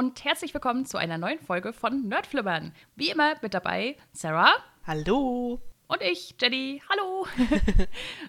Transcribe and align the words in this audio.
und 0.00 0.24
herzlich 0.24 0.54
willkommen 0.54 0.86
zu 0.86 0.96
einer 0.96 1.18
neuen 1.18 1.38
Folge 1.40 1.74
von 1.74 2.08
Nerdflimmern. 2.08 2.72
Wie 2.96 3.10
immer 3.10 3.34
mit 3.42 3.52
dabei 3.52 3.98
Sarah. 4.12 4.54
Hallo. 4.86 5.60
Und 5.88 6.00
ich, 6.00 6.36
Jenny. 6.40 6.82
Hallo. 6.88 7.26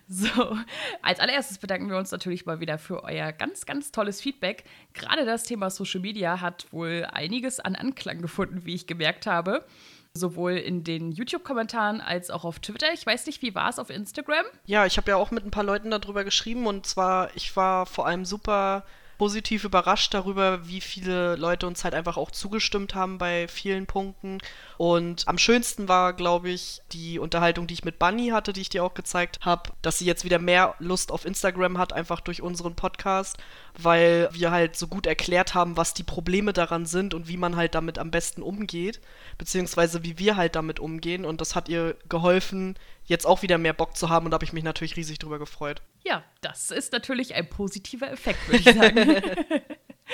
so, 0.09 0.57
als 1.01 1.21
allererstes 1.21 1.59
bedanken 1.59 1.89
wir 1.89 1.95
uns 1.95 2.11
natürlich 2.11 2.45
mal 2.45 2.59
wieder 2.59 2.77
für 2.77 3.05
euer 3.05 3.31
ganz, 3.31 3.65
ganz 3.65 3.93
tolles 3.93 4.19
Feedback. 4.19 4.65
Gerade 4.91 5.23
das 5.23 5.45
Thema 5.45 5.69
Social 5.69 6.01
Media 6.01 6.41
hat 6.41 6.67
wohl 6.73 7.07
einiges 7.09 7.61
an 7.61 7.77
Anklang 7.77 8.21
gefunden, 8.21 8.65
wie 8.65 8.75
ich 8.75 8.85
gemerkt 8.85 9.25
habe. 9.25 9.65
Sowohl 10.13 10.57
in 10.57 10.83
den 10.83 11.13
YouTube-Kommentaren 11.13 12.01
als 12.01 12.31
auch 12.31 12.43
auf 12.43 12.59
Twitter. 12.59 12.91
Ich 12.91 13.05
weiß 13.05 13.27
nicht, 13.27 13.41
wie 13.41 13.55
war 13.55 13.69
es 13.69 13.79
auf 13.79 13.89
Instagram? 13.89 14.43
Ja, 14.65 14.85
ich 14.85 14.97
habe 14.97 15.11
ja 15.11 15.15
auch 15.15 15.31
mit 15.31 15.45
ein 15.45 15.51
paar 15.51 15.63
Leuten 15.63 15.89
darüber 15.89 16.25
geschrieben 16.25 16.67
und 16.67 16.85
zwar, 16.85 17.33
ich 17.37 17.55
war 17.55 17.85
vor 17.85 18.07
allem 18.07 18.25
super 18.25 18.83
positiv 19.21 19.65
überrascht 19.65 20.15
darüber, 20.15 20.67
wie 20.67 20.81
viele 20.81 21.35
Leute 21.35 21.67
uns 21.67 21.83
halt 21.83 21.93
einfach 21.93 22.17
auch 22.17 22.31
zugestimmt 22.31 22.95
haben 22.95 23.19
bei 23.19 23.47
vielen 23.47 23.85
Punkten. 23.85 24.39
Und 24.79 25.27
am 25.27 25.37
schönsten 25.37 25.87
war, 25.87 26.13
glaube 26.13 26.49
ich, 26.49 26.81
die 26.91 27.19
Unterhaltung, 27.19 27.67
die 27.67 27.75
ich 27.75 27.85
mit 27.85 27.99
Bunny 27.99 28.29
hatte, 28.29 28.51
die 28.51 28.61
ich 28.61 28.69
dir 28.69 28.83
auch 28.83 28.95
gezeigt 28.95 29.37
habe, 29.41 29.73
dass 29.83 29.99
sie 29.99 30.05
jetzt 30.05 30.25
wieder 30.25 30.39
mehr 30.39 30.73
Lust 30.79 31.11
auf 31.11 31.23
Instagram 31.23 31.77
hat, 31.77 31.93
einfach 31.93 32.19
durch 32.19 32.41
unseren 32.41 32.73
Podcast, 32.73 33.37
weil 33.77 34.27
wir 34.31 34.49
halt 34.49 34.75
so 34.75 34.87
gut 34.87 35.05
erklärt 35.05 35.53
haben, 35.53 35.77
was 35.77 35.93
die 35.93 36.01
Probleme 36.01 36.51
daran 36.51 36.87
sind 36.87 37.13
und 37.13 37.27
wie 37.27 37.37
man 37.37 37.55
halt 37.55 37.75
damit 37.75 37.99
am 37.99 38.09
besten 38.09 38.41
umgeht, 38.41 39.01
beziehungsweise 39.37 40.03
wie 40.03 40.17
wir 40.17 40.35
halt 40.35 40.55
damit 40.55 40.79
umgehen. 40.79 41.25
Und 41.25 41.41
das 41.41 41.53
hat 41.53 41.69
ihr 41.69 41.95
geholfen, 42.09 42.73
jetzt 43.05 43.27
auch 43.27 43.43
wieder 43.43 43.59
mehr 43.59 43.73
Bock 43.73 43.95
zu 43.95 44.09
haben 44.09 44.25
und 44.25 44.31
da 44.31 44.35
habe 44.37 44.45
ich 44.45 44.53
mich 44.53 44.63
natürlich 44.63 44.97
riesig 44.97 45.19
drüber 45.19 45.37
gefreut. 45.37 45.83
Ja, 46.03 46.23
das 46.41 46.71
ist 46.71 46.93
natürlich 46.93 47.35
ein 47.35 47.47
positiver 47.49 48.11
Effekt, 48.11 48.47
würde 48.47 48.69
ich 48.69 48.75
sagen. 48.75 49.21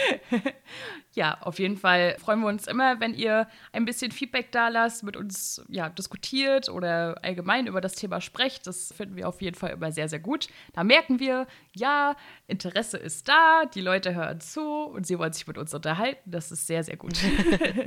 ja, 1.14 1.38
auf 1.42 1.60
jeden 1.60 1.78
Fall 1.78 2.18
freuen 2.20 2.42
wir 2.42 2.48
uns 2.48 2.68
immer, 2.68 3.00
wenn 3.00 3.14
ihr 3.14 3.48
ein 3.72 3.86
bisschen 3.86 4.12
Feedback 4.12 4.52
da 4.52 4.68
lasst, 4.68 5.04
mit 5.04 5.16
uns 5.16 5.64
ja, 5.70 5.90
diskutiert 5.90 6.70
oder 6.70 7.16
allgemein 7.24 7.68
über 7.68 7.82
das 7.82 7.94
Thema 7.94 8.22
sprecht. 8.22 8.68
Das 8.68 8.94
finden 8.96 9.16
wir 9.16 9.28
auf 9.28 9.42
jeden 9.42 9.56
Fall 9.56 9.72
immer 9.72 9.92
sehr, 9.92 10.10
sehr 10.10 10.20
gut. 10.20 10.48
Da 10.74 10.84
merken 10.84 11.20
wir, 11.20 11.48
ja, 11.74 12.16
Interesse 12.48 12.98
ist 12.98 13.28
da, 13.28 13.66
die 13.66 13.82
Leute 13.82 14.14
hören 14.14 14.40
zu 14.40 14.62
und 14.62 15.08
sie 15.08 15.18
wollen 15.18 15.34
sich 15.34 15.48
mit 15.48 15.58
uns 15.58 15.74
unterhalten. 15.74 16.30
Das 16.30 16.52
ist 16.52 16.68
sehr, 16.68 16.84
sehr 16.84 16.98
gut. 16.98 17.18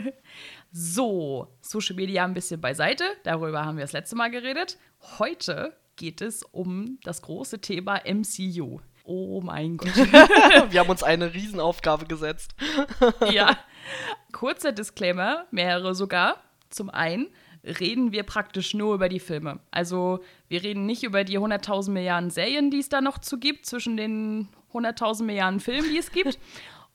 so, 0.73 1.49
Social 1.61 1.97
Media 1.97 2.25
ein 2.25 2.35
bisschen 2.35 2.61
beiseite. 2.61 3.05
Darüber 3.25 3.65
haben 3.65 3.77
wir 3.77 3.85
das 3.85 3.93
letzte 3.93 4.17
Mal 4.17 4.31
geredet. 4.31 4.79
Heute 5.19 5.77
geht 6.01 6.23
es 6.23 6.43
um 6.43 6.99
das 7.05 7.21
große 7.21 7.61
Thema 7.61 8.01
MCU. 8.07 8.81
Oh 9.05 9.43
mein 9.45 9.77
Gott. 9.77 9.95
Wir 10.71 10.81
haben 10.81 10.89
uns 10.89 11.03
eine 11.03 11.35
Riesenaufgabe 11.35 12.07
gesetzt. 12.07 12.55
ja. 13.31 13.59
Kurzer 14.33 14.73
Disclaimer, 14.73 15.47
mehrere 15.51 15.95
sogar. 15.95 16.43
Zum 16.71 16.89
einen 16.89 17.29
reden 17.65 18.13
wir 18.13 18.23
praktisch 18.23 18.73
nur 18.73 18.95
über 18.95 19.11
die 19.11 19.21
Filme. 19.21 19.61
Also 19.71 20.21
wir 20.49 20.63
reden 20.63 20.87
nicht 20.87 21.03
über 21.03 21.25
die 21.25 21.39
100.000 21.39 21.91
Milliarden 21.91 22.31
Serien, 22.31 22.71
die 22.71 22.79
es 22.79 22.89
da 22.89 23.03
noch 23.03 23.19
zu 23.19 23.39
gibt, 23.39 23.67
zwischen 23.67 23.99
den 23.99 24.49
100.000 24.73 25.25
Milliarden 25.25 25.61
Filmen, 25.61 25.91
die 25.91 25.99
es 25.99 26.11
gibt. 26.11 26.39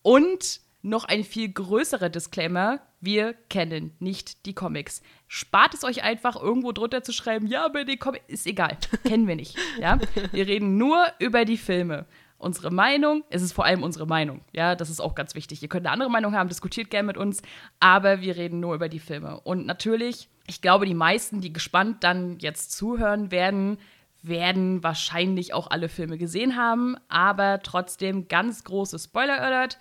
Und 0.01 0.61
noch 0.85 1.03
ein 1.03 1.23
viel 1.23 1.51
größerer 1.51 2.09
Disclaimer, 2.09 2.79
wir 3.01 3.33
kennen 3.49 3.95
nicht 3.99 4.45
die 4.45 4.53
Comics. 4.53 5.01
Spart 5.27 5.73
es 5.73 5.83
euch 5.83 6.03
einfach, 6.03 6.35
irgendwo 6.35 6.71
drunter 6.71 7.03
zu 7.03 7.11
schreiben, 7.11 7.47
ja, 7.47 7.65
aber 7.65 7.85
die 7.85 7.97
Comics, 7.97 8.23
ist 8.27 8.47
egal, 8.47 8.77
kennen 9.03 9.27
wir 9.27 9.35
nicht. 9.35 9.57
Ja? 9.79 9.99
Wir 10.31 10.47
reden 10.47 10.77
nur 10.77 11.05
über 11.19 11.43
die 11.43 11.57
Filme. 11.57 12.05
Unsere 12.37 12.69
Meinung, 12.69 13.23
es 13.29 13.41
ist 13.41 13.53
vor 13.53 13.65
allem 13.65 13.81
unsere 13.81 14.05
Meinung, 14.05 14.41
ja, 14.51 14.75
das 14.75 14.89
ist 14.89 14.99
auch 14.99 15.15
ganz 15.15 15.33
wichtig. 15.33 15.63
Ihr 15.63 15.69
könnt 15.69 15.85
eine 15.85 15.93
andere 15.93 16.11
Meinung 16.11 16.35
haben, 16.35 16.49
diskutiert 16.49 16.91
gerne 16.91 17.07
mit 17.07 17.17
uns, 17.17 17.41
aber 17.79 18.21
wir 18.21 18.35
reden 18.35 18.59
nur 18.59 18.75
über 18.75 18.89
die 18.89 18.99
Filme. 18.99 19.39
Und 19.39 19.65
natürlich, 19.65 20.29
ich 20.45 20.61
glaube, 20.61 20.85
die 20.85 20.93
meisten, 20.93 21.41
die 21.41 21.53
gespannt 21.53 22.03
dann 22.03 22.37
jetzt 22.39 22.73
zuhören 22.73 23.31
werden, 23.31 23.79
werden 24.21 24.83
wahrscheinlich 24.83 25.53
auch 25.53 25.71
alle 25.71 25.89
Filme 25.89 26.17
gesehen 26.17 26.55
haben, 26.55 26.97
aber 27.07 27.61
trotzdem 27.63 28.27
ganz 28.27 28.63
große 28.63 28.99
Spoiler-Alert 28.99 29.79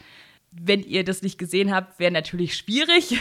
wenn 0.56 0.82
ihr 0.82 1.04
das 1.04 1.22
nicht 1.22 1.38
gesehen 1.38 1.75
habt, 1.75 1.98
wäre 1.98 2.12
natürlich 2.12 2.56
schwierig. 2.56 3.19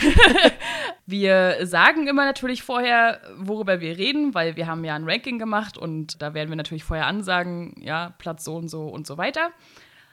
wir 1.05 1.65
sagen 1.65 2.07
immer 2.07 2.25
natürlich 2.25 2.63
vorher, 2.63 3.21
worüber 3.37 3.81
wir 3.81 3.97
reden, 3.97 4.33
weil 4.33 4.55
wir 4.55 4.67
haben 4.67 4.83
ja 4.83 4.95
ein 4.95 5.09
Ranking 5.09 5.39
gemacht 5.39 5.77
und 5.77 6.21
da 6.21 6.33
werden 6.33 6.49
wir 6.49 6.55
natürlich 6.55 6.83
vorher 6.83 7.07
ansagen, 7.07 7.75
ja, 7.81 8.13
Platz 8.17 8.43
so 8.43 8.55
und 8.55 8.69
so 8.69 8.87
und 8.87 9.07
so 9.07 9.17
weiter. 9.17 9.51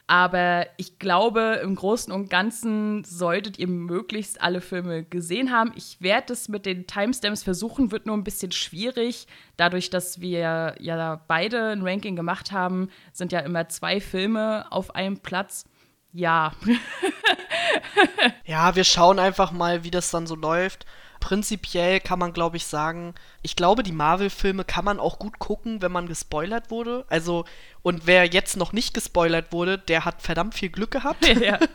Aber 0.07 0.67
ich 0.77 0.99
glaube, 0.99 1.61
im 1.63 1.77
Großen 1.77 2.13
und 2.13 2.31
Ganzen 2.31 3.05
solltet 3.05 3.61
ihr 3.61 3.69
möglichst 3.69 4.43
alle 4.43 4.61
Filme 4.61 5.05
gesehen 5.05 5.53
haben. 5.53 5.73
Ich 5.77 6.01
werde 6.01 6.33
es 6.33 6.49
mit 6.49 6.67
den 6.67 6.89
Timestamps 6.89 7.45
versuchen, 7.45 7.93
wird 7.93 8.07
nur 8.07 8.17
ein 8.17 8.25
bisschen 8.25 8.51
schwierig. 8.51 9.29
Dadurch, 9.57 9.89
dass 9.89 10.21
wir 10.21 10.75
ja 10.81 11.23
beide 11.29 11.69
ein 11.69 11.87
Ranking 11.87 12.17
gemacht 12.17 12.51
haben, 12.51 12.89
sind 13.13 13.31
ja 13.31 13.39
immer 13.39 13.69
zwei 13.69 14.01
Filme 14.01 14.67
auf 14.73 14.97
einem 14.97 15.19
Platz 15.19 15.65
ja. 16.13 16.53
ja, 18.45 18.75
wir 18.75 18.85
schauen 18.85 19.19
einfach 19.19 19.53
mal, 19.53 19.85
wie 19.85 19.91
das 19.91 20.11
dann 20.11 20.27
so 20.27 20.35
läuft. 20.35 20.87
Prinzipiell 21.21 22.01
kann 22.01 22.19
man, 22.19 22.33
glaube 22.33 22.57
ich, 22.57 22.65
sagen, 22.65 23.15
ich 23.43 23.55
glaube, 23.55 23.83
die 23.83 23.93
Marvel-Filme 23.93 24.65
kann 24.65 24.87
man 24.87 24.99
auch 24.99 25.19
gut 25.19 25.39
gucken, 25.39 25.83
wenn 25.83 25.93
man 25.93 26.07
gespoilert 26.07 26.71
wurde. 26.71 27.05
Also, 27.11 27.45
und 27.83 28.07
wer 28.07 28.25
jetzt 28.25 28.57
noch 28.57 28.73
nicht 28.73 28.95
gespoilert 28.95 29.53
wurde, 29.53 29.77
der 29.77 30.07
hat 30.07 30.23
verdammt 30.23 30.55
viel 30.55 30.71
Glück 30.71 30.91
gehabt. 30.91 31.27
Ja. 31.41 31.59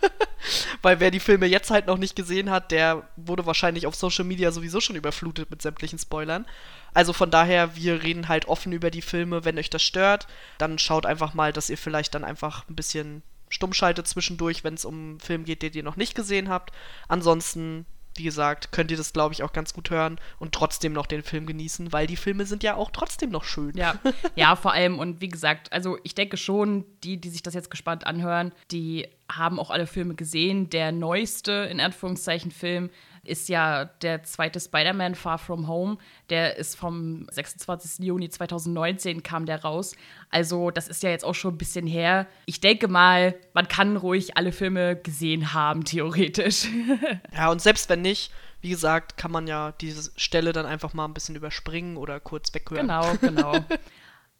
Weil 0.84 1.00
wer 1.00 1.10
die 1.10 1.20
Filme 1.20 1.48
jetzt 1.48 1.72
halt 1.72 1.88
noch 1.88 1.98
nicht 1.98 2.16
gesehen 2.16 2.52
hat, 2.52 2.70
der 2.70 3.08
wurde 3.16 3.48
wahrscheinlich 3.48 3.88
auf 3.88 3.96
Social 3.96 4.26
Media 4.26 4.52
sowieso 4.52 4.80
schon 4.80 4.96
überflutet 4.96 5.50
mit 5.50 5.62
sämtlichen 5.62 5.98
Spoilern. 5.98 6.46
Also 6.94 7.14
von 7.14 7.32
daher, 7.32 7.76
wir 7.76 8.04
reden 8.04 8.28
halt 8.28 8.48
offen 8.48 8.72
über 8.72 8.92
die 8.92 9.02
Filme. 9.02 9.44
Wenn 9.44 9.58
euch 9.58 9.72
das 9.72 9.82
stört, 9.82 10.28
dann 10.60 10.78
schaut 10.78 11.06
einfach 11.08 11.34
mal, 11.34 11.52
dass 11.52 11.70
ihr 11.70 11.78
vielleicht 11.78 12.14
dann 12.14 12.24
einfach 12.24 12.70
ein 12.70 12.76
bisschen 12.76 13.24
stummschaltet 13.56 14.08
zwischendurch, 14.08 14.64
wenn 14.64 14.76
es 14.76 14.86
um 14.86 14.94
einen 14.94 15.20
Film 15.20 15.46
geht, 15.46 15.64
den 15.64 15.74
ihr 15.74 15.84
noch 15.84 15.96
nicht 15.96 16.14
gesehen 16.14 16.50
habt. 16.50 16.72
Ansonsten, 17.08 17.86
wie 18.16 18.24
gesagt, 18.24 18.72
könnt 18.72 18.92
ihr 18.92 18.98
das, 18.98 19.14
glaube 19.14 19.34
ich, 19.34 19.44
auch 19.44 19.54
ganz 19.54 19.74
gut 19.74 19.90
hören 19.90 20.20
und 20.38 20.54
trotzdem 20.54 20.94
noch 20.94 21.06
den 21.06 21.24
Film 21.24 21.46
genießen, 21.46 21.92
weil 21.92 22.06
die 22.06 22.16
Filme 22.16 22.46
sind 22.46 22.64
ja 22.64 22.76
auch 22.76 22.92
trotzdem 22.92 23.32
noch 23.32 23.44
schön. 23.44 23.76
Ja, 23.76 23.96
ja, 24.36 24.56
vor 24.56 24.74
allem 24.74 25.00
und 25.00 25.22
wie 25.22 25.30
gesagt, 25.30 25.74
also 25.74 25.98
ich 26.04 26.14
denke 26.14 26.38
schon, 26.38 26.86
die, 27.04 27.20
die 27.20 27.30
sich 27.30 27.42
das 27.42 27.54
jetzt 27.54 27.72
gespannt 27.72 28.06
anhören, 28.06 28.52
die 28.72 29.08
haben 29.32 29.60
auch 29.60 29.72
alle 29.72 29.88
Filme 29.88 30.16
gesehen. 30.16 30.70
Der 30.70 30.92
neueste, 30.92 31.52
in 31.52 31.80
Anführungszeichen, 31.80 32.52
Film 32.52 32.90
ist 33.26 33.50
ja 33.50 33.86
der 33.86 34.24
zweite 34.24 34.60
Spider-Man 34.60 35.16
Far 35.16 35.38
From 35.38 35.68
Home. 35.68 35.98
Der 36.30 36.58
ist 36.58 36.76
vom 36.76 37.28
26. 37.32 38.06
Juni 38.06 38.30
2019 38.30 39.24
kam 39.24 39.46
der 39.46 39.62
raus. 39.64 39.96
Also 40.30 40.72
das 40.72 40.88
ist 40.88 41.04
ja 41.04 41.10
jetzt 41.10 41.26
auch 41.26 41.36
schon 41.36 41.56
ein 41.56 41.58
bisschen 41.58 41.88
her. 41.88 42.28
Ich 42.46 42.62
denke 42.62 42.88
mal, 42.88 43.36
man 43.54 43.68
kann 43.68 43.98
ruhig 43.98 44.38
alle 44.38 44.52
Filme 44.52 44.96
gesehen 44.96 45.54
haben, 45.54 45.84
theoretisch. 45.84 46.68
ja, 47.36 47.50
und 47.50 47.62
selbst 47.62 47.90
wenn 47.90 48.02
nicht, 48.02 48.32
wie 48.62 48.70
gesagt, 48.70 49.18
kann 49.18 49.32
man 49.32 49.48
ja 49.48 49.74
diese 49.74 50.12
Stelle 50.16 50.54
dann 50.54 50.66
einfach 50.66 50.94
mal 50.94 51.06
ein 51.06 51.14
bisschen 51.14 51.36
überspringen 51.36 51.98
oder 51.98 52.20
kurz 52.20 52.54
weghören. 52.54 52.88
Genau, 52.88 53.16
genau. 53.22 53.66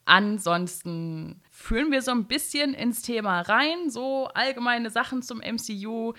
Ansonsten 0.08 1.42
führen 1.50 1.90
wir 1.90 2.00
so 2.00 2.12
ein 2.12 2.26
bisschen 2.26 2.74
ins 2.74 3.02
Thema 3.02 3.40
rein, 3.40 3.90
so 3.90 4.28
allgemeine 4.34 4.88
Sachen 4.88 5.20
zum 5.20 5.38
MCU. 5.38 6.14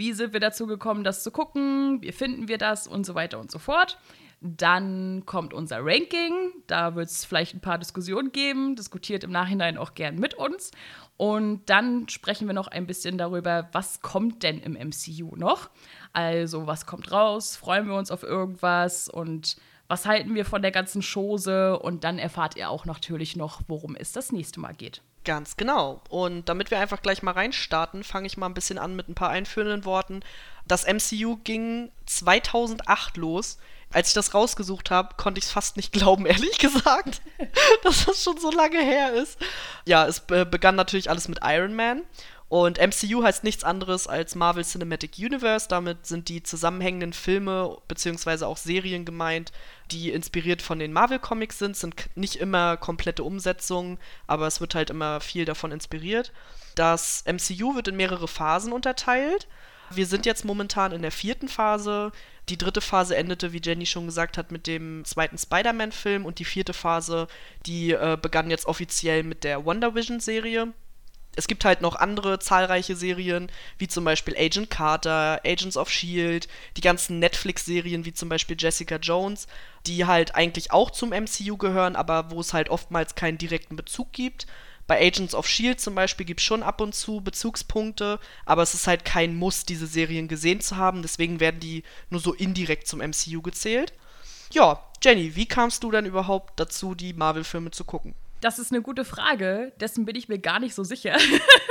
Wie 0.00 0.14
sind 0.14 0.32
wir 0.32 0.40
dazu 0.40 0.66
gekommen, 0.66 1.04
das 1.04 1.22
zu 1.22 1.30
gucken? 1.30 2.00
Wie 2.00 2.10
finden 2.10 2.48
wir 2.48 2.56
das? 2.56 2.86
Und 2.86 3.04
so 3.04 3.14
weiter 3.14 3.38
und 3.38 3.50
so 3.50 3.58
fort. 3.58 3.98
Dann 4.40 5.24
kommt 5.26 5.52
unser 5.52 5.84
Ranking. 5.84 6.54
Da 6.66 6.94
wird 6.94 7.10
es 7.10 7.26
vielleicht 7.26 7.54
ein 7.54 7.60
paar 7.60 7.76
Diskussionen 7.76 8.32
geben. 8.32 8.76
Diskutiert 8.76 9.24
im 9.24 9.30
Nachhinein 9.30 9.76
auch 9.76 9.92
gern 9.92 10.14
mit 10.14 10.32
uns. 10.32 10.70
Und 11.18 11.68
dann 11.68 12.08
sprechen 12.08 12.46
wir 12.46 12.54
noch 12.54 12.68
ein 12.68 12.86
bisschen 12.86 13.18
darüber, 13.18 13.68
was 13.72 14.00
kommt 14.00 14.42
denn 14.42 14.60
im 14.60 14.72
MCU 14.72 15.36
noch? 15.36 15.68
Also, 16.14 16.66
was 16.66 16.86
kommt 16.86 17.12
raus? 17.12 17.56
Freuen 17.56 17.86
wir 17.86 17.94
uns 17.94 18.10
auf 18.10 18.22
irgendwas? 18.22 19.10
Und 19.10 19.58
was 19.86 20.06
halten 20.06 20.34
wir 20.34 20.46
von 20.46 20.62
der 20.62 20.70
ganzen 20.70 21.02
Chose? 21.02 21.78
Und 21.78 22.04
dann 22.04 22.18
erfahrt 22.18 22.56
ihr 22.56 22.70
auch 22.70 22.86
natürlich 22.86 23.36
noch, 23.36 23.60
worum 23.68 23.96
es 23.96 24.12
das 24.12 24.32
nächste 24.32 24.60
Mal 24.60 24.72
geht. 24.72 25.02
Ganz 25.24 25.56
genau. 25.56 26.00
Und 26.08 26.48
damit 26.48 26.70
wir 26.70 26.78
einfach 26.78 27.02
gleich 27.02 27.22
mal 27.22 27.32
reinstarten, 27.32 28.04
fange 28.04 28.26
ich 28.26 28.36
mal 28.36 28.46
ein 28.46 28.54
bisschen 28.54 28.78
an 28.78 28.96
mit 28.96 29.08
ein 29.08 29.14
paar 29.14 29.30
einführenden 29.30 29.84
Worten. 29.84 30.20
Das 30.66 30.86
MCU 30.86 31.36
ging 31.44 31.90
2008 32.06 33.16
los. 33.16 33.58
Als 33.92 34.08
ich 34.08 34.14
das 34.14 34.34
rausgesucht 34.34 34.90
habe, 34.90 35.16
konnte 35.16 35.38
ich 35.38 35.46
es 35.46 35.50
fast 35.50 35.76
nicht 35.76 35.92
glauben, 35.92 36.24
ehrlich 36.24 36.58
gesagt, 36.58 37.20
dass 37.82 38.06
das 38.06 38.22
schon 38.22 38.38
so 38.38 38.50
lange 38.50 38.80
her 38.80 39.12
ist. 39.12 39.38
Ja, 39.84 40.06
es 40.06 40.20
begann 40.20 40.76
natürlich 40.76 41.10
alles 41.10 41.28
mit 41.28 41.40
Iron 41.42 41.74
Man. 41.74 42.02
Und 42.50 42.78
MCU 42.78 43.22
heißt 43.22 43.44
nichts 43.44 43.62
anderes 43.62 44.08
als 44.08 44.34
Marvel 44.34 44.64
Cinematic 44.64 45.12
Universe. 45.18 45.68
Damit 45.68 46.04
sind 46.04 46.28
die 46.28 46.42
zusammenhängenden 46.42 47.12
Filme 47.12 47.78
bzw. 47.86 48.44
auch 48.44 48.56
Serien 48.56 49.04
gemeint, 49.04 49.52
die 49.92 50.10
inspiriert 50.10 50.60
von 50.60 50.80
den 50.80 50.92
Marvel 50.92 51.20
Comics 51.20 51.60
sind. 51.60 51.76
Sind 51.76 51.94
nicht 52.16 52.34
immer 52.34 52.76
komplette 52.76 53.22
Umsetzungen, 53.22 53.98
aber 54.26 54.48
es 54.48 54.60
wird 54.60 54.74
halt 54.74 54.90
immer 54.90 55.20
viel 55.20 55.44
davon 55.44 55.70
inspiriert. 55.70 56.32
Das 56.74 57.22
MCU 57.24 57.76
wird 57.76 57.86
in 57.86 57.96
mehrere 57.96 58.26
Phasen 58.26 58.72
unterteilt. 58.72 59.46
Wir 59.90 60.06
sind 60.06 60.26
jetzt 60.26 60.44
momentan 60.44 60.90
in 60.90 61.02
der 61.02 61.12
vierten 61.12 61.46
Phase. 61.46 62.10
Die 62.48 62.58
dritte 62.58 62.80
Phase 62.80 63.16
endete, 63.16 63.52
wie 63.52 63.62
Jenny 63.64 63.86
schon 63.86 64.06
gesagt 64.06 64.36
hat, 64.36 64.50
mit 64.50 64.66
dem 64.66 65.04
zweiten 65.04 65.38
Spider-Man-Film 65.38 66.24
und 66.24 66.40
die 66.40 66.44
vierte 66.44 66.72
Phase, 66.72 67.28
die 67.66 67.92
äh, 67.92 68.18
begann 68.20 68.50
jetzt 68.50 68.66
offiziell 68.66 69.22
mit 69.22 69.44
der 69.44 69.64
Wonder 69.64 69.94
Vision-Serie. 69.94 70.72
Es 71.36 71.46
gibt 71.46 71.64
halt 71.64 71.80
noch 71.80 71.94
andere 71.94 72.38
zahlreiche 72.38 72.96
Serien, 72.96 73.50
wie 73.78 73.88
zum 73.88 74.04
Beispiel 74.04 74.36
Agent 74.36 74.68
Carter, 74.68 75.40
Agents 75.44 75.76
of 75.76 75.88
Shield, 75.88 76.48
die 76.76 76.80
ganzen 76.80 77.18
Netflix-Serien 77.18 78.04
wie 78.04 78.12
zum 78.12 78.28
Beispiel 78.28 78.56
Jessica 78.58 78.96
Jones, 78.96 79.46
die 79.86 80.06
halt 80.06 80.34
eigentlich 80.34 80.72
auch 80.72 80.90
zum 80.90 81.10
MCU 81.10 81.56
gehören, 81.56 81.96
aber 81.96 82.30
wo 82.30 82.40
es 82.40 82.52
halt 82.52 82.68
oftmals 82.68 83.14
keinen 83.14 83.38
direkten 83.38 83.76
Bezug 83.76 84.12
gibt. 84.12 84.46
Bei 84.90 85.00
Agents 85.00 85.36
of 85.36 85.46
Shield 85.46 85.80
zum 85.80 85.94
Beispiel 85.94 86.26
gibt 86.26 86.40
es 86.40 86.46
schon 86.46 86.64
ab 86.64 86.80
und 86.80 86.96
zu 86.96 87.20
Bezugspunkte, 87.20 88.18
aber 88.44 88.62
es 88.62 88.74
ist 88.74 88.88
halt 88.88 89.04
kein 89.04 89.36
Muss, 89.36 89.64
diese 89.64 89.86
Serien 89.86 90.26
gesehen 90.26 90.60
zu 90.60 90.76
haben. 90.78 91.02
Deswegen 91.02 91.38
werden 91.38 91.60
die 91.60 91.84
nur 92.10 92.20
so 92.20 92.34
indirekt 92.34 92.88
zum 92.88 92.98
MCU 92.98 93.40
gezählt. 93.40 93.92
Ja, 94.52 94.84
Jenny, 95.00 95.36
wie 95.36 95.46
kamst 95.46 95.84
du 95.84 95.92
dann 95.92 96.06
überhaupt 96.06 96.58
dazu, 96.58 96.96
die 96.96 97.12
Marvel-Filme 97.12 97.70
zu 97.70 97.84
gucken? 97.84 98.16
Das 98.40 98.58
ist 98.58 98.72
eine 98.72 98.82
gute 98.82 99.04
Frage. 99.04 99.72
Dessen 99.80 100.04
bin 100.04 100.16
ich 100.16 100.28
mir 100.28 100.38
gar 100.38 100.60
nicht 100.60 100.74
so 100.74 100.82
sicher. 100.84 101.16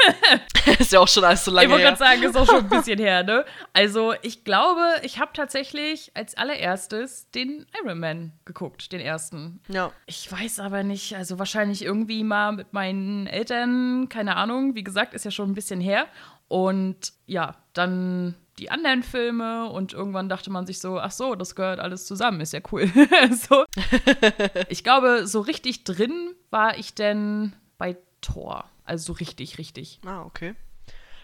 ist 0.79 0.91
ja 0.91 0.99
auch 0.99 1.07
schon 1.07 1.23
alles 1.23 1.45
so 1.45 1.51
lange 1.51 1.67
her. 1.67 1.77
Ich 1.77 1.83
wollte 1.85 1.97
gerade 1.97 1.97
sagen, 1.97 2.23
ist 2.23 2.37
auch 2.37 2.45
schon 2.45 2.65
ein 2.65 2.69
bisschen 2.77 2.99
her, 2.99 3.23
ne? 3.23 3.45
Also, 3.73 4.13
ich 4.21 4.43
glaube, 4.43 4.81
ich 5.03 5.19
habe 5.19 5.31
tatsächlich 5.33 6.11
als 6.13 6.35
allererstes 6.35 7.31
den 7.31 7.65
Iron 7.83 7.99
Man 7.99 8.33
geguckt, 8.45 8.91
den 8.91 8.99
ersten. 8.99 9.61
Ja. 9.67 9.91
Ich 10.05 10.31
weiß 10.31 10.59
aber 10.59 10.83
nicht, 10.83 11.15
also 11.15 11.39
wahrscheinlich 11.39 11.83
irgendwie 11.83 12.23
mal 12.23 12.51
mit 12.51 12.73
meinen 12.73 13.27
Eltern, 13.27 14.07
keine 14.09 14.35
Ahnung. 14.35 14.75
Wie 14.75 14.83
gesagt, 14.83 15.13
ist 15.13 15.25
ja 15.25 15.31
schon 15.31 15.51
ein 15.51 15.55
bisschen 15.55 15.81
her. 15.81 16.07
Und 16.47 17.13
ja, 17.25 17.55
dann 17.73 18.35
die 18.59 18.71
anderen 18.71 19.03
Filme 19.03 19.69
und 19.69 19.93
irgendwann 19.93 20.29
dachte 20.29 20.51
man 20.51 20.65
sich 20.65 20.79
so, 20.79 20.99
ach 20.99 21.11
so, 21.11 21.35
das 21.35 21.55
gehört 21.55 21.79
alles 21.79 22.05
zusammen, 22.05 22.41
ist 22.41 22.53
ja 22.53 22.59
cool. 22.71 22.87
so. 23.49 23.65
Ich 24.69 24.83
glaube, 24.83 25.25
so 25.27 25.41
richtig 25.41 25.83
drin 25.83 26.35
war 26.49 26.77
ich 26.77 26.93
denn 26.93 27.53
bei 27.77 27.97
Thor. 28.21 28.65
Also 28.85 29.13
so 29.13 29.13
richtig, 29.13 29.57
richtig. 29.57 29.99
Ah, 30.05 30.23
okay. 30.23 30.55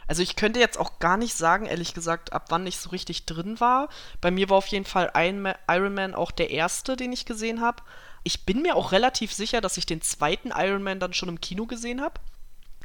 Also 0.08 0.22
ich 0.22 0.36
könnte 0.36 0.60
jetzt 0.60 0.78
auch 0.78 1.00
gar 1.00 1.18
nicht 1.18 1.34
sagen, 1.34 1.66
ehrlich 1.66 1.94
gesagt, 1.94 2.32
ab 2.32 2.46
wann 2.50 2.68
ich 2.68 2.78
so 2.78 2.90
richtig 2.90 3.26
drin 3.26 3.60
war. 3.60 3.90
Bei 4.22 4.32
mir 4.32 4.50
war 4.50 4.58
auf 4.58 4.68
jeden 4.68 4.86
Fall 4.86 5.12
Iron 5.16 5.94
Man 5.94 6.14
auch 6.14 6.32
der 6.32 6.52
erste, 6.52 6.96
den 6.96 7.12
ich 7.12 7.26
gesehen 7.26 7.62
habe. 7.62 7.84
Ich 8.24 8.46
bin 8.46 8.62
mir 8.62 8.76
auch 8.76 8.92
relativ 8.92 9.34
sicher, 9.34 9.62
dass 9.62 9.78
ich 9.78 9.86
den 9.86 10.02
zweiten 10.02 10.52
Iron 10.56 10.84
Man 10.84 11.00
dann 11.00 11.14
schon 11.14 11.30
im 11.30 11.42
Kino 11.42 11.66
gesehen 11.66 12.02
habe. 12.02 12.20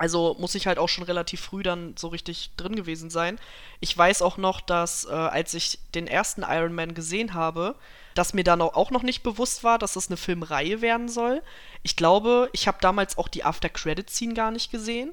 Also 0.01 0.35
muss 0.39 0.55
ich 0.55 0.67
halt 0.67 0.79
auch 0.79 0.89
schon 0.89 1.05
relativ 1.05 1.43
früh 1.43 1.63
dann 1.63 1.95
so 1.95 2.09
richtig 2.09 2.53
drin 2.57 2.75
gewesen 2.75 3.11
sein. 3.11 3.39
Ich 3.81 3.97
weiß 3.97 4.23
auch 4.23 4.39
noch, 4.39 4.63
dass 4.63 5.05
äh, 5.05 5.11
als 5.11 5.53
ich 5.53 5.79
den 5.95 6.07
ersten 6.07 6.41
Iron 6.41 6.75
Man 6.75 6.95
gesehen 6.95 7.35
habe, 7.35 7.75
dass 8.15 8.33
mir 8.33 8.43
dann 8.43 8.63
auch 8.63 8.91
noch 8.91 9.03
nicht 9.03 9.23
bewusst 9.23 9.63
war, 9.63 9.79
dass 9.79 9.97
es 9.97 10.09
eine 10.09 10.17
Filmreihe 10.17 10.81
werden 10.81 11.11
soll. 11.11 11.43
Ich 11.83 11.97
glaube, 11.97 12.49
ich 12.55 12.67
habe 12.67 12.79
damals 12.81 13.19
auch 13.19 13.29
die 13.29 13.45
After-Credit-Scene 13.45 14.33
gar 14.33 14.51
nicht 14.51 14.71
gesehen. 14.71 15.13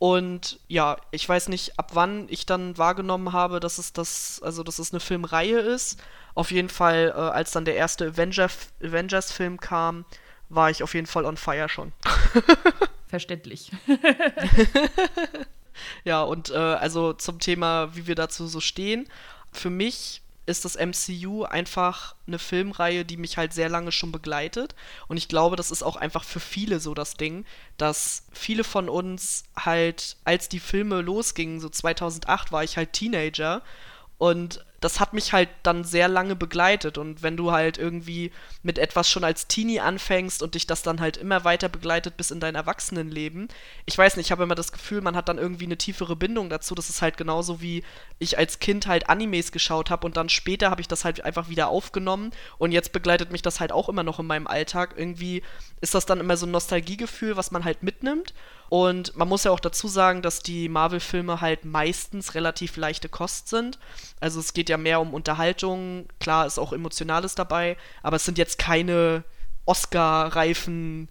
Und 0.00 0.58
ja, 0.66 0.96
ich 1.12 1.28
weiß 1.28 1.48
nicht, 1.48 1.78
ab 1.78 1.90
wann 1.92 2.26
ich 2.28 2.44
dann 2.44 2.76
wahrgenommen 2.76 3.32
habe, 3.32 3.60
dass 3.60 3.78
es 3.78 3.92
das, 3.92 4.40
also 4.42 4.64
dass 4.64 4.80
es 4.80 4.92
eine 4.92 4.98
Filmreihe 4.98 5.60
ist. 5.60 6.02
Auf 6.34 6.50
jeden 6.50 6.70
Fall, 6.70 7.14
äh, 7.16 7.20
als 7.20 7.52
dann 7.52 7.64
der 7.64 7.76
erste 7.76 8.08
Avenger, 8.08 8.48
Avengers-Film 8.82 9.60
kam, 9.60 10.04
war 10.48 10.70
ich 10.70 10.82
auf 10.82 10.94
jeden 10.94 11.06
Fall 11.06 11.24
on 11.24 11.36
fire 11.36 11.68
schon. 11.68 11.92
verständlich. 13.08 13.70
ja, 16.04 16.22
und 16.22 16.50
äh, 16.50 16.56
also 16.56 17.12
zum 17.12 17.38
Thema, 17.38 17.94
wie 17.94 18.06
wir 18.06 18.14
dazu 18.14 18.46
so 18.46 18.60
stehen. 18.60 19.08
Für 19.52 19.70
mich 19.70 20.22
ist 20.46 20.64
das 20.64 20.76
MCU 20.76 21.44
einfach 21.44 22.14
eine 22.26 22.38
Filmreihe, 22.38 23.04
die 23.04 23.16
mich 23.16 23.38
halt 23.38 23.52
sehr 23.52 23.68
lange 23.68 23.92
schon 23.92 24.12
begleitet. 24.12 24.74
Und 25.08 25.16
ich 25.16 25.28
glaube, 25.28 25.56
das 25.56 25.70
ist 25.70 25.82
auch 25.82 25.96
einfach 25.96 26.24
für 26.24 26.40
viele 26.40 26.80
so 26.80 26.92
das 26.92 27.14
Ding, 27.14 27.46
dass 27.78 28.26
viele 28.32 28.64
von 28.64 28.88
uns 28.88 29.44
halt, 29.56 30.16
als 30.24 30.48
die 30.48 30.60
Filme 30.60 31.00
losgingen, 31.00 31.60
so 31.60 31.68
2008 31.68 32.52
war 32.52 32.64
ich 32.64 32.76
halt 32.76 32.92
Teenager 32.92 33.62
und 34.18 34.64
das 34.84 35.00
hat 35.00 35.14
mich 35.14 35.32
halt 35.32 35.48
dann 35.62 35.82
sehr 35.82 36.08
lange 36.08 36.36
begleitet. 36.36 36.98
Und 36.98 37.22
wenn 37.22 37.38
du 37.38 37.52
halt 37.52 37.78
irgendwie 37.78 38.32
mit 38.62 38.78
etwas 38.78 39.08
schon 39.08 39.24
als 39.24 39.48
Teenie 39.48 39.80
anfängst 39.80 40.42
und 40.42 40.54
dich 40.54 40.66
das 40.66 40.82
dann 40.82 41.00
halt 41.00 41.16
immer 41.16 41.42
weiter 41.44 41.70
begleitet 41.70 42.18
bis 42.18 42.30
in 42.30 42.38
dein 42.38 42.54
Erwachsenenleben, 42.54 43.48
ich 43.86 43.96
weiß 43.96 44.16
nicht, 44.16 44.26
ich 44.26 44.32
habe 44.32 44.42
immer 44.42 44.54
das 44.54 44.72
Gefühl, 44.72 45.00
man 45.00 45.16
hat 45.16 45.30
dann 45.30 45.38
irgendwie 45.38 45.64
eine 45.64 45.78
tiefere 45.78 46.16
Bindung 46.16 46.50
dazu. 46.50 46.74
Das 46.74 46.90
ist 46.90 47.00
halt 47.00 47.16
genauso 47.16 47.62
wie 47.62 47.82
ich 48.18 48.36
als 48.36 48.58
Kind 48.58 48.86
halt 48.86 49.08
Animes 49.08 49.52
geschaut 49.52 49.88
habe 49.88 50.06
und 50.06 50.18
dann 50.18 50.28
später 50.28 50.70
habe 50.70 50.82
ich 50.82 50.88
das 50.88 51.06
halt 51.06 51.24
einfach 51.24 51.48
wieder 51.48 51.68
aufgenommen 51.68 52.32
und 52.58 52.72
jetzt 52.72 52.92
begleitet 52.92 53.32
mich 53.32 53.40
das 53.40 53.60
halt 53.60 53.72
auch 53.72 53.88
immer 53.88 54.02
noch 54.02 54.20
in 54.20 54.26
meinem 54.26 54.46
Alltag. 54.46 54.96
Irgendwie 54.98 55.42
ist 55.80 55.94
das 55.94 56.04
dann 56.04 56.20
immer 56.20 56.36
so 56.36 56.44
ein 56.44 56.50
Nostalgiegefühl, 56.52 57.38
was 57.38 57.50
man 57.50 57.64
halt 57.64 57.82
mitnimmt. 57.82 58.34
Und 58.68 59.16
man 59.16 59.28
muss 59.28 59.44
ja 59.44 59.50
auch 59.50 59.60
dazu 59.60 59.88
sagen, 59.88 60.22
dass 60.22 60.40
die 60.40 60.68
Marvel-Filme 60.68 61.40
halt 61.40 61.64
meistens 61.64 62.34
relativ 62.34 62.76
leichte 62.76 63.08
Kost 63.08 63.48
sind. 63.48 63.78
Also 64.20 64.40
es 64.40 64.54
geht 64.54 64.68
ja 64.68 64.76
mehr 64.76 65.00
um 65.00 65.14
Unterhaltung, 65.14 66.08
klar 66.18 66.46
ist 66.46 66.58
auch 66.58 66.72
Emotionales 66.72 67.34
dabei, 67.34 67.76
aber 68.02 68.16
es 68.16 68.24
sind 68.24 68.38
jetzt 68.38 68.58
keine 68.58 69.24
Oscar-reifen, 69.66 71.08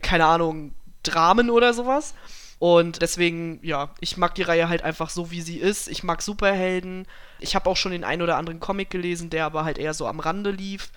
keine 0.00 0.26
Ahnung, 0.26 0.74
Dramen 1.02 1.50
oder 1.50 1.74
sowas. 1.74 2.14
Und 2.58 3.02
deswegen, 3.02 3.58
ja, 3.62 3.90
ich 3.98 4.16
mag 4.16 4.36
die 4.36 4.42
Reihe 4.42 4.68
halt 4.68 4.82
einfach 4.82 5.10
so, 5.10 5.32
wie 5.32 5.40
sie 5.40 5.58
ist. 5.58 5.88
Ich 5.88 6.04
mag 6.04 6.22
Superhelden. 6.22 7.08
Ich 7.40 7.56
habe 7.56 7.68
auch 7.68 7.76
schon 7.76 7.90
den 7.90 8.04
einen 8.04 8.22
oder 8.22 8.36
anderen 8.36 8.60
Comic 8.60 8.88
gelesen, 8.88 9.30
der 9.30 9.46
aber 9.46 9.64
halt 9.64 9.78
eher 9.78 9.94
so 9.94 10.06
am 10.06 10.20
Rande 10.20 10.52
lief 10.52 10.92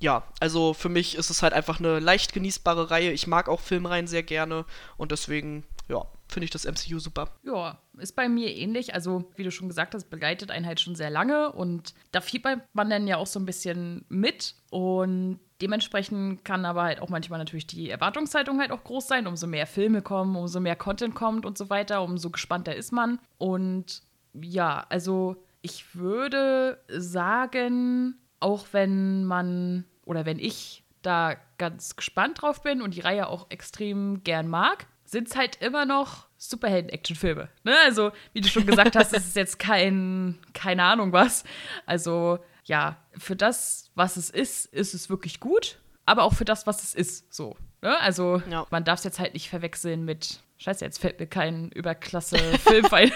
ja, 0.00 0.24
also 0.40 0.72
für 0.72 0.88
mich 0.88 1.14
ist 1.14 1.28
es 1.28 1.42
halt 1.42 1.52
einfach 1.52 1.78
eine 1.78 2.00
leicht 2.00 2.32
genießbare 2.32 2.90
Reihe. 2.90 3.12
Ich 3.12 3.26
mag 3.26 3.48
auch 3.48 3.60
Filmreihen 3.60 4.06
sehr 4.06 4.22
gerne 4.22 4.64
und 4.96 5.12
deswegen, 5.12 5.64
ja, 5.88 6.06
finde 6.26 6.44
ich 6.44 6.50
das 6.50 6.64
MCU 6.64 6.98
super. 6.98 7.28
Ja, 7.42 7.78
ist 7.98 8.16
bei 8.16 8.28
mir 8.28 8.56
ähnlich. 8.56 8.94
Also, 8.94 9.30
wie 9.36 9.44
du 9.44 9.50
schon 9.50 9.68
gesagt 9.68 9.94
hast, 9.94 10.08
begleitet 10.08 10.50
einen 10.50 10.64
halt 10.64 10.80
schon 10.80 10.94
sehr 10.94 11.10
lange 11.10 11.52
und 11.52 11.94
da 12.12 12.22
fiebert 12.22 12.60
man 12.72 12.88
dann 12.88 13.06
ja 13.06 13.18
auch 13.18 13.26
so 13.26 13.38
ein 13.38 13.46
bisschen 13.46 14.06
mit 14.08 14.54
und 14.70 15.38
dementsprechend 15.60 16.46
kann 16.46 16.64
aber 16.64 16.84
halt 16.84 17.00
auch 17.00 17.10
manchmal 17.10 17.38
natürlich 17.38 17.66
die 17.66 17.90
Erwartungshaltung 17.90 18.58
halt 18.58 18.72
auch 18.72 18.82
groß 18.82 19.06
sein. 19.06 19.26
Umso 19.26 19.46
mehr 19.46 19.66
Filme 19.66 20.00
kommen, 20.00 20.34
umso 20.34 20.60
mehr 20.60 20.76
Content 20.76 21.14
kommt 21.14 21.44
und 21.44 21.58
so 21.58 21.68
weiter, 21.68 22.02
umso 22.02 22.30
gespannter 22.30 22.74
ist 22.74 22.90
man. 22.92 23.18
Und 23.36 24.02
ja, 24.32 24.86
also 24.88 25.36
ich 25.60 25.94
würde 25.94 26.82
sagen, 26.88 28.14
auch 28.38 28.66
wenn 28.72 29.24
man 29.24 29.84
oder 30.10 30.26
wenn 30.26 30.40
ich 30.40 30.82
da 31.02 31.36
ganz 31.56 31.94
gespannt 31.94 32.42
drauf 32.42 32.62
bin 32.62 32.82
und 32.82 32.96
die 32.96 33.00
Reihe 33.00 33.28
auch 33.28 33.46
extrem 33.48 34.24
gern 34.24 34.48
mag, 34.48 34.86
sind 35.04 35.28
es 35.28 35.36
halt 35.36 35.62
immer 35.62 35.86
noch 35.86 36.26
Superhelden-Action-Filme. 36.36 37.48
Ne? 37.62 37.76
Also, 37.84 38.10
wie 38.32 38.40
du 38.40 38.48
schon 38.48 38.66
gesagt 38.66 38.96
hast, 38.96 39.12
ist 39.12 39.28
es 39.28 39.34
jetzt 39.36 39.60
kein, 39.60 40.40
keine 40.52 40.82
Ahnung 40.82 41.12
was. 41.12 41.44
Also, 41.86 42.40
ja, 42.64 42.96
für 43.16 43.36
das, 43.36 43.92
was 43.94 44.16
es 44.16 44.30
ist, 44.30 44.66
ist 44.66 44.94
es 44.94 45.08
wirklich 45.10 45.38
gut, 45.38 45.78
aber 46.06 46.24
auch 46.24 46.34
für 46.34 46.44
das, 46.44 46.66
was 46.66 46.82
es 46.82 46.92
ist, 46.92 47.32
so. 47.32 47.56
Ne? 47.80 47.96
Also, 48.00 48.42
ja. 48.50 48.66
man 48.70 48.82
darf 48.82 48.98
es 48.98 49.04
jetzt 49.04 49.20
halt 49.20 49.34
nicht 49.34 49.48
verwechseln 49.48 50.04
mit, 50.04 50.40
scheiße, 50.58 50.84
jetzt 50.84 50.98
fällt 50.98 51.20
mir 51.20 51.28
kein 51.28 51.70
Überklasse-Film 51.70 52.86
ein. 52.90 53.12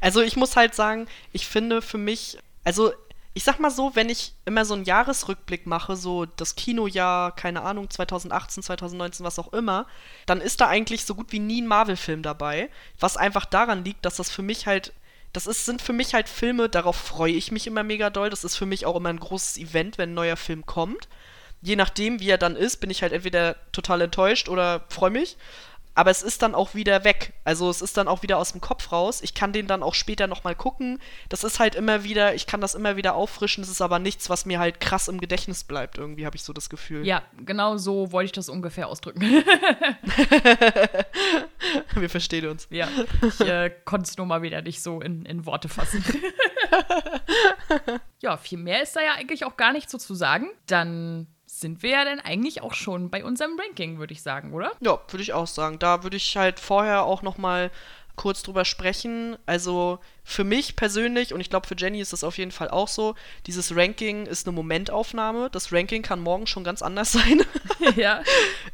also, 0.00 0.22
ich 0.22 0.36
muss 0.36 0.56
halt 0.56 0.74
sagen, 0.74 1.06
ich 1.32 1.46
finde 1.46 1.82
für 1.82 1.98
mich, 1.98 2.36
also 2.64 2.92
ich 3.32 3.44
sag 3.44 3.60
mal 3.60 3.70
so, 3.70 3.94
wenn 3.94 4.08
ich 4.08 4.34
immer 4.44 4.64
so 4.64 4.74
einen 4.74 4.84
Jahresrückblick 4.84 5.66
mache, 5.66 5.94
so 5.94 6.26
das 6.26 6.56
Kinojahr, 6.56 7.34
keine 7.34 7.62
Ahnung, 7.62 7.88
2018, 7.88 8.62
2019, 8.64 9.24
was 9.24 9.38
auch 9.38 9.52
immer, 9.52 9.86
dann 10.26 10.40
ist 10.40 10.60
da 10.60 10.66
eigentlich 10.66 11.04
so 11.04 11.14
gut 11.14 11.30
wie 11.30 11.38
nie 11.38 11.62
ein 11.62 11.68
Marvel-Film 11.68 12.22
dabei. 12.22 12.70
Was 12.98 13.16
einfach 13.16 13.44
daran 13.44 13.84
liegt, 13.84 14.04
dass 14.04 14.16
das 14.16 14.30
für 14.30 14.42
mich 14.42 14.66
halt, 14.66 14.92
das 15.32 15.46
ist, 15.46 15.64
sind 15.64 15.80
für 15.80 15.92
mich 15.92 16.12
halt 16.12 16.28
Filme, 16.28 16.68
darauf 16.68 16.96
freue 16.96 17.32
ich 17.32 17.52
mich 17.52 17.68
immer 17.68 17.84
mega 17.84 18.10
doll. 18.10 18.30
Das 18.30 18.42
ist 18.42 18.56
für 18.56 18.66
mich 18.66 18.84
auch 18.84 18.96
immer 18.96 19.10
ein 19.10 19.20
großes 19.20 19.58
Event, 19.58 19.96
wenn 19.96 20.10
ein 20.10 20.14
neuer 20.14 20.36
Film 20.36 20.66
kommt. 20.66 21.08
Je 21.62 21.76
nachdem, 21.76 22.18
wie 22.18 22.30
er 22.30 22.38
dann 22.38 22.56
ist, 22.56 22.78
bin 22.78 22.90
ich 22.90 23.02
halt 23.02 23.12
entweder 23.12 23.54
total 23.70 24.00
enttäuscht 24.00 24.48
oder 24.48 24.86
freue 24.88 25.10
mich 25.10 25.36
aber 26.00 26.10
es 26.10 26.22
ist 26.22 26.40
dann 26.40 26.54
auch 26.54 26.74
wieder 26.74 27.04
weg. 27.04 27.34
Also 27.44 27.68
es 27.68 27.82
ist 27.82 27.98
dann 27.98 28.08
auch 28.08 28.22
wieder 28.22 28.38
aus 28.38 28.52
dem 28.52 28.62
Kopf 28.62 28.90
raus. 28.90 29.20
Ich 29.20 29.34
kann 29.34 29.52
den 29.52 29.66
dann 29.66 29.82
auch 29.82 29.92
später 29.92 30.26
nochmal 30.28 30.54
gucken. 30.54 30.98
Das 31.28 31.44
ist 31.44 31.60
halt 31.60 31.74
immer 31.74 32.04
wieder, 32.04 32.34
ich 32.34 32.46
kann 32.46 32.62
das 32.62 32.74
immer 32.74 32.96
wieder 32.96 33.14
auffrischen. 33.14 33.60
Das 33.60 33.70
ist 33.70 33.82
aber 33.82 33.98
nichts, 33.98 34.30
was 34.30 34.46
mir 34.46 34.58
halt 34.58 34.80
krass 34.80 35.08
im 35.08 35.20
Gedächtnis 35.20 35.62
bleibt. 35.62 35.98
Irgendwie 35.98 36.24
habe 36.24 36.36
ich 36.36 36.42
so 36.42 36.54
das 36.54 36.70
Gefühl. 36.70 37.06
Ja, 37.06 37.22
genau 37.44 37.76
so 37.76 38.12
wollte 38.12 38.24
ich 38.24 38.32
das 38.32 38.48
ungefähr 38.48 38.88
ausdrücken. 38.88 39.20
Wir 41.94 42.08
verstehen 42.08 42.48
uns. 42.48 42.66
Ja, 42.70 42.88
ich 43.20 43.40
äh, 43.40 43.70
konnte 43.84 44.08
es 44.08 44.16
nur 44.16 44.24
mal 44.24 44.40
wieder 44.40 44.62
nicht 44.62 44.82
so 44.82 45.02
in, 45.02 45.26
in 45.26 45.44
Worte 45.44 45.68
fassen. 45.68 46.02
ja, 48.20 48.38
viel 48.38 48.56
mehr 48.56 48.82
ist 48.82 48.96
da 48.96 49.02
ja 49.02 49.16
eigentlich 49.18 49.44
auch 49.44 49.58
gar 49.58 49.74
nicht 49.74 49.90
so 49.90 49.98
zu 49.98 50.14
sagen. 50.14 50.48
Dann 50.66 51.26
sind 51.60 51.82
wir 51.82 51.90
ja 51.90 52.04
dann 52.04 52.20
eigentlich 52.20 52.62
auch 52.62 52.74
schon 52.74 53.10
bei 53.10 53.24
unserem 53.24 53.58
Ranking, 53.58 53.98
würde 53.98 54.12
ich 54.12 54.22
sagen, 54.22 54.52
oder? 54.52 54.72
Ja, 54.80 54.98
würde 55.08 55.22
ich 55.22 55.32
auch 55.32 55.46
sagen. 55.46 55.78
Da 55.78 56.02
würde 56.02 56.16
ich 56.16 56.36
halt 56.36 56.60
vorher 56.60 57.04
auch 57.04 57.22
noch 57.22 57.38
mal 57.38 57.70
kurz 58.16 58.42
drüber 58.42 58.64
sprechen. 58.64 59.36
Also 59.46 59.98
für 60.30 60.44
mich 60.44 60.76
persönlich, 60.76 61.34
und 61.34 61.40
ich 61.40 61.50
glaube 61.50 61.66
für 61.66 61.74
Jenny 61.76 62.00
ist 62.00 62.12
das 62.12 62.22
auf 62.22 62.38
jeden 62.38 62.52
Fall 62.52 62.70
auch 62.70 62.86
so, 62.86 63.16
dieses 63.46 63.74
Ranking 63.74 64.26
ist 64.26 64.46
eine 64.46 64.54
Momentaufnahme. 64.54 65.50
Das 65.50 65.72
Ranking 65.72 66.02
kann 66.02 66.20
morgen 66.20 66.46
schon 66.46 66.62
ganz 66.62 66.82
anders 66.82 67.10
sein. 67.12 67.42
ja. 67.96 68.22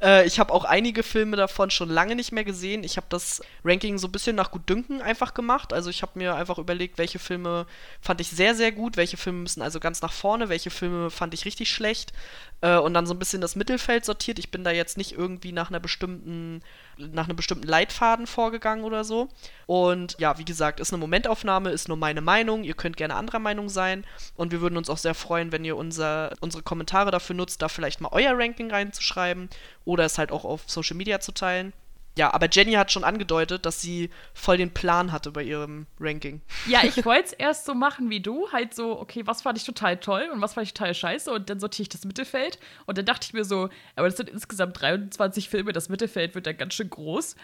äh, 0.03 0.27
ich 0.27 0.39
habe 0.39 0.53
auch 0.53 0.65
einige 0.65 1.03
Filme 1.03 1.37
davon 1.37 1.71
schon 1.71 1.89
lange 1.89 2.15
nicht 2.15 2.31
mehr 2.31 2.45
gesehen. 2.45 2.85
Ich 2.85 2.99
habe 2.99 3.07
das 3.09 3.41
Ranking 3.65 3.97
so 3.97 4.07
ein 4.09 4.13
bisschen 4.13 4.37
nach 4.37 4.51
Gutdünken 4.51 5.01
einfach 5.01 5.33
gemacht. 5.33 5.73
Also 5.73 5.89
ich 5.89 6.03
habe 6.03 6.19
mir 6.19 6.35
einfach 6.35 6.59
überlegt, 6.59 6.99
welche 6.99 7.19
Filme 7.19 7.67
fand 8.03 8.21
ich 8.21 8.29
sehr, 8.29 8.55
sehr 8.55 8.71
gut, 8.71 8.99
welche 8.99 9.17
Filme 9.17 9.39
müssen 9.39 9.63
also 9.63 9.81
ganz 9.81 10.03
nach 10.03 10.13
vorne, 10.13 10.51
welche 10.51 10.71
Filme 10.71 11.11
fand 11.11 11.33
ich 11.33 11.47
richtig 11.47 11.71
schlecht. 11.71 12.13
Äh, 12.61 12.77
und 12.77 12.93
dann 12.93 13.07
so 13.07 13.15
ein 13.15 13.19
bisschen 13.19 13.41
das 13.41 13.57
Mittelfeld 13.57 14.05
sortiert. 14.05 14.39
Ich 14.39 14.51
bin 14.51 14.63
da 14.63 14.73
jetzt 14.73 14.99
nicht 14.99 15.13
irgendwie 15.13 15.53
nach 15.53 15.71
einer 15.71 15.81
bestimmten 15.81 16.61
nach 16.99 17.25
einem 17.25 17.37
bestimmten 17.37 17.67
Leitfaden 17.67 18.27
vorgegangen 18.27 18.85
oder 18.85 19.05
so. 19.05 19.29
Und 19.67 20.17
ja, 20.19 20.39
wie 20.39 20.45
gesagt, 20.45 20.81
ist 20.81 20.93
eine 20.93 21.01
Momentaufnahme, 21.01 21.46
ist 21.67 21.89
nur 21.89 21.97
meine 21.97 22.21
Meinung. 22.21 22.65
Ihr 22.65 22.75
könnt 22.75 22.97
gerne 22.97 23.15
anderer 23.15 23.39
Meinung 23.39 23.69
sein. 23.69 24.05
Und 24.35 24.53
wir 24.53 24.61
würden 24.61 24.77
uns 24.77 24.91
auch 24.91 24.99
sehr 24.99 25.15
freuen, 25.15 25.53
wenn 25.53 25.65
ihr 25.65 25.77
unser, 25.77 26.33
unsere 26.41 26.63
Kommentare 26.63 27.11
dafür 27.11 27.37
nutzt, 27.37 27.63
da 27.63 27.69
vielleicht 27.69 28.01
mal 28.01 28.11
euer 28.13 28.33
Ranking 28.37 28.71
reinzuschreiben 28.71 29.49
oder 29.85 30.05
es 30.05 30.19
halt 30.19 30.33
auch 30.33 30.45
auf 30.45 30.63
Social 30.67 30.97
Media 30.97 31.21
zu 31.21 31.33
teilen. 31.33 31.73
Ja, 32.19 32.33
aber 32.33 32.49
Jenny 32.51 32.73
hat 32.73 32.91
schon 32.91 33.05
angedeutet, 33.05 33.67
dass 33.67 33.83
sie 33.83 34.09
voll 34.33 34.57
den 34.57 34.73
Plan 34.73 35.13
hatte 35.13 35.31
bei 35.31 35.43
ihrem 35.43 35.87
Ranking. 36.01 36.41
Ja, 36.67 36.83
ich 36.83 36.97
wollte 37.05 37.27
es 37.27 37.33
erst 37.35 37.67
so 37.67 37.75
machen 37.75 38.09
wie 38.09 38.21
du, 38.21 38.51
halt 38.53 38.75
so, 38.75 38.99
okay, 38.99 39.27
was 39.27 39.43
fand 39.43 39.59
ich 39.59 39.65
total 39.65 39.99
toll 39.99 40.31
und 40.33 40.41
was 40.41 40.55
fand 40.55 40.67
ich 40.67 40.73
total 40.73 40.95
scheiße 40.95 41.31
und 41.31 41.51
dann 41.51 41.61
sortiere 41.61 41.83
ich 41.83 41.89
das 41.91 42.07
Mittelfeld 42.07 42.59
und 42.87 42.97
dann 42.97 43.05
dachte 43.05 43.27
ich 43.27 43.35
mir 43.35 43.45
so, 43.45 43.69
aber 43.97 44.09
das 44.09 44.17
sind 44.17 44.31
insgesamt 44.31 44.81
23 44.81 45.51
Filme, 45.51 45.75
das 45.75 45.91
Mittelfeld 45.91 46.35
wird 46.35 46.47
dann 46.47 46.57
ganz 46.57 46.73
schön 46.73 46.89
groß. 46.89 47.37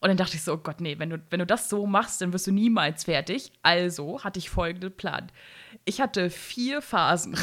Und 0.00 0.08
dann 0.08 0.16
dachte 0.16 0.36
ich 0.36 0.42
so, 0.42 0.54
oh 0.54 0.56
Gott, 0.58 0.80
nee, 0.80 0.98
wenn 0.98 1.10
du, 1.10 1.22
wenn 1.28 1.40
du 1.40 1.46
das 1.46 1.68
so 1.68 1.86
machst, 1.86 2.22
dann 2.22 2.32
wirst 2.32 2.46
du 2.46 2.52
niemals 2.52 3.04
fertig. 3.04 3.52
Also 3.62 4.24
hatte 4.24 4.38
ich 4.38 4.48
folgenden 4.48 4.96
Plan. 4.96 5.30
Ich 5.84 6.00
hatte 6.00 6.30
vier 6.30 6.80
Phasen. 6.80 7.36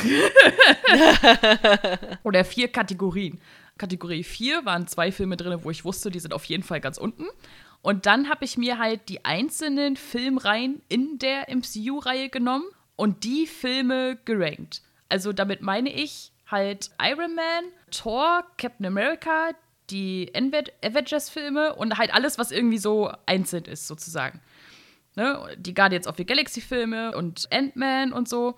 Oder 2.23 2.43
vier 2.43 2.69
Kategorien. 2.69 3.39
Kategorie 3.77 4.23
4 4.23 4.65
waren 4.65 4.87
zwei 4.87 5.11
Filme 5.11 5.37
drin, 5.37 5.59
wo 5.63 5.69
ich 5.69 5.85
wusste, 5.85 6.09
die 6.09 6.19
sind 6.19 6.33
auf 6.33 6.45
jeden 6.45 6.63
Fall 6.63 6.81
ganz 6.81 6.97
unten. 6.97 7.25
Und 7.81 8.05
dann 8.05 8.29
habe 8.29 8.43
ich 8.43 8.57
mir 8.57 8.79
halt 8.79 9.07
die 9.07 9.23
einzelnen 9.23 9.95
Filmreihen 9.95 10.81
in 10.89 11.19
der 11.19 11.47
MCU-Reihe 11.55 12.29
genommen 12.29 12.65
und 12.95 13.23
die 13.23 13.47
Filme 13.47 14.17
gerankt. 14.25 14.81
Also 15.09 15.31
damit 15.31 15.61
meine 15.61 15.93
ich 15.93 16.31
halt 16.47 16.89
Iron 17.01 17.35
Man, 17.35 17.65
Thor, 17.91 18.43
Captain 18.57 18.85
America, 18.85 19.51
die 19.89 20.31
Avengers-Filme 20.35 21.75
und 21.75 21.97
halt 21.97 22.13
alles, 22.13 22.37
was 22.37 22.51
irgendwie 22.51 22.77
so 22.77 23.11
einzeln 23.25 23.65
ist, 23.65 23.87
sozusagen. 23.87 24.41
Ne? 25.15 25.55
Die 25.57 25.73
Guardians 25.73 26.07
of 26.07 26.15
the 26.17 26.25
Galaxy-Filme 26.25 27.15
und 27.15 27.47
Ant-Man 27.51 28.13
und 28.13 28.27
so. 28.27 28.55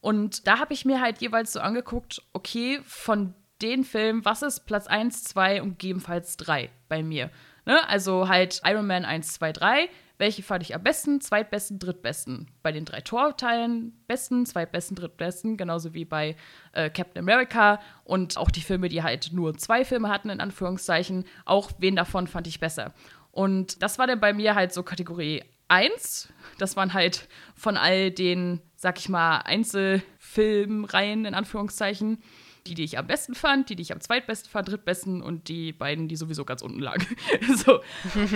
Und 0.00 0.46
da 0.46 0.58
habe 0.58 0.72
ich 0.72 0.84
mir 0.84 1.00
halt 1.00 1.20
jeweils 1.20 1.52
so 1.52 1.60
angeguckt, 1.60 2.22
okay, 2.32 2.80
von 2.84 3.34
den 3.62 3.84
Film, 3.84 4.24
was 4.24 4.42
ist 4.42 4.60
Platz 4.60 4.86
1, 4.86 5.24
2 5.24 5.62
und 5.62 5.78
gegebenenfalls 5.78 6.36
3 6.38 6.70
bei 6.88 7.02
mir. 7.02 7.30
Ne? 7.66 7.86
Also 7.88 8.28
halt 8.28 8.62
Iron 8.64 8.86
Man 8.86 9.04
1, 9.04 9.34
2, 9.34 9.52
3. 9.52 9.88
Welche 10.20 10.42
fand 10.42 10.62
ich 10.62 10.74
am 10.74 10.82
besten, 10.82 11.22
zweitbesten, 11.22 11.78
drittbesten? 11.78 12.50
Bei 12.62 12.72
den 12.72 12.84
drei 12.84 13.00
Torteilen 13.00 13.98
besten, 14.06 14.44
zweitbesten, 14.44 14.94
drittbesten, 14.94 15.56
genauso 15.56 15.94
wie 15.94 16.04
bei 16.04 16.36
äh, 16.72 16.90
Captain 16.90 17.22
America 17.22 17.80
und 18.04 18.36
auch 18.36 18.50
die 18.50 18.60
Filme, 18.60 18.90
die 18.90 19.02
halt 19.02 19.30
nur 19.32 19.56
zwei 19.56 19.82
Filme 19.82 20.10
hatten, 20.10 20.28
in 20.28 20.42
Anführungszeichen. 20.42 21.24
Auch 21.46 21.70
wen 21.78 21.96
davon 21.96 22.26
fand 22.26 22.46
ich 22.48 22.60
besser. 22.60 22.92
Und 23.30 23.82
das 23.82 23.98
war 23.98 24.06
dann 24.06 24.20
bei 24.20 24.34
mir 24.34 24.54
halt 24.54 24.74
so 24.74 24.82
Kategorie 24.82 25.42
1. 25.68 26.30
Das 26.58 26.76
waren 26.76 26.92
halt 26.92 27.26
von 27.54 27.78
all 27.78 28.10
den, 28.10 28.60
sag 28.76 28.98
ich 28.98 29.08
mal, 29.08 29.38
Einzelfilmreihen 29.38 31.24
in 31.24 31.32
Anführungszeichen 31.32 32.22
die, 32.66 32.74
die 32.74 32.84
ich 32.84 32.98
am 32.98 33.06
besten 33.06 33.34
fand, 33.34 33.70
die, 33.70 33.76
die 33.76 33.82
ich 33.82 33.92
am 33.92 34.00
zweitbesten 34.00 34.50
fand, 34.50 34.68
drittbesten 34.68 35.22
und 35.22 35.48
die 35.48 35.72
beiden, 35.72 36.08
die 36.08 36.16
sowieso 36.16 36.44
ganz 36.44 36.62
unten 36.62 36.80
lagen. 36.80 37.06
so. 37.56 37.80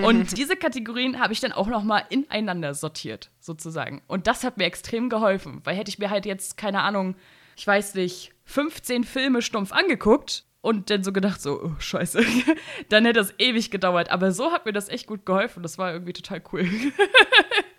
Und 0.02 0.36
diese 0.36 0.56
Kategorien 0.56 1.20
habe 1.20 1.32
ich 1.32 1.40
dann 1.40 1.52
auch 1.52 1.68
noch 1.68 1.84
mal 1.84 2.04
ineinander 2.08 2.74
sortiert, 2.74 3.30
sozusagen. 3.40 4.02
Und 4.06 4.26
das 4.26 4.44
hat 4.44 4.56
mir 4.56 4.64
extrem 4.64 5.08
geholfen, 5.08 5.60
weil 5.64 5.76
hätte 5.76 5.90
ich 5.90 5.98
mir 5.98 6.10
halt 6.10 6.26
jetzt, 6.26 6.56
keine 6.56 6.82
Ahnung, 6.82 7.16
ich 7.56 7.66
weiß 7.66 7.94
nicht, 7.94 8.32
15 8.44 9.04
Filme 9.04 9.42
stumpf 9.42 9.72
angeguckt 9.72 10.44
und 10.60 10.88
dann 10.88 11.04
so 11.04 11.12
gedacht, 11.12 11.42
so, 11.42 11.62
oh, 11.62 11.72
scheiße, 11.78 12.24
dann 12.88 13.04
hätte 13.04 13.20
das 13.20 13.34
ewig 13.38 13.70
gedauert. 13.70 14.10
Aber 14.10 14.32
so 14.32 14.50
hat 14.50 14.66
mir 14.66 14.72
das 14.72 14.88
echt 14.88 15.06
gut 15.06 15.26
geholfen. 15.26 15.62
Das 15.62 15.78
war 15.78 15.92
irgendwie 15.92 16.14
total 16.14 16.42
cool. 16.52 16.68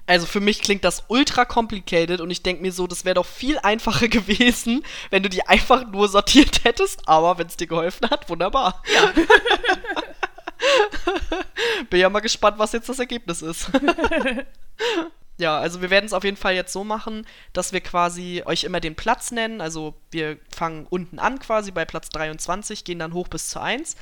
Also 0.08 0.28
für 0.28 0.40
mich 0.40 0.62
klingt 0.62 0.84
das 0.84 1.04
ultra 1.08 1.46
complicated 1.46 2.22
und 2.22 2.30
ich 2.30 2.44
denke 2.44 2.62
mir 2.62 2.72
so, 2.72 2.86
das 2.86 3.06
wäre 3.06 3.16
doch 3.16 3.26
viel 3.26 3.58
einfacher 3.60 4.08
gewesen, 4.10 4.84
wenn 5.10 5.24
du 5.24 5.30
die 5.30 5.48
einfach 5.48 5.88
nur 5.88 6.08
sortiert 6.10 6.64
hättest. 6.64 7.08
Aber 7.08 7.38
wenn 7.38 7.48
es 7.48 7.58
dir 7.58 7.68
geholfen 7.68 8.10
hat, 8.10 8.30
wunderbar. 8.30 8.84
Ja. 8.94 9.12
Bin 11.90 12.00
ja 12.00 12.10
mal 12.10 12.22
gespannt, 12.22 12.58
was 12.60 12.72
jetzt 12.72 12.88
das 12.90 13.00
Ergebnis 13.00 13.42
ist. 13.42 13.70
ja, 15.38 15.60
also 15.60 15.82
wir 15.82 15.90
werden 15.90 16.06
es 16.06 16.14
auf 16.14 16.24
jeden 16.24 16.38
Fall 16.38 16.56
jetzt 16.56 16.72
so 16.72 16.84
machen, 16.84 17.28
dass 17.54 17.74
wir 17.74 17.82
quasi 17.82 18.44
euch 18.46 18.64
immer 18.64 18.80
den 18.80 18.96
Platz 18.96 19.32
nennen. 19.32 19.60
Also 19.60 19.96
wir 20.12 20.38
fangen 20.56 20.88
unten 20.90 21.20
an 21.20 21.40
quasi 21.40 21.72
bei 21.72 21.84
Platz 21.86 22.10
23, 22.10 22.84
gehen 22.84 23.00
dann 23.00 23.14
hoch 23.14 23.28
bis 23.28 23.50
zu 23.50 23.60
1 23.60 23.96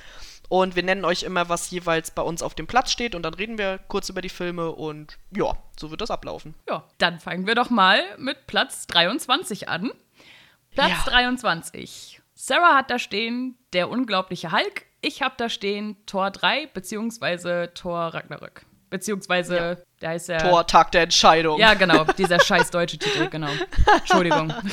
und 0.53 0.75
wir 0.75 0.83
nennen 0.83 1.03
euch 1.03 1.24
immer, 1.24 1.50
was 1.50 1.72
jeweils 1.72 2.12
bei 2.12 2.22
uns 2.22 2.43
auf 2.43 2.53
dem 2.53 2.67
Platz 2.67 2.91
steht 2.91 3.15
und 3.15 3.24
dann 3.24 3.33
reden 3.33 3.57
wir 3.57 3.79
kurz 3.88 4.10
über 4.10 4.22
die 4.22 4.29
Filme 4.29 4.69
und 4.69 5.17
ja, 5.36 5.53
so 5.79 5.89
wird 5.89 6.00
das 6.01 6.12
ablaufen. 6.12 6.53
Ja, 6.69 6.83
dann 7.00 7.19
fangen 7.19 7.48
wir 7.48 7.55
doch 7.55 7.72
mal 7.72 8.00
mit 8.19 8.45
Platz 8.45 8.86
23 8.86 9.67
an. 9.67 9.89
Platz 10.69 10.91
ja. 11.07 11.12
23. 11.12 12.22
Sarah 12.36 12.75
hat 12.75 12.91
da 12.91 13.00
stehen 13.00 13.57
Der 13.74 13.89
unglaubliche 13.89 14.51
Hulk. 14.51 14.86
Ich 15.01 15.24
habe 15.24 15.33
da 15.38 15.50
stehen 15.50 15.98
Tor 16.05 16.29
3 16.29 16.67
beziehungsweise 16.67 17.72
Tor 17.74 18.13
Ragnarök. 18.13 18.63
Beziehungsweise, 18.91 19.55
ja. 19.55 19.75
der 20.01 20.10
heißt 20.10 20.29
ja. 20.29 20.38
Tor 20.38 20.67
Tag 20.67 20.91
der 20.91 21.01
Entscheidung. 21.01 21.57
Ja, 21.57 21.74
genau. 21.74 22.03
Dieser 22.19 22.39
scheiß 22.39 22.69
deutsche 22.69 23.00
Titel, 23.00 23.27
genau. 23.27 23.50
Entschuldigung. 24.01 24.53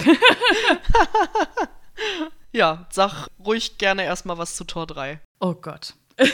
Ja, 2.53 2.89
sag 2.91 3.29
ruhig 3.39 3.79
gerne 3.79 4.03
erstmal 4.03 4.37
was 4.37 4.57
zu 4.57 4.65
Tor 4.65 4.85
3. 4.87 5.21
Oh 5.41 5.55
Gott. 5.55 5.95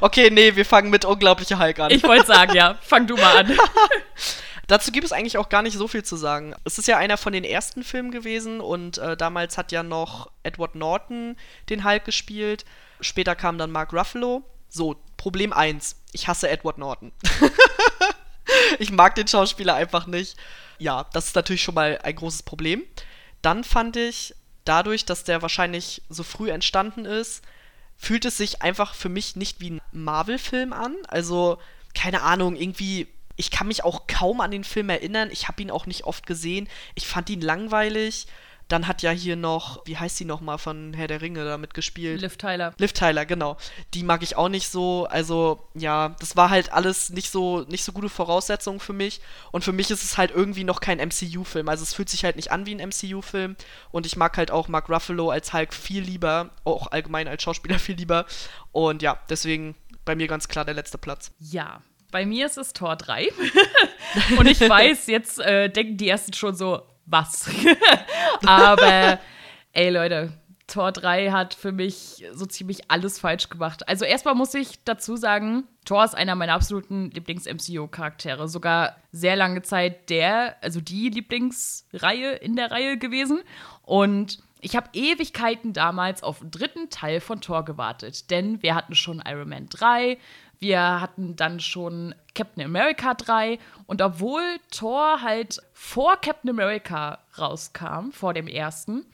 okay, 0.00 0.30
nee, 0.30 0.56
wir 0.56 0.64
fangen 0.64 0.90
mit 0.90 1.04
Unglaubliche 1.04 1.58
Hulk 1.58 1.78
an. 1.78 1.90
Ich 1.90 2.02
wollte 2.02 2.26
sagen, 2.26 2.54
ja, 2.54 2.78
fang 2.80 3.06
du 3.06 3.16
mal 3.16 3.38
an. 3.38 3.58
Dazu 4.66 4.92
gibt 4.92 5.06
es 5.06 5.12
eigentlich 5.12 5.38
auch 5.38 5.48
gar 5.48 5.62
nicht 5.62 5.76
so 5.76 5.88
viel 5.88 6.02
zu 6.02 6.16
sagen. 6.16 6.54
Es 6.64 6.78
ist 6.78 6.88
ja 6.88 6.98
einer 6.98 7.16
von 7.16 7.32
den 7.32 7.44
ersten 7.44 7.84
Filmen 7.84 8.10
gewesen 8.10 8.60
und 8.60 8.98
äh, 8.98 9.16
damals 9.16 9.56
hat 9.56 9.72
ja 9.72 9.82
noch 9.82 10.30
Edward 10.42 10.74
Norton 10.74 11.36
den 11.70 11.84
Hulk 11.84 12.04
gespielt. 12.04 12.64
Später 13.00 13.34
kam 13.34 13.56
dann 13.56 13.70
Mark 13.70 13.92
Ruffalo. 13.92 14.42
So, 14.68 14.96
Problem 15.16 15.52
1. 15.52 15.96
Ich 16.12 16.28
hasse 16.28 16.48
Edward 16.48 16.76
Norton. 16.78 17.12
ich 18.78 18.90
mag 18.90 19.14
den 19.14 19.28
Schauspieler 19.28 19.74
einfach 19.74 20.06
nicht. 20.06 20.36
Ja, 20.78 21.06
das 21.12 21.28
ist 21.28 21.36
natürlich 21.36 21.62
schon 21.62 21.74
mal 21.74 21.98
ein 22.02 22.14
großes 22.16 22.42
Problem. 22.42 22.84
Dann 23.40 23.64
fand 23.64 23.96
ich, 23.96 24.34
dadurch, 24.68 25.04
dass 25.04 25.24
der 25.24 25.42
wahrscheinlich 25.42 26.02
so 26.08 26.22
früh 26.22 26.50
entstanden 26.50 27.04
ist, 27.04 27.42
fühlt 27.96 28.24
es 28.24 28.36
sich 28.36 28.62
einfach 28.62 28.94
für 28.94 29.08
mich 29.08 29.36
nicht 29.36 29.60
wie 29.60 29.70
ein 29.70 29.80
Marvel-Film 29.92 30.72
an. 30.72 30.94
Also, 31.08 31.58
keine 31.94 32.22
Ahnung, 32.22 32.54
irgendwie, 32.54 33.08
ich 33.36 33.50
kann 33.50 33.68
mich 33.68 33.84
auch 33.84 34.06
kaum 34.06 34.40
an 34.40 34.50
den 34.50 34.64
Film 34.64 34.88
erinnern. 34.88 35.30
Ich 35.32 35.48
habe 35.48 35.62
ihn 35.62 35.70
auch 35.70 35.86
nicht 35.86 36.04
oft 36.04 36.26
gesehen. 36.26 36.68
Ich 36.94 37.06
fand 37.06 37.30
ihn 37.30 37.40
langweilig. 37.40 38.26
Dann 38.68 38.86
hat 38.86 39.02
ja 39.02 39.10
hier 39.10 39.36
noch, 39.36 39.84
wie 39.86 39.96
heißt 39.96 40.18
sie 40.18 40.24
nochmal 40.26 40.58
von 40.58 40.92
Herr 40.92 41.06
der 41.06 41.22
Ringe 41.22 41.44
da 41.44 41.56
mitgespielt? 41.56 42.20
Liv 42.20 42.36
Tyler. 42.36 42.74
Liv 42.78 42.92
Tyler, 42.92 43.24
genau. 43.24 43.56
Die 43.94 44.02
mag 44.02 44.22
ich 44.22 44.36
auch 44.36 44.50
nicht 44.50 44.68
so. 44.68 45.06
Also, 45.10 45.66
ja, 45.74 46.14
das 46.20 46.36
war 46.36 46.50
halt 46.50 46.72
alles 46.72 47.08
nicht 47.10 47.30
so, 47.30 47.62
nicht 47.62 47.82
so 47.82 47.92
gute 47.92 48.10
Voraussetzungen 48.10 48.78
für 48.78 48.92
mich. 48.92 49.20
Und 49.52 49.64
für 49.64 49.72
mich 49.72 49.90
ist 49.90 50.04
es 50.04 50.18
halt 50.18 50.30
irgendwie 50.30 50.64
noch 50.64 50.80
kein 50.80 50.98
MCU-Film. 50.98 51.68
Also, 51.68 51.82
es 51.82 51.94
fühlt 51.94 52.10
sich 52.10 52.24
halt 52.24 52.36
nicht 52.36 52.52
an 52.52 52.66
wie 52.66 52.74
ein 52.74 52.88
MCU-Film. 52.88 53.56
Und 53.90 54.04
ich 54.04 54.16
mag 54.16 54.36
halt 54.36 54.50
auch 54.50 54.68
Mark 54.68 54.90
Ruffalo 54.90 55.30
als 55.30 55.52
Hulk 55.52 55.72
viel 55.72 56.02
lieber. 56.02 56.50
Auch 56.64 56.88
allgemein 56.92 57.26
als 57.26 57.42
Schauspieler 57.42 57.78
viel 57.78 57.96
lieber. 57.96 58.26
Und 58.72 59.00
ja, 59.02 59.18
deswegen 59.30 59.74
bei 60.04 60.14
mir 60.14 60.26
ganz 60.26 60.46
klar 60.48 60.64
der 60.64 60.74
letzte 60.74 60.98
Platz. 60.98 61.32
Ja, 61.38 61.82
bei 62.10 62.24
mir 62.24 62.46
ist 62.46 62.58
es 62.58 62.72
Tor 62.72 62.96
3. 62.96 63.28
und 64.38 64.46
ich 64.46 64.60
weiß, 64.60 65.06
jetzt 65.06 65.38
äh, 65.38 65.68
denken 65.68 65.96
die 65.96 66.08
ersten 66.08 66.32
schon 66.32 66.54
so, 66.54 66.82
was. 67.10 67.50
Aber 68.46 69.18
ey 69.72 69.90
Leute, 69.90 70.32
Tor 70.68 70.92
3 70.92 71.30
hat 71.30 71.54
für 71.54 71.72
mich 71.72 72.24
so 72.32 72.44
ziemlich 72.44 72.90
alles 72.90 73.18
falsch 73.18 73.48
gemacht. 73.48 73.88
Also 73.88 74.04
erstmal 74.04 74.34
muss 74.34 74.52
ich 74.54 74.84
dazu 74.84 75.16
sagen, 75.16 75.64
Thor 75.86 76.04
ist 76.04 76.14
einer 76.14 76.34
meiner 76.34 76.52
absoluten 76.52 77.10
Lieblings-MCU-Charaktere. 77.10 78.48
Sogar 78.48 78.96
sehr 79.10 79.34
lange 79.34 79.62
Zeit 79.62 80.10
der, 80.10 80.56
also 80.62 80.82
die 80.82 81.08
Lieblingsreihe 81.08 82.32
in 82.32 82.54
der 82.54 82.70
Reihe 82.70 82.98
gewesen. 82.98 83.40
Und 83.82 84.40
ich 84.60 84.76
habe 84.76 84.90
Ewigkeiten 84.92 85.72
damals 85.72 86.22
auf 86.22 86.40
den 86.40 86.50
dritten 86.50 86.90
Teil 86.90 87.20
von 87.20 87.40
Thor 87.40 87.64
gewartet. 87.64 88.30
Denn 88.30 88.62
wir 88.62 88.74
hatten 88.74 88.94
schon 88.94 89.22
Iron 89.26 89.48
Man 89.48 89.70
3, 89.70 90.18
Wir 90.60 91.00
hatten 91.00 91.36
dann 91.36 91.60
schon 91.60 92.14
Captain 92.34 92.64
America 92.64 93.14
3 93.14 93.58
und 93.86 94.02
obwohl 94.02 94.42
Thor 94.70 95.22
halt 95.22 95.60
vor 95.72 96.16
Captain 96.16 96.50
America 96.50 97.18
rauskam, 97.38 98.10
vor 98.10 98.34
dem 98.34 98.48
ersten, 98.48 99.06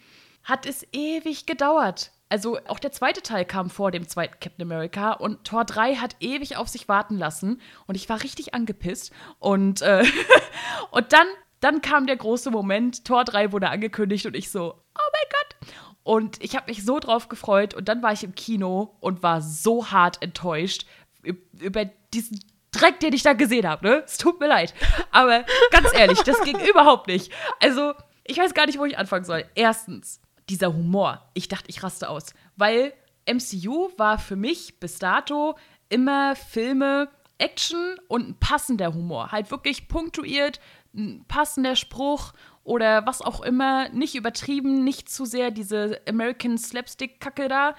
hat 0.43 0.67
es 0.67 0.87
ewig 0.93 1.47
gedauert. 1.47 2.13
Also 2.29 2.59
auch 2.67 2.79
der 2.79 2.93
zweite 2.93 3.23
Teil 3.23 3.45
kam 3.45 3.71
vor 3.71 3.91
dem 3.91 4.09
zweiten 4.09 4.41
Captain 4.41 4.63
America 4.63 5.13
und 5.13 5.45
Tor 5.45 5.65
3 5.65 5.97
hat 5.97 6.17
ewig 6.21 6.57
auf 6.57 6.69
sich 6.69 6.89
warten 6.89 7.17
lassen 7.17 7.61
und 7.87 7.95
ich 7.95 8.09
war 8.09 8.23
richtig 8.23 8.55
angepisst. 8.55 9.13
Und, 9.39 9.83
äh, 9.83 10.05
und 10.91 11.13
dann, 11.13 11.27
dann 11.61 11.83
kam 11.83 12.07
der 12.07 12.17
große 12.17 12.51
Moment, 12.51 13.05
Tor 13.05 13.25
3 13.25 13.53
wurde 13.53 13.69
angekündigt 13.69 14.27
und 14.27 14.35
ich 14.35 14.51
so, 14.51 14.75
oh 14.75 15.11
mein 15.13 15.31
Gott. 15.31 15.77
Und 16.03 16.43
ich 16.43 16.57
habe 16.57 16.67
mich 16.67 16.85
so 16.85 16.99
drauf 16.99 17.29
gefreut 17.29 17.73
und 17.73 17.89
dann 17.89 18.03
war 18.03 18.13
ich 18.13 18.25
im 18.25 18.35
Kino 18.35 18.97
und 19.01 19.23
war 19.23 19.41
so 19.41 19.91
hart 19.91 20.21
enttäuscht 20.23 20.87
über 21.25 21.85
diesen 22.13 22.41
Dreck, 22.73 23.01
den 23.01 23.13
ich 23.13 23.23
da 23.23 23.33
gesehen 23.33 23.67
habe. 23.69 23.87
Ne? 23.87 24.03
Es 24.05 24.19
tut 24.19 24.41
mir 24.41 24.49
leid. 24.49 24.75
Aber 25.11 25.45
ganz 25.71 25.89
ehrlich, 25.95 26.21
das 26.23 26.41
ging 26.43 26.59
überhaupt 26.69 27.07
nicht. 27.07 27.33
Also, 27.61 27.95
ich 28.25 28.39
weiß 28.39 28.55
gar 28.55 28.67
nicht, 28.67 28.79
wo 28.79 28.85
ich 28.85 28.99
anfangen 28.99 29.25
soll. 29.25 29.45
Erstens, 29.55 30.21
dieser 30.49 30.73
Humor. 30.73 31.29
Ich 31.35 31.49
dachte, 31.49 31.69
ich 31.69 31.83
raste 31.83 32.09
aus. 32.09 32.35
Weil 32.57 32.93
MCU 33.31 33.91
war 33.97 34.19
für 34.19 34.37
mich 34.37 34.81
bis 34.81 34.99
dato 34.99 35.57
immer 35.89 36.35
Filme, 36.37 37.09
Action 37.39 37.97
und 38.09 38.29
ein 38.29 38.39
passender 38.39 38.95
Humor. 38.95 39.33
Halt 39.33 39.51
wirklich 39.51 39.89
punktuiert, 39.89 40.61
ein 40.95 41.25
passender 41.27 41.77
Spruch 41.77 42.33
oder 42.63 43.07
was 43.07 43.23
auch 43.23 43.41
immer. 43.41 43.89
Nicht 43.91 44.15
übertrieben, 44.15 44.85
nicht 44.85 45.09
zu 45.09 45.25
sehr 45.25 45.51
diese 45.51 46.01
American 46.09 46.59
Slapstick-Kacke 46.59 47.49
da. 47.49 47.75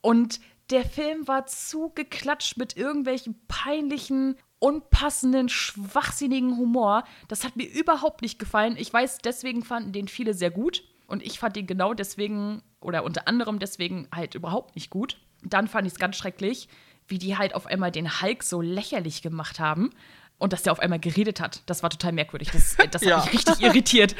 Und 0.00 0.40
der 0.70 0.84
Film 0.84 1.26
war 1.26 1.46
zugeklatscht 1.46 2.56
mit 2.56 2.76
irgendwelchen 2.76 3.40
peinlichen, 3.48 4.36
unpassenden, 4.58 5.48
schwachsinnigen 5.48 6.56
Humor. 6.56 7.04
Das 7.28 7.44
hat 7.44 7.56
mir 7.56 7.68
überhaupt 7.68 8.22
nicht 8.22 8.38
gefallen. 8.38 8.76
Ich 8.78 8.92
weiß, 8.92 9.18
deswegen 9.18 9.64
fanden 9.64 9.92
den 9.92 10.08
viele 10.08 10.34
sehr 10.34 10.50
gut. 10.50 10.84
Und 11.06 11.24
ich 11.24 11.40
fand 11.40 11.56
ihn 11.56 11.66
genau 11.66 11.92
deswegen 11.92 12.62
oder 12.80 13.02
unter 13.02 13.26
anderem 13.26 13.58
deswegen 13.58 14.06
halt 14.14 14.34
überhaupt 14.34 14.76
nicht 14.76 14.90
gut. 14.90 15.18
Dann 15.42 15.66
fand 15.66 15.86
ich 15.86 15.94
es 15.94 15.98
ganz 15.98 16.16
schrecklich, 16.16 16.68
wie 17.08 17.18
die 17.18 17.36
halt 17.36 17.54
auf 17.54 17.66
einmal 17.66 17.90
den 17.90 18.22
Hulk 18.22 18.42
so 18.42 18.60
lächerlich 18.60 19.22
gemacht 19.22 19.58
haben 19.58 19.90
und 20.38 20.52
dass 20.52 20.62
der 20.62 20.72
auf 20.72 20.78
einmal 20.78 21.00
geredet 21.00 21.40
hat. 21.40 21.62
Das 21.66 21.82
war 21.82 21.90
total 21.90 22.12
merkwürdig. 22.12 22.50
Das, 22.52 22.76
das 22.90 23.02
hat 23.02 23.08
ja. 23.08 23.18
mich 23.18 23.32
richtig 23.32 23.60
irritiert. 23.60 24.14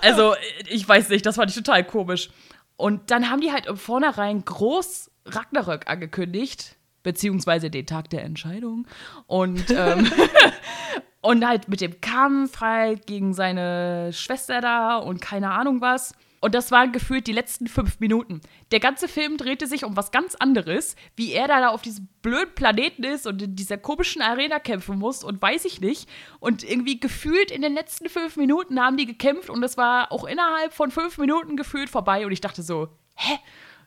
Also, 0.00 0.34
ich 0.68 0.88
weiß 0.88 1.10
nicht, 1.10 1.24
das 1.26 1.36
fand 1.36 1.50
ich 1.50 1.56
total 1.56 1.84
komisch. 1.84 2.30
Und 2.76 3.10
dann 3.10 3.30
haben 3.30 3.40
die 3.40 3.52
halt 3.52 3.66
im 3.66 3.76
Vornherein 3.76 4.44
groß 4.44 5.11
Ragnarök 5.26 5.88
angekündigt, 5.88 6.76
beziehungsweise 7.02 7.70
den 7.70 7.86
Tag 7.86 8.10
der 8.10 8.24
Entscheidung. 8.24 8.86
Und 9.26 9.70
ähm, 9.76 10.10
Und 11.22 11.46
halt 11.46 11.68
mit 11.68 11.80
dem 11.80 12.00
Kampf 12.00 12.60
halt 12.60 13.06
gegen 13.06 13.32
seine 13.32 14.12
Schwester 14.12 14.60
da 14.60 14.96
und 14.96 15.20
keine 15.20 15.52
Ahnung 15.52 15.80
was. 15.80 16.14
Und 16.40 16.56
das 16.56 16.72
waren 16.72 16.90
gefühlt 16.90 17.28
die 17.28 17.32
letzten 17.32 17.68
fünf 17.68 18.00
Minuten. 18.00 18.40
Der 18.72 18.80
ganze 18.80 19.06
Film 19.06 19.36
drehte 19.36 19.68
sich 19.68 19.84
um 19.84 19.96
was 19.96 20.10
ganz 20.10 20.34
anderes, 20.34 20.96
wie 21.14 21.30
er 21.30 21.46
da 21.46 21.68
auf 21.68 21.82
diesem 21.82 22.08
blöden 22.22 22.52
Planeten 22.56 23.04
ist 23.04 23.28
und 23.28 23.40
in 23.40 23.54
dieser 23.54 23.78
komischen 23.78 24.20
Arena 24.20 24.58
kämpfen 24.58 24.98
muss 24.98 25.22
und 25.22 25.40
weiß 25.40 25.64
ich 25.64 25.80
nicht. 25.80 26.08
Und 26.40 26.64
irgendwie 26.64 26.98
gefühlt 26.98 27.52
in 27.52 27.62
den 27.62 27.74
letzten 27.74 28.08
fünf 28.08 28.36
Minuten 28.36 28.80
haben 28.80 28.96
die 28.96 29.06
gekämpft 29.06 29.48
und 29.48 29.62
es 29.62 29.76
war 29.76 30.10
auch 30.10 30.24
innerhalb 30.24 30.72
von 30.72 30.90
fünf 30.90 31.16
Minuten 31.18 31.56
gefühlt 31.56 31.88
vorbei. 31.88 32.26
Und 32.26 32.32
ich 32.32 32.40
dachte 32.40 32.64
so, 32.64 32.88
hä? 33.14 33.38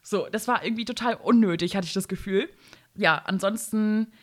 So, 0.07 0.27
das 0.31 0.47
war 0.47 0.63
irgendwie 0.63 0.85
total 0.85 1.15
unnötig, 1.15 1.75
hatte 1.75 1.87
ich 1.87 1.93
das 1.93 2.07
Gefühl. 2.07 2.47
Ja, 2.95 3.21
ansonsten 3.25 4.13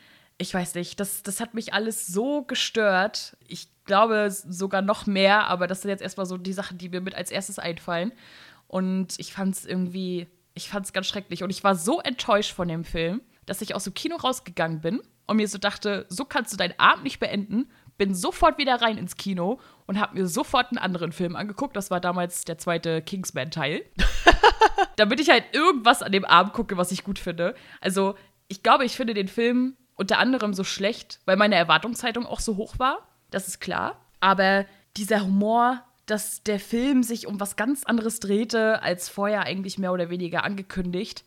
ich 0.43 0.53
weiß 0.53 0.75
nicht, 0.75 0.99
das, 1.01 1.23
das 1.23 1.41
hat 1.41 1.55
mich 1.55 1.73
alles 1.73 2.07
so 2.07 2.43
gestört. 2.43 3.37
Ich 3.47 3.69
glaube 3.85 4.29
sogar 4.31 4.83
noch 4.83 5.07
mehr, 5.07 5.47
aber 5.47 5.67
das 5.67 5.83
sind 5.83 5.91
jetzt 5.91 6.03
erstmal 6.03 6.27
so 6.27 6.37
die 6.37 6.53
Sachen, 6.53 6.79
die 6.79 6.89
mir 6.89 7.01
mit 7.01 7.15
als 7.15 7.31
erstes 7.31 7.59
einfallen. 7.59 8.13
Und 8.67 9.19
ich 9.19 9.33
fand 9.33 9.55
es 9.55 9.65
irgendwie, 9.65 10.27
ich 10.55 10.69
fand 10.69 10.87
es 10.87 10.93
ganz 10.93 11.07
schrecklich. 11.07 11.43
Und 11.43 11.51
ich 11.51 11.63
war 11.65 11.75
so 11.75 12.01
enttäuscht 12.01 12.53
von 12.53 12.69
dem 12.69 12.85
Film, 12.85 13.21
dass 13.47 13.63
ich 13.63 13.75
aus 13.75 13.85
dem 13.85 13.95
Kino 13.95 14.17
rausgegangen 14.17 14.81
bin 14.81 15.01
und 15.27 15.37
mir 15.37 15.49
so 15.49 15.59
dachte, 15.59 16.07
so 16.09 16.25
kannst 16.25 16.53
du 16.53 16.57
deinen 16.57 16.79
Abend 16.79 17.05
nicht 17.05 17.21
beenden. 17.21 17.71
Bin 17.99 18.15
sofort 18.15 18.59
wieder 18.59 18.81
rein 18.81 18.99
ins 18.99 19.17
Kino 19.17 19.61
und 19.87 20.01
habe 20.01 20.15
mir 20.19 20.27
sofort 20.27 20.69
einen 20.71 20.79
anderen 20.79 21.13
Film 21.13 21.37
angeguckt. 21.37 21.77
Das 21.77 21.91
war 21.91 22.01
damals 22.01 22.45
der 22.45 22.59
zweite 22.59 23.03
Kingsman-Teil. 23.03 23.83
Damit 25.03 25.19
ich 25.19 25.31
halt 25.31 25.47
irgendwas 25.51 26.01
an 26.01 26.13
dem 26.13 26.25
Abend 26.25 26.53
gucke, 26.53 26.77
was 26.77 26.93
ich 26.93 27.03
gut 27.03 27.19
finde. 27.19 27.57
Also, 27.81 28.15
ich 28.47 28.63
glaube, 28.63 28.85
ich 28.85 28.95
finde 28.95 29.15
den 29.15 29.27
Film 29.27 29.77
unter 29.97 30.21
anderem 30.21 30.55
so 30.55 30.63
schlecht, 30.63 31.19
weil 31.25 31.37
meine 31.37 31.57
Erwartungshaltung 31.57 32.25
auch 32.25 32.39
so 32.39 32.57
hoch 32.57 32.79
war. 32.79 33.09
Das 33.33 33.49
ist 33.49 33.59
klar. 33.59 34.01
Aber 34.21 34.65
dieser 34.97 35.25
Humor, 35.25 35.83
dass 36.07 36.45
der 36.45 36.61
Film 36.61 37.03
sich 37.03 37.27
um 37.27 37.41
was 37.41 37.57
ganz 37.57 37.83
anderes 37.83 38.21
drehte, 38.21 38.81
als 38.81 39.09
vorher 39.09 39.43
eigentlich 39.43 39.77
mehr 39.77 39.93
oder 39.93 40.09
weniger 40.09 40.45
angekündigt. 40.45 41.25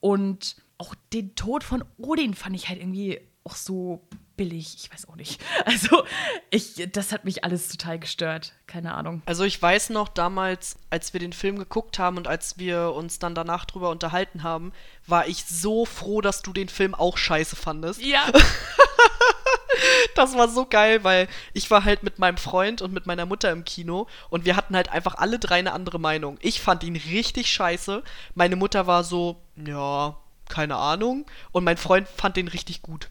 Und 0.00 0.56
auch 0.78 0.96
den 1.12 1.36
Tod 1.36 1.62
von 1.62 1.84
Odin 1.98 2.34
fand 2.34 2.56
ich 2.56 2.68
halt 2.68 2.80
irgendwie 2.80 3.20
auch 3.44 3.54
so 3.54 4.02
billig. 4.36 4.76
Ich 4.76 4.92
weiß 4.92 5.08
auch 5.08 5.16
nicht. 5.16 5.40
Also, 5.64 6.04
ich, 6.50 6.88
das 6.92 7.12
hat 7.12 7.24
mich 7.24 7.44
alles 7.44 7.68
total 7.68 7.98
gestört. 7.98 8.52
Keine 8.66 8.94
Ahnung. 8.94 9.22
Also, 9.26 9.44
ich 9.44 9.60
weiß 9.60 9.90
noch 9.90 10.08
damals, 10.08 10.76
als 10.90 11.12
wir 11.12 11.20
den 11.20 11.32
Film 11.32 11.58
geguckt 11.58 11.98
haben 11.98 12.16
und 12.16 12.26
als 12.26 12.58
wir 12.58 12.92
uns 12.94 13.18
dann 13.18 13.34
danach 13.34 13.64
drüber 13.64 13.90
unterhalten 13.90 14.42
haben, 14.42 14.72
war 15.06 15.28
ich 15.28 15.44
so 15.44 15.84
froh, 15.84 16.20
dass 16.20 16.42
du 16.42 16.52
den 16.52 16.68
Film 16.68 16.94
auch 16.94 17.16
scheiße 17.16 17.56
fandest. 17.56 18.02
Ja. 18.02 18.26
das 20.14 20.36
war 20.36 20.48
so 20.48 20.66
geil, 20.66 21.04
weil 21.04 21.28
ich 21.52 21.70
war 21.70 21.84
halt 21.84 22.02
mit 22.02 22.18
meinem 22.18 22.36
Freund 22.36 22.82
und 22.82 22.92
mit 22.92 23.06
meiner 23.06 23.26
Mutter 23.26 23.50
im 23.50 23.64
Kino 23.64 24.06
und 24.30 24.44
wir 24.44 24.56
hatten 24.56 24.76
halt 24.76 24.88
einfach 24.90 25.14
alle 25.16 25.38
drei 25.38 25.58
eine 25.58 25.72
andere 25.72 25.98
Meinung. 25.98 26.38
Ich 26.40 26.60
fand 26.60 26.82
ihn 26.82 26.96
richtig 26.96 27.50
scheiße. 27.50 28.02
Meine 28.34 28.56
Mutter 28.56 28.86
war 28.86 29.04
so, 29.04 29.40
ja, 29.56 30.16
keine 30.48 30.76
Ahnung. 30.76 31.26
Und 31.52 31.64
mein 31.64 31.76
Freund 31.76 32.08
fand 32.08 32.36
den 32.36 32.48
richtig 32.48 32.82
gut. 32.82 33.08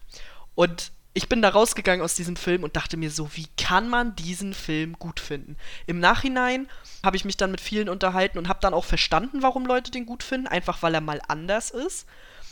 Und 0.54 0.92
ich 1.14 1.28
bin 1.28 1.42
da 1.42 1.50
rausgegangen 1.50 2.02
aus 2.02 2.14
diesem 2.14 2.36
Film 2.36 2.64
und 2.64 2.76
dachte 2.76 2.96
mir 2.96 3.10
so, 3.10 3.28
wie 3.34 3.46
kann 3.58 3.88
man 3.88 4.16
diesen 4.16 4.54
Film 4.54 4.98
gut 4.98 5.20
finden? 5.20 5.56
Im 5.86 6.00
Nachhinein 6.00 6.68
habe 7.04 7.16
ich 7.16 7.24
mich 7.24 7.36
dann 7.36 7.50
mit 7.50 7.60
vielen 7.60 7.88
unterhalten 7.88 8.38
und 8.38 8.48
habe 8.48 8.60
dann 8.62 8.74
auch 8.74 8.84
verstanden, 8.84 9.42
warum 9.42 9.66
Leute 9.66 9.90
den 9.90 10.06
gut 10.06 10.22
finden, 10.22 10.46
einfach 10.46 10.82
weil 10.82 10.94
er 10.94 11.00
mal 11.00 11.20
anders 11.28 11.70
ist. 11.70 12.06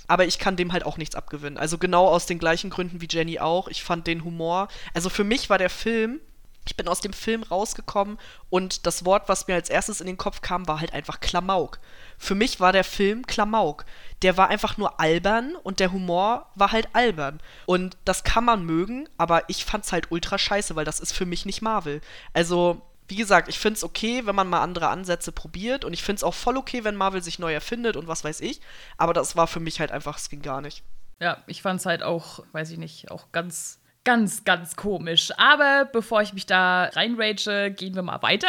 Aber 0.09 0.27
ich 0.27 0.39
kann 0.39 0.57
dem 0.57 0.73
halt 0.73 0.85
auch 0.85 0.99
nichts 0.99 1.15
abgewinnen. 1.15 1.57
Also 1.57 1.79
genau 1.79 2.09
aus 2.09 2.27
den 2.27 2.39
gleichen 2.39 2.69
Gründen 2.69 3.01
wie 3.01 3.09
Jenny 3.09 3.39
auch. 3.39 3.69
Ich 3.69 3.83
fand 3.83 4.07
den 4.07 4.25
Humor. 4.25 4.69
Also 4.93 5.09
für 5.09 5.25
mich 5.25 5.49
war 5.49 5.59
der 5.59 5.71
Film 5.71 6.21
ich 6.67 6.77
bin 6.77 6.89
aus 6.89 7.01
dem 7.01 7.13
Film 7.13 7.43
rausgekommen 7.43 8.19
und 8.49 8.87
das 8.87 9.05
Wort, 9.05 9.29
was 9.29 9.49
mir 9.49 9.55
als 9.55 9.71
erstes 9.71 10.01
in 10.01 10.07
den 10.07 10.17
Kopf 10.17 10.41
kam, 10.41 10.69
war 10.69 10.81
halt 10.81 10.93
einfach 10.93 11.21
Klamauk. 11.21 11.81
Für 12.23 12.35
mich 12.35 12.61
war 12.61 12.73
der 12.73 12.85
Film 12.85 13.27
Klamauk. 13.27 13.87
Der 14.21 14.37
war 14.37 14.49
einfach 14.49 14.77
nur 14.77 15.01
albern 15.01 15.57
und 15.63 15.81
der 15.81 15.91
Humor 15.91 16.51
war 16.55 16.71
halt 16.71 16.91
albern. 16.93 17.41
Und 17.65 17.97
das 18.05 18.25
kann 18.25 18.45
man 18.45 18.63
mögen, 18.63 19.09
aber 19.17 19.49
ich 19.49 19.65
fand's 19.65 19.91
halt 19.91 20.13
ultra 20.13 20.37
scheiße, 20.37 20.77
weil 20.77 20.85
das 20.85 21.01
ist 21.01 21.13
für 21.13 21.25
mich 21.25 21.47
nicht 21.47 21.63
Marvel. 21.63 22.03
Also, 22.35 22.83
wie 23.09 23.17
gesagt, 23.17 23.49
ich 23.49 23.59
find's 23.59 23.83
okay, 23.83 24.27
wenn 24.27 24.35
man 24.35 24.49
mal 24.49 24.61
andere 24.61 24.89
Ansätze 24.89 25.33
probiert 25.33 25.87
und 25.87 25.95
ich 25.95 26.03
find's 26.03 26.23
auch 26.23 26.35
voll 26.35 26.59
okay, 26.59 26.85
wenn 26.85 26.95
Marvel 26.95 27.23
sich 27.23 27.39
neu 27.39 27.55
erfindet 27.55 27.97
und 27.97 28.07
was 28.07 28.23
weiß 28.23 28.43
ich. 28.43 28.61
Aber 28.99 29.15
das 29.15 29.35
war 29.35 29.47
für 29.47 29.61
mich 29.61 29.81
halt 29.81 29.91
einfach, 29.91 30.19
es 30.19 30.29
ging 30.29 30.43
gar 30.43 30.61
nicht. 30.61 30.85
Ja, 31.21 31.39
ich 31.47 31.63
fand's 31.63 31.87
halt 31.87 32.03
auch, 32.03 32.45
weiß 32.53 32.71
ich 32.71 32.79
nicht, 32.79 33.11
auch 33.11 33.33
ganz 33.33 33.79
Ganz, 34.03 34.45
ganz 34.45 34.77
komisch. 34.77 35.31
Aber 35.37 35.85
bevor 35.85 36.23
ich 36.23 36.33
mich 36.33 36.47
da 36.47 36.85
reinrage, 36.85 37.71
gehen 37.71 37.95
wir 37.95 38.03
mal 38.03 38.23
weiter. 38.23 38.49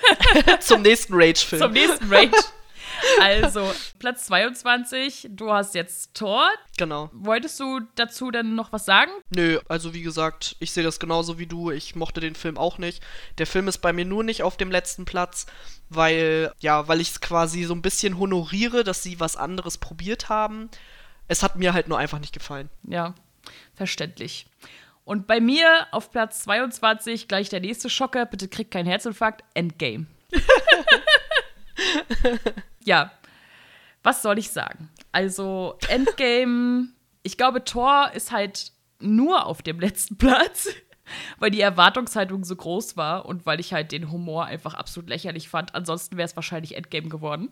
Zum 0.60 0.82
nächsten 0.82 1.14
Rage-Film. 1.14 1.60
Zum 1.60 1.72
nächsten 1.72 2.12
Rage. 2.12 2.30
Also, 3.20 3.72
Platz 3.98 4.26
22, 4.26 5.28
du 5.30 5.52
hast 5.52 5.74
jetzt 5.74 6.14
Tor. 6.14 6.48
Genau. 6.76 7.10
Wolltest 7.12 7.58
du 7.60 7.80
dazu 7.94 8.30
denn 8.30 8.54
noch 8.54 8.72
was 8.72 8.84
sagen? 8.84 9.10
Nö, 9.34 9.60
also 9.68 9.94
wie 9.94 10.02
gesagt, 10.02 10.56
ich 10.60 10.72
sehe 10.72 10.84
das 10.84 11.00
genauso 11.00 11.38
wie 11.38 11.46
du. 11.46 11.70
Ich 11.70 11.94
mochte 11.94 12.20
den 12.20 12.34
Film 12.34 12.58
auch 12.58 12.78
nicht. 12.78 13.02
Der 13.38 13.46
Film 13.46 13.68
ist 13.68 13.78
bei 13.78 13.92
mir 13.92 14.04
nur 14.04 14.24
nicht 14.24 14.42
auf 14.42 14.56
dem 14.56 14.70
letzten 14.70 15.04
Platz, 15.04 15.46
weil, 15.88 16.52
ja, 16.60 16.88
weil 16.88 17.00
ich 17.00 17.10
es 17.10 17.20
quasi 17.20 17.64
so 17.64 17.74
ein 17.74 17.82
bisschen 17.82 18.18
honoriere, 18.18 18.84
dass 18.84 19.02
sie 19.02 19.20
was 19.20 19.36
anderes 19.36 19.78
probiert 19.78 20.28
haben. 20.28 20.70
Es 21.28 21.42
hat 21.42 21.56
mir 21.56 21.72
halt 21.72 21.88
nur 21.88 21.98
einfach 21.98 22.18
nicht 22.18 22.34
gefallen. 22.34 22.68
Ja, 22.86 23.14
verständlich. 23.74 24.46
Und 25.04 25.26
bei 25.26 25.40
mir 25.40 25.86
auf 25.90 26.10
Platz 26.10 26.44
22 26.44 27.28
gleich 27.28 27.48
der 27.50 27.60
nächste 27.60 27.90
Schocker. 27.90 28.24
Bitte 28.26 28.48
kriegt 28.48 28.70
keinen 28.70 28.86
Herzinfarkt. 28.86 29.44
Endgame. 29.54 30.06
ja. 32.84 33.12
Was 34.02 34.22
soll 34.22 34.38
ich 34.38 34.50
sagen? 34.50 34.90
Also, 35.12 35.78
Endgame. 35.88 36.88
Ich 37.22 37.36
glaube, 37.38 37.64
Thor 37.64 38.10
ist 38.12 38.32
halt 38.32 38.72
nur 39.00 39.46
auf 39.46 39.62
dem 39.62 39.80
letzten 39.80 40.16
Platz. 40.18 40.68
weil 41.38 41.50
die 41.50 41.60
Erwartungshaltung 41.60 42.44
so 42.44 42.56
groß 42.56 42.96
war 42.96 43.26
und 43.26 43.44
weil 43.46 43.60
ich 43.60 43.72
halt 43.72 43.92
den 43.92 44.10
Humor 44.10 44.46
einfach 44.46 44.74
absolut 44.74 45.08
lächerlich 45.08 45.48
fand. 45.48 45.74
Ansonsten 45.74 46.16
wäre 46.16 46.26
es 46.26 46.36
wahrscheinlich 46.36 46.76
Endgame 46.76 47.08
geworden. 47.08 47.50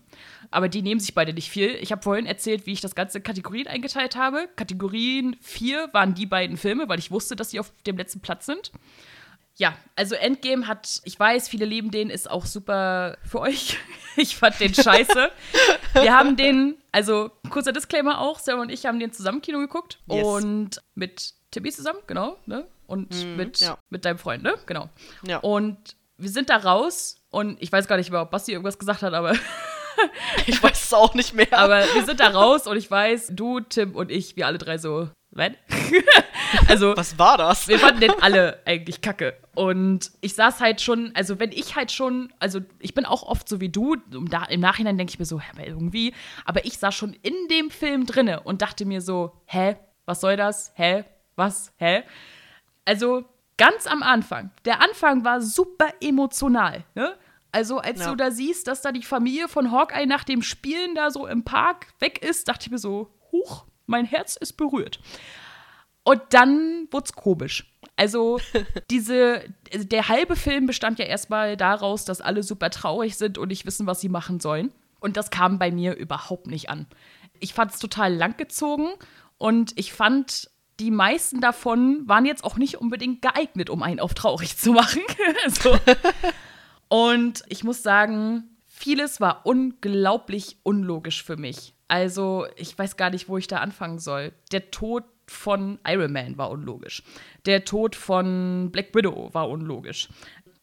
Aber 0.50 0.68
die 0.68 0.82
nehmen 0.82 1.00
sich 1.00 1.14
beide 1.14 1.32
nicht 1.34 1.50
viel. 1.50 1.70
Ich 1.80 1.92
habe 1.92 2.02
vorhin 2.02 2.26
erzählt, 2.26 2.66
wie 2.66 2.72
ich 2.72 2.80
das 2.80 2.94
ganze 2.94 3.20
Kategorien 3.20 3.66
eingeteilt 3.66 4.16
habe. 4.16 4.48
Kategorien 4.56 5.36
4 5.40 5.90
waren 5.92 6.14
die 6.14 6.26
beiden 6.26 6.56
Filme, 6.56 6.88
weil 6.88 6.98
ich 6.98 7.10
wusste, 7.10 7.36
dass 7.36 7.50
sie 7.50 7.60
auf 7.60 7.72
dem 7.86 7.96
letzten 7.96 8.20
Platz 8.20 8.46
sind. 8.46 8.72
Ja, 9.56 9.74
also 9.96 10.14
Endgame 10.14 10.66
hat, 10.66 11.00
ich 11.04 11.18
weiß, 11.18 11.48
viele 11.48 11.64
lieben 11.66 11.90
den, 11.90 12.08
ist 12.10 12.30
auch 12.30 12.46
super 12.46 13.18
für 13.24 13.40
euch. 13.40 13.78
Ich 14.14 14.36
fand 14.36 14.60
den 14.60 14.74
scheiße. 14.74 15.30
Wir 15.94 16.14
haben 16.14 16.36
den, 16.36 16.76
also 16.92 17.30
kurzer 17.48 17.72
Disclaimer 17.72 18.20
auch, 18.20 18.38
Sarah 18.38 18.60
und 18.60 18.70
ich 18.70 18.84
haben 18.84 19.00
den 19.00 19.10
zusammen 19.10 19.40
Kino 19.40 19.58
geguckt 19.58 20.00
Yes. 20.06 20.26
und 20.26 20.82
mit 20.94 21.32
Timmy 21.50 21.70
zusammen, 21.72 22.00
genau, 22.06 22.36
ne? 22.44 22.66
Und 22.86 23.10
Mhm, 23.14 23.36
mit, 23.36 23.60
ja. 23.60 23.78
mit 23.88 24.04
deinem 24.04 24.18
Freund, 24.18 24.42
ne? 24.42 24.52
Genau. 24.66 24.90
Ja. 25.26 25.38
Und 25.38 25.96
wir 26.18 26.28
sind 26.28 26.50
da 26.50 26.58
raus 26.58 27.22
und 27.30 27.56
ich 27.62 27.72
weiß 27.72 27.88
gar 27.88 27.96
nicht 27.96 28.10
mehr, 28.10 28.20
ob 28.20 28.30
Basti 28.30 28.52
irgendwas 28.52 28.78
gesagt 28.78 29.00
hat, 29.00 29.14
aber, 29.14 29.32
Ich 30.46 30.62
weiß 30.62 30.84
es 30.84 30.92
auch 30.92 31.14
nicht 31.14 31.32
mehr. 31.32 31.52
aber 31.58 31.82
wir 31.94 32.04
sind 32.04 32.20
da 32.20 32.28
raus 32.28 32.66
und 32.66 32.76
ich 32.76 32.90
weiß, 32.90 33.28
du, 33.32 33.60
Tim 33.60 33.94
und 33.96 34.10
ich, 34.10 34.36
wir 34.36 34.46
alle 34.46 34.58
drei 34.58 34.76
so, 34.76 35.08
was? 35.32 35.52
also, 36.68 36.96
Was 36.96 37.18
war 37.18 37.38
das? 37.38 37.66
wir 37.68 37.78
fanden 37.78 38.00
den 38.00 38.12
alle 38.22 38.60
eigentlich 38.66 39.00
kacke. 39.00 39.36
Und 39.54 40.10
ich 40.20 40.34
saß 40.34 40.60
halt 40.60 40.80
schon, 40.80 41.10
also 41.14 41.38
wenn 41.38 41.52
ich 41.52 41.74
halt 41.76 41.90
schon, 41.92 42.32
also 42.38 42.60
ich 42.78 42.94
bin 42.94 43.04
auch 43.04 43.22
oft 43.22 43.48
so 43.48 43.60
wie 43.60 43.68
du, 43.68 43.96
im 44.12 44.28
Da- 44.28 44.44
im 44.44 44.60
Nachhinein 44.60 44.96
denke 44.98 45.12
ich 45.12 45.18
mir 45.18 45.24
so, 45.26 45.40
hä, 45.40 45.46
aber 45.54 45.66
irgendwie, 45.66 46.14
aber 46.44 46.64
ich 46.64 46.78
saß 46.78 46.94
schon 46.94 47.14
in 47.22 47.34
dem 47.50 47.70
Film 47.70 48.06
drinne 48.06 48.40
und 48.40 48.62
dachte 48.62 48.84
mir 48.84 49.00
so, 49.00 49.32
hä, 49.46 49.76
was 50.06 50.20
soll 50.20 50.36
das? 50.36 50.72
Hä, 50.76 51.04
was, 51.36 51.72
hä? 51.76 52.02
Also 52.84 53.24
ganz 53.58 53.86
am 53.86 54.02
Anfang, 54.02 54.50
der 54.64 54.80
Anfang 54.82 55.24
war 55.24 55.40
super 55.40 55.90
emotional, 56.00 56.84
ne? 56.94 57.16
Also 57.54 57.78
als 57.78 58.00
Ja. 58.00 58.08
du 58.10 58.16
da 58.16 58.30
siehst, 58.30 58.66
dass 58.66 58.80
da 58.80 58.92
die 58.92 59.02
Familie 59.02 59.46
von 59.46 59.70
Hawkeye 59.70 60.06
nach 60.06 60.24
dem 60.24 60.40
Spielen 60.42 60.94
da 60.94 61.10
so 61.10 61.26
im 61.26 61.44
Park 61.44 61.88
weg 62.00 62.24
ist, 62.24 62.48
dachte 62.48 62.64
ich 62.66 62.70
mir 62.70 62.78
so, 62.78 63.10
huch, 63.30 63.66
mein 63.86 64.04
Herz 64.04 64.36
ist 64.36 64.54
berührt. 64.54 65.00
Und 66.04 66.20
dann 66.30 66.88
wurde 66.90 67.04
es 67.04 67.12
komisch. 67.12 67.72
Also, 67.96 68.40
diese, 68.90 69.44
also 69.72 69.86
der 69.86 70.08
halbe 70.08 70.36
Film 70.36 70.66
bestand 70.66 70.98
ja 70.98 71.04
erstmal 71.04 71.56
daraus, 71.56 72.04
dass 72.04 72.20
alle 72.20 72.42
super 72.42 72.70
traurig 72.70 73.16
sind 73.16 73.38
und 73.38 73.48
nicht 73.48 73.66
wissen, 73.66 73.86
was 73.86 74.00
sie 74.00 74.08
machen 74.08 74.40
sollen. 74.40 74.72
Und 75.00 75.16
das 75.16 75.30
kam 75.30 75.58
bei 75.58 75.70
mir 75.70 75.96
überhaupt 75.96 76.46
nicht 76.46 76.70
an. 76.70 76.86
Ich 77.40 77.54
fand 77.54 77.72
es 77.72 77.78
total 77.78 78.14
langgezogen 78.14 78.88
und 79.36 79.72
ich 79.76 79.92
fand, 79.92 80.48
die 80.78 80.90
meisten 80.92 81.40
davon 81.40 82.06
waren 82.08 82.24
jetzt 82.24 82.44
auch 82.44 82.56
nicht 82.56 82.78
unbedingt 82.78 83.22
geeignet, 83.22 83.70
um 83.70 83.82
einen 83.82 84.00
auf 84.00 84.14
traurig 84.14 84.56
zu 84.56 84.72
machen. 84.72 85.02
so. 85.48 85.76
Und 86.88 87.42
ich 87.48 87.64
muss 87.64 87.82
sagen, 87.82 88.51
vieles 88.82 89.20
war 89.20 89.46
unglaublich 89.46 90.56
unlogisch 90.64 91.22
für 91.22 91.36
mich. 91.36 91.74
Also, 91.86 92.46
ich 92.56 92.76
weiß 92.76 92.96
gar 92.96 93.10
nicht, 93.10 93.28
wo 93.28 93.38
ich 93.38 93.46
da 93.46 93.58
anfangen 93.58 93.98
soll. 93.98 94.32
Der 94.50 94.70
Tod 94.70 95.04
von 95.28 95.78
Iron 95.86 96.12
Man 96.12 96.36
war 96.36 96.50
unlogisch. 96.50 97.02
Der 97.46 97.64
Tod 97.64 97.94
von 97.94 98.70
Black 98.72 98.94
Widow 98.94 99.32
war 99.32 99.48
unlogisch. 99.48 100.08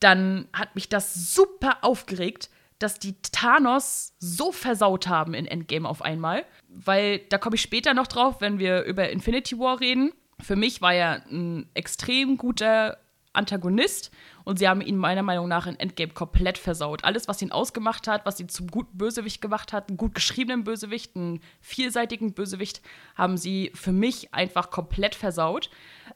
Dann 0.02 0.48
hat 0.52 0.76
mich 0.76 0.90
das 0.90 1.34
super 1.34 1.78
aufgeregt, 1.82 2.50
dass 2.78 3.00
die 3.00 3.16
Thanos 3.22 4.14
so 4.20 4.52
versaut 4.52 5.08
haben 5.08 5.34
in 5.34 5.46
Endgame 5.46 5.88
auf 5.88 6.02
einmal. 6.02 6.46
Weil 6.68 7.20
da 7.30 7.38
komme 7.38 7.56
ich 7.56 7.62
später 7.62 7.94
noch 7.94 8.08
drauf, 8.08 8.42
wenn 8.42 8.60
wir 8.60 8.84
über 8.84 9.10
Infinity 9.10 9.58
War 9.60 9.80
reden. 9.80 10.12
Für 10.42 10.56
mich 10.56 10.82
war 10.82 10.94
er 10.94 11.26
ein 11.30 11.70
extrem 11.74 12.38
guter 12.38 12.98
Antagonist 13.34 14.12
und 14.44 14.58
sie 14.58 14.68
haben 14.68 14.82
ihn 14.82 14.98
meiner 14.98 15.22
Meinung 15.22 15.48
nach 15.48 15.68
in 15.68 15.80
Endgame 15.80 16.12
komplett 16.12 16.58
versaut. 16.58 17.04
Alles, 17.04 17.28
was 17.28 17.42
ihn 17.42 17.52
ausgemacht 17.52 18.08
hat, 18.08 18.26
was 18.26 18.40
ihn 18.40 18.50
zum 18.50 18.68
guten 18.68 18.98
Bösewicht 18.98 19.42
gemacht 19.42 19.72
hat, 19.72 19.90
einen 19.90 19.98
gut 19.98 20.16
geschriebenen 20.16 20.64
Bösewicht, 20.64 21.16
einen 21.16 21.42
vielseitigen 21.62 22.34
Bösewicht, 22.34 22.82
haben 23.16 23.38
sie 23.38 23.72
für 23.76 23.92
mich 23.92 24.34
einfach 24.34 24.72
komplett 24.72 25.14
versaut. 25.14 25.70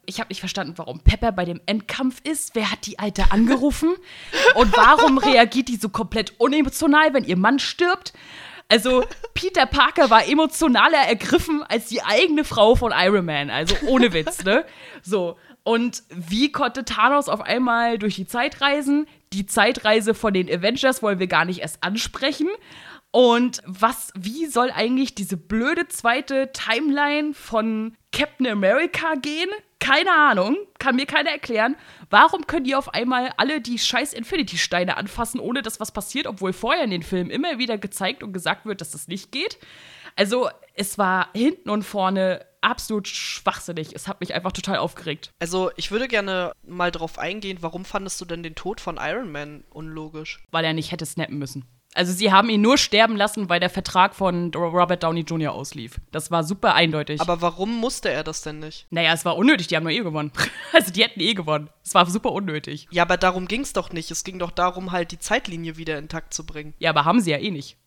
Ich 0.06 0.20
habe 0.20 0.30
nicht 0.30 0.40
verstanden, 0.40 0.74
warum 0.78 1.02
Pepper 1.02 1.32
bei 1.32 1.46
dem 1.46 1.62
Endkampf 1.68 2.20
ist. 2.24 2.56
Wer 2.56 2.72
hat 2.72 2.86
die 2.88 2.98
Alte 2.98 3.32
angerufen? 3.32 3.94
Und 4.56 4.76
warum 4.76 5.18
reagiert 5.20 5.68
die 5.70 5.78
so 5.78 5.90
komplett 5.90 6.40
unemotional, 6.40 7.14
wenn 7.14 7.24
ihr 7.24 7.38
Mann 7.38 7.60
stirbt? 7.60 8.14
Also, 8.70 9.06
Peter 9.36 9.68
Parker 9.68 10.10
war 10.10 10.28
emotionaler 10.28 10.98
ergriffen 11.08 11.64
als 11.64 11.88
die 11.90 12.02
eigene 12.02 12.44
Frau 12.44 12.76
von 12.76 12.92
Iron 12.96 13.26
Man. 13.26 13.52
Also, 13.52 13.76
ohne 13.86 14.14
Witz, 14.14 14.44
ne? 14.44 14.66
So. 15.04 15.38
Und 15.64 16.04
wie 16.10 16.52
konnte 16.52 16.84
Thanos 16.84 17.30
auf 17.30 17.42
einmal 17.42 17.98
durch 17.98 18.16
die 18.16 18.28
Zeit 18.28 18.62
reisen? 18.62 19.08
Die 19.32 19.46
Zeitreise 19.46 20.14
von 20.14 20.34
den 20.34 20.50
Avengers 20.50 21.02
wollen 21.02 21.20
wir 21.20 21.28
gar 21.28 21.46
nicht 21.46 21.60
erst 21.60 21.84
ansprechen. 21.84 22.50
Und 23.12 23.62
was, 23.66 24.12
wie 24.16 24.48
soll 24.48 24.72
eigentlich 24.72 25.16
diese 25.16 25.38
blöde 25.38 25.88
zweite 25.88 26.52
Timeline 26.52 27.34
von 27.34 27.96
Captain 28.12 28.48
America 28.48 29.14
gehen? 29.16 29.50
Keine 29.80 30.12
Ahnung, 30.12 30.58
kann 30.80 30.96
mir 30.96 31.06
keiner 31.06 31.30
erklären. 31.30 31.76
Warum 32.10 32.48
können 32.48 32.64
die 32.64 32.76
auf 32.76 32.94
einmal 32.94 33.32
alle 33.38 33.62
die 33.62 33.78
scheiß 33.78 34.14
Infinity-Steine 34.14 34.98
anfassen, 34.98 35.40
ohne 35.40 35.62
dass 35.62 35.80
was 35.80 35.92
passiert, 35.92 36.26
obwohl 36.26 36.54
vorher 36.54 36.86
in 36.86 36.90
den 36.90 37.04
Filmen 37.04 37.30
immer 37.30 37.60
wieder 37.60 37.78
gezeigt 37.78 38.24
und 38.24 38.34
gesagt 38.34 38.66
wird, 38.66 38.82
dass 38.82 38.92
das 38.92 39.08
nicht 39.08 39.32
geht? 39.32 39.60
Also, 40.16 40.50
es 40.74 40.98
war 40.98 41.30
hinten 41.34 41.70
und 41.70 41.84
vorne 41.84 42.46
absolut 42.64 43.08
schwachsinnig. 43.08 43.94
Es 43.94 44.08
hat 44.08 44.20
mich 44.20 44.34
einfach 44.34 44.52
total 44.52 44.78
aufgeregt. 44.78 45.32
Also, 45.40 45.72
ich 45.76 45.92
würde 45.92 46.08
gerne 46.08 46.54
mal 46.66 46.92
drauf 46.92 47.20
eingehen, 47.20 47.58
warum 47.62 47.86
fandest 47.86 48.20
du 48.22 48.26
denn 48.26 48.44
den 48.44 48.56
Tod 48.56 48.82
von 48.82 48.98
Iron 49.00 49.32
Man 49.32 49.64
unlogisch? 49.70 50.44
weil 50.52 50.66
er 50.66 50.74
nicht 50.74 50.92
hätte 50.92 51.06
snappen 51.06 51.38
müssen. 51.38 51.66
Also 51.96 52.12
sie 52.12 52.32
haben 52.32 52.50
ihn 52.50 52.62
nur 52.62 52.80
sterben 52.80 53.16
lassen, 53.16 53.50
weil 53.50 53.60
der 53.60 53.70
Vertrag 53.70 54.16
von 54.16 54.52
Robert 54.56 55.04
Downey 55.04 55.22
Jr. 55.22 55.52
auslief. 55.54 56.02
Das 56.12 56.32
war 56.32 56.44
super 56.44 56.74
eindeutig. 56.74 57.22
Aber 57.22 57.42
warum 57.42 57.76
musste 57.80 58.10
er 58.10 58.24
das 58.24 58.42
denn 58.42 58.58
nicht? 58.58 58.88
naja, 58.90 59.14
es 59.14 59.26
war 59.26 59.38
unnötig, 59.38 59.68
die 59.68 59.76
haben 59.76 59.84
nur 59.84 59.92
eh 59.92 60.00
gewonnen. 60.00 60.32
Also 60.74 60.92
die 60.92 61.04
hätten 61.04 61.20
eh 61.20 61.36
gewonnen. 61.36 61.70
Es 61.86 61.94
war 61.94 62.08
super 62.10 62.32
unnötig. 62.32 62.88
Ja, 62.90 63.04
aber 63.04 63.18
darum 63.18 63.48
ging 63.48 63.62
es 63.62 63.74
doch 63.74 63.92
nicht. 63.92 64.10
Es 64.10 64.24
ging 64.24 64.40
doch 64.40 64.50
darum, 64.50 64.92
halt 64.92 65.12
die 65.12 65.20
Zeitlinie 65.20 65.78
wieder 65.78 66.00
intakt 66.00 66.34
zu 66.34 66.48
bringen. 66.48 66.74
Ja, 66.80 66.90
aber 66.90 67.06
haben 67.06 67.22
sie 67.22 67.30
ja 67.30 67.38
eh 67.38 67.52
nicht. 67.52 67.78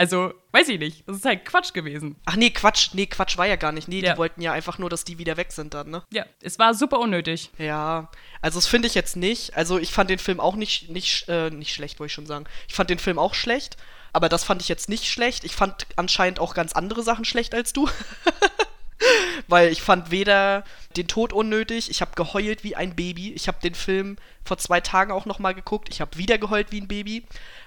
Also, 0.00 0.32
weiß 0.52 0.68
ich 0.70 0.78
nicht. 0.78 1.06
Das 1.06 1.16
ist 1.18 1.26
halt 1.26 1.44
Quatsch 1.44 1.74
gewesen. 1.74 2.16
Ach 2.24 2.34
nee, 2.34 2.48
Quatsch. 2.48 2.94
Nee, 2.94 3.04
Quatsch 3.04 3.36
war 3.36 3.46
ja 3.46 3.56
gar 3.56 3.70
nicht. 3.70 3.86
Nee, 3.86 4.00
Ja. 4.00 4.12
die 4.14 4.18
wollten 4.18 4.40
ja 4.40 4.50
einfach 4.54 4.78
nur, 4.78 4.88
dass 4.88 5.04
die 5.04 5.18
wieder 5.18 5.36
weg 5.36 5.52
sind 5.52 5.74
dann, 5.74 5.90
ne? 5.90 6.02
Ja, 6.10 6.24
es 6.40 6.58
war 6.58 6.72
super 6.72 7.00
unnötig. 7.00 7.50
Ja, 7.58 8.08
also 8.40 8.56
das 8.58 8.66
finde 8.66 8.88
ich 8.88 8.94
jetzt 8.94 9.14
nicht. 9.16 9.54
Also 9.58 9.78
ich 9.78 9.92
fand 9.92 10.08
den 10.08 10.18
Film 10.18 10.40
auch 10.40 10.54
nicht, 10.56 10.88
nicht, 10.88 11.28
äh, 11.28 11.50
nicht 11.50 11.74
schlecht, 11.74 12.00
wollte 12.00 12.08
ich 12.12 12.14
schon 12.14 12.24
sagen. 12.24 12.46
Ich 12.66 12.74
fand 12.74 12.88
den 12.88 12.98
Film 12.98 13.18
auch 13.18 13.34
schlecht, 13.34 13.76
aber 14.14 14.30
das 14.30 14.42
fand 14.42 14.62
ich 14.62 14.68
jetzt 14.68 14.88
nicht 14.88 15.04
schlecht. 15.04 15.44
Ich 15.44 15.54
fand 15.54 15.86
anscheinend 15.96 16.40
auch 16.40 16.54
ganz 16.54 16.72
andere 16.72 17.02
Sachen 17.02 17.26
schlecht 17.26 17.54
als 17.54 17.74
du. 17.74 17.86
Weil 19.48 19.70
ich 19.72 19.82
fand 19.82 20.10
weder 20.10 20.62
den 20.96 21.08
Tod 21.08 21.32
unnötig, 21.32 21.90
ich 21.90 22.00
habe 22.00 22.12
geheult 22.14 22.64
wie 22.64 22.76
ein 22.76 22.94
Baby. 22.96 23.32
Ich 23.32 23.48
habe 23.48 23.58
den 23.62 23.74
Film 23.74 24.16
vor 24.44 24.58
zwei 24.58 24.80
Tagen 24.80 25.10
auch 25.12 25.26
nochmal 25.26 25.54
geguckt. 25.54 25.88
Ich 25.90 26.00
habe 26.00 26.16
wieder 26.18 26.38
geheult 26.38 26.70
wie 26.70 26.80
ein 26.80 26.88
Baby. 26.88 27.24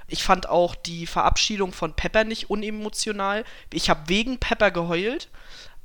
Ich 0.07 0.23
fand 0.23 0.49
auch 0.49 0.75
die 0.75 1.07
Verabschiedung 1.07 1.73
von 1.73 1.93
Pepper 1.93 2.23
nicht 2.23 2.49
unemotional. 2.49 3.45
Ich 3.71 3.89
habe 3.89 4.07
wegen 4.07 4.39
Pepper 4.39 4.71
geheult. 4.71 5.29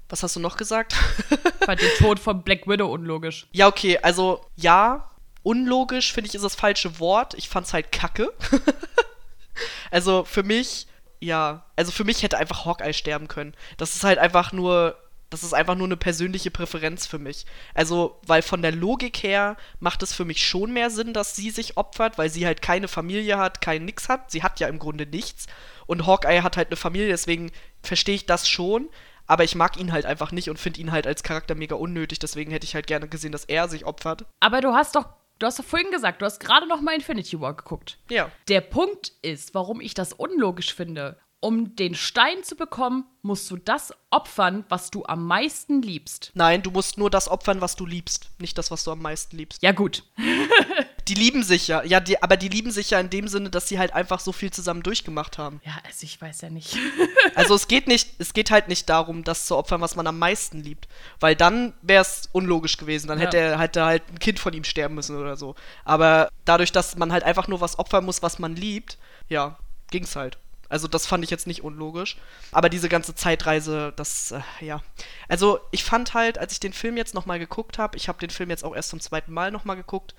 Was 0.08 0.22
hast 0.22 0.36
du 0.36 0.40
noch 0.40 0.56
gesagt? 0.56 0.94
Ich 1.30 1.66
fand 1.66 1.80
den 1.80 1.90
Tod 1.98 2.18
von 2.18 2.42
Black 2.42 2.66
Widow 2.66 2.90
unlogisch. 2.90 3.46
Ja, 3.52 3.68
okay, 3.68 3.98
also 3.98 4.44
ja, 4.56 5.10
unlogisch 5.42 6.12
finde 6.12 6.28
ich 6.28 6.34
ist 6.34 6.42
das 6.44 6.54
falsche 6.54 6.98
Wort. 6.98 7.34
Ich 7.34 7.48
fand's 7.48 7.72
halt 7.72 7.92
kacke. 7.92 8.32
also 9.90 10.24
für 10.24 10.42
mich, 10.42 10.86
ja, 11.20 11.64
also 11.76 11.92
für 11.92 12.04
mich 12.04 12.22
hätte 12.22 12.38
einfach 12.38 12.64
Hawkeye 12.64 12.92
sterben 12.92 13.28
können. 13.28 13.54
Das 13.76 13.96
ist 13.96 14.04
halt 14.04 14.18
einfach 14.18 14.52
nur, 14.52 14.96
das 15.30 15.42
ist 15.42 15.52
einfach 15.52 15.74
nur 15.74 15.86
eine 15.86 15.96
persönliche 15.96 16.50
Präferenz 16.50 17.06
für 17.06 17.18
mich. 17.18 17.44
Also, 17.74 18.20
weil 18.26 18.42
von 18.42 18.62
der 18.62 18.72
Logik 18.72 19.22
her 19.22 19.56
macht 19.78 20.02
es 20.02 20.14
für 20.14 20.24
mich 20.24 20.46
schon 20.46 20.72
mehr 20.72 20.90
Sinn, 20.90 21.12
dass 21.12 21.36
sie 21.36 21.50
sich 21.50 21.76
opfert, 21.76 22.16
weil 22.16 22.30
sie 22.30 22.46
halt 22.46 22.62
keine 22.62 22.88
Familie 22.88 23.36
hat, 23.36 23.60
kein 23.60 23.84
Nix 23.84 24.08
hat. 24.08 24.30
Sie 24.30 24.42
hat 24.42 24.60
ja 24.60 24.68
im 24.68 24.78
Grunde 24.78 25.06
nichts. 25.06 25.46
Und 25.86 26.06
Hawkeye 26.06 26.42
hat 26.42 26.56
halt 26.56 26.68
eine 26.68 26.76
Familie, 26.76 27.08
deswegen 27.08 27.50
verstehe 27.82 28.14
ich 28.14 28.26
das 28.26 28.48
schon. 28.48 28.88
Aber 29.26 29.44
ich 29.44 29.54
mag 29.54 29.76
ihn 29.76 29.92
halt 29.92 30.06
einfach 30.06 30.32
nicht 30.32 30.48
und 30.48 30.58
finde 30.58 30.80
ihn 30.80 30.90
halt 30.90 31.06
als 31.06 31.22
Charakter 31.22 31.54
mega 31.54 31.76
unnötig. 31.76 32.18
Deswegen 32.18 32.50
hätte 32.50 32.64
ich 32.64 32.74
halt 32.74 32.86
gerne 32.86 33.08
gesehen, 33.08 33.32
dass 33.32 33.44
er 33.44 33.68
sich 33.68 33.84
opfert. 33.84 34.24
Aber 34.40 34.62
du 34.62 34.72
hast 34.72 34.96
doch, 34.96 35.10
du 35.38 35.46
hast 35.46 35.58
doch 35.58 35.64
vorhin 35.64 35.90
gesagt, 35.90 36.22
du 36.22 36.24
hast 36.24 36.40
gerade 36.40 36.66
noch 36.66 36.80
mal 36.80 36.94
Infinity 36.94 37.38
War 37.38 37.54
geguckt. 37.54 37.98
Ja. 38.08 38.30
Der 38.48 38.62
Punkt 38.62 39.12
ist, 39.20 39.54
warum 39.54 39.82
ich 39.82 39.92
das 39.92 40.14
unlogisch 40.14 40.74
finde. 40.74 41.18
Um 41.40 41.76
den 41.76 41.94
Stein 41.94 42.42
zu 42.42 42.56
bekommen, 42.56 43.04
musst 43.22 43.48
du 43.50 43.56
das 43.56 43.92
opfern, 44.10 44.64
was 44.68 44.90
du 44.90 45.04
am 45.04 45.24
meisten 45.24 45.82
liebst. 45.82 46.32
Nein, 46.34 46.62
du 46.62 46.72
musst 46.72 46.98
nur 46.98 47.10
das 47.10 47.28
opfern, 47.28 47.60
was 47.60 47.76
du 47.76 47.86
liebst. 47.86 48.30
Nicht 48.38 48.58
das, 48.58 48.72
was 48.72 48.82
du 48.82 48.90
am 48.90 49.00
meisten 49.00 49.36
liebst. 49.36 49.62
Ja, 49.62 49.70
gut. 49.70 50.02
die 51.08 51.14
lieben 51.14 51.44
sich 51.44 51.68
ja. 51.68 51.84
Ja, 51.84 52.00
die, 52.00 52.20
aber 52.20 52.36
die 52.36 52.48
lieben 52.48 52.72
sich 52.72 52.90
ja 52.90 52.98
in 52.98 53.08
dem 53.08 53.28
Sinne, 53.28 53.50
dass 53.50 53.68
sie 53.68 53.78
halt 53.78 53.92
einfach 53.92 54.18
so 54.18 54.32
viel 54.32 54.50
zusammen 54.50 54.82
durchgemacht 54.82 55.38
haben. 55.38 55.60
Ja, 55.64 55.78
also 55.86 56.02
ich 56.02 56.20
weiß 56.20 56.40
ja 56.40 56.50
nicht. 56.50 56.76
also 57.36 57.54
es 57.54 57.68
geht 57.68 57.86
nicht, 57.86 58.16
es 58.18 58.32
geht 58.32 58.50
halt 58.50 58.66
nicht 58.66 58.88
darum, 58.88 59.22
das 59.22 59.46
zu 59.46 59.56
opfern, 59.56 59.80
was 59.80 59.94
man 59.94 60.08
am 60.08 60.18
meisten 60.18 60.60
liebt. 60.60 60.88
Weil 61.20 61.36
dann 61.36 61.72
wäre 61.82 62.02
es 62.02 62.28
unlogisch 62.32 62.78
gewesen. 62.78 63.06
Dann 63.06 63.18
ja. 63.18 63.26
hätte, 63.26 63.36
er, 63.36 63.60
hätte 63.60 63.84
halt 63.84 64.02
ein 64.10 64.18
Kind 64.18 64.40
von 64.40 64.52
ihm 64.54 64.64
sterben 64.64 64.96
müssen 64.96 65.16
oder 65.16 65.36
so. 65.36 65.54
Aber 65.84 66.30
dadurch, 66.44 66.72
dass 66.72 66.96
man 66.96 67.12
halt 67.12 67.22
einfach 67.22 67.46
nur 67.46 67.60
was 67.60 67.78
opfern 67.78 68.04
muss, 68.04 68.22
was 68.22 68.40
man 68.40 68.56
liebt, 68.56 68.98
ja, 69.28 69.56
ging's 69.92 70.16
halt. 70.16 70.36
Also 70.68 70.86
das 70.86 71.06
fand 71.06 71.24
ich 71.24 71.30
jetzt 71.30 71.46
nicht 71.46 71.64
unlogisch. 71.64 72.18
Aber 72.52 72.68
diese 72.68 72.88
ganze 72.88 73.14
Zeitreise, 73.14 73.92
das, 73.96 74.32
äh, 74.32 74.40
ja. 74.60 74.82
Also 75.28 75.60
ich 75.70 75.84
fand 75.84 76.14
halt, 76.14 76.38
als 76.38 76.52
ich 76.52 76.60
den 76.60 76.72
Film 76.72 76.96
jetzt 76.96 77.14
nochmal 77.14 77.38
geguckt 77.38 77.78
habe, 77.78 77.96
ich 77.96 78.08
habe 78.08 78.18
den 78.18 78.30
Film 78.30 78.50
jetzt 78.50 78.64
auch 78.64 78.76
erst 78.76 78.90
zum 78.90 79.00
zweiten 79.00 79.32
Mal 79.32 79.50
nochmal 79.50 79.76
geguckt, 79.76 80.14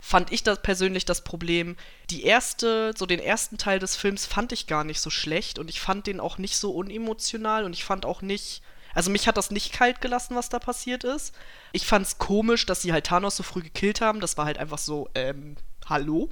fand 0.00 0.32
ich 0.32 0.42
das 0.42 0.60
persönlich 0.62 1.04
das 1.04 1.22
Problem. 1.22 1.76
Die 2.10 2.24
erste, 2.24 2.92
so 2.96 3.06
den 3.06 3.20
ersten 3.20 3.58
Teil 3.58 3.78
des 3.78 3.94
Films 3.94 4.26
fand 4.26 4.52
ich 4.52 4.66
gar 4.66 4.84
nicht 4.84 5.00
so 5.00 5.10
schlecht 5.10 5.58
und 5.58 5.70
ich 5.70 5.80
fand 5.80 6.06
den 6.06 6.20
auch 6.20 6.38
nicht 6.38 6.56
so 6.56 6.72
unemotional 6.72 7.64
und 7.64 7.72
ich 7.72 7.84
fand 7.84 8.04
auch 8.04 8.22
nicht, 8.22 8.62
also 8.94 9.10
mich 9.10 9.28
hat 9.28 9.36
das 9.36 9.52
nicht 9.52 9.72
kalt 9.72 10.00
gelassen, 10.00 10.34
was 10.34 10.48
da 10.48 10.58
passiert 10.58 11.04
ist. 11.04 11.32
Ich 11.72 11.86
fand's 11.86 12.18
komisch, 12.18 12.66
dass 12.66 12.82
sie 12.82 12.92
halt 12.92 13.06
Thanos 13.06 13.36
so 13.36 13.42
früh 13.42 13.62
gekillt 13.62 14.00
haben. 14.00 14.20
Das 14.20 14.36
war 14.36 14.44
halt 14.44 14.58
einfach 14.58 14.78
so, 14.78 15.08
ähm, 15.14 15.56
hallo? 15.86 16.28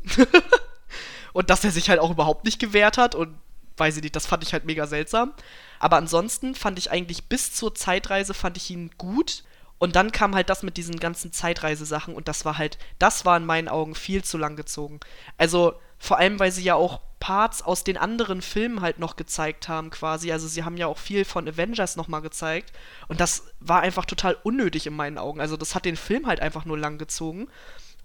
und 1.33 1.51
dass 1.51 1.65
er 1.65 1.71
sich 1.71 1.89
halt 1.89 2.01
auch 2.01 2.11
überhaupt 2.11 2.45
nicht 2.45 2.59
gewehrt 2.59 2.99
hat 2.99 3.15
und 3.15 3.39
weiß 3.81 3.97
ich 3.97 4.03
nicht, 4.03 4.15
das 4.15 4.27
fand 4.27 4.43
ich 4.43 4.53
halt 4.53 4.65
mega 4.65 4.87
seltsam. 4.87 5.33
Aber 5.79 5.97
ansonsten 5.97 6.55
fand 6.55 6.79
ich 6.79 6.91
eigentlich 6.91 7.29
bis 7.29 7.53
zur 7.53 7.75
Zeitreise 7.75 8.35
fand 8.35 8.57
ich 8.57 8.71
ihn 8.71 8.91
gut. 8.99 9.45
Und 9.79 9.97
dann 9.97 10.13
kam 10.13 10.35
halt 10.35 10.51
das 10.51 10.63
mit 10.63 10.77
diesen 10.77 11.01
ganzen 11.01 11.33
Zeitreisesachen 11.33 12.15
und 12.15 12.29
das 12.29 12.45
war 12.45 12.59
halt, 12.59 12.77
das 12.99 13.25
war 13.25 13.39
in 13.39 13.47
meinen 13.47 13.69
Augen 13.69 13.95
viel 13.95 14.23
zu 14.23 14.37
lang 14.37 14.55
gezogen. 14.55 15.01
Also 15.39 15.73
vor 15.99 16.19
allem, 16.19 16.39
weil 16.39 16.53
sie 16.53 16.63
ja 16.63 16.75
auch 16.75 17.01
Parts 17.19 17.63
aus 17.63 17.83
den 17.83 17.97
anderen 17.97 18.43
Filmen 18.43 18.83
halt 18.83 18.99
noch 18.99 19.17
gezeigt 19.17 19.69
haben 19.69 19.91
quasi. 19.91 20.33
Also 20.33 20.49
sie 20.49 20.65
haben 20.65 20.77
ja 20.77 20.87
auch 20.87 20.99
viel 20.99 21.25
von 21.25 21.49
Avengers 21.49 21.97
nochmal 21.97 22.21
gezeigt 22.21 22.73
und 23.09 23.21
das 23.21 23.45
war 23.61 23.81
einfach 23.81 24.05
total 24.05 24.37
unnötig 24.43 24.87
in 24.87 24.95
meinen 24.95 25.17
Augen. 25.17 25.41
Also 25.41 25.57
das 25.57 25.75
hat 25.75 25.87
den 25.87 25.97
Film 25.97 26.27
halt 26.27 26.41
einfach 26.41 26.67
nur 26.67 26.79
lang 26.79 26.99
gezogen. 26.99 27.49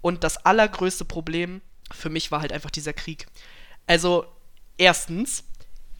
Und 0.00 0.24
das 0.24 0.38
allergrößte 0.46 1.04
Problem 1.04 1.60
für 1.92 2.10
mich 2.10 2.30
war 2.30 2.40
halt 2.40 2.52
einfach 2.52 2.70
dieser 2.70 2.92
Krieg. 2.92 3.26
Also 3.86 4.26
erstens, 4.78 5.44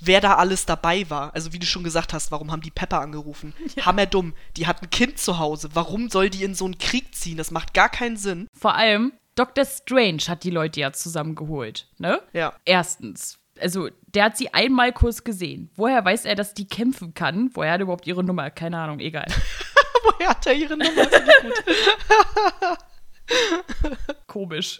wer 0.00 0.20
da 0.20 0.36
alles 0.36 0.66
dabei 0.66 1.08
war. 1.10 1.34
Also 1.34 1.52
wie 1.52 1.58
du 1.58 1.66
schon 1.66 1.84
gesagt 1.84 2.12
hast, 2.12 2.30
warum 2.30 2.52
haben 2.52 2.62
die 2.62 2.70
Pepper 2.70 3.00
angerufen? 3.00 3.54
Ja. 3.76 3.86
Hammerdumm. 3.86 4.34
Die 4.56 4.66
hat 4.66 4.82
ein 4.82 4.90
Kind 4.90 5.18
zu 5.18 5.38
Hause. 5.38 5.68
Warum 5.74 6.08
soll 6.08 6.30
die 6.30 6.44
in 6.44 6.54
so 6.54 6.64
einen 6.64 6.78
Krieg 6.78 7.14
ziehen? 7.14 7.36
Das 7.36 7.50
macht 7.50 7.74
gar 7.74 7.90
keinen 7.90 8.16
Sinn. 8.16 8.48
Vor 8.58 8.74
allem, 8.74 9.12
Dr. 9.34 9.64
Strange 9.66 10.22
hat 10.28 10.44
die 10.44 10.50
Leute 10.50 10.80
ja 10.80 10.92
zusammengeholt, 10.92 11.88
ne? 11.98 12.20
Ja. 12.32 12.54
Erstens. 12.64 13.38
Also, 13.60 13.90
der 14.06 14.24
hat 14.24 14.36
sie 14.36 14.54
einmal 14.54 14.92
kurz 14.92 15.24
gesehen. 15.24 15.70
Woher 15.76 16.04
weiß 16.04 16.24
er, 16.24 16.36
dass 16.36 16.54
die 16.54 16.66
kämpfen 16.66 17.12
kann? 17.12 17.50
Woher 17.54 17.72
hat 17.72 17.80
er 17.80 17.84
überhaupt 17.84 18.06
ihre 18.06 18.24
Nummer? 18.24 18.50
Keine 18.50 18.78
Ahnung, 18.78 19.00
egal. 19.00 19.26
Woher 20.04 20.30
hat 20.30 20.46
er 20.46 20.54
ihre 20.54 20.76
Nummer? 20.76 20.90
Komisch. 24.26 24.78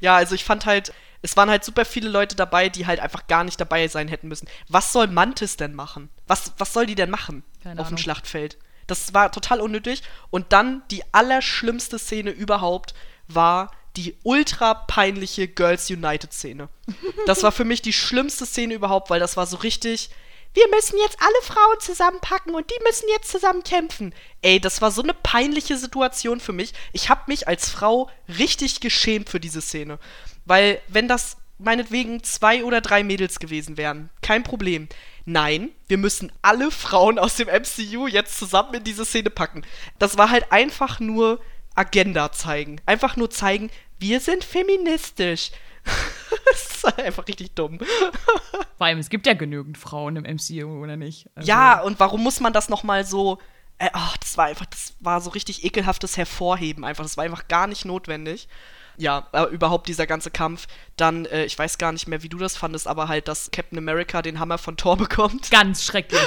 ja, 0.00 0.16
also 0.16 0.34
ich 0.34 0.44
fand 0.44 0.66
halt, 0.66 0.92
es 1.22 1.36
waren 1.36 1.48
halt 1.48 1.64
super 1.64 1.84
viele 1.84 2.08
Leute 2.08 2.36
dabei, 2.36 2.68
die 2.68 2.86
halt 2.86 3.00
einfach 3.00 3.26
gar 3.28 3.44
nicht 3.44 3.60
dabei 3.60 3.86
sein 3.88 4.08
hätten 4.08 4.28
müssen. 4.28 4.48
Was 4.68 4.92
soll 4.92 5.06
Mantis 5.06 5.56
denn 5.56 5.74
machen? 5.74 6.10
Was, 6.26 6.52
was 6.58 6.72
soll 6.72 6.86
die 6.86 6.96
denn 6.96 7.10
machen 7.10 7.44
Keine 7.62 7.80
auf 7.80 7.86
Ahnung. 7.86 7.96
dem 7.96 8.02
Schlachtfeld? 8.02 8.58
Das 8.88 9.14
war 9.14 9.30
total 9.30 9.60
unnötig. 9.60 10.02
Und 10.30 10.52
dann 10.52 10.82
die 10.90 11.02
allerschlimmste 11.12 11.98
Szene 11.98 12.30
überhaupt 12.30 12.94
war 13.28 13.70
die 13.96 14.16
ultra 14.24 14.74
peinliche 14.74 15.46
Girls 15.48 15.88
United 15.90 16.32
Szene. 16.32 16.68
Das 17.26 17.42
war 17.44 17.52
für 17.52 17.64
mich 17.64 17.82
die 17.82 17.92
schlimmste 17.92 18.46
Szene 18.46 18.74
überhaupt, 18.74 19.08
weil 19.08 19.20
das 19.20 19.36
war 19.36 19.46
so 19.46 19.58
richtig. 19.58 20.10
Wir 20.54 20.68
müssen 20.68 20.98
jetzt 20.98 21.16
alle 21.20 21.42
Frauen 21.42 21.80
zusammenpacken 21.80 22.54
und 22.54 22.68
die 22.68 22.84
müssen 22.84 23.08
jetzt 23.08 23.30
zusammen 23.30 23.62
kämpfen. 23.62 24.14
Ey, 24.42 24.60
das 24.60 24.82
war 24.82 24.90
so 24.90 25.02
eine 25.02 25.14
peinliche 25.14 25.78
Situation 25.78 26.40
für 26.40 26.52
mich. 26.52 26.74
Ich 26.92 27.08
habe 27.08 27.22
mich 27.28 27.48
als 27.48 27.70
Frau 27.70 28.10
richtig 28.38 28.80
geschämt 28.80 29.30
für 29.30 29.40
diese 29.40 29.62
Szene. 29.62 29.98
Weil, 30.44 30.80
wenn 30.88 31.08
das 31.08 31.36
meinetwegen 31.58 32.22
zwei 32.22 32.64
oder 32.64 32.80
drei 32.80 33.04
Mädels 33.04 33.38
gewesen 33.38 33.76
wären, 33.76 34.10
kein 34.20 34.42
Problem. 34.42 34.88
Nein, 35.24 35.70
wir 35.86 35.98
müssen 35.98 36.32
alle 36.42 36.70
Frauen 36.70 37.18
aus 37.18 37.36
dem 37.36 37.48
MCU 37.48 38.06
jetzt 38.08 38.36
zusammen 38.38 38.74
in 38.74 38.84
diese 38.84 39.04
Szene 39.04 39.30
packen. 39.30 39.62
Das 39.98 40.18
war 40.18 40.30
halt 40.30 40.50
einfach 40.50 40.98
nur 41.00 41.40
Agenda 41.74 42.32
zeigen. 42.32 42.80
Einfach 42.86 43.16
nur 43.16 43.30
zeigen, 43.30 43.70
wir 43.98 44.20
sind 44.20 44.44
feministisch. 44.44 45.52
das 46.50 46.76
ist 46.76 46.98
einfach 46.98 47.26
richtig 47.28 47.54
dumm. 47.54 47.78
Vor 48.78 48.86
allem, 48.86 48.98
es 48.98 49.10
gibt 49.10 49.26
ja 49.26 49.34
genügend 49.34 49.78
Frauen 49.78 50.16
im 50.16 50.24
MCU, 50.24 50.82
oder 50.82 50.96
nicht? 50.96 51.28
Also 51.34 51.48
ja, 51.48 51.80
und 51.80 52.00
warum 52.00 52.22
muss 52.22 52.40
man 52.40 52.52
das 52.52 52.68
nochmal 52.68 53.04
so. 53.04 53.38
Äh, 53.78 53.90
oh, 53.94 54.14
das 54.20 54.36
war 54.36 54.46
einfach, 54.46 54.66
das 54.66 54.94
war 55.00 55.20
so 55.20 55.30
richtig 55.30 55.64
ekelhaftes 55.64 56.16
Hervorheben 56.16 56.84
einfach. 56.84 57.04
Das 57.04 57.16
war 57.16 57.24
einfach 57.24 57.48
gar 57.48 57.66
nicht 57.66 57.84
notwendig 57.84 58.48
ja, 58.96 59.26
äh, 59.32 59.44
überhaupt 59.44 59.88
dieser 59.88 60.06
ganze 60.06 60.30
Kampf. 60.30 60.66
Dann, 60.96 61.26
äh, 61.26 61.44
ich 61.44 61.58
weiß 61.58 61.78
gar 61.78 61.92
nicht 61.92 62.08
mehr, 62.08 62.22
wie 62.22 62.28
du 62.28 62.38
das 62.38 62.56
fandest, 62.56 62.86
aber 62.86 63.08
halt, 63.08 63.28
dass 63.28 63.50
Captain 63.50 63.78
America 63.78 64.22
den 64.22 64.38
Hammer 64.38 64.58
von 64.58 64.76
Thor 64.76 64.96
bekommt. 64.98 65.50
Ganz 65.50 65.84
schrecklich. 65.84 66.20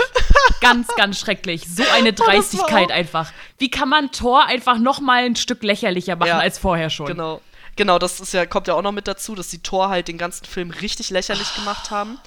ganz, 0.62 0.88
ganz 0.96 1.20
schrecklich. 1.20 1.66
So 1.68 1.84
eine 1.94 2.14
Dreistigkeit 2.14 2.92
einfach. 2.92 3.32
Wie 3.58 3.70
kann 3.70 3.90
man 3.90 4.12
Thor 4.12 4.46
einfach 4.46 4.78
noch 4.78 5.00
mal 5.00 5.24
ein 5.24 5.36
Stück 5.36 5.64
lächerlicher 5.64 6.16
machen 6.16 6.30
ja, 6.30 6.40
als 6.40 6.58
vorher 6.60 6.90
schon? 6.90 7.08
Genau. 7.08 7.42
Genau, 7.78 8.00
das 8.00 8.22
ist 8.22 8.34
ja, 8.34 8.46
kommt 8.46 8.68
ja 8.68 8.74
auch 8.74 8.82
noch 8.82 8.94
mit 8.94 9.08
dazu, 9.08 9.36
dass 9.36 9.50
die 9.50 9.62
Thor 9.62 9.90
halt 9.90 10.08
den 10.08 10.18
ganzen 10.18 10.46
Film 10.46 10.72
richtig 10.72 11.10
lächerlich 11.10 11.54
gemacht 11.56 11.92
haben. 11.92 12.18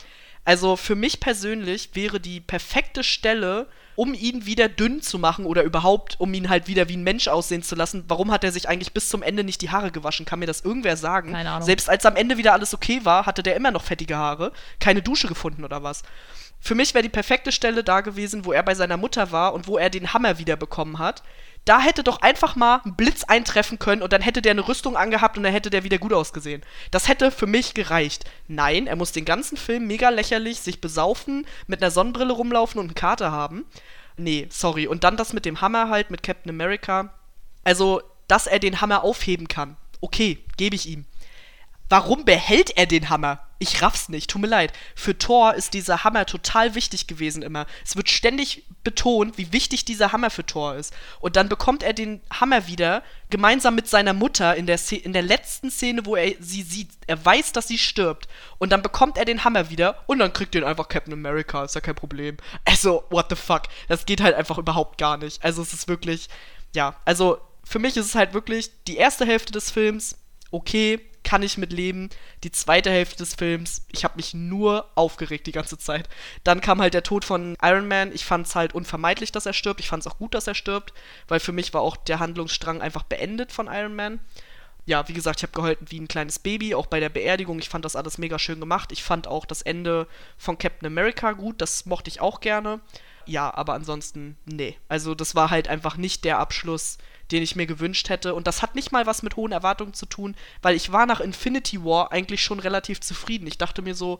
Also 0.44 0.76
für 0.76 0.94
mich 0.94 1.20
persönlich 1.20 1.90
wäre 1.94 2.20
die 2.20 2.40
perfekte 2.40 3.02
Stelle, 3.02 3.66
um 3.98 4.14
ihn 4.14 4.46
wieder 4.46 4.68
dünn 4.68 5.02
zu 5.02 5.18
machen 5.18 5.44
oder 5.44 5.64
überhaupt, 5.64 6.20
um 6.20 6.32
ihn 6.32 6.48
halt 6.48 6.68
wieder 6.68 6.88
wie 6.88 6.96
ein 6.96 7.02
Mensch 7.02 7.26
aussehen 7.26 7.64
zu 7.64 7.74
lassen. 7.74 8.04
Warum 8.06 8.30
hat 8.30 8.44
er 8.44 8.52
sich 8.52 8.68
eigentlich 8.68 8.92
bis 8.92 9.08
zum 9.08 9.24
Ende 9.24 9.42
nicht 9.42 9.60
die 9.60 9.70
Haare 9.70 9.90
gewaschen? 9.90 10.24
Kann 10.24 10.38
mir 10.38 10.46
das 10.46 10.60
irgendwer 10.60 10.96
sagen? 10.96 11.32
Keine 11.32 11.50
Ahnung. 11.50 11.66
Selbst 11.66 11.90
als 11.90 12.06
am 12.06 12.14
Ende 12.14 12.38
wieder 12.38 12.52
alles 12.52 12.72
okay 12.72 13.00
war, 13.02 13.26
hatte 13.26 13.42
der 13.42 13.56
immer 13.56 13.72
noch 13.72 13.82
fettige 13.82 14.16
Haare. 14.16 14.52
Keine 14.78 15.02
Dusche 15.02 15.26
gefunden 15.26 15.64
oder 15.64 15.82
was. 15.82 16.04
Für 16.60 16.76
mich 16.76 16.94
wäre 16.94 17.02
die 17.02 17.08
perfekte 17.08 17.50
Stelle 17.50 17.82
da 17.82 18.00
gewesen, 18.00 18.44
wo 18.44 18.52
er 18.52 18.62
bei 18.62 18.76
seiner 18.76 18.96
Mutter 18.96 19.32
war 19.32 19.52
und 19.52 19.66
wo 19.66 19.78
er 19.78 19.90
den 19.90 20.12
Hammer 20.14 20.38
wieder 20.38 20.54
bekommen 20.54 21.00
hat 21.00 21.24
da 21.64 21.80
hätte 21.80 22.02
doch 22.02 22.22
einfach 22.22 22.56
mal 22.56 22.80
ein 22.84 22.96
Blitz 22.96 23.24
eintreffen 23.24 23.78
können 23.78 24.02
und 24.02 24.12
dann 24.12 24.22
hätte 24.22 24.40
der 24.40 24.52
eine 24.52 24.66
Rüstung 24.66 24.96
angehabt 24.96 25.36
und 25.36 25.42
dann 25.42 25.52
hätte 25.52 25.70
der 25.70 25.84
wieder 25.84 25.98
gut 25.98 26.12
ausgesehen. 26.12 26.62
Das 26.90 27.08
hätte 27.08 27.30
für 27.30 27.46
mich 27.46 27.74
gereicht. 27.74 28.24
Nein, 28.46 28.86
er 28.86 28.96
muss 28.96 29.12
den 29.12 29.24
ganzen 29.24 29.56
Film 29.56 29.86
mega 29.86 30.08
lächerlich 30.08 30.60
sich 30.60 30.80
besaufen, 30.80 31.46
mit 31.66 31.82
einer 31.82 31.90
Sonnenbrille 31.90 32.32
rumlaufen 32.32 32.80
und 32.80 32.86
einen 32.86 32.94
Kater 32.94 33.32
haben. 33.32 33.66
Nee, 34.16 34.48
sorry. 34.50 34.86
Und 34.86 35.04
dann 35.04 35.16
das 35.16 35.32
mit 35.32 35.44
dem 35.44 35.60
Hammer 35.60 35.88
halt, 35.90 36.10
mit 36.10 36.22
Captain 36.22 36.50
America. 36.50 37.12
Also, 37.64 38.02
dass 38.26 38.46
er 38.46 38.58
den 38.58 38.80
Hammer 38.80 39.04
aufheben 39.04 39.48
kann. 39.48 39.76
Okay, 40.00 40.38
gebe 40.56 40.74
ich 40.74 40.88
ihm. 40.88 41.04
Warum 41.88 42.24
behält 42.24 42.76
er 42.76 42.86
den 42.86 43.08
Hammer? 43.08 43.40
Ich 43.60 43.82
raff's 43.82 44.08
nicht, 44.08 44.30
tut 44.30 44.40
mir 44.40 44.48
leid. 44.48 44.72
Für 44.94 45.18
Thor 45.18 45.54
ist 45.54 45.74
dieser 45.74 46.04
Hammer 46.04 46.26
total 46.26 46.76
wichtig 46.76 47.08
gewesen 47.08 47.42
immer. 47.42 47.66
Es 47.84 47.96
wird 47.96 48.08
ständig 48.08 48.64
betont, 48.84 49.36
wie 49.36 49.52
wichtig 49.52 49.84
dieser 49.84 50.12
Hammer 50.12 50.30
für 50.30 50.46
Thor 50.46 50.76
ist. 50.76 50.94
Und 51.18 51.34
dann 51.34 51.48
bekommt 51.48 51.82
er 51.82 51.92
den 51.92 52.20
Hammer 52.30 52.68
wieder, 52.68 53.02
gemeinsam 53.30 53.74
mit 53.74 53.88
seiner 53.88 54.12
Mutter 54.12 54.54
in 54.54 54.66
der, 54.66 54.78
in 54.92 55.12
der 55.12 55.22
letzten 55.22 55.72
Szene, 55.72 56.06
wo 56.06 56.14
er 56.14 56.34
sie 56.38 56.62
sieht. 56.62 56.90
Er 57.08 57.22
weiß, 57.24 57.52
dass 57.52 57.66
sie 57.66 57.78
stirbt. 57.78 58.28
Und 58.58 58.70
dann 58.70 58.82
bekommt 58.82 59.18
er 59.18 59.24
den 59.24 59.42
Hammer 59.42 59.70
wieder 59.70 60.04
und 60.06 60.20
dann 60.20 60.32
kriegt 60.32 60.54
er 60.54 60.66
einfach 60.66 60.88
Captain 60.88 61.12
America. 61.12 61.64
Ist 61.64 61.74
ja 61.74 61.80
kein 61.80 61.96
Problem. 61.96 62.36
Also, 62.64 63.04
what 63.10 63.26
the 63.28 63.36
fuck? 63.36 63.62
Das 63.88 64.06
geht 64.06 64.20
halt 64.20 64.36
einfach 64.36 64.58
überhaupt 64.58 64.98
gar 64.98 65.16
nicht. 65.16 65.44
Also, 65.44 65.62
es 65.62 65.72
ist 65.72 65.88
wirklich, 65.88 66.28
ja, 66.74 66.94
also 67.04 67.38
für 67.64 67.80
mich 67.80 67.96
ist 67.96 68.06
es 68.06 68.14
halt 68.14 68.34
wirklich 68.34 68.70
die 68.86 68.96
erste 68.96 69.26
Hälfte 69.26 69.52
des 69.52 69.70
Films 69.70 70.16
okay, 70.50 71.00
kann 71.28 71.42
ich 71.42 71.58
mit 71.58 71.74
leben. 71.74 72.08
Die 72.42 72.50
zweite 72.50 72.88
Hälfte 72.88 73.18
des 73.18 73.34
Films, 73.34 73.82
ich 73.92 74.02
habe 74.02 74.16
mich 74.16 74.32
nur 74.32 74.88
aufgeregt 74.94 75.46
die 75.46 75.52
ganze 75.52 75.76
Zeit. 75.76 76.08
Dann 76.42 76.62
kam 76.62 76.80
halt 76.80 76.94
der 76.94 77.02
Tod 77.02 77.22
von 77.22 77.54
Iron 77.60 77.86
Man. 77.86 78.12
Ich 78.14 78.24
fand 78.24 78.46
es 78.46 78.54
halt 78.54 78.74
unvermeidlich, 78.74 79.30
dass 79.30 79.44
er 79.44 79.52
stirbt. 79.52 79.80
Ich 79.80 79.90
fand 79.90 80.00
es 80.00 80.06
auch 80.06 80.16
gut, 80.16 80.32
dass 80.32 80.46
er 80.46 80.54
stirbt, 80.54 80.94
weil 81.28 81.38
für 81.38 81.52
mich 81.52 81.74
war 81.74 81.82
auch 81.82 81.98
der 81.98 82.18
Handlungsstrang 82.18 82.80
einfach 82.80 83.02
beendet 83.02 83.52
von 83.52 83.66
Iron 83.66 83.94
Man. 83.94 84.20
Ja, 84.86 85.06
wie 85.06 85.12
gesagt, 85.12 85.40
ich 85.40 85.42
habe 85.42 85.52
geholfen 85.52 85.86
wie 85.90 86.00
ein 86.00 86.08
kleines 86.08 86.38
Baby, 86.38 86.74
auch 86.74 86.86
bei 86.86 86.98
der 86.98 87.10
Beerdigung. 87.10 87.58
Ich 87.58 87.68
fand 87.68 87.84
das 87.84 87.94
alles 87.94 88.16
mega 88.16 88.38
schön 88.38 88.58
gemacht. 88.58 88.90
Ich 88.90 89.02
fand 89.02 89.26
auch 89.26 89.44
das 89.44 89.60
Ende 89.60 90.06
von 90.38 90.56
Captain 90.56 90.86
America 90.86 91.32
gut, 91.32 91.60
das 91.60 91.84
mochte 91.84 92.08
ich 92.08 92.22
auch 92.22 92.40
gerne. 92.40 92.80
Ja, 93.26 93.52
aber 93.52 93.74
ansonsten, 93.74 94.38
nee. 94.46 94.78
Also, 94.88 95.14
das 95.14 95.34
war 95.34 95.50
halt 95.50 95.68
einfach 95.68 95.98
nicht 95.98 96.24
der 96.24 96.38
Abschluss, 96.38 96.96
den 97.30 97.42
ich 97.42 97.56
mir 97.56 97.66
gewünscht 97.66 98.08
hätte. 98.08 98.34
Und 98.34 98.46
das 98.46 98.62
hat 98.62 98.74
nicht 98.74 98.92
mal 98.92 99.06
was 99.06 99.22
mit 99.22 99.36
hohen 99.36 99.52
Erwartungen 99.52 99.94
zu 99.94 100.06
tun, 100.06 100.34
weil 100.62 100.74
ich 100.74 100.92
war 100.92 101.06
nach 101.06 101.20
Infinity 101.20 101.84
War 101.84 102.12
eigentlich 102.12 102.42
schon 102.42 102.60
relativ 102.60 103.00
zufrieden. 103.00 103.46
Ich 103.46 103.58
dachte 103.58 103.82
mir 103.82 103.94
so, 103.94 104.18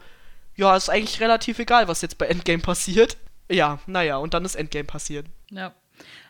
ja, 0.57 0.77
ist 0.77 0.91
eigentlich 0.91 1.21
relativ 1.21 1.59
egal, 1.59 1.89
was 1.89 2.03
jetzt 2.03 2.19
bei 2.19 2.27
Endgame 2.27 2.63
passiert. 2.63 3.17
Ja, 3.51 3.79
naja, 3.87 4.17
und 4.19 4.35
dann 4.35 4.45
ist 4.45 4.57
Endgame 4.57 4.85
passiert. 4.85 5.27
Ja. 5.51 5.75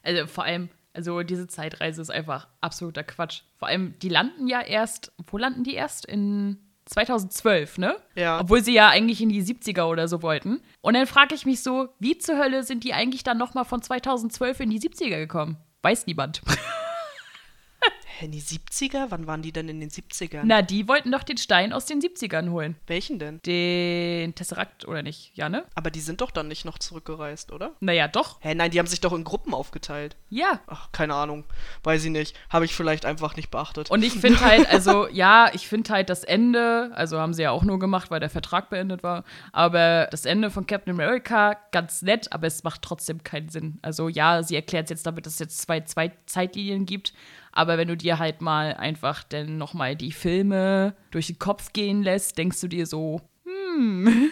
Also 0.03 0.27
vor 0.27 0.45
allem, 0.45 0.69
Also 0.95 1.23
diese 1.23 1.47
Zeitreise 1.47 2.03
ist 2.03 2.11
einfach 2.11 2.49
absoluter 2.61 3.05
Quatsch. 3.05 3.43
Vor 3.57 3.69
allem, 3.69 3.95
die 4.01 4.09
landen 4.09 4.49
ja 4.49 4.61
erst, 4.61 5.13
wo 5.31 5.39
landen 5.39 5.63
die 5.63 5.75
erst? 5.75 6.05
In 6.07 6.59
2012, 6.87 7.79
ne? 7.79 7.97
Ja. 8.17 8.41
Obwohl 8.41 8.65
sie 8.65 8.73
ja 8.75 8.89
eigentlich 8.89 9.21
in 9.21 9.29
die 9.29 9.45
70er 9.45 9.85
oder 9.85 10.09
so 10.09 10.23
wollten. 10.23 10.61
Und 10.81 10.95
dann 10.95 11.07
frage 11.07 11.35
ich 11.35 11.47
mich 11.47 11.63
so, 11.63 11.89
wie 11.99 12.19
zur 12.19 12.39
Hölle 12.39 12.63
sind 12.65 12.83
die 12.83 12.95
eigentlich 12.95 13.23
dann 13.23 13.39
nochmal 13.39 13.65
von 13.65 13.83
2012 13.83 14.61
in 14.61 14.71
die 14.71 14.81
70er 14.81 15.19
gekommen? 15.19 15.57
Weiß 15.89 16.07
niemand. 16.07 16.43
Hä, 18.19 18.25
in 18.25 18.33
die 18.33 18.43
70er? 18.43 19.07
Wann 19.11 19.29
waren 19.29 19.43
die 19.43 19.53
denn 19.53 19.69
in 19.69 19.79
den 19.79 19.91
70ern? 19.91 20.41
Na, 20.43 20.61
die 20.61 20.89
wollten 20.89 21.13
doch 21.13 21.23
den 21.23 21.37
Stein 21.37 21.73
aus 21.73 21.87
den 21.87 22.01
70ern 22.01 22.51
holen. 22.51 22.75
Welchen 22.89 23.21
denn? 23.21 23.41
Den 23.47 24.35
Tesseract 24.35 24.89
oder 24.89 25.05
nicht? 25.05 25.31
Ja, 25.37 25.49
ne? 25.49 25.65
Aber 25.77 25.93
die 25.93 26.01
sind 26.01 26.21
doch 26.21 26.33
dann 26.33 26.49
nicht 26.49 26.65
noch 26.65 26.79
zurückgereist, 26.81 27.53
oder? 27.53 27.75
Naja, 27.79 28.09
doch. 28.09 28.41
Hä, 28.41 28.57
nein, 28.57 28.73
die 28.73 28.81
haben 28.81 28.89
sich 28.89 29.01
doch 29.01 29.13
in 29.13 29.23
Gruppen 29.23 29.55
aufgeteilt. 29.55 30.17
Ja. 30.31 30.59
Ach, 30.67 30.91
keine 30.91 31.15
Ahnung. 31.15 31.45
Weiß 31.85 32.05
ich 32.05 32.11
nicht. 32.11 32.35
Habe 32.51 32.65
ich 32.65 32.75
vielleicht 32.75 33.07
einfach 33.07 33.37
nicht 33.37 33.53
beachtet. 33.53 33.89
Und 33.89 34.03
ich 34.03 34.15
finde 34.15 34.41
halt, 34.41 34.69
also 34.69 35.07
ja, 35.13 35.53
ich 35.53 35.69
finde 35.69 35.93
halt 35.93 36.11
das 36.11 36.25
Ende, 36.25 36.91
also 36.95 37.21
haben 37.21 37.35
sie 37.35 37.43
ja 37.43 37.53
auch 37.53 37.63
nur 37.63 37.79
gemacht, 37.79 38.11
weil 38.11 38.19
der 38.19 38.31
Vertrag 38.31 38.69
beendet 38.69 39.05
war, 39.05 39.23
aber 39.53 40.09
das 40.11 40.25
Ende 40.25 40.51
von 40.51 40.67
Captain 40.67 40.93
America 40.93 41.57
ganz 41.71 42.03
nett, 42.03 42.33
aber 42.33 42.49
es 42.49 42.65
macht 42.65 42.83
trotzdem 42.83 43.23
keinen 43.23 43.49
Sinn. 43.49 43.79
Also 43.83 44.09
ja, 44.09 44.43
sie 44.43 44.57
erklärt 44.57 44.87
es 44.87 44.91
jetzt 44.91 45.07
damit, 45.07 45.25
dass 45.25 45.35
es 45.35 45.39
jetzt 45.39 45.59
zwei, 45.59 45.83
zwei 45.83 46.11
Zeitlinien 46.27 46.85
gibt, 46.85 47.13
aber 47.59 47.77
wenn 47.77 47.89
du 47.89 47.97
dir 47.97 48.21
halt 48.21 48.41
mal 48.41 48.75
einfach 48.75 49.25
dann 49.25 49.59
nochmal 49.59 49.97
die 49.97 50.13
Filme 50.13 50.95
durch 51.11 51.27
den 51.27 51.41
Kopf 51.41 51.73
gehen 51.73 52.05
lässt, 52.05 52.39
denkst 52.39 52.61
du 52.61 52.69
dir 52.69 52.87
so, 52.87 53.21
hm, 53.45 54.31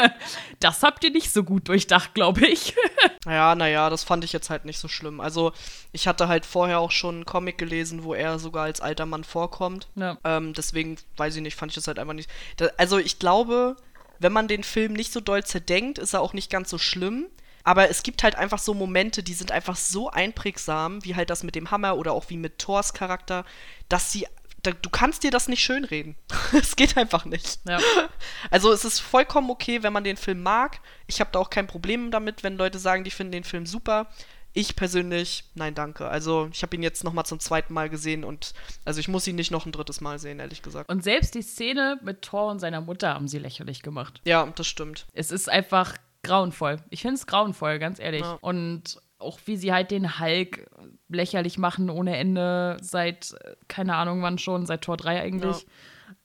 das 0.60 0.82
habt 0.82 1.04
ihr 1.04 1.10
nicht 1.10 1.30
so 1.34 1.44
gut 1.44 1.68
durchdacht, 1.68 2.14
glaube 2.14 2.46
ich. 2.46 2.74
Ja, 3.24 3.54
naja, 3.54 3.88
das 3.88 4.02
fand 4.02 4.24
ich 4.24 4.32
jetzt 4.32 4.50
halt 4.50 4.64
nicht 4.64 4.80
so 4.80 4.88
schlimm. 4.88 5.20
Also, 5.20 5.52
ich 5.92 6.08
hatte 6.08 6.26
halt 6.26 6.44
vorher 6.44 6.80
auch 6.80 6.90
schon 6.90 7.14
einen 7.14 7.24
Comic 7.24 7.56
gelesen, 7.56 8.02
wo 8.02 8.14
er 8.14 8.40
sogar 8.40 8.64
als 8.64 8.80
alter 8.80 9.06
Mann 9.06 9.22
vorkommt. 9.22 9.86
Ja. 9.94 10.18
Ähm, 10.24 10.54
deswegen, 10.54 10.96
weiß 11.18 11.36
ich 11.36 11.42
nicht, 11.42 11.54
fand 11.54 11.70
ich 11.70 11.76
das 11.76 11.86
halt 11.86 12.00
einfach 12.00 12.14
nicht. 12.14 12.28
Da, 12.56 12.70
also, 12.78 12.98
ich 12.98 13.20
glaube, 13.20 13.76
wenn 14.18 14.32
man 14.32 14.48
den 14.48 14.64
Film 14.64 14.92
nicht 14.94 15.12
so 15.12 15.20
doll 15.20 15.44
zerdenkt, 15.44 16.00
ist 16.00 16.14
er 16.14 16.20
auch 16.20 16.32
nicht 16.32 16.50
ganz 16.50 16.68
so 16.68 16.78
schlimm. 16.78 17.26
Aber 17.64 17.88
es 17.90 18.02
gibt 18.02 18.22
halt 18.22 18.36
einfach 18.36 18.58
so 18.58 18.74
Momente, 18.74 19.22
die 19.22 19.34
sind 19.34 19.52
einfach 19.52 19.76
so 19.76 20.10
einprägsam, 20.10 21.04
wie 21.04 21.14
halt 21.14 21.30
das 21.30 21.42
mit 21.42 21.54
dem 21.54 21.70
Hammer 21.70 21.96
oder 21.96 22.12
auch 22.12 22.28
wie 22.28 22.36
mit 22.36 22.58
Thors 22.58 22.94
Charakter, 22.94 23.44
dass 23.88 24.12
sie. 24.12 24.26
Da, 24.62 24.70
du 24.70 24.90
kannst 24.90 25.24
dir 25.24 25.32
das 25.32 25.48
nicht 25.48 25.62
schönreden. 25.62 26.14
Es 26.52 26.76
geht 26.76 26.96
einfach 26.96 27.24
nicht. 27.24 27.58
Ja. 27.66 27.78
Also 28.50 28.72
es 28.72 28.84
ist 28.84 29.00
vollkommen 29.00 29.50
okay, 29.50 29.82
wenn 29.82 29.92
man 29.92 30.04
den 30.04 30.16
Film 30.16 30.42
mag. 30.42 30.80
Ich 31.06 31.20
habe 31.20 31.30
da 31.32 31.38
auch 31.38 31.50
kein 31.50 31.66
Problem 31.66 32.10
damit, 32.10 32.42
wenn 32.42 32.56
Leute 32.56 32.78
sagen, 32.78 33.02
die 33.02 33.10
finden 33.10 33.32
den 33.32 33.44
Film 33.44 33.66
super. 33.66 34.08
Ich 34.54 34.76
persönlich, 34.76 35.44
nein, 35.54 35.74
danke. 35.74 36.08
Also 36.08 36.48
ich 36.52 36.62
habe 36.62 36.76
ihn 36.76 36.82
jetzt 36.82 37.04
noch 37.04 37.14
mal 37.14 37.24
zum 37.24 37.40
zweiten 37.40 37.72
Mal 37.72 37.88
gesehen 37.88 38.22
und 38.22 38.52
also 38.84 39.00
ich 39.00 39.08
muss 39.08 39.26
ihn 39.26 39.36
nicht 39.36 39.50
noch 39.50 39.64
ein 39.64 39.72
drittes 39.72 40.00
Mal 40.00 40.18
sehen, 40.18 40.40
ehrlich 40.40 40.62
gesagt. 40.62 40.90
Und 40.90 41.02
selbst 41.02 41.34
die 41.34 41.42
Szene 41.42 41.98
mit 42.02 42.22
Thor 42.22 42.50
und 42.50 42.58
seiner 42.58 42.82
Mutter 42.82 43.14
haben 43.14 43.28
sie 43.28 43.38
lächerlich 43.38 43.82
gemacht. 43.82 44.20
Ja, 44.24 44.46
das 44.54 44.66
stimmt. 44.66 45.06
Es 45.14 45.30
ist 45.30 45.48
einfach 45.48 45.96
grauenvoll. 46.22 46.78
Ich 46.90 47.02
finde 47.02 47.16
es 47.16 47.26
grauenvoll, 47.26 47.78
ganz 47.78 47.98
ehrlich. 47.98 48.22
Ja. 48.22 48.38
Und 48.40 49.00
auch 49.18 49.38
wie 49.46 49.56
sie 49.56 49.72
halt 49.72 49.90
den 49.90 50.18
Hulk 50.18 50.68
lächerlich 51.08 51.58
machen 51.58 51.90
ohne 51.90 52.16
Ende 52.16 52.76
seit, 52.80 53.34
äh, 53.44 53.54
keine 53.68 53.96
Ahnung 53.96 54.22
wann 54.22 54.38
schon, 54.38 54.66
seit 54.66 54.82
Tor 54.82 54.96
3 54.96 55.20
eigentlich. 55.22 55.62
Ja. 55.62 55.68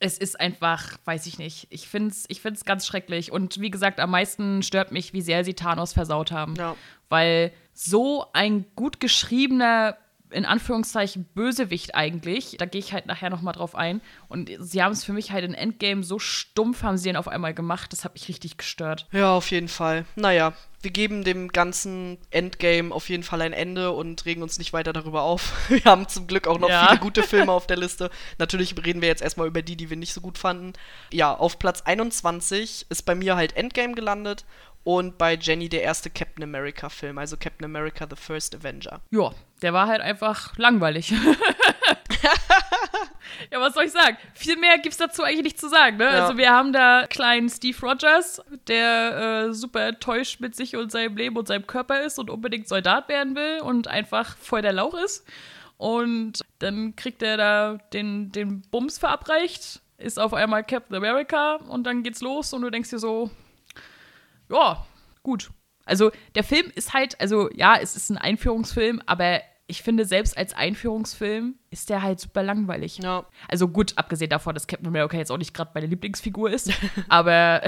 Es 0.00 0.18
ist 0.18 0.38
einfach, 0.38 0.96
weiß 1.04 1.26
ich 1.26 1.38
nicht. 1.38 1.66
Ich 1.70 1.88
finde 1.88 2.10
es 2.10 2.24
ich 2.28 2.40
find's 2.40 2.64
ganz 2.64 2.86
schrecklich. 2.86 3.32
Und 3.32 3.60
wie 3.60 3.70
gesagt, 3.70 3.98
am 4.00 4.10
meisten 4.10 4.62
stört 4.62 4.92
mich, 4.92 5.12
wie 5.12 5.22
sehr 5.22 5.44
sie 5.44 5.54
Thanos 5.54 5.92
versaut 5.92 6.30
haben. 6.30 6.54
Ja. 6.56 6.76
Weil 7.08 7.52
so 7.72 8.26
ein 8.32 8.66
gut 8.76 9.00
geschriebener, 9.00 9.96
in 10.30 10.44
Anführungszeichen, 10.44 11.24
Bösewicht 11.34 11.94
eigentlich, 11.94 12.56
da 12.58 12.66
gehe 12.66 12.80
ich 12.80 12.92
halt 12.92 13.06
nachher 13.06 13.30
nochmal 13.30 13.54
drauf 13.54 13.74
ein. 13.74 14.00
Und 14.28 14.50
sie 14.58 14.82
haben 14.82 14.92
es 14.92 15.04
für 15.04 15.12
mich 15.12 15.32
halt 15.32 15.44
in 15.44 15.54
Endgame 15.54 16.02
so 16.02 16.18
stumpf, 16.18 16.82
haben 16.82 16.98
sie 16.98 17.08
ihn 17.08 17.16
auf 17.16 17.28
einmal 17.28 17.54
gemacht. 17.54 17.92
Das 17.92 18.04
hat 18.04 18.14
mich 18.14 18.28
richtig 18.28 18.56
gestört. 18.56 19.06
Ja, 19.12 19.32
auf 19.32 19.50
jeden 19.50 19.68
Fall. 19.68 20.04
Naja, 20.16 20.54
wir 20.80 20.90
geben 20.92 21.24
dem 21.24 21.48
ganzen 21.48 22.18
Endgame 22.30 22.94
auf 22.94 23.08
jeden 23.08 23.22
Fall 23.24 23.42
ein 23.42 23.52
Ende 23.52 23.90
und 23.90 24.24
regen 24.26 24.42
uns 24.42 24.58
nicht 24.58 24.72
weiter 24.72 24.92
darüber 24.92 25.22
auf. 25.22 25.52
Wir 25.68 25.84
haben 25.84 26.06
zum 26.08 26.26
Glück 26.28 26.46
auch 26.46 26.58
noch 26.58 26.68
Ja. 26.68 26.86
viele 26.88 27.00
gute 27.00 27.22
Filme 27.24 27.50
auf 27.58 27.66
der 27.66 27.76
Liste. 27.78 28.10
Natürlich 28.38 28.74
reden 28.84 29.00
wir 29.00 29.08
jetzt 29.08 29.22
erstmal 29.22 29.48
über 29.48 29.62
die, 29.62 29.74
die 29.76 29.90
wir 29.90 29.96
nicht 29.96 30.12
so 30.14 30.20
gut 30.20 30.38
fanden. 30.38 30.74
Ja, 31.12 31.34
auf 31.34 31.58
Platz 31.58 31.82
21 31.82 32.86
ist 32.88 33.02
bei 33.02 33.14
mir 33.16 33.34
halt 33.36 33.56
Endgame 33.56 33.94
gelandet 33.94 34.44
und 34.84 35.18
bei 35.18 35.34
Jenny 35.34 35.68
der 35.68 35.82
erste 35.82 36.10
Captain 36.10 36.44
America 36.44 36.88
Film, 36.88 37.18
also 37.18 37.36
Captain 37.36 37.64
America 37.64 38.06
The 38.08 38.16
First 38.16 38.54
Avenger. 38.54 39.00
Ja, 39.10 39.32
der 39.62 39.72
war 39.72 39.88
halt 39.88 40.00
einfach 40.00 40.56
langweilig. 40.58 41.12
ja, 43.52 43.60
was 43.60 43.74
soll 43.74 43.84
ich 43.84 43.92
sagen? 43.92 44.16
Viel 44.34 44.56
mehr 44.56 44.78
gibt's 44.78 44.98
dazu 44.98 45.22
eigentlich 45.22 45.42
nicht 45.42 45.60
zu 45.60 45.68
sagen, 45.68 45.96
ne? 45.96 46.04
Ja. 46.04 46.24
Also 46.24 46.36
wir 46.36 46.50
haben 46.50 46.72
da 46.72 47.06
kleinen 47.08 47.48
Steve 47.48 47.78
Rogers, 47.80 48.42
der 48.66 49.46
äh, 49.48 49.54
super 49.54 49.86
enttäuscht 49.86 50.40
mit 50.40 50.54
sich 50.54 50.76
und 50.76 50.90
seinem 50.90 51.16
Leben 51.16 51.36
und 51.36 51.48
seinem 51.48 51.66
Körper 51.66 52.02
ist 52.02 52.18
und 52.18 52.30
unbedingt 52.30 52.68
Soldat 52.68 53.08
werden 53.08 53.34
will 53.34 53.60
und 53.60 53.88
einfach 53.88 54.36
voll 54.36 54.62
der 54.62 54.72
Lauch 54.72 54.94
ist. 54.94 55.26
Und 55.76 56.40
dann 56.58 56.96
kriegt 56.96 57.22
er 57.22 57.36
da 57.36 57.78
den, 57.92 58.32
den 58.32 58.62
Bums 58.62 58.98
verabreicht, 58.98 59.80
ist 59.96 60.18
auf 60.18 60.34
einmal 60.34 60.64
Captain 60.64 60.96
America 60.96 61.56
und 61.56 61.84
dann 61.84 62.02
geht's 62.02 62.20
los 62.20 62.52
und 62.52 62.62
du 62.62 62.70
denkst 62.70 62.90
dir 62.90 62.98
so, 62.98 63.30
ja, 64.50 64.84
gut. 65.22 65.50
Also 65.84 66.10
der 66.34 66.44
Film 66.44 66.70
ist 66.74 66.92
halt, 66.92 67.20
also 67.20 67.48
ja, 67.54 67.76
es 67.76 67.96
ist 67.96 68.10
ein 68.10 68.18
Einführungsfilm, 68.18 69.00
aber 69.06 69.40
ich 69.70 69.82
finde, 69.82 70.06
selbst 70.06 70.36
als 70.36 70.54
Einführungsfilm 70.54 71.54
ist 71.70 71.90
der 71.90 72.02
halt 72.02 72.18
super 72.18 72.42
langweilig. 72.42 72.98
Ja. 72.98 73.26
Also 73.48 73.68
gut, 73.68 73.92
abgesehen 73.96 74.30
davon, 74.30 74.54
dass 74.54 74.66
Captain 74.66 74.88
America 74.88 75.18
jetzt 75.18 75.30
auch 75.30 75.36
nicht 75.36 75.52
gerade 75.52 75.70
meine 75.74 75.86
Lieblingsfigur 75.86 76.50
ist, 76.50 76.72
aber 77.08 77.62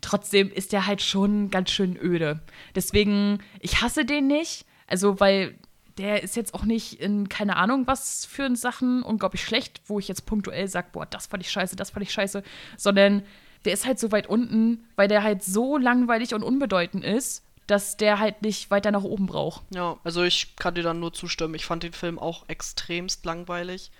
trotzdem 0.00 0.50
ist 0.50 0.72
der 0.72 0.86
halt 0.86 1.00
schon 1.00 1.50
ganz 1.50 1.70
schön 1.70 1.96
öde. 1.96 2.40
Deswegen, 2.74 3.38
ich 3.60 3.80
hasse 3.80 4.04
den 4.04 4.26
nicht, 4.26 4.66
also 4.88 5.20
weil 5.20 5.54
der 5.96 6.24
ist 6.24 6.34
jetzt 6.34 6.54
auch 6.54 6.64
nicht 6.64 7.00
in 7.00 7.28
keine 7.28 7.54
Ahnung 7.54 7.86
was 7.86 8.26
für 8.26 8.54
Sachen 8.56 9.04
unglaublich 9.04 9.44
schlecht, 9.44 9.80
wo 9.86 10.00
ich 10.00 10.08
jetzt 10.08 10.26
punktuell 10.26 10.66
sage, 10.66 10.88
boah, 10.90 11.06
das 11.06 11.28
fand 11.28 11.44
ich 11.44 11.52
scheiße, 11.52 11.76
das 11.76 11.90
fand 11.90 12.04
ich 12.04 12.12
scheiße, 12.12 12.42
sondern 12.76 13.22
der 13.64 13.72
ist 13.72 13.86
halt 13.86 14.00
so 14.00 14.10
weit 14.10 14.26
unten, 14.26 14.88
weil 14.96 15.06
der 15.06 15.22
halt 15.22 15.44
so 15.44 15.78
langweilig 15.78 16.34
und 16.34 16.42
unbedeutend 16.42 17.04
ist, 17.04 17.44
dass 17.66 17.96
der 17.96 18.18
halt 18.18 18.42
nicht 18.42 18.70
weiter 18.70 18.90
nach 18.90 19.04
oben 19.04 19.26
braucht. 19.26 19.62
Ja, 19.70 19.96
also 20.04 20.22
ich 20.22 20.56
kann 20.56 20.74
dir 20.74 20.82
dann 20.82 21.00
nur 21.00 21.12
zustimmen. 21.12 21.54
Ich 21.54 21.66
fand 21.66 21.82
den 21.82 21.92
Film 21.92 22.18
auch 22.18 22.44
extremst 22.48 23.24
langweilig. 23.24 23.90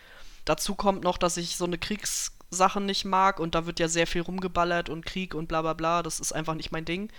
Dazu 0.45 0.75
kommt 0.75 1.03
noch, 1.03 1.17
dass 1.17 1.37
ich 1.37 1.57
so 1.57 1.65
eine 1.65 1.79
Kriegssache 1.79 2.81
nicht 2.81 3.05
mag 3.05 3.41
und 3.41 3.55
da 3.55 3.67
wird 3.67 3.81
ja 3.81 3.89
sehr 3.89 4.07
viel 4.07 4.23
rumgeballert 4.23 4.89
und 4.89 5.07
Krieg 5.07 5.35
und 5.35 5.49
bla 5.49 5.63
bla 5.63 5.73
bla. 5.73 6.03
Das 6.03 6.21
ist 6.21 6.33
einfach 6.33 6.55
nicht 6.55 6.73
mein 6.73 6.85
Ding. 6.85 7.11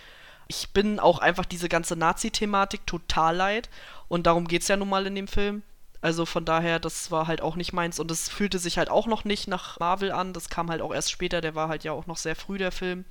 Ich 0.48 0.70
bin 0.70 1.00
auch 1.00 1.18
einfach 1.20 1.46
diese 1.46 1.70
ganze 1.70 1.96
Nazi-Thematik 1.96 2.86
total 2.86 3.36
leid 3.36 3.70
und 4.08 4.28
darum 4.28 4.48
geht 4.48 4.62
es 4.62 4.68
ja 4.68 4.78
nun 4.78 4.90
mal 4.90 5.08
in 5.08 5.16
dem 5.16 5.28
Film. 5.28 5.64
Also 6.02 6.28
von 6.28 6.46
daher, 6.46 6.80
das 6.80 7.10
war 7.10 7.26
halt 7.26 7.42
auch 7.42 7.56
nicht 7.56 7.74
meins 7.74 8.00
und 8.00 8.12
es 8.12 8.30
fühlte 8.30 8.60
sich 8.60 8.78
halt 8.78 8.92
auch 8.92 9.08
noch 9.08 9.26
nicht 9.26 9.48
nach 9.48 9.80
Marvel 9.80 10.12
an. 10.12 10.34
Das 10.34 10.50
kam 10.50 10.70
halt 10.70 10.82
auch 10.82 10.94
erst 10.94 11.10
später, 11.10 11.42
der 11.42 11.56
war 11.56 11.68
halt 11.68 11.84
ja 11.84 11.94
auch 11.94 12.06
noch 12.06 12.18
sehr 12.18 12.36
früh, 12.36 12.60
der 12.60 12.72
Film. 12.72 13.06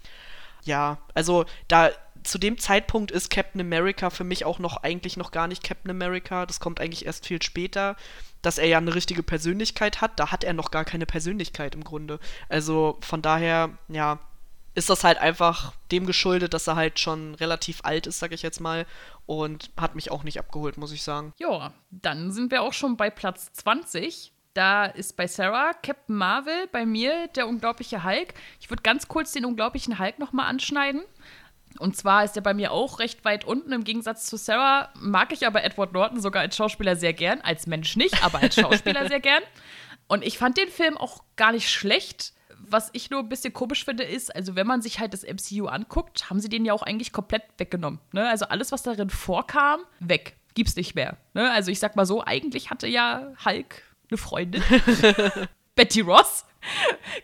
Ja, 0.62 0.99
also 1.12 1.44
da 1.66 1.90
zu 2.25 2.39
dem 2.39 2.59
Zeitpunkt 2.59 3.11
ist 3.11 3.31
Captain 3.31 3.61
America 3.61 4.11
für 4.11 4.25
mich 4.25 4.45
auch 4.45 4.59
noch 4.59 4.79
eigentlich 4.79 5.17
noch 5.17 5.31
gar 5.31 5.47
nicht 5.47 5.63
Captain 5.63 5.91
America. 5.91 6.47
Das 6.47 6.59
kommt 6.59 6.81
eigentlich 6.81 7.07
erst 7.07 7.27
viel 7.27 7.43
später, 7.43 7.97
dass 8.43 8.59
er 8.59 8.67
ja 8.67 8.79
eine 8.79 8.95
richtige 8.95 9.23
Persönlichkeit 9.23 10.01
hat. 10.01 10.19
Da 10.19 10.33
hat 10.33 10.43
er 10.43 10.55
noch 10.55 10.71
gar 10.71 10.85
keine 10.85 11.07
Persönlichkeit 11.07 11.75
im 11.75 11.85
Grunde. 11.85 12.19
Also 12.49 12.99
von 13.01 13.23
daher, 13.23 13.71
ja, 13.89 14.19
ist 14.75 14.91
das 14.91 15.05
halt 15.05 15.19
einfach 15.19 15.73
dem 15.93 16.07
geschuldet, 16.07 16.55
dass 16.55 16.67
er 16.67 16.77
halt 16.77 16.99
schon 16.99 17.35
relativ 17.37 17.81
alt 17.85 18.07
ist, 18.07 18.19
sag 18.19 18.33
ich 18.33 18.43
jetzt 18.43 18.61
mal. 18.61 18.87
Und 19.27 19.71
hat 19.77 19.95
mich 19.95 20.11
auch 20.11 20.25
nicht 20.25 20.39
abgeholt, 20.39 20.79
muss 20.79 20.93
ich 20.93 21.03
sagen. 21.03 21.33
Ja, 21.39 21.73
dann 21.91 22.33
sind 22.33 22.51
wir 22.51 22.63
auch 22.63 22.73
schon 22.73 22.97
bei 22.97 23.11
Platz 23.11 23.53
20. 23.53 24.33
Da 24.55 24.87
ist 24.87 25.17
bei 25.17 25.27
Sarah 25.27 25.73
Captain 25.75 26.17
Marvel, 26.17 26.69
bei 26.71 26.87
mir 26.87 27.29
der 27.29 27.49
unglaubliche 27.49 28.05
Hulk. 28.05 28.35
Ich 28.61 28.71
würde 28.71 28.83
ganz 28.83 29.09
kurz 29.09 29.33
den 29.33 29.45
unglaublichen 29.45 29.99
Hulk 29.99 30.19
nochmal 30.19 30.47
anschneiden. 30.47 31.03
Und 31.79 31.97
zwar 31.97 32.25
ist 32.25 32.37
er 32.37 32.43
bei 32.43 32.55
mir 32.55 32.73
auch 32.73 32.99
recht 32.99 33.25
weit 33.25 33.45
unten. 33.45 33.73
Im 33.73 33.85
Gegensatz 33.85 34.27
zu 34.27 34.37
Sarah 34.37 34.91
mag 34.99 35.33
ich 35.33 35.47
aber 35.47 35.65
Edward 35.65 35.93
Norton 35.93 36.21
sogar 36.21 36.43
als 36.43 36.57
Schauspieler 36.57 36.97
sehr 36.97 37.13
gern. 37.13 37.41
Als 37.41 37.67
Mensch 37.67 37.97
nicht, 37.97 38.25
aber 38.25 38.41
als 38.41 38.55
Schauspieler 38.55 39.09
sehr 39.09 39.21
gern. 39.21 39.43
Und 40.07 40.25
ich 40.25 40.39
fand 40.39 40.57
den 40.57 40.69
Film 40.69 40.97
auch 40.97 41.25
gar 41.37 41.53
nicht 41.53 41.69
schlecht. 41.69 42.33
Was 42.67 42.91
ich 42.93 43.11
nur 43.11 43.21
ein 43.21 43.29
bisschen 43.29 43.53
komisch 43.53 43.85
finde, 43.85 44.05
ist, 44.05 44.35
also 44.35 44.57
wenn 44.57 44.67
man 44.67 44.81
sich 44.81 44.99
halt 44.99 45.13
das 45.13 45.23
MCU 45.23 45.67
anguckt, 45.67 46.31
haben 46.31 46.41
sie 46.41 46.49
den 46.49 46.65
ja 46.65 46.73
auch 46.73 46.83
eigentlich 46.83 47.13
komplett 47.13 47.43
weggenommen. 47.59 48.01
Ne? 48.13 48.29
Also 48.29 48.47
alles, 48.47 48.72
was 48.72 48.83
darin 48.83 49.11
vorkam, 49.11 49.81
weg. 50.01 50.37
Gibt's 50.55 50.77
nicht 50.77 50.95
mehr. 50.95 51.18
Ne? 51.35 51.51
Also 51.51 51.70
ich 51.70 51.79
sag 51.79 51.97
mal 51.97 52.07
so, 52.07 52.25
eigentlich 52.25 52.70
hatte 52.70 52.87
ja 52.87 53.33
Hulk 53.45 53.83
eine 54.09 54.18
Freundin. 54.18 54.62
Betty 55.75 56.01
Ross, 56.01 56.45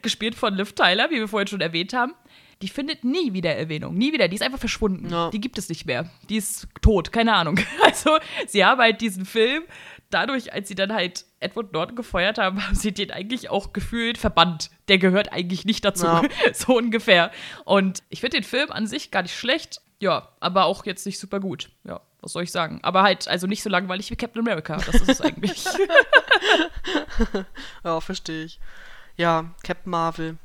gespielt 0.02 0.34
von 0.34 0.54
Liv 0.54 0.74
Tyler, 0.74 1.10
wie 1.10 1.20
wir 1.20 1.28
vorhin 1.28 1.46
schon 1.46 1.60
erwähnt 1.60 1.92
haben. 1.92 2.14
Die 2.62 2.68
findet 2.68 3.04
nie 3.04 3.32
wieder 3.32 3.56
Erwähnung. 3.56 3.94
Nie 3.94 4.12
wieder. 4.12 4.28
Die 4.28 4.36
ist 4.36 4.42
einfach 4.42 4.58
verschwunden. 4.58 5.10
Ja. 5.10 5.30
Die 5.30 5.40
gibt 5.40 5.56
es 5.56 5.68
nicht 5.68 5.86
mehr. 5.86 6.10
Die 6.28 6.36
ist 6.36 6.68
tot. 6.82 7.12
Keine 7.12 7.34
Ahnung. 7.34 7.58
Also, 7.82 8.18
sie 8.46 8.64
haben 8.64 8.80
halt 8.80 9.00
diesen 9.00 9.24
Film 9.24 9.64
dadurch, 10.10 10.52
als 10.52 10.68
sie 10.68 10.74
dann 10.74 10.92
halt 10.92 11.24
Edward 11.40 11.72
Norton 11.72 11.96
gefeuert 11.96 12.38
haben, 12.38 12.64
haben 12.64 12.74
sie 12.74 12.92
den 12.92 13.10
eigentlich 13.10 13.48
auch 13.48 13.72
gefühlt 13.72 14.18
verbannt. 14.18 14.70
Der 14.88 14.98
gehört 14.98 15.32
eigentlich 15.32 15.64
nicht 15.64 15.84
dazu. 15.84 16.06
Ja. 16.06 16.22
so 16.52 16.76
ungefähr. 16.76 17.30
Und 17.64 18.02
ich 18.10 18.20
finde 18.20 18.38
den 18.38 18.44
Film 18.44 18.70
an 18.70 18.86
sich 18.86 19.10
gar 19.10 19.22
nicht 19.22 19.34
schlecht. 19.34 19.80
Ja, 20.00 20.28
aber 20.40 20.64
auch 20.64 20.86
jetzt 20.86 21.06
nicht 21.06 21.18
super 21.18 21.40
gut. 21.40 21.70
Ja, 21.84 22.00
was 22.20 22.32
soll 22.32 22.42
ich 22.42 22.52
sagen? 22.52 22.80
Aber 22.82 23.02
halt, 23.02 23.28
also 23.28 23.46
nicht 23.46 23.62
so 23.62 23.70
langweilig 23.70 24.10
wie 24.10 24.16
Captain 24.16 24.40
America. 24.40 24.76
Das 24.76 24.94
ist 24.94 25.08
es 25.08 25.20
eigentlich. 25.20 25.64
ja, 27.84 28.00
verstehe 28.00 28.44
ich. 28.44 28.60
Ja, 29.16 29.54
Captain 29.62 29.90
Marvel. 29.90 30.38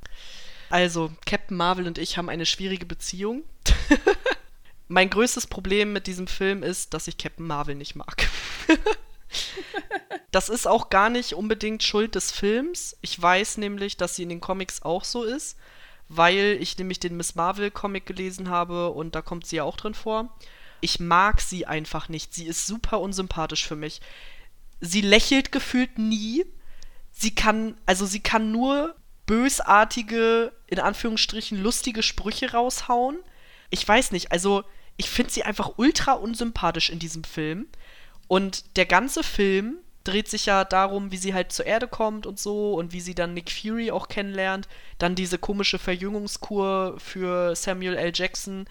Also, 0.69 1.11
Captain 1.25 1.57
Marvel 1.57 1.87
und 1.87 1.97
ich 1.97 2.17
haben 2.17 2.29
eine 2.29 2.45
schwierige 2.45 2.85
Beziehung. 2.85 3.43
mein 4.87 5.09
größtes 5.09 5.47
Problem 5.47 5.93
mit 5.93 6.07
diesem 6.07 6.27
Film 6.27 6.63
ist, 6.63 6.93
dass 6.93 7.07
ich 7.07 7.17
Captain 7.17 7.45
Marvel 7.45 7.75
nicht 7.75 7.95
mag. 7.95 8.27
das 10.31 10.49
ist 10.49 10.67
auch 10.67 10.89
gar 10.89 11.09
nicht 11.09 11.33
unbedingt 11.33 11.83
Schuld 11.83 12.15
des 12.15 12.31
Films. 12.31 12.97
Ich 13.01 13.19
weiß 13.19 13.57
nämlich, 13.57 13.97
dass 13.97 14.15
sie 14.15 14.23
in 14.23 14.29
den 14.29 14.41
Comics 14.41 14.81
auch 14.83 15.03
so 15.03 15.23
ist, 15.23 15.57
weil 16.07 16.57
ich 16.59 16.77
nämlich 16.77 16.99
den 16.99 17.17
Miss 17.17 17.35
Marvel 17.35 17.71
Comic 17.71 18.05
gelesen 18.05 18.49
habe 18.49 18.91
und 18.91 19.15
da 19.15 19.21
kommt 19.21 19.45
sie 19.45 19.57
ja 19.57 19.63
auch 19.63 19.77
drin 19.77 19.93
vor. 19.93 20.35
Ich 20.81 20.99
mag 20.99 21.41
sie 21.41 21.65
einfach 21.65 22.09
nicht. 22.09 22.33
Sie 22.33 22.45
ist 22.45 22.67
super 22.67 22.99
unsympathisch 22.99 23.65
für 23.67 23.75
mich. 23.75 24.01
Sie 24.81 25.01
lächelt 25.01 25.51
gefühlt 25.51 25.97
nie. 25.97 26.45
Sie 27.11 27.33
kann, 27.33 27.77
also 27.85 28.05
sie 28.05 28.19
kann 28.19 28.51
nur 28.51 28.95
bösartige, 29.25 30.51
in 30.67 30.79
Anführungsstrichen, 30.79 31.61
lustige 31.61 32.03
Sprüche 32.03 32.51
raushauen. 32.51 33.17
Ich 33.69 33.87
weiß 33.87 34.11
nicht, 34.11 34.31
also 34.31 34.63
ich 34.97 35.09
finde 35.09 35.31
sie 35.31 35.43
einfach 35.43 35.73
ultra 35.77 36.13
unsympathisch 36.13 36.89
in 36.89 36.99
diesem 36.99 37.23
Film. 37.23 37.67
Und 38.27 38.77
der 38.77 38.85
ganze 38.85 39.23
Film 39.23 39.77
dreht 40.03 40.29
sich 40.29 40.45
ja 40.45 40.63
darum, 40.63 41.11
wie 41.11 41.17
sie 41.17 41.33
halt 41.33 41.51
zur 41.51 41.65
Erde 41.65 41.87
kommt 41.87 42.25
und 42.25 42.39
so 42.39 42.75
und 42.75 42.93
wie 42.93 43.01
sie 43.01 43.15
dann 43.15 43.33
Nick 43.33 43.51
Fury 43.51 43.91
auch 43.91 44.07
kennenlernt. 44.07 44.67
Dann 44.99 45.15
diese 45.15 45.37
komische 45.37 45.79
Verjüngungskur 45.79 46.95
für 46.99 47.55
Samuel 47.55 47.95
L. 47.95 48.11
Jackson 48.13 48.67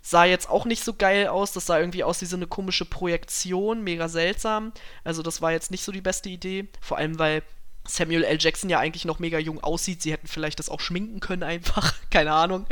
sah 0.00 0.24
jetzt 0.24 0.48
auch 0.48 0.64
nicht 0.64 0.82
so 0.82 0.94
geil 0.94 1.28
aus. 1.28 1.52
Das 1.52 1.66
sah 1.66 1.78
irgendwie 1.78 2.04
aus 2.04 2.22
wie 2.22 2.26
so 2.26 2.36
eine 2.36 2.46
komische 2.46 2.86
Projektion, 2.86 3.84
mega 3.84 4.08
seltsam. 4.08 4.72
Also 5.04 5.22
das 5.22 5.42
war 5.42 5.52
jetzt 5.52 5.70
nicht 5.70 5.84
so 5.84 5.92
die 5.92 6.00
beste 6.00 6.30
Idee. 6.30 6.68
Vor 6.80 6.96
allem, 6.96 7.18
weil 7.18 7.42
Samuel 7.88 8.24
L. 8.24 8.38
Jackson 8.40 8.70
ja 8.70 8.78
eigentlich 8.78 9.04
noch 9.04 9.18
mega 9.18 9.38
jung 9.38 9.62
aussieht. 9.62 10.02
Sie 10.02 10.12
hätten 10.12 10.28
vielleicht 10.28 10.58
das 10.58 10.68
auch 10.68 10.80
schminken 10.80 11.20
können 11.20 11.42
einfach. 11.42 11.94
Keine 12.10 12.32
Ahnung. 12.32 12.66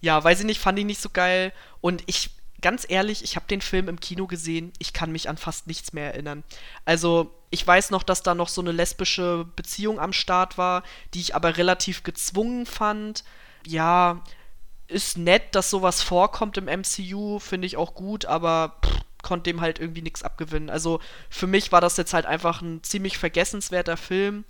Ja, 0.00 0.22
weiß 0.22 0.40
ich 0.40 0.46
nicht, 0.46 0.60
fand 0.60 0.78
ich 0.78 0.84
nicht 0.84 1.00
so 1.00 1.08
geil. 1.08 1.52
Und 1.80 2.02
ich, 2.06 2.30
ganz 2.60 2.84
ehrlich, 2.88 3.24
ich 3.24 3.36
habe 3.36 3.46
den 3.46 3.60
Film 3.60 3.88
im 3.88 4.00
Kino 4.00 4.26
gesehen. 4.26 4.72
Ich 4.78 4.92
kann 4.92 5.12
mich 5.12 5.28
an 5.28 5.36
fast 5.36 5.66
nichts 5.66 5.92
mehr 5.92 6.12
erinnern. 6.12 6.44
Also, 6.84 7.32
ich 7.50 7.66
weiß 7.66 7.90
noch, 7.90 8.02
dass 8.02 8.22
da 8.22 8.34
noch 8.34 8.48
so 8.48 8.60
eine 8.60 8.72
lesbische 8.72 9.46
Beziehung 9.56 10.00
am 10.00 10.12
Start 10.12 10.58
war, 10.58 10.82
die 11.14 11.20
ich 11.20 11.34
aber 11.34 11.56
relativ 11.56 12.02
gezwungen 12.02 12.66
fand. 12.66 13.24
Ja, 13.66 14.22
ist 14.88 15.16
nett, 15.16 15.54
dass 15.54 15.70
sowas 15.70 16.02
vorkommt 16.02 16.58
im 16.58 16.66
MCU, 16.66 17.38
finde 17.38 17.66
ich 17.66 17.76
auch 17.76 17.94
gut, 17.94 18.26
aber 18.26 18.76
pff, 18.84 19.00
konnte 19.24 19.50
dem 19.50 19.60
halt 19.60 19.80
irgendwie 19.80 20.02
nichts 20.02 20.22
abgewinnen. 20.22 20.70
Also 20.70 21.00
für 21.28 21.48
mich 21.48 21.72
war 21.72 21.80
das 21.80 21.96
jetzt 21.96 22.14
halt 22.14 22.26
einfach 22.26 22.62
ein 22.62 22.84
ziemlich 22.84 23.18
vergessenswerter 23.18 23.96
Film 23.96 24.44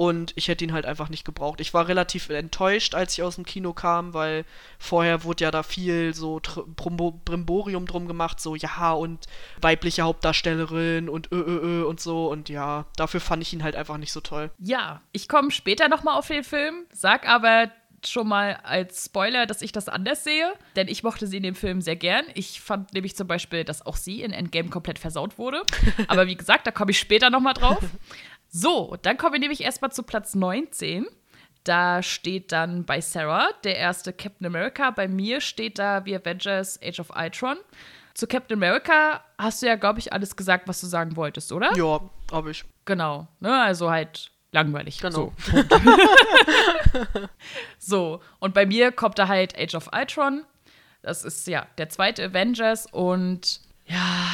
und 0.00 0.32
ich 0.34 0.48
hätte 0.48 0.64
ihn 0.64 0.72
halt 0.72 0.86
einfach 0.86 1.10
nicht 1.10 1.26
gebraucht. 1.26 1.60
Ich 1.60 1.74
war 1.74 1.86
relativ 1.86 2.30
enttäuscht, 2.30 2.94
als 2.94 3.12
ich 3.12 3.22
aus 3.22 3.34
dem 3.34 3.44
Kino 3.44 3.74
kam, 3.74 4.14
weil 4.14 4.46
vorher 4.78 5.24
wurde 5.24 5.44
ja 5.44 5.50
da 5.50 5.62
viel 5.62 6.14
so 6.14 6.40
Brimborium 6.74 7.84
drum 7.84 8.08
gemacht, 8.08 8.40
so 8.40 8.54
ja 8.54 8.92
und 8.92 9.26
weibliche 9.60 10.00
Hauptdarstellerin 10.00 11.10
und 11.10 11.30
ö, 11.32 11.36
ö, 11.36 11.82
ö 11.82 11.84
und 11.84 12.00
so 12.00 12.30
und 12.30 12.48
ja, 12.48 12.86
dafür 12.96 13.20
fand 13.20 13.42
ich 13.42 13.52
ihn 13.52 13.62
halt 13.62 13.76
einfach 13.76 13.98
nicht 13.98 14.12
so 14.12 14.20
toll. 14.20 14.50
Ja, 14.58 15.02
ich 15.12 15.28
komme 15.28 15.50
später 15.50 15.90
nochmal 15.90 16.16
auf 16.16 16.28
den 16.28 16.44
Film, 16.44 16.86
sag 16.94 17.28
aber 17.28 17.70
schon 18.06 18.28
mal 18.28 18.58
als 18.62 19.06
Spoiler, 19.06 19.46
dass 19.46 19.62
ich 19.62 19.72
das 19.72 19.88
anders 19.88 20.24
sehe, 20.24 20.52
denn 20.76 20.88
ich 20.88 21.02
mochte 21.02 21.26
sie 21.26 21.38
in 21.38 21.42
dem 21.42 21.54
Film 21.54 21.80
sehr 21.80 21.96
gern. 21.96 22.24
Ich 22.34 22.60
fand 22.60 22.92
nämlich 22.94 23.16
zum 23.16 23.26
Beispiel, 23.26 23.64
dass 23.64 23.84
auch 23.84 23.96
sie 23.96 24.22
in 24.22 24.32
Endgame 24.32 24.70
komplett 24.70 24.98
versaut 24.98 25.38
wurde. 25.38 25.62
Aber 26.08 26.26
wie 26.26 26.36
gesagt, 26.36 26.66
da 26.66 26.70
komme 26.70 26.90
ich 26.92 26.98
später 26.98 27.30
nochmal 27.30 27.54
drauf. 27.54 27.82
So, 28.48 28.96
dann 29.02 29.16
kommen 29.16 29.34
wir 29.34 29.40
nämlich 29.40 29.62
erstmal 29.62 29.92
zu 29.92 30.02
Platz 30.02 30.34
19. 30.34 31.06
Da 31.64 32.02
steht 32.02 32.52
dann 32.52 32.84
bei 32.84 33.00
Sarah 33.00 33.48
der 33.64 33.76
erste 33.76 34.12
Captain 34.12 34.46
America. 34.46 34.90
Bei 34.90 35.08
mir 35.08 35.40
steht 35.40 35.78
da 35.78 36.02
The 36.04 36.16
Avengers 36.16 36.80
Age 36.82 37.00
of 37.00 37.10
Ultron. 37.14 37.58
Zu 38.14 38.26
Captain 38.26 38.56
America 38.56 39.22
hast 39.38 39.62
du 39.62 39.66
ja, 39.66 39.76
glaube 39.76 39.98
ich, 39.98 40.12
alles 40.12 40.34
gesagt, 40.36 40.66
was 40.68 40.80
du 40.80 40.86
sagen 40.86 41.16
wolltest, 41.16 41.52
oder? 41.52 41.72
Ja, 41.76 42.00
habe 42.32 42.50
ich. 42.50 42.64
Genau. 42.86 43.28
Ne? 43.40 43.62
Also 43.62 43.90
halt 43.90 44.30
langweilig. 44.52 44.98
Genau. 45.00 45.32
So. 45.46 45.52
so, 47.78 48.20
und 48.38 48.54
bei 48.54 48.66
mir 48.66 48.92
kommt 48.92 49.18
da 49.18 49.28
halt 49.28 49.58
Age 49.58 49.74
of 49.74 49.90
Ultron. 49.92 50.44
Das 51.02 51.24
ist 51.24 51.46
ja 51.46 51.66
der 51.78 51.88
zweite 51.88 52.24
Avengers 52.24 52.86
und 52.90 53.60
ja, 53.86 54.28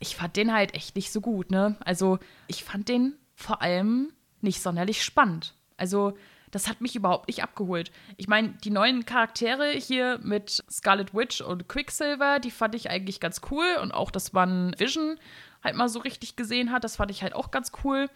ich 0.00 0.16
fand 0.16 0.36
den 0.36 0.52
halt 0.52 0.74
echt 0.74 0.96
nicht 0.96 1.12
so 1.12 1.20
gut, 1.20 1.50
ne? 1.50 1.76
Also, 1.84 2.18
ich 2.48 2.64
fand 2.64 2.88
den 2.88 3.16
vor 3.34 3.62
allem 3.62 4.12
nicht 4.40 4.60
sonderlich 4.60 5.04
spannend. 5.04 5.54
Also, 5.76 6.16
das 6.50 6.68
hat 6.68 6.80
mich 6.82 6.94
überhaupt 6.94 7.28
nicht 7.28 7.42
abgeholt. 7.42 7.90
Ich 8.18 8.28
meine, 8.28 8.50
die 8.62 8.70
neuen 8.70 9.06
Charaktere 9.06 9.70
hier 9.70 10.18
mit 10.22 10.62
Scarlet 10.70 11.14
Witch 11.14 11.40
und 11.40 11.66
Quicksilver, 11.66 12.40
die 12.40 12.50
fand 12.50 12.74
ich 12.74 12.90
eigentlich 12.90 13.20
ganz 13.20 13.40
cool. 13.50 13.64
Und 13.80 13.92
auch, 13.92 14.10
dass 14.10 14.34
man 14.34 14.74
Vision 14.78 15.18
halt 15.64 15.76
mal 15.76 15.88
so 15.88 16.00
richtig 16.00 16.36
gesehen 16.36 16.70
hat, 16.70 16.84
das 16.84 16.96
fand 16.96 17.10
ich 17.10 17.22
halt 17.22 17.34
auch 17.34 17.50
ganz 17.50 17.72
cool. 17.82 18.10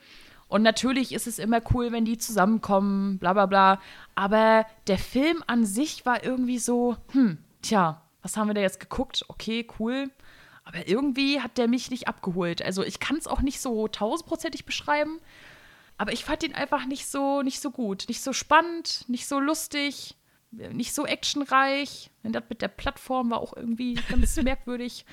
Und 0.48 0.62
natürlich 0.62 1.12
ist 1.12 1.26
es 1.26 1.38
immer 1.38 1.60
cool, 1.74 1.90
wenn 1.92 2.04
die 2.04 2.18
zusammenkommen, 2.18 3.18
bla 3.18 3.32
bla 3.32 3.46
bla. 3.46 3.80
Aber 4.14 4.66
der 4.86 4.98
Film 4.98 5.42
an 5.46 5.64
sich 5.64 6.06
war 6.06 6.22
irgendwie 6.24 6.58
so, 6.58 6.96
hm, 7.12 7.38
tja, 7.62 8.02
was 8.22 8.36
haben 8.36 8.48
wir 8.48 8.54
da 8.54 8.60
jetzt 8.60 8.80
geguckt? 8.80 9.24
Okay, 9.28 9.66
cool. 9.78 10.10
Aber 10.64 10.88
irgendwie 10.88 11.40
hat 11.40 11.58
der 11.58 11.68
mich 11.68 11.90
nicht 11.90 12.08
abgeholt. 12.08 12.62
Also 12.62 12.82
ich 12.82 13.00
kann 13.00 13.16
es 13.16 13.26
auch 13.26 13.40
nicht 13.40 13.60
so 13.60 13.86
tausendprozentig 13.88 14.64
beschreiben. 14.64 15.20
Aber 15.96 16.12
ich 16.12 16.24
fand 16.24 16.42
ihn 16.42 16.54
einfach 16.54 16.86
nicht 16.86 17.06
so, 17.06 17.42
nicht 17.42 17.60
so 17.60 17.70
gut. 17.70 18.04
Nicht 18.08 18.22
so 18.22 18.32
spannend, 18.32 19.04
nicht 19.08 19.26
so 19.26 19.40
lustig, 19.40 20.16
nicht 20.50 20.94
so 20.94 21.06
actionreich. 21.06 22.10
Und 22.22 22.32
das 22.32 22.44
mit 22.48 22.62
der 22.62 22.68
Plattform 22.68 23.30
war 23.30 23.40
auch 23.40 23.56
irgendwie 23.56 23.94
ganz 24.08 24.36
merkwürdig. 24.42 25.06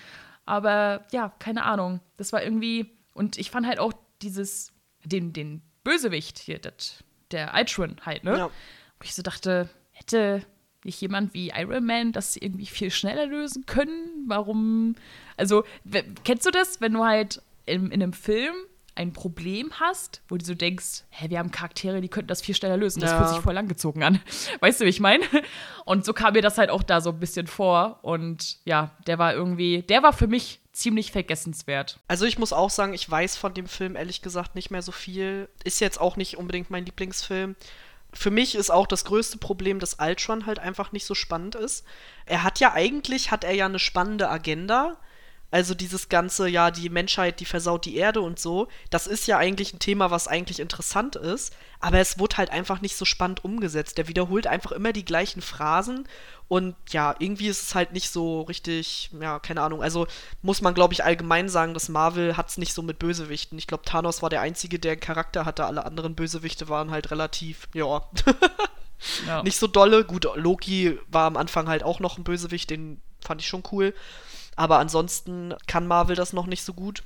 Aber 0.45 1.05
ja, 1.11 1.29
keine 1.39 1.63
Ahnung. 1.63 2.01
Das 2.17 2.33
war 2.33 2.43
irgendwie. 2.43 2.91
Und 3.13 3.37
ich 3.37 3.51
fand 3.51 3.67
halt 3.67 3.79
auch 3.79 3.93
dieses 4.21 4.72
den, 5.03 5.33
den 5.33 5.61
Bösewicht 5.83 6.39
hier, 6.39 6.59
das, 6.59 7.03
der 7.31 7.53
Ultron 7.53 7.97
halt, 8.05 8.23
ne? 8.23 8.37
Ja. 8.37 8.47
Wo 8.47 9.03
ich 9.03 9.15
so 9.15 9.21
dachte, 9.21 9.69
hätte 9.91 10.45
nicht 10.83 10.99
jemand 11.01 11.33
wie 11.33 11.49
Iron 11.49 11.85
Man 11.85 12.11
das 12.11 12.35
irgendwie 12.35 12.65
viel 12.65 12.91
schneller 12.91 13.25
lösen 13.25 13.65
können? 13.65 14.25
Warum? 14.27 14.95
Also, 15.37 15.63
kennst 16.23 16.45
du 16.45 16.51
das, 16.51 16.81
wenn 16.81 16.93
du 16.93 17.03
halt 17.03 17.41
in, 17.65 17.91
in 17.91 18.03
einem 18.03 18.13
Film 18.13 18.53
ein 18.95 19.13
Problem 19.13 19.71
hast, 19.79 20.21
wo 20.27 20.37
du 20.37 20.45
so 20.45 20.53
denkst, 20.53 21.03
hä, 21.09 21.29
wir 21.29 21.39
haben 21.39 21.51
Charaktere, 21.51 22.01
die 22.01 22.09
könnten 22.09 22.27
das 22.27 22.41
viel 22.41 22.55
schneller 22.55 22.77
lösen. 22.77 22.99
Das 22.99 23.11
ja. 23.11 23.17
fühlt 23.17 23.29
sich 23.29 23.39
voll 23.39 23.53
langgezogen 23.53 24.03
an. 24.03 24.19
Weißt 24.59 24.81
du, 24.81 24.85
wie 24.85 24.89
ich 24.89 24.99
meine? 24.99 25.23
Und 25.85 26.05
so 26.05 26.13
kam 26.13 26.33
mir 26.33 26.41
das 26.41 26.57
halt 26.57 26.69
auch 26.69 26.83
da 26.83 27.01
so 27.01 27.09
ein 27.09 27.19
bisschen 27.19 27.47
vor. 27.47 27.99
Und 28.03 28.57
ja, 28.65 28.91
der 29.07 29.17
war 29.17 29.33
irgendwie, 29.33 29.81
der 29.81 30.03
war 30.03 30.13
für 30.13 30.27
mich 30.27 30.59
ziemlich 30.71 31.11
vergessenswert. 31.11 31.99
Also 32.07 32.25
ich 32.25 32.37
muss 32.37 32.53
auch 32.53 32.69
sagen, 32.69 32.93
ich 32.93 33.09
weiß 33.09 33.37
von 33.37 33.53
dem 33.53 33.67
Film 33.67 33.95
ehrlich 33.95 34.21
gesagt 34.21 34.55
nicht 34.55 34.71
mehr 34.71 34.81
so 34.81 34.91
viel. 34.91 35.49
Ist 35.63 35.79
jetzt 35.79 35.99
auch 35.99 36.15
nicht 36.15 36.37
unbedingt 36.37 36.69
mein 36.69 36.85
Lieblingsfilm. 36.85 37.55
Für 38.11 38.31
mich 38.31 38.53
ist 38.53 38.69
auch 38.69 38.85
das 38.85 39.05
größte 39.05 39.39
Problem, 39.39 39.79
dass 39.79 39.97
Ultron 39.99 40.45
halt 40.45 40.59
einfach 40.59 40.91
nicht 40.91 41.05
so 41.05 41.15
spannend 41.15 41.55
ist. 41.55 41.83
Er 42.25 42.43
hat 42.43 42.59
ja 42.59 42.73
eigentlich, 42.73 43.31
hat 43.31 43.43
er 43.43 43.53
ja 43.53 43.65
eine 43.65 43.79
spannende 43.79 44.29
Agenda, 44.29 44.97
also 45.53 45.75
dieses 45.75 46.09
ganze, 46.09 46.47
ja, 46.47 46.71
die 46.71 46.89
Menschheit, 46.89 47.39
die 47.39 47.45
versaut 47.45 47.85
die 47.85 47.95
Erde 47.95 48.21
und 48.21 48.39
so, 48.39 48.69
das 48.89 49.05
ist 49.05 49.27
ja 49.27 49.37
eigentlich 49.37 49.71
ein 49.71 49.77
Thema, 49.77 50.09
was 50.09 50.27
eigentlich 50.27 50.59
interessant 50.59 51.15
ist, 51.15 51.53
aber 51.79 51.99
es 51.99 52.17
wurde 52.17 52.37
halt 52.37 52.49
einfach 52.49 52.81
nicht 52.81 52.95
so 52.95 53.05
spannend 53.05 53.45
umgesetzt. 53.45 53.99
Der 53.99 54.07
wiederholt 54.07 54.47
einfach 54.47 54.71
immer 54.71 54.93
die 54.93 55.05
gleichen 55.05 55.43
Phrasen 55.43 56.07
und 56.47 56.73
ja, 56.89 57.13
irgendwie 57.19 57.49
ist 57.49 57.61
es 57.61 57.75
halt 57.75 57.93
nicht 57.93 58.09
so 58.09 58.41
richtig, 58.41 59.11
ja, 59.21 59.37
keine 59.37 59.61
Ahnung. 59.61 59.83
Also 59.83 60.07
muss 60.41 60.61
man, 60.61 60.73
glaube 60.73 60.95
ich, 60.95 61.03
allgemein 61.03 61.47
sagen, 61.49 61.75
dass 61.75 61.87
Marvel 61.87 62.35
hat 62.35 62.49
es 62.49 62.57
nicht 62.57 62.73
so 62.73 62.81
mit 62.81 62.97
Bösewichten. 62.97 63.59
Ich 63.59 63.67
glaube, 63.67 63.85
Thanos 63.85 64.23
war 64.23 64.31
der 64.31 64.41
Einzige, 64.41 64.79
der 64.79 64.93
einen 64.93 65.01
Charakter 65.01 65.45
hatte. 65.45 65.65
Alle 65.65 65.85
anderen 65.85 66.15
Bösewichte 66.15 66.67
waren 66.67 66.89
halt 66.89 67.11
relativ, 67.11 67.69
ja. 67.75 68.01
ja. 69.27 69.43
Nicht 69.43 69.57
so 69.57 69.67
dolle. 69.67 70.03
Gut, 70.03 70.27
Loki 70.33 70.97
war 71.09 71.27
am 71.27 71.37
Anfang 71.37 71.67
halt 71.67 71.83
auch 71.83 71.99
noch 71.99 72.17
ein 72.17 72.23
Bösewicht, 72.23 72.71
den 72.71 72.99
fand 73.21 73.39
ich 73.39 73.47
schon 73.47 73.61
cool. 73.71 73.93
Aber 74.55 74.79
ansonsten 74.79 75.53
kann 75.67 75.87
Marvel 75.87 76.15
das 76.15 76.33
noch 76.33 76.45
nicht 76.45 76.63
so 76.63 76.73
gut. 76.73 77.03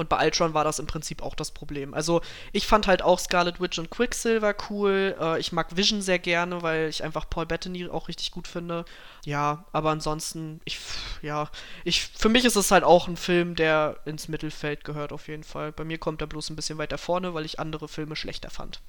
Und 0.00 0.08
bei 0.08 0.24
Ultron 0.24 0.54
war 0.54 0.64
das 0.64 0.78
im 0.78 0.86
Prinzip 0.86 1.20
auch 1.20 1.34
das 1.34 1.50
Problem. 1.50 1.94
Also 1.94 2.22
ich 2.52 2.66
fand 2.66 2.86
halt 2.86 3.02
auch 3.02 3.18
Scarlet 3.18 3.60
Witch 3.60 3.78
und 3.78 3.90
Quicksilver 3.90 4.54
cool. 4.70 5.16
Äh, 5.20 5.40
ich 5.40 5.52
mag 5.52 5.76
Vision 5.76 6.00
sehr 6.00 6.18
gerne, 6.18 6.62
weil 6.62 6.88
ich 6.88 7.02
einfach 7.02 7.28
Paul 7.28 7.44
Bettany 7.44 7.88
auch 7.88 8.08
richtig 8.08 8.30
gut 8.30 8.46
finde. 8.46 8.84
Ja, 9.26 9.64
aber 9.72 9.90
ansonsten, 9.90 10.60
ich, 10.64 10.78
ja, 11.22 11.50
ich, 11.84 12.06
für 12.06 12.28
mich 12.28 12.44
ist 12.44 12.56
es 12.56 12.70
halt 12.70 12.84
auch 12.84 13.08
ein 13.08 13.16
Film, 13.16 13.56
der 13.56 13.98
ins 14.04 14.28
Mittelfeld 14.28 14.84
gehört 14.84 15.12
auf 15.12 15.28
jeden 15.28 15.44
Fall. 15.44 15.72
Bei 15.72 15.84
mir 15.84 15.98
kommt 15.98 16.20
er 16.22 16.28
bloß 16.28 16.50
ein 16.50 16.56
bisschen 16.56 16.78
weiter 16.78 16.96
vorne, 16.96 17.34
weil 17.34 17.44
ich 17.44 17.58
andere 17.58 17.88
Filme 17.88 18.14
schlechter 18.16 18.48
fand. 18.48 18.80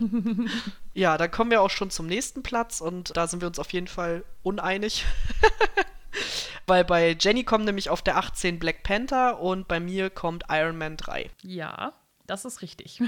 ja, 0.94 1.16
dann 1.16 1.30
kommen 1.30 1.50
wir 1.50 1.62
auch 1.62 1.70
schon 1.70 1.90
zum 1.90 2.06
nächsten 2.06 2.42
Platz 2.42 2.80
und 2.80 3.16
da 3.16 3.28
sind 3.28 3.40
wir 3.40 3.48
uns 3.48 3.58
auf 3.58 3.72
jeden 3.72 3.88
Fall 3.88 4.24
uneinig. 4.42 5.06
Weil 6.66 6.84
bei 6.84 7.16
Jenny 7.18 7.44
kommt 7.44 7.64
nämlich 7.64 7.90
auf 7.90 8.02
der 8.02 8.16
18 8.16 8.58
Black 8.58 8.82
Panther 8.82 9.40
und 9.40 9.68
bei 9.68 9.80
mir 9.80 10.10
kommt 10.10 10.44
Iron 10.50 10.76
Man 10.76 10.96
3. 10.96 11.30
Ja, 11.42 11.92
das 12.26 12.44
ist 12.44 12.62
richtig. 12.62 13.00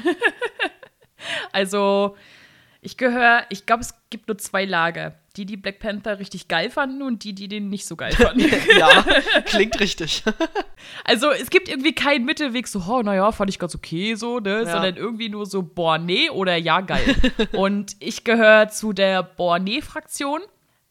also, 1.52 2.16
ich 2.80 2.96
gehöre, 2.96 3.44
ich 3.50 3.66
glaube, 3.66 3.82
es 3.82 3.94
gibt 4.10 4.28
nur 4.28 4.38
zwei 4.38 4.64
Lager. 4.64 5.16
Die, 5.36 5.44
die 5.44 5.56
Black 5.56 5.80
Panther 5.80 6.18
richtig 6.18 6.48
geil 6.48 6.70
fanden 6.70 7.02
und 7.02 7.24
die, 7.24 7.32
die 7.32 7.48
den 7.48 7.68
nicht 7.68 7.86
so 7.86 7.96
geil 7.96 8.12
fanden. 8.12 8.40
ja, 8.78 9.04
klingt 9.44 9.78
richtig. 9.80 10.22
also, 11.04 11.30
es 11.30 11.50
gibt 11.50 11.68
irgendwie 11.68 11.94
keinen 11.94 12.24
Mittelweg, 12.24 12.68
so, 12.68 12.82
oh, 12.88 13.02
naja, 13.02 13.32
fand 13.32 13.50
ich 13.50 13.58
ganz 13.58 13.74
okay, 13.74 14.14
so, 14.14 14.38
ne? 14.38 14.62
Ja. 14.64 14.72
Sondern 14.72 14.96
irgendwie 14.96 15.28
nur 15.28 15.46
so, 15.46 15.62
boah, 15.62 15.98
nee 15.98 16.30
oder 16.30 16.56
ja, 16.56 16.80
geil. 16.80 17.16
und 17.52 17.96
ich 17.98 18.22
gehöre 18.22 18.68
zu 18.68 18.92
der 18.92 19.22
boah, 19.24 19.58
nee 19.58 19.82
Fraktion. 19.82 20.40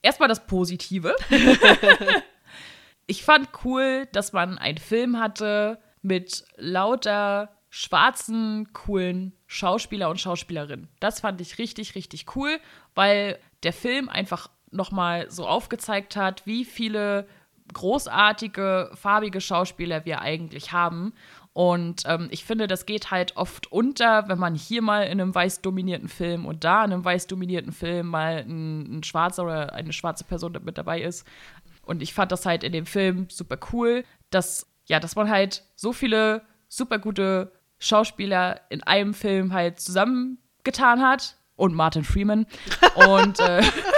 Erstmal 0.08 0.30
das 0.30 0.48
Positive. 0.48 1.14
ich 3.08 3.26
fand 3.26 3.50
cool, 3.66 4.08
dass 4.14 4.32
man 4.32 4.58
einen 4.58 4.78
Film 4.78 5.20
hatte 5.20 5.82
mit 6.02 6.46
lauter 6.56 7.50
schwarzen, 7.70 8.72
coolen 8.72 9.34
Schauspieler 9.48 10.10
und 10.10 10.22
Schauspielerinnen. 10.22 10.88
Das 11.02 11.20
fand 11.20 11.42
ich 11.42 11.58
richtig, 11.58 11.96
richtig 11.96 12.38
cool, 12.38 12.58
weil 12.96 13.38
der 13.64 13.74
Film 13.74 14.08
einfach 14.08 14.50
nochmal 14.72 15.30
so 15.30 15.46
aufgezeigt 15.46 16.16
hat, 16.16 16.46
wie 16.46 16.64
viele 16.64 17.28
großartige, 17.74 18.92
farbige 18.96 19.42
Schauspieler 19.42 20.06
wir 20.06 20.22
eigentlich 20.22 20.72
haben. 20.72 21.12
Und 21.58 22.04
ähm, 22.06 22.28
ich 22.30 22.46
finde, 22.46 22.68
das 22.68 22.86
geht 22.86 23.10
halt 23.10 23.36
oft 23.36 23.72
unter, 23.72 24.30
wenn 24.30 24.38
man 24.38 24.54
hier 24.54 24.84
mal 24.84 25.08
in 25.08 25.20
einem 25.20 25.34
weiß 25.34 25.62
dominierten 25.62 26.08
Film 26.08 26.46
und 26.46 26.64
da 26.64 26.86
in 26.86 26.94
einem 26.94 27.04
weiß 27.04 27.26
dominierten 27.26 27.72
Film 27.72 28.10
mal 28.10 28.46
ein, 28.48 29.00
ein 29.00 29.04
schwarzer 29.04 29.44
oder 29.44 29.74
eine 29.74 29.92
schwarze 29.92 30.24
Person 30.24 30.56
mit 30.64 30.78
dabei 30.78 31.02
ist. 31.02 31.26
Und 31.82 32.04
ich 32.04 32.14
fand 32.14 32.32
das 32.32 32.46
halt 32.46 32.64
in 32.64 32.74
dem 32.74 32.86
Film 32.86 33.26
super 33.32 33.58
cool, 33.74 34.04
dass, 34.30 34.68
ja, 34.86 35.00
dass 35.00 35.16
man 35.16 35.32
halt 35.32 35.64
so 35.76 35.94
viele 35.94 36.44
super 36.68 37.00
gute 37.00 37.52
Schauspieler 37.80 38.62
in 38.70 38.84
einem 38.84 39.16
Film 39.16 39.52
halt 39.52 39.80
zusammengetan 39.80 41.02
hat. 41.02 41.38
Und 41.56 41.74
Martin 41.74 42.04
Freeman. 42.04 42.46
Und 42.94 43.40
äh, 43.40 43.64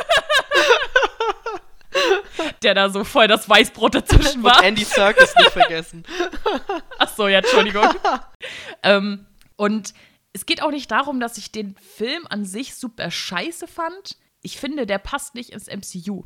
der 2.63 2.73
da 2.73 2.89
so 2.89 3.03
voll 3.03 3.27
das 3.27 3.49
Weißbrot 3.49 3.95
dazwischen 3.95 4.43
war. 4.49 4.59
Und 4.59 4.63
Andy 4.63 4.83
Serkis 4.83 5.33
nicht 5.37 5.51
vergessen. 5.51 6.03
So, 7.19 7.27
ja, 7.27 7.39
Entschuldigung. 7.39 7.83
ähm, 8.83 9.25
und 9.57 9.93
es 10.31 10.45
geht 10.45 10.63
auch 10.63 10.71
nicht 10.71 10.89
darum, 10.89 11.19
dass 11.19 11.37
ich 11.37 11.51
den 11.51 11.75
Film 11.75 12.25
an 12.29 12.45
sich 12.45 12.75
super 12.75 13.11
scheiße 13.11 13.67
fand. 13.67 14.15
Ich 14.41 14.57
finde, 14.57 14.85
der 14.85 14.99
passt 14.99 15.35
nicht 15.35 15.49
ins 15.49 15.67
MCU. 15.67 16.23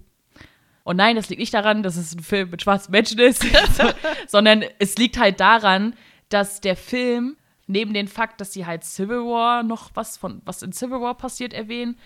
Und 0.84 0.98
nein, 0.98 1.16
das 1.16 1.30
liegt 1.30 1.40
nicht 1.40 1.56
daran, 1.56 1.82
dass 1.82 1.96
es 1.96 2.14
ein 2.14 2.22
Film 2.22 2.52
mit 2.52 2.62
schwarzen 2.62 2.92
Menschen 2.92 3.18
ist, 3.18 3.44
sondern 4.28 4.64
es 4.78 4.96
liegt 4.98 5.18
halt 5.18 5.40
daran, 5.40 5.96
dass 6.30 6.62
der 6.62 6.76
Film 6.76 7.38
neben 7.66 7.96
dem 7.96 8.08
Fakt, 8.08 8.40
dass 8.40 8.54
sie 8.54 8.68
halt 8.68 8.84
Civil 8.84 9.26
War 9.26 9.64
noch 9.64 9.90
was 9.96 10.18
von 10.18 10.44
was 10.46 10.62
in 10.62 10.74
Civil 10.74 11.02
War 11.02 11.18
passiert 11.18 11.54
erwähnen 11.54 11.98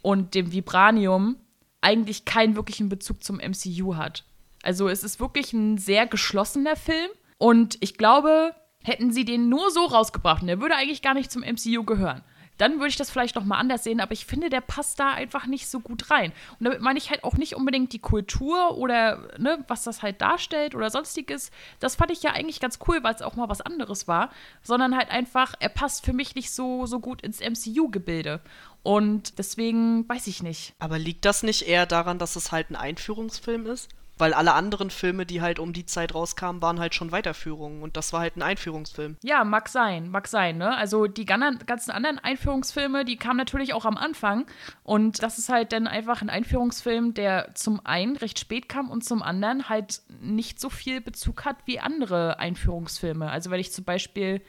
und 0.00 0.34
dem 0.34 0.50
Vibranium 0.50 1.36
eigentlich 1.82 2.24
keinen 2.24 2.56
wirklichen 2.56 2.88
Bezug 2.88 3.22
zum 3.22 3.36
MCU 3.36 3.96
hat. 3.96 4.24
Also 4.62 4.88
es 4.88 5.04
ist 5.04 5.20
wirklich 5.20 5.52
ein 5.52 5.76
sehr 5.76 6.06
geschlossener 6.06 6.76
Film 6.76 7.10
und 7.40 7.76
ich 7.80 7.98
glaube, 7.98 8.54
hätten 8.84 9.12
sie 9.12 9.24
den 9.24 9.48
nur 9.48 9.70
so 9.70 9.86
rausgebracht, 9.86 10.46
der 10.46 10.60
würde 10.60 10.76
eigentlich 10.76 11.02
gar 11.02 11.14
nicht 11.14 11.32
zum 11.32 11.42
MCU 11.42 11.84
gehören 11.84 12.22
dann 12.60 12.74
würde 12.74 12.88
ich 12.88 12.96
das 12.96 13.10
vielleicht 13.10 13.36
noch 13.36 13.44
mal 13.44 13.58
anders 13.58 13.84
sehen, 13.84 14.00
aber 14.00 14.12
ich 14.12 14.26
finde, 14.26 14.50
der 14.50 14.60
passt 14.60 15.00
da 15.00 15.12
einfach 15.12 15.46
nicht 15.46 15.66
so 15.66 15.80
gut 15.80 16.10
rein. 16.10 16.30
Und 16.58 16.66
damit 16.66 16.82
meine 16.82 16.98
ich 16.98 17.08
halt 17.08 17.24
auch 17.24 17.38
nicht 17.38 17.56
unbedingt 17.56 17.94
die 17.94 18.00
Kultur 18.00 18.76
oder 18.76 19.30
ne, 19.38 19.64
was 19.66 19.82
das 19.84 20.02
halt 20.02 20.20
darstellt 20.20 20.74
oder 20.74 20.90
sonstiges. 20.90 21.50
Das 21.78 21.96
fand 21.96 22.10
ich 22.10 22.22
ja 22.22 22.32
eigentlich 22.32 22.60
ganz 22.60 22.78
cool, 22.86 23.02
weil 23.02 23.14
es 23.14 23.22
auch 23.22 23.34
mal 23.34 23.48
was 23.48 23.62
anderes 23.62 24.08
war, 24.08 24.28
sondern 24.62 24.94
halt 24.94 25.10
einfach, 25.10 25.54
er 25.58 25.70
passt 25.70 26.04
für 26.04 26.12
mich 26.12 26.34
nicht 26.34 26.50
so, 26.50 26.84
so 26.84 27.00
gut 27.00 27.22
ins 27.22 27.40
MCU-Gebilde. 27.40 28.42
Und 28.82 29.38
deswegen 29.38 30.06
weiß 30.06 30.26
ich 30.26 30.42
nicht. 30.42 30.74
Aber 30.78 30.98
liegt 30.98 31.24
das 31.24 31.42
nicht 31.42 31.66
eher 31.66 31.86
daran, 31.86 32.18
dass 32.18 32.36
es 32.36 32.52
halt 32.52 32.68
ein 32.70 32.76
Einführungsfilm 32.76 33.64
ist? 33.66 33.88
Weil 34.20 34.34
alle 34.34 34.52
anderen 34.52 34.90
Filme, 34.90 35.24
die 35.24 35.40
halt 35.40 35.58
um 35.58 35.72
die 35.72 35.86
Zeit 35.86 36.14
rauskamen, 36.14 36.60
waren 36.60 36.78
halt 36.78 36.94
schon 36.94 37.10
Weiterführungen 37.10 37.82
und 37.82 37.96
das 37.96 38.12
war 38.12 38.20
halt 38.20 38.36
ein 38.36 38.42
Einführungsfilm. 38.42 39.16
Ja, 39.22 39.44
mag 39.44 39.68
sein, 39.68 40.10
mag 40.10 40.28
sein, 40.28 40.58
ne? 40.58 40.76
Also 40.76 41.06
die 41.06 41.24
ganzen 41.24 41.90
anderen 41.90 42.18
Einführungsfilme, 42.18 43.04
die 43.04 43.16
kamen 43.16 43.38
natürlich 43.38 43.72
auch 43.72 43.86
am 43.86 43.96
Anfang 43.96 44.46
und 44.82 45.22
das 45.22 45.38
ist 45.38 45.48
halt 45.48 45.72
dann 45.72 45.86
einfach 45.86 46.20
ein 46.20 46.30
Einführungsfilm, 46.30 47.14
der 47.14 47.54
zum 47.54 47.84
einen 47.84 48.16
recht 48.16 48.38
spät 48.38 48.68
kam 48.68 48.90
und 48.90 49.04
zum 49.04 49.22
anderen 49.22 49.68
halt 49.68 50.02
nicht 50.20 50.60
so 50.60 50.68
viel 50.68 51.00
Bezug 51.00 51.44
hat 51.44 51.56
wie 51.64 51.80
andere 51.80 52.38
Einführungsfilme. 52.38 53.30
Also 53.30 53.50
wenn 53.50 53.60
ich 53.60 53.72
zum 53.72 53.84
Beispiel, 53.84 54.42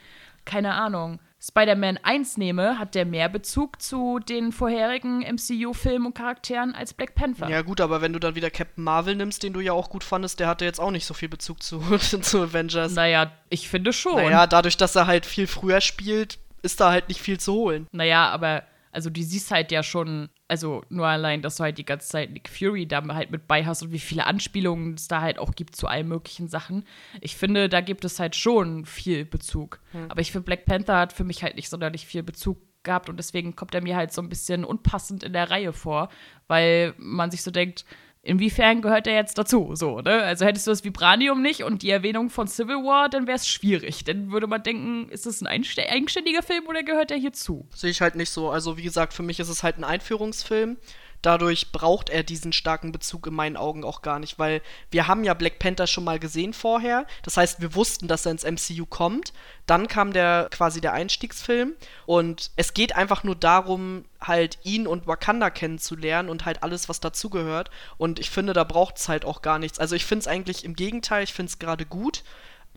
keine 0.44 0.74
Ahnung, 0.74 1.20
Spider-Man 1.44 1.98
1 2.04 2.38
nehme, 2.38 2.78
hat 2.78 2.94
der 2.94 3.06
mehr 3.06 3.28
Bezug 3.28 3.82
zu 3.82 4.20
den 4.20 4.52
vorherigen 4.52 5.22
MCU-Filmen 5.22 6.06
und 6.06 6.14
Charakteren 6.14 6.76
als 6.76 6.94
Black 6.94 7.16
Panther. 7.16 7.50
Ja, 7.50 7.64
gut, 7.64 7.82
aber 7.82 8.02
wenn 8.02 8.14
du 8.14 8.20
dann 8.20 8.36
wieder 8.36 8.52
Captain 8.52 8.84
Marvel 8.84 9.16
nimmst, 9.16 9.42
den 9.42 9.54
du 9.54 9.60
ja 9.60 9.74
auch 9.74 9.90
gut 9.90 10.04
fandest, 10.04 10.40
der 10.40 10.48
hatte 10.48 10.66
jetzt 10.66 10.80
auch 10.80 10.92
nicht 10.92 11.06
so 11.06 11.16
viel 11.16 11.30
Bezug 11.30 11.64
zu, 11.64 11.80
zu 11.98 12.44
Avengers. 12.44 12.94
Naja, 12.94 13.32
ich 13.50 13.70
finde 13.70 13.92
schon. 13.92 14.18
Naja, 14.18 14.46
dadurch, 14.46 14.78
dass 14.78 14.96
er 14.96 15.08
halt 15.08 15.26
viel 15.26 15.48
früher 15.48 15.82
spielt, 15.82 16.38
ist 16.62 16.80
da 16.80 16.92
halt 16.92 17.08
nicht 17.10 17.22
viel 17.22 17.40
zu 17.40 17.54
holen. 17.54 17.88
Naja, 17.92 18.30
aber 18.30 18.64
also 18.92 19.10
du 19.10 19.22
siehst 19.22 19.52
halt 19.52 19.72
ja 19.72 19.84
schon, 19.84 20.30
also 20.48 20.84
nur 20.90 21.08
allein, 21.08 21.42
dass 21.42 21.58
du 21.58 21.64
halt 21.64 21.78
die 21.78 21.86
ganze 21.86 22.08
Zeit 22.08 22.32
Nick 22.32 22.50
Fury 22.50 22.88
da 22.88 23.04
halt 23.14 23.32
mit 23.32 23.48
bei 23.48 23.66
hast 23.66 23.84
und 23.84 23.92
wie 23.92 24.00
viele 24.00 24.26
Anspielungen 24.26 24.96
es 24.96 25.08
da 25.08 25.22
halt 25.22 25.40
auch 25.40 25.54
gibt 25.56 25.76
zu 25.76 25.88
allen 25.88 26.08
möglichen 26.08 26.48
Sachen. 26.48 26.86
Ich 27.22 27.36
finde, 27.36 27.70
da 27.70 27.82
gibt 27.82 28.06
es 28.06 28.20
halt 28.20 28.36
schon 28.36 28.86
viel 28.86 29.26
Bezug. 29.26 29.80
Hm. 29.92 30.06
Aber 30.10 30.22
ich 30.22 30.32
finde, 30.32 30.46
Black 30.46 30.66
Panther 30.66 30.98
hat 30.98 31.14
für 31.14 31.24
mich 31.24 31.44
halt 31.44 31.56
nicht 31.56 31.70
sonderlich 31.70 32.06
viel 32.06 32.24
Bezug 32.24 32.58
gehabt 32.84 33.10
und 33.10 33.18
deswegen 33.18 33.56
kommt 33.56 33.76
er 33.76 33.82
mir 33.82 33.96
halt 33.96 34.12
so 34.12 34.22
ein 34.22 34.30
bisschen 34.30 34.66
unpassend 34.66 35.24
in 35.24 35.34
der 35.34 35.52
Reihe 35.52 35.74
vor, 35.74 36.10
weil 36.48 36.94
man 36.98 37.32
sich 37.32 37.44
so 37.44 37.52
denkt, 37.52 37.86
inwiefern 38.24 38.82
gehört 38.82 39.08
er 39.08 39.16
jetzt 39.16 39.38
dazu? 39.38 39.72
So, 39.76 40.02
ne? 40.02 40.22
Also 40.24 40.46
hättest 40.46 40.68
du 40.68 40.72
das 40.72 40.84
Vibranium 40.84 41.42
nicht 41.42 41.64
und 41.64 41.82
die 41.82 41.90
Erwähnung 41.90 42.30
von 42.30 42.48
Civil 42.48 42.78
War, 42.78 43.10
dann 43.10 43.28
wäre 43.28 43.38
es 43.38 43.48
schwierig. 43.48 44.04
Dann 44.04 44.32
würde 44.32 44.48
man 44.48 44.64
denken, 44.64 45.10
ist 45.10 45.26
das 45.26 45.42
ein 45.42 45.48
eigenständiger 45.48 46.44
Film 46.44 46.68
oder 46.68 46.84
gehört 46.84 47.12
er 47.12 47.18
hier 47.18 47.34
zu? 47.34 47.68
Sehe 47.74 47.90
ich 47.90 48.02
halt 48.02 48.16
nicht 48.16 48.30
so. 48.30 48.50
Also 48.50 48.78
wie 48.78 48.84
gesagt, 48.84 49.14
für 49.14 49.24
mich 49.24 49.40
ist 49.40 49.50
es 49.50 49.64
halt 49.64 49.78
ein 49.78 49.84
Einführungsfilm. 49.84 50.78
Dadurch 51.22 51.72
braucht 51.72 52.10
er 52.10 52.24
diesen 52.24 52.52
starken 52.52 52.92
Bezug 52.92 53.28
in 53.28 53.34
meinen 53.34 53.58
Augen 53.58 53.84
auch 53.84 54.02
gar 54.02 54.20
nicht, 54.20 54.40
weil 54.40 54.62
wir 54.90 55.08
haben 55.08 55.24
ja 55.24 55.34
Black 55.36 55.60
Panther 55.60 55.86
schon 55.86 56.04
mal 56.04 56.18
gesehen 56.18 56.54
vorher. 56.54 57.06
Das 57.24 57.38
heißt, 57.38 57.62
wir 57.62 57.76
wussten, 57.76 58.08
dass 58.08 58.26
er 58.26 58.32
ins 58.32 58.44
MCU 58.44 58.86
kommt. 58.86 59.34
Dann 59.68 59.88
kam 59.88 60.14
der 60.14 60.48
quasi 60.50 60.82
der 60.82 60.94
Einstiegsfilm 60.94 61.74
und 62.06 62.52
es 62.56 62.74
geht 62.74 62.96
einfach 62.96 63.24
nur 63.24 63.36
darum, 63.36 64.06
halt 64.20 64.58
ihn 64.64 64.88
und 64.88 65.08
Wakanda 65.08 65.50
kennenzulernen 65.50 66.30
und 66.30 66.46
halt 66.46 66.64
alles, 66.64 66.90
was 66.90 67.00
dazugehört. 67.00 67.70
Und 67.98 68.20
ich 68.20 68.30
finde, 68.30 68.54
da 68.54 68.64
braucht 68.64 68.98
es 68.98 69.08
halt 69.08 69.26
auch 69.26 69.42
gar 69.42 69.60
nichts. 69.60 69.80
Also 69.80 69.96
ich 69.96 70.06
finde 70.06 70.22
es 70.22 70.28
eigentlich 70.28 70.66
im 70.66 70.76
Gegenteil, 70.76 71.24
ich 71.24 71.34
finde 71.34 71.52
es 71.52 71.60
gerade 71.60 71.86
gut, 71.86 72.24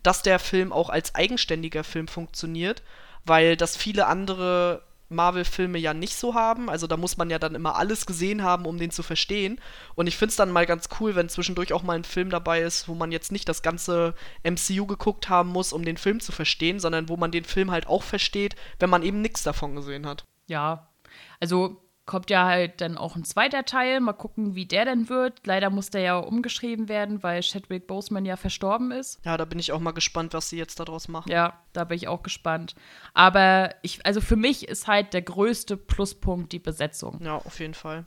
dass 0.03 0.21
der 0.21 0.37
Film 0.37 0.71
auch 0.71 0.89
als 0.89 1.15
eigenständiger 1.15 1.83
Film 1.83 2.07
funktioniert, 2.07 2.83
weil 3.25 3.57
das 3.57 3.75
viele 3.75 4.05
andere 4.05 4.83
Marvel-Filme 5.15 5.77
ja 5.77 5.93
nicht 5.93 6.15
so 6.15 6.35
haben. 6.35 6.69
Also 6.69 6.87
da 6.87 6.97
muss 6.97 7.17
man 7.17 7.29
ja 7.29 7.39
dann 7.39 7.55
immer 7.55 7.75
alles 7.75 8.05
gesehen 8.05 8.43
haben, 8.43 8.65
um 8.65 8.77
den 8.77 8.91
zu 8.91 9.03
verstehen. 9.03 9.59
Und 9.95 10.07
ich 10.07 10.17
finde 10.17 10.31
es 10.31 10.35
dann 10.35 10.51
mal 10.51 10.65
ganz 10.65 10.89
cool, 10.99 11.15
wenn 11.15 11.29
zwischendurch 11.29 11.73
auch 11.73 11.83
mal 11.83 11.95
ein 11.95 12.03
Film 12.03 12.29
dabei 12.29 12.61
ist, 12.61 12.87
wo 12.87 12.95
man 12.95 13.11
jetzt 13.11 13.31
nicht 13.31 13.49
das 13.49 13.61
ganze 13.61 14.13
MCU 14.43 14.85
geguckt 14.85 15.29
haben 15.29 15.49
muss, 15.49 15.73
um 15.73 15.83
den 15.83 15.97
Film 15.97 16.19
zu 16.19 16.31
verstehen, 16.31 16.79
sondern 16.79 17.09
wo 17.09 17.17
man 17.17 17.31
den 17.31 17.45
Film 17.45 17.71
halt 17.71 17.87
auch 17.87 18.03
versteht, 18.03 18.55
wenn 18.79 18.89
man 18.89 19.03
eben 19.03 19.21
nichts 19.21 19.43
davon 19.43 19.75
gesehen 19.75 20.05
hat. 20.05 20.23
Ja, 20.47 20.91
also 21.39 21.84
kommt 22.05 22.29
ja 22.29 22.45
halt 22.45 22.81
dann 22.81 22.97
auch 22.97 23.15
ein 23.15 23.23
zweiter 23.23 23.65
Teil. 23.65 23.99
Mal 23.99 24.13
gucken, 24.13 24.55
wie 24.55 24.65
der 24.65 24.85
denn 24.85 25.09
wird. 25.09 25.45
Leider 25.45 25.69
muss 25.69 25.89
der 25.89 26.01
ja 26.01 26.17
umgeschrieben 26.17 26.87
werden, 26.87 27.23
weil 27.23 27.41
Chadwick 27.41 27.87
Boseman 27.87 28.25
ja 28.25 28.37
verstorben 28.37 28.91
ist. 28.91 29.19
Ja, 29.25 29.37
da 29.37 29.45
bin 29.45 29.59
ich 29.59 29.71
auch 29.71 29.79
mal 29.79 29.91
gespannt, 29.91 30.33
was 30.33 30.49
sie 30.49 30.57
jetzt 30.57 30.79
daraus 30.79 31.07
machen. 31.07 31.31
Ja, 31.31 31.59
da 31.73 31.83
bin 31.83 31.97
ich 31.97 32.07
auch 32.07 32.23
gespannt. 32.23 32.75
Aber 33.13 33.73
ich, 33.81 34.05
also 34.05 34.21
für 34.21 34.35
mich 34.35 34.67
ist 34.67 34.87
halt 34.87 35.13
der 35.13 35.23
größte 35.23 35.77
Pluspunkt 35.77 36.51
die 36.51 36.59
Besetzung. 36.59 37.19
Ja, 37.23 37.37
auf 37.37 37.59
jeden 37.59 37.73
Fall. 37.73 38.05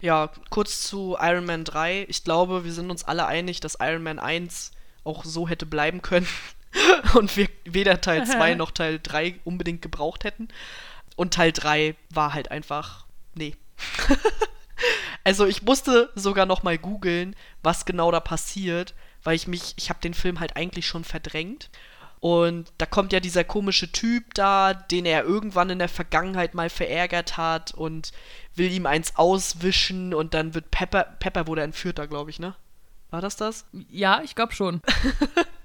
Ja, 0.00 0.30
kurz 0.50 0.82
zu 0.82 1.16
Iron 1.20 1.46
Man 1.46 1.64
3. 1.64 2.06
Ich 2.08 2.24
glaube, 2.24 2.64
wir 2.64 2.72
sind 2.72 2.90
uns 2.90 3.04
alle 3.04 3.26
einig, 3.26 3.60
dass 3.60 3.78
Iron 3.80 4.02
Man 4.02 4.18
1 4.18 4.72
auch 5.04 5.24
so 5.24 5.48
hätte 5.48 5.66
bleiben 5.66 6.02
können. 6.02 6.26
und 7.14 7.36
wir 7.36 7.48
weder 7.64 8.00
Teil 8.00 8.26
2 8.26 8.54
noch 8.56 8.70
Teil 8.70 9.00
3 9.02 9.40
unbedingt 9.44 9.82
gebraucht 9.82 10.24
hätten. 10.24 10.48
Und 11.16 11.34
Teil 11.34 11.52
3 11.52 11.94
war 12.10 12.34
halt 12.34 12.50
einfach, 12.50 13.03
nee. 13.34 13.56
also 15.24 15.46
ich 15.46 15.62
musste 15.62 16.10
sogar 16.14 16.46
noch 16.46 16.62
mal 16.62 16.78
googeln, 16.78 17.36
was 17.62 17.84
genau 17.84 18.10
da 18.10 18.20
passiert, 18.20 18.94
weil 19.22 19.36
ich 19.36 19.46
mich, 19.46 19.74
ich 19.76 19.90
habe 19.90 20.00
den 20.00 20.14
Film 20.14 20.40
halt 20.40 20.56
eigentlich 20.56 20.86
schon 20.86 21.04
verdrängt. 21.04 21.70
Und 22.20 22.72
da 22.78 22.86
kommt 22.86 23.12
ja 23.12 23.20
dieser 23.20 23.44
komische 23.44 23.92
Typ 23.92 24.32
da, 24.32 24.72
den 24.72 25.04
er 25.04 25.24
irgendwann 25.24 25.68
in 25.68 25.78
der 25.78 25.90
Vergangenheit 25.90 26.54
mal 26.54 26.70
verärgert 26.70 27.36
hat 27.36 27.74
und 27.74 28.12
will 28.54 28.72
ihm 28.72 28.86
eins 28.86 29.16
auswischen 29.16 30.14
und 30.14 30.32
dann 30.32 30.54
wird 30.54 30.70
Pepper, 30.70 31.04
Pepper 31.20 31.46
wurde 31.46 31.62
entführt 31.62 31.98
da, 31.98 32.06
glaube 32.06 32.30
ich, 32.30 32.38
ne? 32.38 32.54
War 33.10 33.20
das 33.20 33.36
das? 33.36 33.66
Ja, 33.90 34.22
ich 34.24 34.34
glaube 34.34 34.54
schon. 34.54 34.80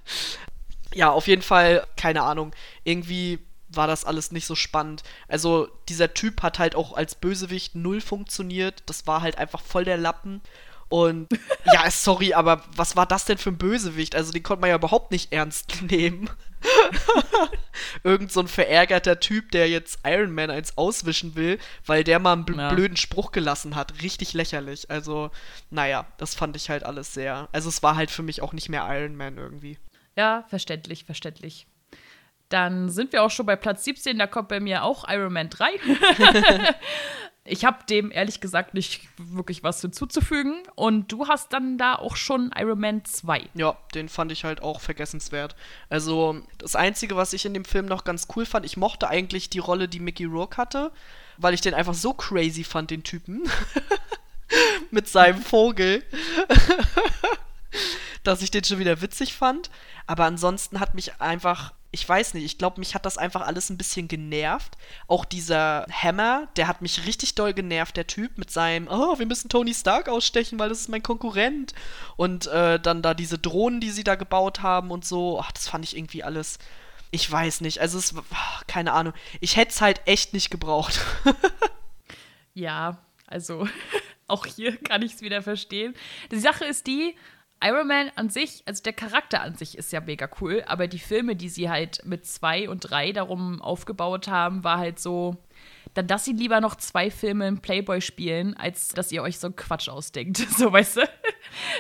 ja, 0.94 1.10
auf 1.10 1.28
jeden 1.28 1.42
Fall, 1.42 1.88
keine 1.96 2.24
Ahnung. 2.24 2.52
Irgendwie 2.84 3.40
war 3.70 3.88
das 3.88 4.06
alles 4.06 4.32
nicht 4.32 4.46
so 4.46 4.56
spannend. 4.56 5.04
Also 5.28 5.70
dieser 5.88 6.14
Typ 6.14 6.42
hat 6.42 6.60
halt 6.60 6.76
auch 6.76 6.94
als 6.94 7.16
Bösewicht 7.16 7.76
null 7.76 8.02
funktioniert. 8.02 8.84
Das 8.86 9.08
war 9.08 9.22
halt 9.22 9.38
einfach 9.38 9.62
voll 9.62 9.86
der 9.86 9.98
Lappen. 9.98 10.42
Und 10.90 11.28
ja, 11.74 11.90
sorry, 11.92 12.34
aber 12.34 12.64
was 12.76 12.96
war 12.96 13.06
das 13.06 13.26
denn 13.26 13.38
für 13.38 13.52
ein 13.52 13.58
Bösewicht? 13.58 14.16
Also 14.16 14.32
den 14.32 14.44
konnte 14.44 14.62
man 14.62 14.72
ja 14.72 14.76
überhaupt 14.76 15.12
nicht 15.12 15.32
ernst 15.32 15.82
nehmen. 15.90 16.30
Irgend 18.04 18.34
so 18.34 18.42
ein 18.42 18.50
verärgerter 18.50 19.20
Typ, 19.22 19.52
der 19.52 19.70
jetzt 19.70 20.00
Iron 20.04 20.34
Man 20.34 20.50
eins 20.50 20.78
auswischen 20.78 21.36
will, 21.36 21.58
weil 21.86 22.04
der 22.04 22.20
mal 22.20 22.34
einen 22.34 22.46
bl 22.46 22.58
ja. 22.58 22.74
blöden 22.74 22.98
Spruch 22.98 23.32
gelassen 23.32 23.76
hat. 23.76 24.02
Richtig 24.02 24.34
lächerlich. 24.34 24.90
Also, 24.92 25.32
naja, 25.70 26.06
das 26.18 26.36
fand 26.36 26.58
ich 26.58 26.70
halt 26.70 26.84
alles 26.84 27.14
sehr. 27.14 27.48
Also 27.54 27.70
es 27.70 27.82
war 27.82 27.96
halt 27.96 28.12
für 28.12 28.24
mich 28.24 28.42
auch 28.42 28.52
nicht 28.52 28.68
mehr 28.68 28.86
Iron 28.90 29.16
Man 29.16 29.38
irgendwie. 29.38 29.78
Ja, 30.18 30.44
verständlich, 30.50 31.06
verständlich. 31.06 31.66
Dann 32.50 32.90
sind 32.90 33.14
wir 33.14 33.24
auch 33.24 33.32
schon 33.32 33.46
bei 33.46 33.56
Platz 33.56 33.84
17, 33.84 34.18
da 34.18 34.28
kommt 34.28 34.50
bei 34.50 34.60
mir 34.60 34.84
auch 34.84 35.08
Iron 35.08 35.34
Man 35.34 35.50
3. 35.50 35.70
ich 37.46 37.66
habe 37.66 37.84
dem 37.90 38.12
ehrlich 38.12 38.42
gesagt 38.42 38.74
nicht 38.74 39.08
wirklich 39.18 39.64
was 39.64 39.82
hinzuzufügen. 39.82 40.64
Und 40.76 41.12
du 41.12 41.28
hast 41.28 41.54
dann 41.54 41.78
da 41.78 41.96
auch 41.96 42.16
schon 42.16 42.52
Iron 42.58 42.80
Man 42.80 43.06
2. 43.06 43.50
Ja, 43.54 43.78
den 43.94 44.10
fand 44.10 44.32
ich 44.32 44.44
halt 44.44 44.62
auch 44.64 44.82
vergessenswert. 44.82 45.56
Also, 45.90 46.42
das 46.58 46.76
Einzige, 46.76 47.16
was 47.16 47.34
ich 47.34 47.46
in 47.46 47.54
dem 47.54 47.66
Film 47.66 47.86
noch 47.86 48.04
ganz 48.04 48.28
cool 48.36 48.46
fand, 48.46 48.66
ich 48.66 48.78
mochte 48.78 49.08
eigentlich 49.08 49.50
die 49.50 49.60
Rolle, 49.60 49.88
die 49.88 50.00
Mickey 50.00 50.26
Rourke 50.26 50.58
hatte, 50.58 50.92
weil 51.38 51.54
ich 51.54 51.62
den 51.62 51.74
einfach 51.74 51.94
so 51.94 52.14
crazy 52.14 52.64
fand, 52.64 52.92
den 52.92 53.04
Typen. 53.04 53.44
Mit 54.92 55.08
seinem 55.08 55.42
Vogel. 55.42 56.04
dass 58.24 58.42
ich 58.42 58.52
den 58.52 58.64
schon 58.64 58.80
wieder 58.80 59.02
witzig 59.02 59.34
fand. 59.34 59.70
Aber 60.08 60.26
ansonsten 60.26 60.80
hat 60.80 60.96
mich 60.96 61.22
einfach 61.22 61.74
ich 61.92 62.08
weiß 62.08 62.36
nicht, 62.36 62.46
ich 62.46 62.58
glaube, 62.60 62.80
mich 62.80 62.94
hat 62.94 63.06
das 63.06 63.18
einfach 63.18 63.42
alles 63.42 63.70
ein 63.70 63.78
bisschen 63.78 64.08
genervt. 64.08 64.78
Auch 65.08 65.26
dieser 65.26 65.88
Hammer, 65.92 66.48
der 66.56 66.68
hat 66.68 66.82
mich 66.82 67.06
richtig 67.08 67.34
doll 67.34 67.54
genervt, 67.54 67.98
der 67.98 68.06
Typ 68.06 68.38
mit 68.38 68.52
seinem, 68.52 68.88
oh, 68.88 69.18
wir 69.18 69.26
müssen 69.26 69.50
Tony 69.50 69.74
Stark 69.74 70.08
ausstechen, 70.08 70.60
weil 70.60 70.70
das 70.70 70.82
ist 70.82 70.90
mein 70.90 71.02
Konkurrent. 71.02 71.74
Und 72.16 72.46
äh, 72.48 72.80
dann 72.80 73.02
da 73.02 73.16
diese 73.16 73.40
Drohnen, 73.40 73.82
die 73.82 73.90
sie 73.90 74.04
da 74.04 74.16
gebaut 74.16 74.62
haben 74.62 74.92
und 74.92 75.04
so, 75.04 75.40
ach, 75.40 75.52
das 75.52 75.68
fand 75.68 75.84
ich 75.84 75.98
irgendwie 75.98 76.24
alles, 76.24 76.60
ich 77.10 77.30
weiß 77.30 77.62
nicht, 77.62 77.80
also 77.80 77.98
es, 77.98 78.14
ach, 78.32 78.68
keine 78.68 78.94
Ahnung, 78.94 79.14
ich 79.40 79.56
hätte 79.56 79.72
es 79.72 79.82
halt 79.82 80.02
echt 80.06 80.34
nicht 80.34 80.52
gebraucht. 80.52 81.00
ja, 82.54 83.00
also 83.26 83.68
auch 84.28 84.46
hier 84.46 84.78
kann 84.78 85.02
ich 85.02 85.16
es 85.16 85.22
wieder 85.22 85.42
verstehen. 85.42 85.96
Die 86.32 86.40
Sache 86.40 86.66
ist 86.66 86.86
die, 86.86 87.16
Iron 87.62 87.88
Man 87.88 88.10
an 88.16 88.30
sich, 88.30 88.64
also 88.66 88.82
der 88.84 88.94
Charakter 88.94 89.42
an 89.42 89.56
sich 89.56 89.78
ist 89.78 89.92
ja 89.92 90.00
mega 90.00 90.30
cool, 90.40 90.64
aber 90.66 90.88
die 90.88 91.00
Filme, 91.00 91.36
die 91.36 91.50
sie 91.50 91.70
halt 91.70 92.02
mit 92.06 92.26
zwei 92.26 92.70
und 92.70 92.90
drei 92.90 93.12
darum 93.12 93.62
aufgebaut 93.62 94.30
haben, 94.30 94.64
war 94.64 94.78
halt 94.78 95.00
so, 95.00 95.36
dann 95.94 96.08
dass 96.08 96.24
sie 96.24 96.32
lieber 96.32 96.62
noch 96.62 96.76
zwei 96.76 97.12
Filme 97.12 97.48
im 97.48 97.60
Playboy 97.60 98.00
spielen, 98.00 98.56
als 98.56 98.90
dass 98.90 99.12
ihr 99.12 99.22
euch 99.22 99.40
so 99.40 99.48
einen 99.48 99.56
Quatsch 99.56 99.90
ausdenkt. 99.90 100.38
So, 100.58 100.72
weißt 100.72 100.98
du? 100.98 101.10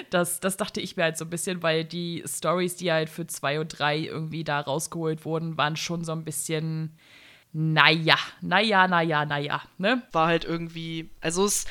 Das, 0.09 0.39
das 0.39 0.57
dachte 0.57 0.81
ich 0.81 0.97
mir 0.97 1.03
halt 1.03 1.17
so 1.17 1.25
ein 1.25 1.29
bisschen, 1.29 1.63
weil 1.63 1.85
die 1.85 2.23
Stories, 2.25 2.75
die 2.75 2.91
halt 2.91 3.09
für 3.09 3.27
zwei 3.27 3.59
und 3.59 3.79
drei 3.79 3.99
irgendwie 3.99 4.43
da 4.43 4.59
rausgeholt 4.59 5.25
wurden, 5.25 5.57
waren 5.57 5.75
schon 5.75 6.03
so 6.03 6.11
ein 6.11 6.23
bisschen, 6.25 6.97
naja, 7.53 8.17
naja, 8.41 8.87
naja, 8.87 9.25
naja, 9.25 9.61
ne? 9.77 10.03
War 10.11 10.27
halt 10.27 10.45
irgendwie, 10.45 11.09
also 11.21 11.45
es 11.45 11.65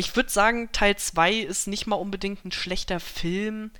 ich 0.00 0.16
würde 0.16 0.30
sagen, 0.30 0.72
Teil 0.72 0.96
2 0.96 1.34
ist 1.34 1.66
nicht 1.66 1.86
mal 1.86 1.96
unbedingt 1.96 2.44
ein 2.44 2.52
schlechter 2.52 3.00
Film, 3.00 3.70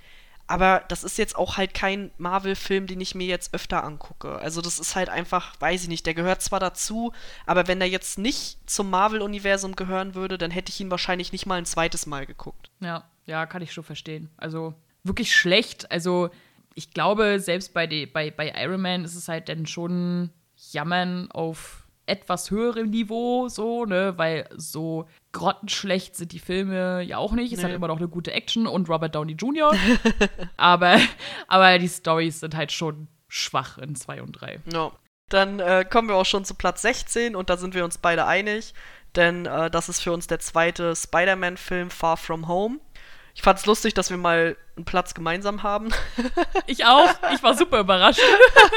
aber 0.46 0.84
das 0.88 1.02
ist 1.02 1.16
jetzt 1.16 1.34
auch 1.34 1.56
halt 1.56 1.72
kein 1.72 2.10
Marvel-Film, 2.18 2.86
den 2.86 3.00
ich 3.00 3.14
mir 3.14 3.26
jetzt 3.26 3.54
öfter 3.54 3.84
angucke. 3.84 4.38
Also 4.38 4.60
das 4.60 4.78
ist 4.78 4.96
halt 4.96 5.08
einfach, 5.08 5.54
weiß 5.60 5.84
ich 5.84 5.88
nicht, 5.88 6.04
der 6.04 6.12
gehört 6.12 6.42
zwar 6.42 6.60
dazu, 6.60 7.12
aber 7.46 7.68
wenn 7.68 7.80
er 7.80 7.86
jetzt 7.86 8.18
nicht 8.18 8.58
zum 8.68 8.90
Marvel-Universum 8.90 9.76
gehören 9.76 10.14
würde, 10.14 10.36
dann 10.36 10.50
hätte 10.50 10.70
ich 10.70 10.80
ihn 10.80 10.90
wahrscheinlich 10.90 11.32
nicht 11.32 11.46
mal 11.46 11.54
ein 11.54 11.66
zweites 11.66 12.04
Mal 12.04 12.26
geguckt. 12.26 12.70
Ja, 12.80 13.08
ja, 13.24 13.46
kann 13.46 13.62
ich 13.62 13.72
schon 13.72 13.84
verstehen. 13.84 14.28
Also 14.36 14.74
wirklich 15.04 15.34
schlecht. 15.34 15.90
Also 15.90 16.30
ich 16.74 16.90
glaube, 16.92 17.40
selbst 17.40 17.72
bei, 17.72 17.86
die, 17.86 18.04
bei, 18.04 18.30
bei 18.30 18.52
Iron 18.62 18.82
Man 18.82 19.04
ist 19.04 19.14
es 19.14 19.28
halt 19.28 19.48
dann 19.48 19.66
schon 19.66 20.30
Jammern 20.72 21.30
auf 21.30 21.79
etwas 22.10 22.50
höherem 22.50 22.90
Niveau, 22.90 23.48
so, 23.48 23.84
ne, 23.84 24.14
weil 24.16 24.48
so 24.56 25.06
grottenschlecht 25.32 26.16
sind 26.16 26.32
die 26.32 26.40
Filme 26.40 27.02
ja 27.02 27.18
auch 27.18 27.32
nicht. 27.32 27.52
Es 27.52 27.58
nee. 27.58 27.64
hat 27.64 27.72
immer 27.72 27.88
noch 27.88 27.98
eine 27.98 28.08
gute 28.08 28.32
Action 28.32 28.66
und 28.66 28.88
Robert 28.88 29.14
Downey 29.14 29.34
Jr. 29.34 29.72
aber, 30.56 30.98
aber 31.46 31.78
die 31.78 31.88
Stories 31.88 32.40
sind 32.40 32.56
halt 32.56 32.72
schon 32.72 33.08
schwach 33.28 33.78
in 33.78 33.94
2 33.94 34.22
und 34.22 34.32
3. 34.32 34.60
No. 34.72 34.92
Dann 35.28 35.60
äh, 35.60 35.84
kommen 35.88 36.08
wir 36.08 36.16
auch 36.16 36.26
schon 36.26 36.44
zu 36.44 36.54
Platz 36.54 36.82
16 36.82 37.36
und 37.36 37.48
da 37.48 37.56
sind 37.56 37.74
wir 37.74 37.84
uns 37.84 37.98
beide 37.98 38.26
einig, 38.26 38.74
denn 39.14 39.46
äh, 39.46 39.70
das 39.70 39.88
ist 39.88 40.00
für 40.00 40.12
uns 40.12 40.26
der 40.26 40.40
zweite 40.40 40.96
Spider-Man-Film 40.96 41.90
Far 41.90 42.16
From 42.16 42.48
Home. 42.48 42.80
Ich 43.40 43.42
fand 43.42 43.58
es 43.58 43.64
lustig, 43.64 43.94
dass 43.94 44.10
wir 44.10 44.18
mal 44.18 44.54
einen 44.76 44.84
Platz 44.84 45.14
gemeinsam 45.14 45.62
haben. 45.62 45.88
Ich 46.66 46.84
auch. 46.84 47.08
Ich 47.32 47.42
war 47.42 47.56
super 47.56 47.80
überrascht. 47.80 48.20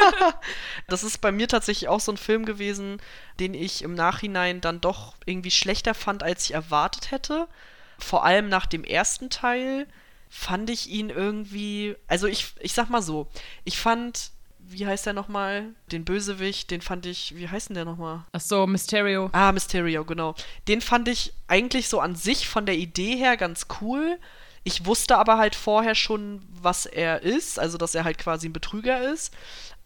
Das 0.88 1.04
ist 1.04 1.18
bei 1.18 1.34
mir 1.34 1.50
tatsächlich 1.50 1.90
auch 1.90 2.00
so 2.00 2.14
ein 2.14 2.18
Film 2.18 2.46
gewesen, 2.46 3.02
den 3.42 3.56
ich 3.56 3.82
im 3.82 3.94
Nachhinein 3.94 4.62
dann 4.62 4.80
doch 4.80 5.16
irgendwie 5.26 5.52
schlechter 5.52 5.94
fand, 5.94 6.24
als 6.24 6.46
ich 6.46 6.54
erwartet 6.54 7.12
hätte. 7.12 7.50
Vor 8.00 8.24
allem 8.24 8.48
nach 8.48 8.66
dem 8.66 8.86
ersten 8.86 9.30
Teil 9.30 9.86
fand 10.30 10.70
ich 10.70 10.90
ihn 10.90 11.10
irgendwie. 11.10 11.98
Also 12.08 12.28
ich, 12.28 12.54
ich 12.62 12.72
sag 12.72 12.90
mal 12.90 13.02
so, 13.02 13.28
ich 13.66 13.78
fand 13.78 14.32
wie 14.60 14.88
heißt 14.88 15.06
der 15.06 15.14
nochmal? 15.14 15.76
Den 15.92 16.06
Bösewicht, 16.06 16.72
den 16.72 16.80
fand 16.80 17.06
ich, 17.06 17.36
wie 17.36 17.50
heißt 17.50 17.68
denn 17.68 17.76
der 17.76 17.84
nochmal? 17.84 18.24
Ach 18.32 18.40
so, 18.40 18.66
Mysterio. 18.66 19.30
Ah, 19.34 19.52
Mysterio, 19.52 20.06
genau. 20.06 20.36
Den 20.70 20.80
fand 20.80 21.10
ich 21.10 21.34
eigentlich 21.48 21.90
so 21.90 22.00
an 22.00 22.16
sich 22.16 22.48
von 22.48 22.66
der 22.66 22.76
Idee 22.76 23.18
her 23.18 23.36
ganz 23.36 23.68
cool. 23.82 24.18
Ich 24.64 24.86
wusste 24.86 25.18
aber 25.18 25.38
halt 25.38 25.56
vorher 25.56 25.96
schon, 25.96 26.42
was 26.62 26.86
er 26.86 27.22
ist, 27.22 27.60
also 27.60 27.78
dass 27.78 27.96
er 27.96 28.04
halt 28.04 28.18
quasi 28.18 28.48
ein 28.48 28.54
Betrüger 28.54 29.12
ist. 29.12 29.34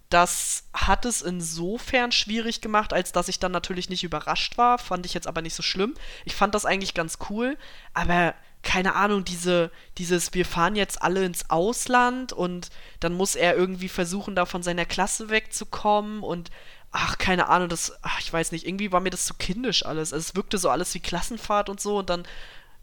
Das 0.09 0.63
hat 0.73 1.03
es 1.05 1.21
insofern 1.21 2.13
schwierig 2.13 2.61
gemacht, 2.61 2.93
als 2.93 3.11
dass 3.11 3.27
ich 3.27 3.39
dann 3.39 3.51
natürlich 3.51 3.89
nicht 3.89 4.05
überrascht 4.05 4.57
war. 4.57 4.77
Fand 4.77 5.05
ich 5.05 5.13
jetzt 5.13 5.27
aber 5.27 5.41
nicht 5.41 5.55
so 5.55 5.63
schlimm. 5.63 5.95
Ich 6.23 6.35
fand 6.35 6.55
das 6.55 6.65
eigentlich 6.65 6.93
ganz 6.93 7.17
cool, 7.29 7.57
aber 7.93 8.33
keine 8.63 8.95
Ahnung, 8.95 9.25
diese, 9.25 9.71
dieses, 9.97 10.33
wir 10.33 10.45
fahren 10.45 10.75
jetzt 10.75 11.01
alle 11.01 11.25
ins 11.25 11.49
Ausland 11.49 12.33
und 12.33 12.69
dann 12.99 13.13
muss 13.13 13.35
er 13.35 13.55
irgendwie 13.55 13.89
versuchen, 13.89 14.35
da 14.35 14.45
von 14.45 14.63
seiner 14.63 14.85
Klasse 14.85 15.29
wegzukommen 15.29 16.23
und 16.23 16.51
ach, 16.91 17.17
keine 17.17 17.49
Ahnung, 17.49 17.69
das, 17.69 17.93
ach, 18.01 18.19
ich 18.19 18.31
weiß 18.31 18.51
nicht, 18.51 18.65
irgendwie 18.65 18.91
war 18.91 18.99
mir 18.99 19.09
das 19.09 19.25
zu 19.25 19.33
kindisch 19.33 19.85
alles. 19.85 20.13
Also 20.13 20.29
es 20.29 20.35
wirkte 20.35 20.57
so 20.57 20.69
alles 20.69 20.93
wie 20.93 20.99
Klassenfahrt 20.99 21.69
und 21.69 21.79
so 21.79 21.97
und 21.99 22.09
dann 22.09 22.23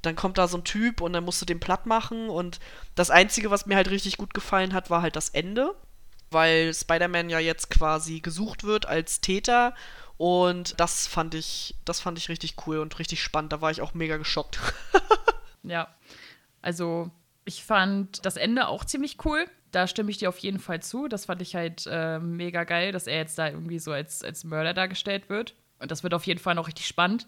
dann 0.06 0.16
kommt 0.16 0.38
da 0.38 0.48
so 0.48 0.58
ein 0.58 0.64
Typ 0.64 1.00
und 1.00 1.12
dann 1.12 1.24
musst 1.24 1.40
du 1.40 1.46
den 1.46 1.60
platt 1.60 1.86
machen. 1.86 2.28
Und 2.28 2.60
das 2.94 3.10
Einzige, 3.10 3.50
was 3.50 3.66
mir 3.66 3.76
halt 3.76 3.90
richtig 3.90 4.16
gut 4.16 4.34
gefallen 4.34 4.72
hat, 4.72 4.90
war 4.90 5.02
halt 5.02 5.16
das 5.16 5.30
Ende. 5.30 5.74
Weil 6.30 6.74
Spider-Man 6.74 7.30
ja 7.30 7.38
jetzt 7.38 7.70
quasi 7.70 8.20
gesucht 8.20 8.64
wird 8.64 8.86
als 8.86 9.20
Täter. 9.20 9.74
Und 10.16 10.78
das 10.78 11.06
fand 11.06 11.34
ich, 11.34 11.76
das 11.84 12.00
fand 12.00 12.18
ich 12.18 12.28
richtig 12.28 12.56
cool 12.66 12.78
und 12.78 12.98
richtig 12.98 13.22
spannend. 13.22 13.52
Da 13.52 13.60
war 13.60 13.70
ich 13.70 13.82
auch 13.82 13.94
mega 13.94 14.16
geschockt. 14.16 14.58
ja. 15.62 15.88
Also, 16.62 17.10
ich 17.44 17.64
fand 17.64 18.24
das 18.24 18.36
Ende 18.36 18.68
auch 18.68 18.84
ziemlich 18.84 19.24
cool. 19.24 19.46
Da 19.70 19.86
stimme 19.86 20.10
ich 20.10 20.18
dir 20.18 20.28
auf 20.28 20.38
jeden 20.38 20.60
Fall 20.60 20.80
zu. 20.80 21.08
Das 21.08 21.26
fand 21.26 21.42
ich 21.42 21.54
halt 21.54 21.86
äh, 21.90 22.18
mega 22.18 22.64
geil, 22.64 22.92
dass 22.92 23.06
er 23.06 23.16
jetzt 23.16 23.38
da 23.38 23.48
irgendwie 23.48 23.78
so 23.78 23.92
als, 23.92 24.22
als 24.22 24.44
Mörder 24.44 24.72
dargestellt 24.72 25.28
wird. 25.28 25.54
Und 25.78 25.90
das 25.90 26.02
wird 26.02 26.14
auf 26.14 26.26
jeden 26.26 26.40
Fall 26.40 26.54
noch 26.54 26.68
richtig 26.68 26.86
spannend. 26.86 27.26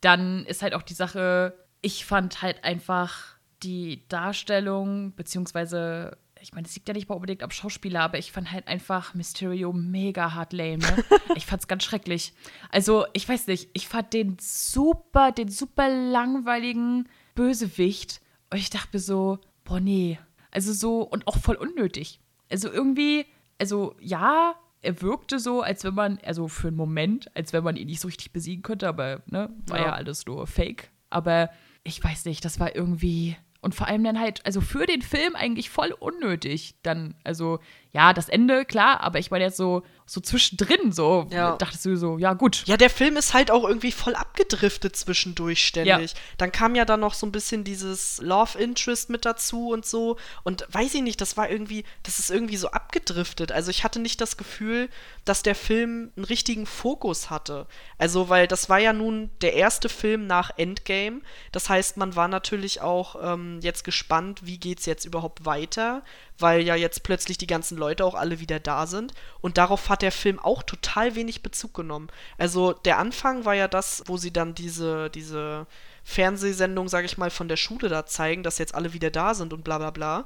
Dann 0.00 0.44
ist 0.44 0.62
halt 0.62 0.74
auch 0.74 0.82
die 0.82 0.94
Sache, 0.94 1.56
ich 1.84 2.06
fand 2.06 2.40
halt 2.40 2.64
einfach 2.64 3.36
die 3.62 4.08
Darstellung, 4.08 5.14
beziehungsweise, 5.16 6.16
ich 6.40 6.54
meine, 6.54 6.66
es 6.66 6.74
liegt 6.74 6.88
ja 6.88 6.94
nicht 6.94 7.10
mal 7.10 7.14
unbedingt 7.14 7.42
am 7.42 7.50
Schauspieler, 7.50 8.00
aber 8.00 8.16
ich 8.18 8.32
fand 8.32 8.50
halt 8.52 8.68
einfach 8.68 9.12
Mysterio 9.12 9.70
mega 9.72 10.32
hart 10.32 10.54
lame. 10.54 10.78
Ne? 10.78 11.04
ich 11.36 11.44
fand's 11.44 11.68
ganz 11.68 11.84
schrecklich. 11.84 12.32
Also, 12.70 13.04
ich 13.12 13.28
weiß 13.28 13.48
nicht, 13.48 13.68
ich 13.74 13.86
fand 13.86 14.14
den 14.14 14.38
super, 14.40 15.30
den 15.30 15.48
super 15.48 15.88
langweiligen 15.88 17.06
Bösewicht. 17.34 18.22
Und 18.50 18.58
ich 18.58 18.70
dachte 18.70 18.88
mir 18.94 19.00
so, 19.00 19.38
boah, 19.64 19.78
nee. 19.78 20.18
Also 20.50 20.72
so, 20.72 21.02
und 21.02 21.26
auch 21.26 21.36
voll 21.36 21.56
unnötig. 21.56 22.18
Also 22.50 22.70
irgendwie, 22.70 23.26
also 23.58 23.94
ja, 24.00 24.54
er 24.80 25.02
wirkte 25.02 25.38
so, 25.38 25.60
als 25.60 25.84
wenn 25.84 25.94
man, 25.94 26.18
also 26.24 26.48
für 26.48 26.68
einen 26.68 26.76
Moment, 26.78 27.34
als 27.36 27.52
wenn 27.52 27.64
man 27.64 27.76
ihn 27.76 27.88
nicht 27.88 28.00
so 28.00 28.08
richtig 28.08 28.32
besiegen 28.32 28.62
könnte, 28.62 28.88
aber 28.88 29.22
ne, 29.26 29.50
war 29.66 29.78
ja, 29.78 29.84
ja 29.86 29.92
alles 29.92 30.24
nur 30.24 30.46
Fake. 30.46 30.90
Aber 31.10 31.50
ich 31.84 32.02
weiß 32.02 32.24
nicht, 32.24 32.44
das 32.44 32.58
war 32.58 32.74
irgendwie. 32.74 33.36
Und 33.60 33.74
vor 33.74 33.86
allem 33.86 34.04
dann 34.04 34.20
halt, 34.20 34.44
also 34.44 34.60
für 34.60 34.86
den 34.86 35.00
Film 35.00 35.36
eigentlich 35.36 35.70
voll 35.70 35.92
unnötig. 35.92 36.74
Dann, 36.82 37.14
also, 37.24 37.60
ja, 37.94 38.12
das 38.12 38.28
Ende, 38.28 38.64
klar, 38.64 39.00
aber 39.02 39.20
ich 39.20 39.30
meine 39.30 39.44
jetzt 39.44 39.56
so, 39.56 39.84
so 40.04 40.20
zwischendrin 40.20 40.90
so, 40.90 41.28
ja. 41.30 41.56
dachtest 41.56 41.84
du 41.84 41.96
so, 41.96 42.18
ja 42.18 42.34
gut. 42.34 42.64
Ja, 42.66 42.76
der 42.76 42.90
Film 42.90 43.16
ist 43.16 43.34
halt 43.34 43.52
auch 43.52 43.62
irgendwie 43.62 43.92
voll 43.92 44.16
abgedriftet 44.16 44.96
zwischendurch 44.96 45.64
ständig. 45.64 46.12
Ja. 46.12 46.18
Dann 46.36 46.50
kam 46.50 46.74
ja 46.74 46.84
dann 46.84 46.98
noch 46.98 47.14
so 47.14 47.24
ein 47.24 47.30
bisschen 47.30 47.62
dieses 47.62 48.20
Love 48.20 48.58
Interest 48.58 49.10
mit 49.10 49.24
dazu 49.24 49.68
und 49.68 49.86
so. 49.86 50.16
Und 50.42 50.66
weiß 50.72 50.92
ich 50.94 51.02
nicht, 51.02 51.20
das 51.20 51.36
war 51.36 51.48
irgendwie, 51.48 51.84
das 52.02 52.18
ist 52.18 52.32
irgendwie 52.32 52.56
so 52.56 52.68
abgedriftet. 52.72 53.52
Also 53.52 53.70
ich 53.70 53.84
hatte 53.84 54.00
nicht 54.00 54.20
das 54.20 54.36
Gefühl, 54.36 54.88
dass 55.24 55.44
der 55.44 55.54
Film 55.54 56.10
einen 56.16 56.24
richtigen 56.24 56.66
Fokus 56.66 57.30
hatte. 57.30 57.68
Also, 57.96 58.28
weil 58.28 58.48
das 58.48 58.68
war 58.68 58.80
ja 58.80 58.92
nun 58.92 59.30
der 59.40 59.54
erste 59.54 59.88
Film 59.88 60.26
nach 60.26 60.50
Endgame. 60.56 61.20
Das 61.52 61.68
heißt, 61.68 61.96
man 61.96 62.16
war 62.16 62.26
natürlich 62.26 62.80
auch 62.80 63.16
ähm, 63.22 63.60
jetzt 63.62 63.84
gespannt, 63.84 64.40
wie 64.44 64.58
geht's 64.58 64.84
jetzt 64.84 65.04
überhaupt 65.04 65.46
weiter 65.46 66.02
weil 66.38 66.62
ja 66.62 66.74
jetzt 66.74 67.02
plötzlich 67.02 67.38
die 67.38 67.46
ganzen 67.46 67.78
Leute 67.78 68.04
auch 68.04 68.14
alle 68.14 68.40
wieder 68.40 68.60
da 68.60 68.86
sind. 68.86 69.12
Und 69.40 69.58
darauf 69.58 69.88
hat 69.88 70.02
der 70.02 70.12
Film 70.12 70.38
auch 70.38 70.62
total 70.62 71.14
wenig 71.14 71.42
Bezug 71.42 71.74
genommen. 71.74 72.08
Also 72.38 72.72
der 72.72 72.98
Anfang 72.98 73.44
war 73.44 73.54
ja 73.54 73.68
das, 73.68 74.02
wo 74.06 74.16
sie 74.16 74.32
dann 74.32 74.54
diese, 74.54 75.10
diese 75.10 75.66
Fernsehsendung, 76.04 76.88
sag 76.88 77.04
ich 77.04 77.18
mal, 77.18 77.30
von 77.30 77.48
der 77.48 77.56
Schule 77.56 77.88
da 77.88 78.06
zeigen, 78.06 78.42
dass 78.42 78.58
jetzt 78.58 78.74
alle 78.74 78.92
wieder 78.92 79.10
da 79.10 79.34
sind 79.34 79.52
und 79.52 79.64
bla 79.64 79.78
bla 79.78 79.90
bla. 79.90 80.24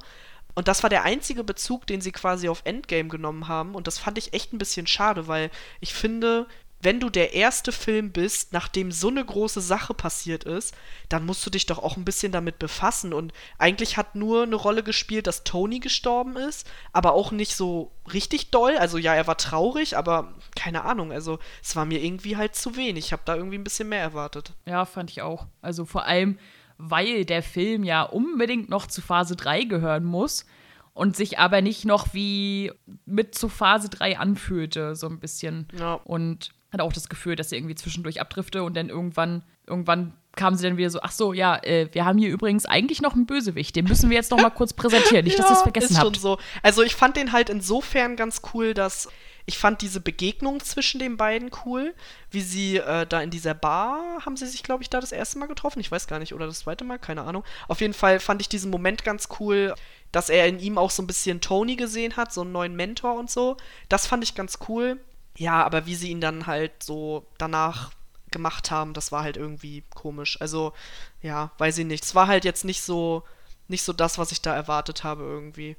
Und 0.55 0.67
das 0.67 0.83
war 0.83 0.89
der 0.89 1.03
einzige 1.03 1.43
Bezug, 1.43 1.87
den 1.87 2.01
sie 2.01 2.11
quasi 2.11 2.49
auf 2.49 2.61
Endgame 2.65 3.07
genommen 3.07 3.47
haben. 3.47 3.75
Und 3.75 3.87
das 3.87 3.99
fand 3.99 4.17
ich 4.17 4.33
echt 4.33 4.51
ein 4.51 4.57
bisschen 4.57 4.87
schade, 4.87 5.27
weil 5.27 5.51
ich 5.79 5.93
finde, 5.93 6.47
wenn 6.81 6.99
du 6.99 7.09
der 7.09 7.33
erste 7.33 7.71
Film 7.71 8.11
bist, 8.11 8.53
nachdem 8.53 8.91
so 8.91 9.09
eine 9.09 9.23
große 9.23 9.59
Sache 9.59 9.93
passiert 9.93 10.45
ist, 10.45 10.73
dann 11.09 11.25
musst 11.25 11.45
du 11.45 11.49
dich 11.49 11.65
doch 11.65 11.79
auch 11.79 11.97
ein 11.97 12.05
bisschen 12.05 12.31
damit 12.31 12.57
befassen. 12.57 13.13
Und 13.13 13.33
eigentlich 13.57 13.97
hat 13.97 14.15
nur 14.15 14.43
eine 14.43 14.55
Rolle 14.55 14.81
gespielt, 14.81 15.27
dass 15.27 15.43
Tony 15.43 15.79
gestorben 15.79 16.37
ist, 16.37 16.69
aber 16.93 17.13
auch 17.13 17.31
nicht 17.31 17.55
so 17.55 17.91
richtig 18.13 18.51
doll. 18.51 18.77
Also 18.77 18.97
ja, 18.97 19.13
er 19.13 19.27
war 19.27 19.37
traurig, 19.37 19.97
aber 19.97 20.33
keine 20.55 20.85
Ahnung. 20.85 21.11
Also 21.11 21.39
es 21.61 21.75
war 21.75 21.85
mir 21.85 22.01
irgendwie 22.01 22.37
halt 22.37 22.55
zu 22.55 22.77
wenig. 22.77 23.07
Ich 23.07 23.11
habe 23.11 23.23
da 23.25 23.35
irgendwie 23.35 23.57
ein 23.57 23.63
bisschen 23.63 23.89
mehr 23.89 24.01
erwartet. 24.01 24.53
Ja, 24.65 24.85
fand 24.85 25.11
ich 25.11 25.21
auch. 25.21 25.47
Also 25.61 25.83
vor 25.85 26.05
allem, 26.05 26.39
weil 26.77 27.25
der 27.25 27.43
Film 27.43 27.83
ja 27.83 28.03
unbedingt 28.03 28.69
noch 28.69 28.87
zu 28.87 29.01
Phase 29.01 29.35
3 29.35 29.65
gehören 29.65 30.05
muss 30.05 30.45
und 30.93 31.17
sich 31.17 31.39
aber 31.39 31.61
nicht 31.61 31.83
noch 31.83 32.13
wie 32.13 32.71
mit 33.05 33.35
zu 33.35 33.49
Phase 33.49 33.89
3 33.89 34.17
anfühlte, 34.17 34.95
so 34.95 35.07
ein 35.07 35.19
bisschen. 35.19 35.67
Ja. 35.77 35.95
Und 35.95 36.51
hatte 36.71 36.83
auch 36.83 36.93
das 36.93 37.09
Gefühl, 37.09 37.35
dass 37.35 37.49
sie 37.49 37.57
irgendwie 37.57 37.75
zwischendurch 37.75 38.21
abdrifte 38.21 38.63
und 38.63 38.75
dann 38.75 38.89
irgendwann, 38.89 39.43
irgendwann 39.67 40.13
kam 40.35 40.55
sie 40.55 40.67
dann 40.67 40.77
wieder 40.77 40.89
so, 40.89 40.99
ach 41.01 41.11
so, 41.11 41.33
ja, 41.33 41.57
äh, 41.63 41.89
wir 41.91 42.05
haben 42.05 42.17
hier 42.17 42.29
übrigens 42.29 42.65
eigentlich 42.65 43.01
noch 43.01 43.13
einen 43.13 43.25
Bösewicht, 43.25 43.75
den 43.75 43.85
müssen 43.85 44.09
wir 44.09 44.17
jetzt 44.17 44.31
noch 44.31 44.39
mal 44.39 44.51
kurz 44.51 44.73
präsentieren, 44.73 45.25
nicht, 45.25 45.37
ja, 45.37 45.43
dass 45.43 45.51
ihr 45.51 45.57
es 45.57 45.63
vergessen 45.63 45.93
ist 45.93 45.99
habt. 45.99 46.15
Schon 46.15 46.21
so. 46.21 46.37
Also 46.61 46.83
ich 46.83 46.95
fand 46.95 47.17
den 47.17 47.31
halt 47.31 47.49
insofern 47.49 48.15
ganz 48.15 48.41
cool, 48.53 48.73
dass 48.73 49.09
ich 49.49 49.57
fand 49.57 49.81
diese 49.81 49.99
Begegnung 49.99 50.59
zwischen 50.59 50.99
den 50.99 51.17
beiden 51.17 51.49
cool, 51.65 51.95
wie 52.29 52.41
sie 52.41 52.77
äh, 52.77 53.07
da 53.07 53.19
in 53.19 53.31
dieser 53.31 53.55
Bar, 53.55 54.23
haben 54.23 54.37
sie 54.37 54.45
sich, 54.45 54.61
glaube 54.61 54.83
ich, 54.83 54.91
da 54.91 54.99
das 54.99 55.11
erste 55.11 55.39
Mal 55.39 55.47
getroffen, 55.47 55.79
ich 55.79 55.91
weiß 55.91 56.05
gar 56.05 56.19
nicht, 56.19 56.35
oder 56.35 56.45
das 56.45 56.59
zweite 56.59 56.83
Mal, 56.83 56.99
keine 56.99 57.23
Ahnung. 57.23 57.43
Auf 57.67 57.81
jeden 57.81 57.95
Fall 57.95 58.19
fand 58.19 58.41
ich 58.41 58.49
diesen 58.49 58.69
Moment 58.69 59.03
ganz 59.03 59.27
cool, 59.39 59.73
dass 60.11 60.29
er 60.29 60.47
in 60.47 60.59
ihm 60.59 60.77
auch 60.77 60.91
so 60.91 61.01
ein 61.01 61.07
bisschen 61.07 61.41
Tony 61.41 61.75
gesehen 61.77 62.15
hat, 62.15 62.31
so 62.31 62.41
einen 62.41 62.51
neuen 62.51 62.75
Mentor 62.75 63.15
und 63.15 63.31
so. 63.31 63.57
Das 63.89 64.05
fand 64.05 64.23
ich 64.23 64.35
ganz 64.35 64.59
cool. 64.67 64.99
Ja, 65.37 65.63
aber 65.63 65.85
wie 65.85 65.95
sie 65.95 66.09
ihn 66.09 66.21
dann 66.21 66.47
halt 66.47 66.83
so 66.83 67.25
danach 67.37 67.91
gemacht 68.31 68.71
haben, 68.71 68.93
das 68.93 69.11
war 69.11 69.23
halt 69.23 69.37
irgendwie 69.37 69.83
komisch. 69.93 70.39
Also, 70.41 70.73
ja, 71.21 71.51
weiß 71.57 71.77
ich 71.79 71.85
nicht. 71.85 72.03
Es 72.03 72.15
war 72.15 72.27
halt 72.27 72.45
jetzt 72.45 72.65
nicht 72.65 72.81
so, 72.81 73.23
nicht 73.67 73.83
so 73.83 73.93
das, 73.93 74.17
was 74.17 74.31
ich 74.31 74.41
da 74.41 74.53
erwartet 74.53 75.03
habe 75.03 75.23
irgendwie. 75.23 75.75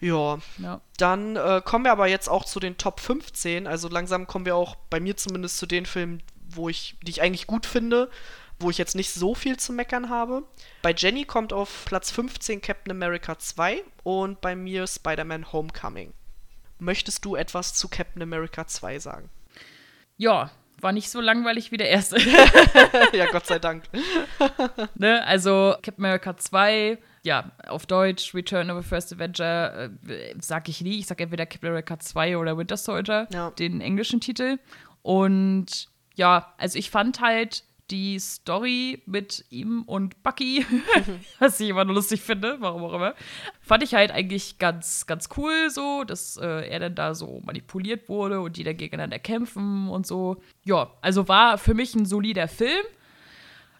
Ja. 0.00 0.38
ja. 0.58 0.80
Dann 0.96 1.36
äh, 1.36 1.62
kommen 1.64 1.84
wir 1.84 1.92
aber 1.92 2.08
jetzt 2.08 2.28
auch 2.28 2.44
zu 2.44 2.58
den 2.58 2.76
Top 2.76 3.00
15. 3.00 3.66
Also 3.66 3.88
langsam 3.88 4.26
kommen 4.26 4.44
wir 4.44 4.56
auch 4.56 4.74
bei 4.90 4.98
mir 4.98 5.16
zumindest 5.16 5.58
zu 5.58 5.66
den 5.66 5.86
Filmen, 5.86 6.22
wo 6.48 6.68
ich, 6.68 6.96
die 7.02 7.10
ich 7.10 7.22
eigentlich 7.22 7.46
gut 7.46 7.66
finde, 7.66 8.10
wo 8.58 8.68
ich 8.68 8.78
jetzt 8.78 8.96
nicht 8.96 9.12
so 9.12 9.34
viel 9.34 9.58
zu 9.58 9.72
meckern 9.72 10.10
habe. 10.10 10.42
Bei 10.82 10.92
Jenny 10.92 11.24
kommt 11.24 11.52
auf 11.52 11.84
Platz 11.84 12.10
15 12.10 12.60
Captain 12.60 12.90
America 12.90 13.38
2 13.38 13.84
und 14.02 14.40
bei 14.40 14.56
mir 14.56 14.88
Spider-Man 14.88 15.52
Homecoming. 15.52 16.12
Möchtest 16.82 17.24
du 17.24 17.36
etwas 17.36 17.74
zu 17.74 17.88
Captain 17.88 18.22
America 18.22 18.66
2 18.66 18.98
sagen? 18.98 19.30
Ja, 20.16 20.50
war 20.80 20.90
nicht 20.90 21.10
so 21.10 21.20
langweilig 21.20 21.70
wie 21.70 21.76
der 21.76 21.88
erste. 21.88 22.18
ja, 23.12 23.30
Gott 23.30 23.46
sei 23.46 23.60
Dank. 23.60 23.84
ne, 24.96 25.24
also 25.24 25.76
Captain 25.80 26.04
America 26.04 26.36
2, 26.36 26.98
ja, 27.22 27.52
auf 27.68 27.86
Deutsch, 27.86 28.34
Return 28.34 28.68
of 28.68 28.82
the 28.82 28.88
First 28.88 29.12
Avenger, 29.12 29.90
äh, 30.08 30.34
sag 30.40 30.68
ich 30.68 30.80
nie. 30.80 30.98
Ich 30.98 31.06
sag 31.06 31.20
entweder 31.20 31.46
Captain 31.46 31.68
America 31.68 32.00
2 32.00 32.36
oder 32.36 32.58
Winter 32.58 32.76
Soldier, 32.76 33.28
ja. 33.32 33.50
den 33.50 33.80
englischen 33.80 34.20
Titel. 34.20 34.58
Und 35.02 35.88
ja, 36.16 36.52
also 36.58 36.76
ich 36.80 36.90
fand 36.90 37.20
halt 37.20 37.62
die 37.90 38.18
Story 38.18 39.02
mit 39.06 39.44
ihm 39.50 39.82
und 39.82 40.22
Bucky, 40.22 40.64
was 41.38 41.60
ich 41.60 41.68
immer 41.68 41.84
nur 41.84 41.96
lustig 41.96 42.22
finde, 42.22 42.56
warum 42.60 42.84
auch 42.84 42.94
immer, 42.94 43.14
fand 43.60 43.82
ich 43.82 43.94
halt 43.94 44.10
eigentlich 44.10 44.58
ganz, 44.58 45.06
ganz 45.06 45.28
cool 45.36 45.70
so, 45.70 46.04
dass 46.04 46.36
äh, 46.36 46.68
er 46.68 46.80
dann 46.80 46.94
da 46.94 47.14
so 47.14 47.40
manipuliert 47.44 48.08
wurde 48.08 48.40
und 48.40 48.56
die 48.56 48.64
dann 48.64 48.76
gegeneinander 48.76 49.18
kämpfen 49.18 49.88
und 49.88 50.06
so. 50.06 50.36
Ja, 50.64 50.92
also 51.00 51.28
war 51.28 51.58
für 51.58 51.74
mich 51.74 51.94
ein 51.94 52.06
solider 52.06 52.48
Film, 52.48 52.84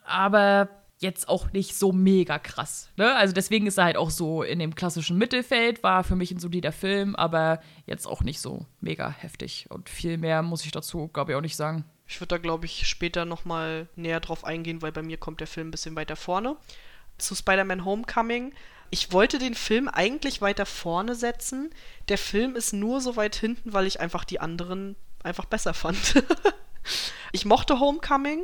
aber 0.05 0.68
jetzt 1.03 1.28
auch 1.28 1.53
nicht 1.53 1.76
so 1.76 1.92
mega 1.92 2.38
krass. 2.38 2.90
Ne? 2.96 3.14
Also 3.14 3.34
deswegen 3.34 3.66
ist 3.66 3.76
er 3.76 3.84
halt 3.84 3.96
auch 3.96 4.11
so 4.11 4.42
in 4.42 4.59
dem 4.59 4.74
klassischen 4.74 5.18
Mittelfeld, 5.18 5.82
war 5.82 6.05
für 6.05 6.16
mich 6.16 6.30
ein 6.30 6.38
solider 6.38 6.72
Film, 6.72 7.14
aber 7.16 7.61
jetzt 7.86 8.07
auch 8.07 8.22
nicht 8.22 8.40
so 8.40 8.66
mega 8.80 9.11
heftig. 9.11 9.66
Und 9.68 9.88
viel 9.88 10.16
mehr 10.16 10.42
muss 10.42 10.64
ich 10.64 10.70
dazu, 10.70 11.09
glaube 11.09 11.32
ich, 11.32 11.36
auch 11.36 11.42
nicht 11.42 11.57
sagen. 11.57 11.84
Ich 12.07 12.20
würde 12.20 12.28
da, 12.28 12.38
glaube 12.38 12.66
ich, 12.66 12.86
später 12.86 13.24
nochmal 13.24 13.88
näher 13.96 14.20
drauf 14.20 14.44
eingehen, 14.44 14.82
weil 14.82 14.92
bei 14.92 15.03
mir 15.03 15.16
kommt 15.16 15.40
der 15.40 15.46
Film 15.46 15.68
ein 15.68 15.70
bisschen 15.70 15.96
weiter 15.96 16.16
vorne. 16.16 16.57
Zu 17.18 17.34
Spider-Man 17.34 17.84
Homecoming. 17.84 18.53
Ich 18.90 19.12
wollte 19.12 19.38
den 19.38 19.55
Film 19.55 19.88
eigentlich 19.88 20.40
weiter 20.42 20.66
vorne 20.66 21.14
setzen. 21.14 21.70
Der 22.09 22.18
Film 22.18 22.57
ist 22.57 22.72
nur 22.72 23.00
so 23.00 23.16
weit 23.16 23.36
hinten, 23.36 23.72
weil 23.72 23.86
ich 23.86 24.00
einfach 24.00 24.24
die 24.24 24.40
anderen 24.40 24.96
einfach 25.22 25.46
besser 25.46 25.72
fand. 25.72 26.22
ich 27.32 27.44
mochte 27.44 27.80
Homecoming, 27.80 28.42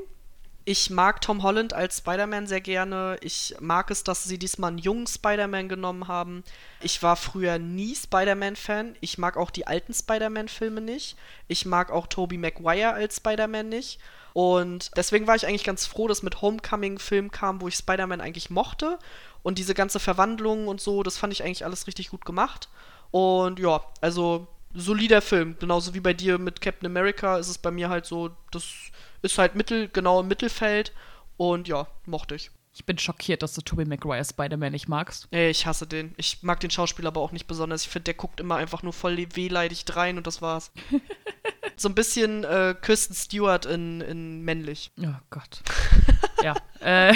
ich 0.69 0.91
mag 0.91 1.23
Tom 1.23 1.43
Holland 1.43 1.73
als 1.73 1.97
Spider-Man 1.97 2.47
sehr 2.47 2.61
gerne. 2.61 3.17
Ich 3.23 3.57
mag 3.59 3.91
es, 3.91 4.05
dass 4.05 4.25
sie 4.25 4.39
diesmal 4.39 4.69
einen 4.69 4.77
jungen 4.77 5.07
Spider-Man 5.07 5.67
genommen 5.67 6.09
haben. 6.09 6.45
Ich 6.83 7.03
war 7.03 7.17
früher 7.17 7.59
nie 7.59 7.95
Spider-Man-Fan. 7.95 8.95
Ich 9.01 9.17
mag 9.17 9.39
auch 9.39 9.51
die 9.51 9.67
alten 9.67 9.95
Spider-Man-Filme 9.95 10.83
nicht. 10.83 11.17
Ich 11.47 11.65
mag 11.65 11.91
auch 11.91 12.07
Tobey 12.07 12.37
Maguire 12.37 12.93
als 12.93 13.17
Spider-Man 13.17 13.71
nicht. 13.71 13.99
Und 14.35 14.91
deswegen 14.95 15.27
war 15.27 15.37
ich 15.37 15.47
eigentlich 15.47 15.65
ganz 15.65 15.87
froh, 15.87 16.07
dass 16.07 16.23
mit 16.23 16.43
Homecoming 16.43 16.99
Film 16.99 17.31
kam, 17.31 17.63
wo 17.63 17.69
ich 17.69 17.75
Spider-Man 17.75 18.21
eigentlich 18.21 18.51
mochte. 18.51 18.99
Und 19.43 19.57
diese 19.57 19.73
ganze 19.73 20.01
Verwandlung 20.01 20.69
und 20.69 20.83
so, 20.83 21.03
das 21.03 21.17
fand 21.17 21.33
ich 21.33 21.43
eigentlich 21.43 21.65
alles 21.65 21.87
richtig 21.87 22.11
gut 22.11 22.27
gemacht. 22.27 22.69
Und 23.11 23.59
ja, 23.59 23.81
also 24.03 24.47
solider 24.75 25.23
Film. 25.23 25.57
Genauso 25.59 25.95
wie 25.95 26.01
bei 26.01 26.13
dir 26.13 26.37
mit 26.37 26.61
Captain 26.61 26.85
America 26.85 27.39
ist 27.39 27.49
es 27.49 27.57
bei 27.57 27.71
mir 27.71 27.89
halt 27.89 28.05
so, 28.05 28.33
das 28.51 28.65
ist 29.23 29.39
halt 29.39 29.55
mittel, 29.55 29.89
genau 29.89 30.21
im 30.21 30.29
Mittelfeld 30.29 30.93
und 31.37 31.69
ja, 31.69 31.87
mochte 32.07 32.35
ich. 32.35 32.51
Ich 32.79 32.85
bin 32.85 32.97
schockiert, 32.97 33.43
dass 33.43 33.55
du 33.55 33.61
Tobey 33.61 33.85
Maguire 33.85 34.25
Spider-Man 34.25 34.71
nicht 34.71 34.89
magst. 34.89 35.27
Ey, 35.33 35.51
ich 35.51 35.67
hasse 35.67 35.87
den. 35.87 36.15
Ich 36.17 36.45
mag 36.45 36.61
den 36.61 36.71
Schauspieler 36.71 37.09
aber 37.09 37.21
auch 37.21 37.33
nicht 37.33 37.49
besonders. 37.49 37.83
Ich 37.83 37.89
finde, 37.89 38.05
der 38.05 38.15
guckt 38.15 38.39
immer 38.39 38.55
einfach 38.55 38.85
nur 38.85 38.93
voll 38.93 39.17
wehleidig 39.35 39.85
rein 39.89 40.17
und 40.17 40.29
das 40.29 40.43
war's. 40.43 40.71
so 41.77 41.89
ein 41.89 41.97
bisschen 41.97 42.45
äh, 42.45 42.77
Kirsten 42.81 43.15
Stewart 43.15 43.67
in, 43.67 44.01
in 44.03 44.43
männlich. 44.43 44.93
Oh 45.01 45.07
Gott. 45.31 45.61
ja. 46.45 46.55
Äh, 46.81 47.15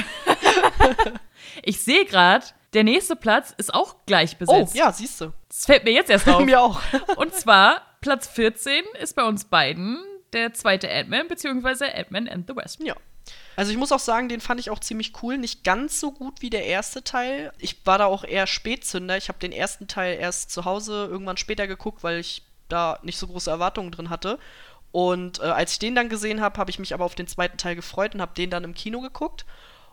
ich 1.62 1.80
sehe 1.80 2.06
gerade, 2.06 2.44
der 2.72 2.82
nächste 2.82 3.14
Platz 3.14 3.54
ist 3.56 3.72
auch 3.72 4.04
gleich 4.06 4.38
besetzt. 4.38 4.74
Oh, 4.74 4.78
ja, 4.78 4.90
siehst 4.90 5.20
du. 5.20 5.32
Das 5.46 5.66
fällt 5.66 5.84
mir 5.84 5.92
jetzt 5.92 6.10
erst 6.10 6.28
auf. 6.28 6.44
mir 6.44 6.60
auch. 6.60 6.80
und 7.16 7.34
zwar, 7.34 7.82
Platz 8.00 8.26
14 8.26 8.82
ist 9.00 9.14
bei 9.14 9.22
uns 9.22 9.44
beiden 9.44 10.02
der 10.32 10.54
zweite 10.54 10.90
Ant-Man, 10.90 11.28
beziehungsweise 11.28 11.94
Ant-Man 11.94 12.28
and 12.28 12.46
the 12.48 12.56
Wasp. 12.56 12.82
Ja. 12.82 12.94
Also 13.54 13.70
ich 13.70 13.78
muss 13.78 13.92
auch 13.92 13.98
sagen, 13.98 14.28
den 14.28 14.40
fand 14.40 14.60
ich 14.60 14.70
auch 14.70 14.80
ziemlich 14.80 15.12
cool. 15.22 15.38
Nicht 15.38 15.62
ganz 15.64 16.00
so 16.00 16.12
gut 16.12 16.40
wie 16.40 16.50
der 16.50 16.64
erste 16.64 17.04
Teil. 17.04 17.52
Ich 17.58 17.84
war 17.86 17.98
da 17.98 18.06
auch 18.06 18.24
eher 18.24 18.46
Spätzünder. 18.46 19.16
Ich 19.16 19.28
habe 19.28 19.38
den 19.38 19.52
ersten 19.52 19.86
Teil 19.86 20.18
erst 20.18 20.50
zu 20.50 20.64
Hause 20.64 21.08
irgendwann 21.10 21.36
später 21.36 21.66
geguckt, 21.66 22.02
weil 22.02 22.18
ich 22.18 22.42
da 22.68 22.98
nicht 23.02 23.18
so 23.18 23.26
große 23.26 23.50
Erwartungen 23.50 23.92
drin 23.92 24.10
hatte. 24.10 24.38
Und 24.90 25.40
äh, 25.40 25.44
als 25.44 25.72
ich 25.72 25.78
den 25.78 25.94
dann 25.94 26.08
gesehen 26.08 26.40
habe, 26.40 26.58
habe 26.58 26.70
ich 26.70 26.78
mich 26.78 26.94
aber 26.94 27.04
auf 27.04 27.14
den 27.14 27.26
zweiten 27.26 27.58
Teil 27.58 27.76
gefreut 27.76 28.14
und 28.14 28.20
habe 28.20 28.34
den 28.34 28.50
dann 28.50 28.64
im 28.64 28.74
Kino 28.74 29.00
geguckt. 29.00 29.44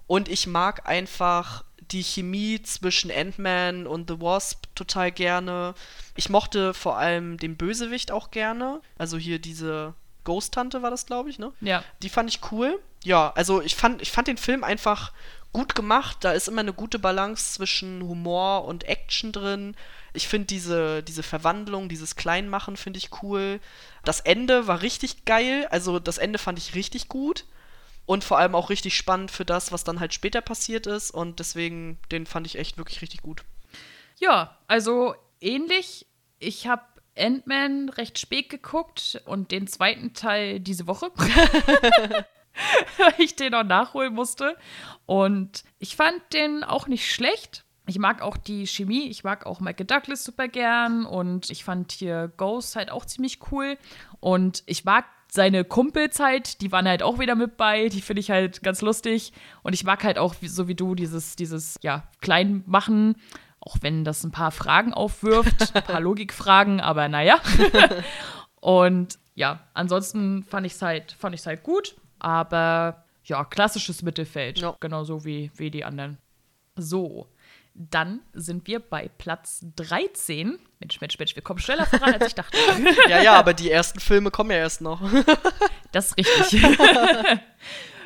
Und 0.07 0.27
ich 0.27 0.47
mag 0.47 0.87
einfach 0.87 1.63
die 1.91 2.03
Chemie 2.03 2.61
zwischen 2.61 3.11
Ant-Man 3.11 3.87
und 3.87 4.09
The 4.09 4.19
Wasp 4.21 4.65
total 4.75 5.11
gerne. 5.11 5.73
Ich 6.15 6.29
mochte 6.29 6.73
vor 6.73 6.97
allem 6.97 7.37
den 7.37 7.57
Bösewicht 7.57 8.11
auch 8.11 8.31
gerne. 8.31 8.81
Also 8.97 9.17
hier 9.17 9.39
diese 9.39 9.93
Ghost-Tante 10.29 10.83
war 10.83 10.91
das, 10.91 11.07
glaube 11.07 11.31
ich, 11.31 11.39
ne? 11.39 11.51
Ja. 11.59 11.83
Die 12.03 12.09
fand 12.09 12.29
ich 12.29 12.51
cool. 12.51 12.79
Ja, 13.03 13.31
also 13.35 13.63
ich 13.63 13.75
fand, 13.75 13.99
ich 14.03 14.11
fand 14.11 14.27
den 14.27 14.37
Film 14.37 14.63
einfach 14.63 15.11
gut 15.53 15.73
gemacht. 15.73 16.17
Da 16.21 16.33
ist 16.33 16.47
immer 16.47 16.61
eine 16.61 16.73
gute 16.73 16.99
Balance 16.99 17.53
zwischen 17.53 18.03
Humor 18.03 18.65
und 18.65 18.83
Action 18.83 19.31
drin. 19.31 19.75
Ich 20.13 20.27
finde 20.27 20.45
diese, 20.45 21.01
diese 21.01 21.23
Verwandlung, 21.23 21.89
dieses 21.89 22.15
Kleinmachen 22.15 22.77
finde 22.77 22.99
ich 22.99 23.23
cool. 23.23 23.59
Das 24.05 24.19
Ende 24.19 24.67
war 24.67 24.83
richtig 24.83 25.25
geil. 25.25 25.67
Also 25.71 25.97
das 25.97 26.19
Ende 26.19 26.37
fand 26.37 26.59
ich 26.59 26.75
richtig 26.75 27.09
gut. 27.09 27.45
Und 28.05 28.23
vor 28.23 28.37
allem 28.37 28.53
auch 28.53 28.69
richtig 28.69 28.95
spannend 28.95 29.31
für 29.31 29.45
das, 29.45 29.71
was 29.71 29.83
dann 29.83 29.99
halt 29.99 30.13
später 30.13 30.41
passiert 30.41 30.85
ist. 30.85 31.09
Und 31.09 31.39
deswegen, 31.39 31.97
den 32.11 32.27
fand 32.27 32.45
ich 32.45 32.57
echt 32.59 32.77
wirklich 32.77 33.01
richtig 33.01 33.23
gut. 33.23 33.43
Ja, 34.19 34.57
also 34.67 35.15
ähnlich. 35.41 36.05
Ich 36.39 36.67
habe 36.67 36.83
Ant-Man 37.19 37.89
recht 37.89 38.17
spät 38.17 38.49
geguckt 38.49 39.21
und 39.25 39.51
den 39.51 39.67
zweiten 39.67 40.13
Teil 40.13 40.59
diese 40.59 40.87
Woche. 40.87 41.11
weil 42.97 43.13
ich 43.17 43.35
den 43.35 43.53
auch 43.53 43.63
nachholen 43.63 44.13
musste. 44.13 44.55
Und 45.05 45.63
ich 45.79 45.95
fand 45.95 46.21
den 46.33 46.63
auch 46.63 46.87
nicht 46.87 47.11
schlecht. 47.11 47.65
Ich 47.87 47.97
mag 47.97 48.21
auch 48.21 48.37
die 48.37 48.67
Chemie, 48.67 49.09
ich 49.09 49.23
mag 49.23 49.47
auch 49.47 49.59
Michael 49.61 49.87
Douglas 49.87 50.23
super 50.23 50.47
gern 50.47 51.07
und 51.07 51.49
ich 51.49 51.63
fand 51.63 51.91
hier 51.91 52.31
Ghost 52.37 52.75
halt 52.75 52.91
auch 52.91 53.03
ziemlich 53.05 53.39
cool. 53.51 53.77
Und 54.19 54.61
ich 54.67 54.85
mag 54.85 55.05
seine 55.31 55.63
Kumpels 55.63 56.19
halt, 56.19 56.61
die 56.61 56.71
waren 56.71 56.87
halt 56.87 57.01
auch 57.01 57.17
wieder 57.17 57.35
mit 57.35 57.57
bei, 57.57 57.89
die 57.89 58.01
finde 58.01 58.19
ich 58.19 58.29
halt 58.29 58.61
ganz 58.61 58.81
lustig. 58.81 59.33
Und 59.63 59.73
ich 59.73 59.83
mag 59.83 60.03
halt 60.03 60.19
auch, 60.19 60.35
so 60.39 60.67
wie 60.67 60.75
du, 60.75 60.93
dieses, 60.93 61.35
dieses, 61.35 61.79
ja, 61.81 62.03
Kleinmachen, 62.21 63.15
auch 63.61 63.77
wenn 63.81 64.03
das 64.03 64.23
ein 64.23 64.31
paar 64.31 64.51
Fragen 64.51 64.93
aufwirft, 64.93 65.75
ein 65.75 65.83
paar 65.83 65.99
Logikfragen, 66.01 66.79
aber 66.79 67.07
naja. 67.09 67.39
und 68.55 69.19
ja, 69.35 69.61
ansonsten 69.73 70.43
fand 70.43 70.65
ich 70.65 70.73
es 70.73 70.81
halt, 70.81 71.15
halt 71.21 71.63
gut. 71.63 71.95
Aber 72.19 73.05
ja, 73.23 73.45
klassisches 73.45 74.01
Mittelfeld. 74.01 74.59
Ja. 74.59 74.75
Genauso 74.79 75.23
wie, 75.23 75.51
wie 75.55 75.71
die 75.71 75.85
anderen. 75.85 76.17
So. 76.75 77.27
Dann 77.73 78.21
sind 78.33 78.67
wir 78.67 78.79
bei 78.79 79.09
Platz 79.17 79.63
13. 79.77 80.59
Mensch, 80.79 80.99
Mensch, 80.99 81.17
Mensch, 81.17 81.35
wir 81.35 81.43
kommen 81.43 81.59
schneller 81.59 81.85
voran, 81.85 82.13
als 82.15 82.27
ich 82.27 82.35
dachte. 82.35 82.57
ja, 83.09 83.21
ja, 83.21 83.35
aber 83.35 83.53
die 83.53 83.71
ersten 83.71 83.99
Filme 83.99 84.31
kommen 84.31 84.51
ja 84.51 84.57
erst 84.57 84.81
noch. 84.81 85.01
das 85.91 86.11
ist 86.13 86.17
richtig. 86.17 86.65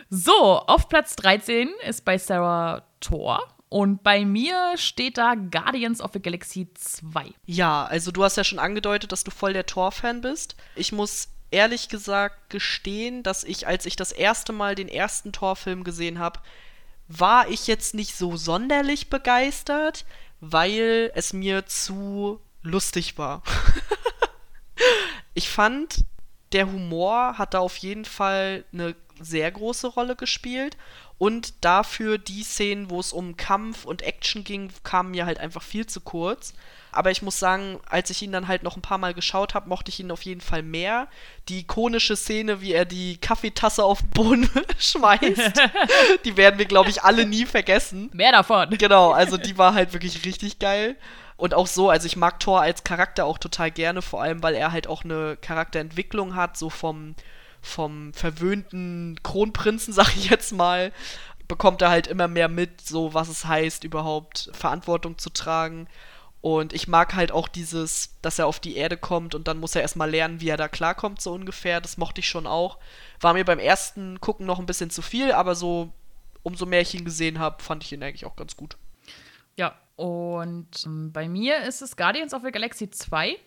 so, 0.09 0.33
auf 0.33 0.89
Platz 0.89 1.15
13 1.15 1.69
ist 1.87 2.05
bei 2.05 2.17
Sarah 2.17 2.83
Thor. 2.99 3.41
Und 3.73 4.03
bei 4.03 4.23
mir 4.23 4.77
steht 4.77 5.17
da 5.17 5.33
Guardians 5.33 5.99
of 5.99 6.11
the 6.13 6.21
Galaxy 6.21 6.67
2. 6.75 7.33
Ja, 7.47 7.85
also 7.85 8.11
du 8.11 8.23
hast 8.23 8.37
ja 8.37 8.43
schon 8.43 8.59
angedeutet, 8.59 9.11
dass 9.11 9.23
du 9.23 9.31
voll 9.31 9.53
der 9.53 9.65
Thor-Fan 9.65 10.21
bist. 10.21 10.55
Ich 10.75 10.91
muss 10.91 11.29
ehrlich 11.49 11.89
gesagt 11.89 12.51
gestehen, 12.51 13.23
dass 13.23 13.43
ich, 13.43 13.65
als 13.65 13.87
ich 13.87 13.95
das 13.95 14.11
erste 14.11 14.53
Mal 14.53 14.75
den 14.75 14.87
ersten 14.87 15.31
Torfilm 15.31 15.83
gesehen 15.83 16.19
habe, 16.19 16.39
war 17.07 17.49
ich 17.49 17.65
jetzt 17.65 17.95
nicht 17.95 18.15
so 18.15 18.37
sonderlich 18.37 19.09
begeistert, 19.09 20.05
weil 20.39 21.11
es 21.15 21.33
mir 21.33 21.65
zu 21.65 22.39
lustig 22.61 23.17
war. 23.17 23.41
ich 25.33 25.49
fand, 25.49 26.05
der 26.51 26.67
Humor 26.67 27.39
hat 27.39 27.55
da 27.55 27.59
auf 27.59 27.77
jeden 27.77 28.05
Fall 28.05 28.65
eine 28.71 28.95
sehr 29.19 29.51
große 29.51 29.87
Rolle 29.87 30.15
gespielt 30.15 30.77
und 31.17 31.63
dafür 31.63 32.17
die 32.17 32.43
Szenen, 32.43 32.89
wo 32.89 32.99
es 32.99 33.13
um 33.13 33.37
Kampf 33.37 33.85
und 33.85 34.01
Action 34.01 34.43
ging, 34.43 34.71
kamen 34.83 35.11
mir 35.11 35.25
halt 35.25 35.39
einfach 35.39 35.61
viel 35.61 35.85
zu 35.85 36.01
kurz. 36.01 36.53
Aber 36.91 37.11
ich 37.11 37.21
muss 37.21 37.39
sagen, 37.39 37.79
als 37.89 38.09
ich 38.09 38.21
ihn 38.21 38.31
dann 38.31 38.47
halt 38.47 38.61
noch 38.61 38.75
ein 38.75 38.81
paar 38.81 38.97
Mal 38.97 39.13
geschaut 39.13 39.55
habe, 39.55 39.67
mochte 39.67 39.89
ich 39.89 39.99
ihn 39.99 40.11
auf 40.11 40.21
jeden 40.21 40.41
Fall 40.41 40.61
mehr. 40.61 41.07
Die 41.49 41.61
ikonische 41.61 42.15
Szene, 42.15 42.61
wie 42.61 42.73
er 42.73 42.85
die 42.85 43.17
Kaffeetasse 43.17 43.83
auf 43.83 44.01
den 44.01 44.09
Boden 44.11 44.49
schmeißt, 44.77 45.53
die 46.25 46.37
werden 46.37 46.59
wir, 46.59 46.65
glaube 46.65 46.89
ich, 46.89 47.03
alle 47.03 47.25
nie 47.25 47.45
vergessen. 47.45 48.09
Mehr 48.13 48.31
davon. 48.31 48.69
Genau, 48.77 49.11
also 49.11 49.37
die 49.37 49.57
war 49.57 49.73
halt 49.73 49.93
wirklich 49.93 50.23
richtig 50.25 50.59
geil. 50.59 50.95
Und 51.35 51.53
auch 51.53 51.67
so, 51.67 51.89
also 51.89 52.05
ich 52.05 52.15
mag 52.15 52.39
Thor 52.39 52.61
als 52.61 52.83
Charakter 52.83 53.25
auch 53.25 53.37
total 53.37 53.71
gerne, 53.71 54.01
vor 54.01 54.21
allem 54.21 54.43
weil 54.43 54.53
er 54.53 54.71
halt 54.71 54.87
auch 54.87 55.03
eine 55.03 55.35
Charakterentwicklung 55.37 56.35
hat, 56.35 56.57
so 56.57 56.69
vom, 56.69 57.15
vom 57.63 58.13
verwöhnten 58.13 59.19
Kronprinzen, 59.23 59.93
sag 59.93 60.15
ich 60.15 60.29
jetzt 60.29 60.51
mal, 60.51 60.91
bekommt 61.47 61.81
er 61.81 61.89
halt 61.89 62.07
immer 62.07 62.27
mehr 62.27 62.49
mit, 62.49 62.81
so 62.81 63.13
was 63.13 63.29
es 63.29 63.45
heißt, 63.45 63.83
überhaupt 63.83 64.51
Verantwortung 64.53 65.17
zu 65.17 65.29
tragen. 65.31 65.87
Und 66.41 66.73
ich 66.73 66.89
mag 66.89 67.15
halt 67.15 67.31
auch 67.31 67.47
dieses, 67.47 68.17
dass 68.21 68.37
er 68.37 68.47
auf 68.47 68.59
die 68.59 68.75
Erde 68.75 68.97
kommt 68.97 69.33
und 69.33 69.47
dann 69.47 69.59
muss 69.59 69.75
er 69.75 69.81
erstmal 69.81 70.09
lernen, 70.09 70.41
wie 70.41 70.49
er 70.49 70.57
da 70.57 70.67
klarkommt, 70.67 71.21
so 71.21 71.31
ungefähr. 71.31 71.79
Das 71.79 71.95
mochte 71.95 72.19
ich 72.19 72.27
schon 72.27 72.47
auch. 72.47 72.79
War 73.21 73.33
mir 73.33 73.45
beim 73.45 73.59
ersten 73.59 74.19
Gucken 74.19 74.45
noch 74.45 74.59
ein 74.59 74.65
bisschen 74.65 74.89
zu 74.89 75.01
viel, 75.01 75.31
aber 75.31 75.55
so, 75.55 75.93
umso 76.43 76.65
mehr 76.65 76.81
ich 76.81 76.93
ihn 76.93 77.05
gesehen 77.05 77.39
habe, 77.39 77.63
fand 77.63 77.83
ich 77.85 77.93
ihn 77.93 78.03
eigentlich 78.03 78.25
auch 78.25 78.35
ganz 78.35 78.57
gut. 78.57 78.75
Ja, 79.55 79.73
und 79.95 80.67
ähm, 80.85 81.13
bei 81.13 81.29
mir 81.29 81.63
ist 81.63 81.81
es 81.81 81.95
Guardians 81.95 82.33
of 82.33 82.41
the 82.43 82.51
Galaxy 82.51 82.89
2. 82.89 83.37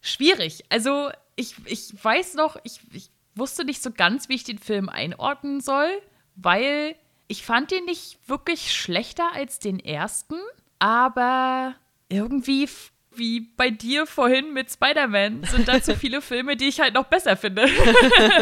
Schwierig. 0.00 0.64
Also, 0.68 1.10
ich, 1.34 1.56
ich 1.64 1.92
weiß 2.02 2.34
noch, 2.34 2.56
ich, 2.62 2.80
ich 2.92 3.10
wusste 3.34 3.64
nicht 3.64 3.82
so 3.82 3.90
ganz, 3.90 4.28
wie 4.28 4.34
ich 4.34 4.44
den 4.44 4.58
Film 4.58 4.88
einordnen 4.88 5.60
soll, 5.60 5.90
weil 6.36 6.96
ich 7.28 7.44
fand 7.44 7.72
ihn 7.72 7.84
nicht 7.84 8.18
wirklich 8.28 8.72
schlechter 8.74 9.32
als 9.34 9.58
den 9.58 9.78
ersten, 9.78 10.36
aber 10.78 11.74
irgendwie 12.08 12.68
wie 13.12 13.40
bei 13.40 13.70
dir 13.70 14.06
vorhin 14.06 14.52
mit 14.52 14.70
Spider-Man 14.70 15.44
sind 15.44 15.68
da 15.68 15.82
zu 15.82 15.94
viele 15.96 16.22
Filme, 16.22 16.56
die 16.56 16.68
ich 16.68 16.80
halt 16.80 16.94
noch 16.94 17.06
besser 17.06 17.36
finde. 17.36 17.66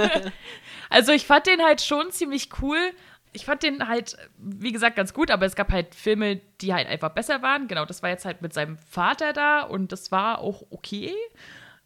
also 0.90 1.12
ich 1.12 1.26
fand 1.26 1.46
den 1.46 1.62
halt 1.62 1.80
schon 1.80 2.10
ziemlich 2.10 2.48
cool. 2.62 2.78
Ich 3.32 3.44
fand 3.44 3.62
den 3.62 3.88
halt, 3.88 4.16
wie 4.38 4.72
gesagt, 4.72 4.96
ganz 4.96 5.12
gut, 5.12 5.30
aber 5.30 5.46
es 5.46 5.54
gab 5.54 5.70
halt 5.70 5.94
Filme, 5.94 6.40
die 6.60 6.72
halt 6.72 6.88
einfach 6.88 7.10
besser 7.10 7.42
waren. 7.42 7.68
Genau, 7.68 7.84
das 7.84 8.02
war 8.02 8.10
jetzt 8.10 8.24
halt 8.24 8.42
mit 8.42 8.52
seinem 8.52 8.78
Vater 8.78 9.32
da 9.32 9.62
und 9.62 9.92
das 9.92 10.10
war 10.10 10.38
auch 10.38 10.62
okay. 10.70 11.14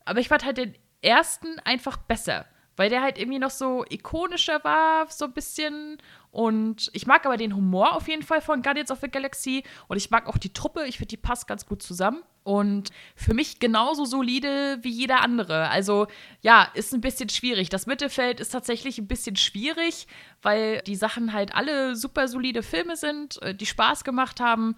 Aber 0.04 0.20
ich 0.20 0.28
fand 0.28 0.44
halt 0.44 0.58
den 0.58 0.74
ersten 1.02 1.58
einfach 1.60 1.96
besser, 1.96 2.46
weil 2.76 2.90
der 2.90 3.02
halt 3.02 3.18
irgendwie 3.18 3.38
noch 3.38 3.50
so 3.50 3.84
ikonischer 3.88 4.62
war, 4.64 5.06
so 5.10 5.26
ein 5.26 5.32
bisschen 5.32 5.98
und 6.32 6.90
ich 6.94 7.06
mag 7.06 7.26
aber 7.26 7.36
den 7.36 7.54
Humor 7.54 7.94
auf 7.94 8.08
jeden 8.08 8.22
Fall 8.22 8.40
von 8.40 8.62
Guardians 8.62 8.90
of 8.90 9.00
the 9.02 9.10
Galaxy. 9.10 9.64
Und 9.86 9.98
ich 9.98 10.10
mag 10.10 10.26
auch 10.26 10.38
die 10.38 10.52
Truppe. 10.52 10.86
Ich 10.86 10.96
finde, 10.96 11.10
die 11.10 11.18
passt 11.18 11.46
ganz 11.46 11.66
gut 11.66 11.82
zusammen. 11.82 12.22
Und 12.42 12.88
für 13.14 13.34
mich 13.34 13.60
genauso 13.60 14.06
solide 14.06 14.78
wie 14.80 14.88
jeder 14.88 15.20
andere. 15.20 15.68
Also 15.68 16.06
ja, 16.40 16.68
ist 16.72 16.94
ein 16.94 17.02
bisschen 17.02 17.28
schwierig. 17.28 17.68
Das 17.68 17.86
Mittelfeld 17.86 18.40
ist 18.40 18.48
tatsächlich 18.48 18.96
ein 18.96 19.06
bisschen 19.06 19.36
schwierig, 19.36 20.06
weil 20.40 20.80
die 20.86 20.96
Sachen 20.96 21.34
halt 21.34 21.54
alle 21.54 21.96
super 21.96 22.26
solide 22.26 22.62
Filme 22.62 22.96
sind, 22.96 23.40
äh, 23.42 23.54
die 23.54 23.66
Spaß 23.66 24.02
gemacht 24.02 24.40
haben. 24.40 24.74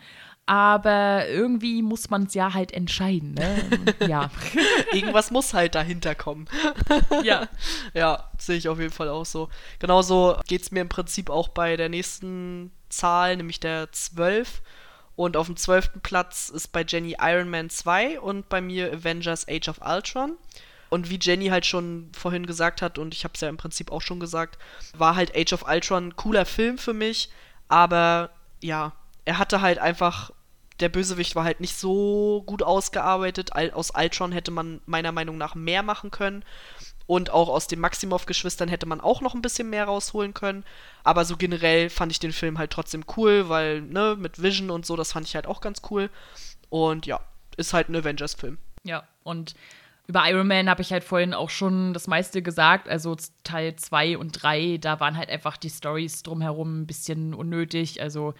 Aber 0.47 1.27
irgendwie 1.29 1.81
muss 1.83 2.11
man 2.11 2.25
es 2.25 2.35
ja 2.35 2.53
halt 2.53 2.73
entscheiden. 2.73 3.35
Ne? 3.35 3.57
ja. 4.07 4.31
Irgendwas 4.93 5.31
muss 5.31 5.55
halt 5.55 5.75
dahinter 5.75 6.15
kommen. 6.15 6.47
ja. 7.23 7.49
Ja, 7.95 8.31
sehe 8.39 8.59
ich 8.59 8.69
auf 8.69 8.79
jeden 8.79 8.93
Fall 8.93 9.09
auch 9.09 9.25
so. 9.25 9.49
Genauso 9.79 10.37
geht 10.47 10.63
es 10.63 10.71
mir 10.71 10.83
im 10.83 10.91
Prinzip 10.91 11.31
auch 11.31 11.49
bei 11.49 11.77
der 11.77 11.89
nächsten 11.89 12.73
Zahl, 12.91 13.37
nämlich 13.37 13.59
der 13.61 13.91
12. 13.91 14.61
Und 15.17 15.37
auf 15.37 15.47
dem 15.47 15.57
12. 15.57 16.03
Platz 16.03 16.51
ist 16.51 16.73
bei 16.73 16.85
Jenny 16.87 17.17
Iron 17.21 17.49
Man 17.49 17.71
2 17.71 18.21
und 18.21 18.49
bei 18.49 18.61
mir 18.61 18.93
Avengers 18.93 19.47
Age 19.49 19.69
of 19.69 19.81
Ultron. 19.81 20.37
Und 20.91 21.09
wie 21.09 21.19
Jenny 21.21 21.47
halt 21.49 21.67
schon 21.67 22.11
vorhin 22.13 22.47
gesagt 22.47 22.83
hat, 22.83 22.99
und 22.99 23.15
ich 23.15 23.25
habe 23.25 23.35
es 23.35 23.41
ja 23.41 23.49
im 23.49 23.57
Prinzip 23.57 23.91
auch 23.91 24.03
schon 24.03 24.21
gesagt, 24.21 24.59
war 24.97 25.17
halt 25.17 25.35
Age 25.37 25.55
of 25.55 25.67
Ultron 25.67 26.09
ein 26.09 26.17
cooler 26.17 26.45
Film 26.45 26.79
für 26.79 26.93
mich, 26.93 27.31
aber 27.69 28.31
ja, 28.61 28.93
er 29.25 29.39
hatte 29.39 29.61
halt 29.61 29.79
einfach, 29.79 30.31
der 30.81 30.89
Bösewicht 30.89 31.37
war 31.37 31.45
halt 31.45 31.61
nicht 31.61 31.77
so 31.77 32.43
gut 32.47 32.63
ausgearbeitet. 32.63 33.53
Aus 33.55 33.93
Ultron 33.95 34.33
hätte 34.33 34.51
man 34.51 34.81
meiner 34.87 35.13
Meinung 35.13 35.39
nach 35.39 35.55
mehr 35.55 35.83
machen 35.83 36.11
können. 36.11 36.45
Und 37.07 37.31
auch 37.31 37.49
aus 37.51 37.67
den 37.67 37.81
Maximov-Geschwistern 37.81 38.69
hätte 38.69 38.87
man 38.87 39.01
auch 39.01 39.21
noch 39.21 39.35
ein 39.35 39.43
bisschen 39.43 39.69
mehr 39.69 39.85
rausholen 39.85 40.33
können. 40.33 40.65
Aber 41.03 41.25
so 41.25 41.37
generell 41.37 41.91
fand 41.91 42.11
ich 42.13 42.19
den 42.19 42.33
Film 42.33 42.59
halt 42.59 42.71
trotzdem 42.71 43.05
cool, 43.17 43.49
weil, 43.49 43.83
ne, 43.83 44.17
mit 44.19 44.43
Vision 44.43 44.71
und 44.71 44.87
so, 44.87 44.97
das 44.97 45.13
fand 45.13 45.27
ich 45.27 45.35
halt 45.35 45.47
auch 45.47 45.61
ganz 45.61 45.83
cool. 45.91 46.09
Und 46.71 47.05
ja, 47.05 47.21
ist 47.57 47.75
halt 47.75 47.89
ein 47.89 47.97
Avengers-Film. 47.97 48.59
Ja, 48.85 49.07
und 49.23 49.55
über 50.07 50.29
Iron 50.29 50.47
Man 50.47 50.69
habe 50.69 50.83
ich 50.83 50.93
halt 50.93 51.05
vorhin 51.05 51.35
auch 51.35 51.51
schon 51.51 51.95
das 51.95 52.07
meiste 52.07 52.43
gesagt. 52.43 52.89
Also 52.89 53.17
Teil 53.43 53.77
2 53.77 54.19
und 54.19 54.43
3, 54.43 54.79
da 54.79 54.99
waren 55.01 55.17
halt 55.17 55.31
einfach 55.31 55.57
die 55.57 55.71
Stories 55.71 56.23
drumherum 56.23 56.83
ein 56.83 56.87
bisschen 56.87 57.33
unnötig. 57.35 58.03
Also 58.03 58.35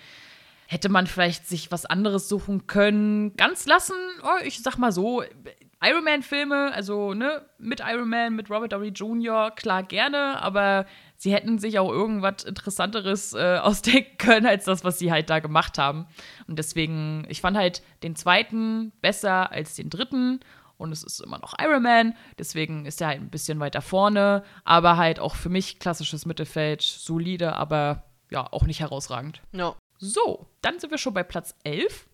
hätte 0.67 0.89
man 0.89 1.07
vielleicht 1.07 1.47
sich 1.47 1.71
was 1.71 1.87
anderes 1.87 2.29
suchen 2.29 2.67
können. 2.67 3.37
Ganz 3.37 3.67
lassen, 3.67 3.97
oh, 4.23 4.43
ich 4.45 4.63
sag 4.63 4.79
mal 4.79 4.93
so, 4.93 5.23
Iron 5.83 6.05
Man-Filme, 6.05 6.73
also 6.73 7.13
ne, 7.13 7.43
mit 7.59 7.81
Iron 7.81 8.09
Man, 8.09 8.35
mit 8.35 8.51
Robert 8.51 8.73
Downey 8.73 8.89
Jr., 8.89 9.51
klar 9.51 9.83
gerne, 9.83 10.41
aber 10.41 10.87
sie 11.17 11.33
hätten 11.35 11.59
sich 11.59 11.79
auch 11.79 11.91
irgendwas 11.91 12.45
Interessanteres 12.45 13.35
äh, 13.35 13.59
ausdenken 13.63 14.17
können, 14.17 14.47
als 14.47 14.65
das, 14.65 14.83
was 14.83 14.99
sie 14.99 15.13
halt 15.13 15.29
da 15.29 15.41
gemacht 15.41 15.77
haben. 15.77 16.07
Und 16.47 16.59
deswegen, 16.59 17.27
ich 17.29 17.43
fand 17.43 17.57
halt 17.57 17.83
den 18.03 18.17
zweiten 18.17 18.93
besser 19.03 19.53
als 19.53 19.75
den 19.75 19.91
dritten. 19.91 20.41
Und 20.77 20.91
es 20.91 21.05
ist 21.05 21.21
immer 21.21 21.39
noch 21.39 21.55
Iron 21.63 21.83
Man, 21.83 22.15
deswegen 22.39 22.85
ist 22.85 23.01
er 23.01 23.09
halt 23.09 23.21
ein 23.21 23.31
bisschen 23.31 23.61
weiter 23.61 23.81
vorne, 23.81 24.43
aber 24.65 24.97
halt 24.97 25.21
auch 25.21 25.37
für 25.37 25.49
mich 25.49 25.79
klassisches 25.79 26.27
Mittelfeld, 26.27 26.83
solide, 26.83 27.55
aber 27.55 28.05
ja, 28.31 28.49
auch 28.51 28.65
nicht 28.65 28.81
herausragend. 28.81 29.41
Ja. 29.53 29.77
So, 30.05 30.47
dann 30.61 30.79
sind 30.79 30.91
wir 30.91 30.99
schon 30.99 31.15
bei 31.15 31.23
Platz 31.23 31.55
11. 31.65 32.07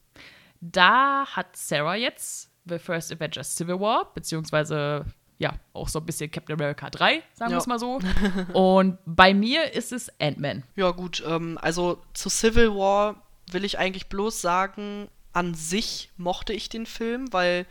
Da 0.60 1.26
hat 1.26 1.56
Sarah 1.56 1.96
jetzt 1.96 2.48
The 2.66 2.78
First 2.78 3.10
Avengers 3.10 3.56
Civil 3.56 3.80
War, 3.80 4.12
beziehungsweise 4.14 5.06
ja, 5.38 5.54
auch 5.72 5.88
so 5.88 5.98
ein 5.98 6.06
bisschen 6.06 6.30
Captain 6.30 6.54
America 6.54 6.88
3, 6.88 7.22
sagen 7.32 7.50
Ja. 7.50 7.56
wir 7.56 7.58
es 7.58 7.66
mal 7.66 7.78
so. 7.80 7.98
Und 8.52 8.98
bei 9.06 9.34
mir 9.34 9.72
ist 9.72 9.90
es 9.90 10.08
Ant-Man. 10.20 10.62
Ja, 10.76 10.90
gut, 10.92 11.22
ähm, 11.26 11.58
also 11.60 12.00
zu 12.14 12.28
Civil 12.28 12.70
War 12.76 13.22
will 13.50 13.64
ich 13.64 13.78
eigentlich 13.78 14.08
bloß 14.08 14.40
sagen, 14.40 15.08
an 15.32 15.54
sich 15.54 16.12
mochte 16.16 16.52
ich 16.52 16.68
den 16.68 16.86
Film, 16.86 17.32
weil 17.32 17.66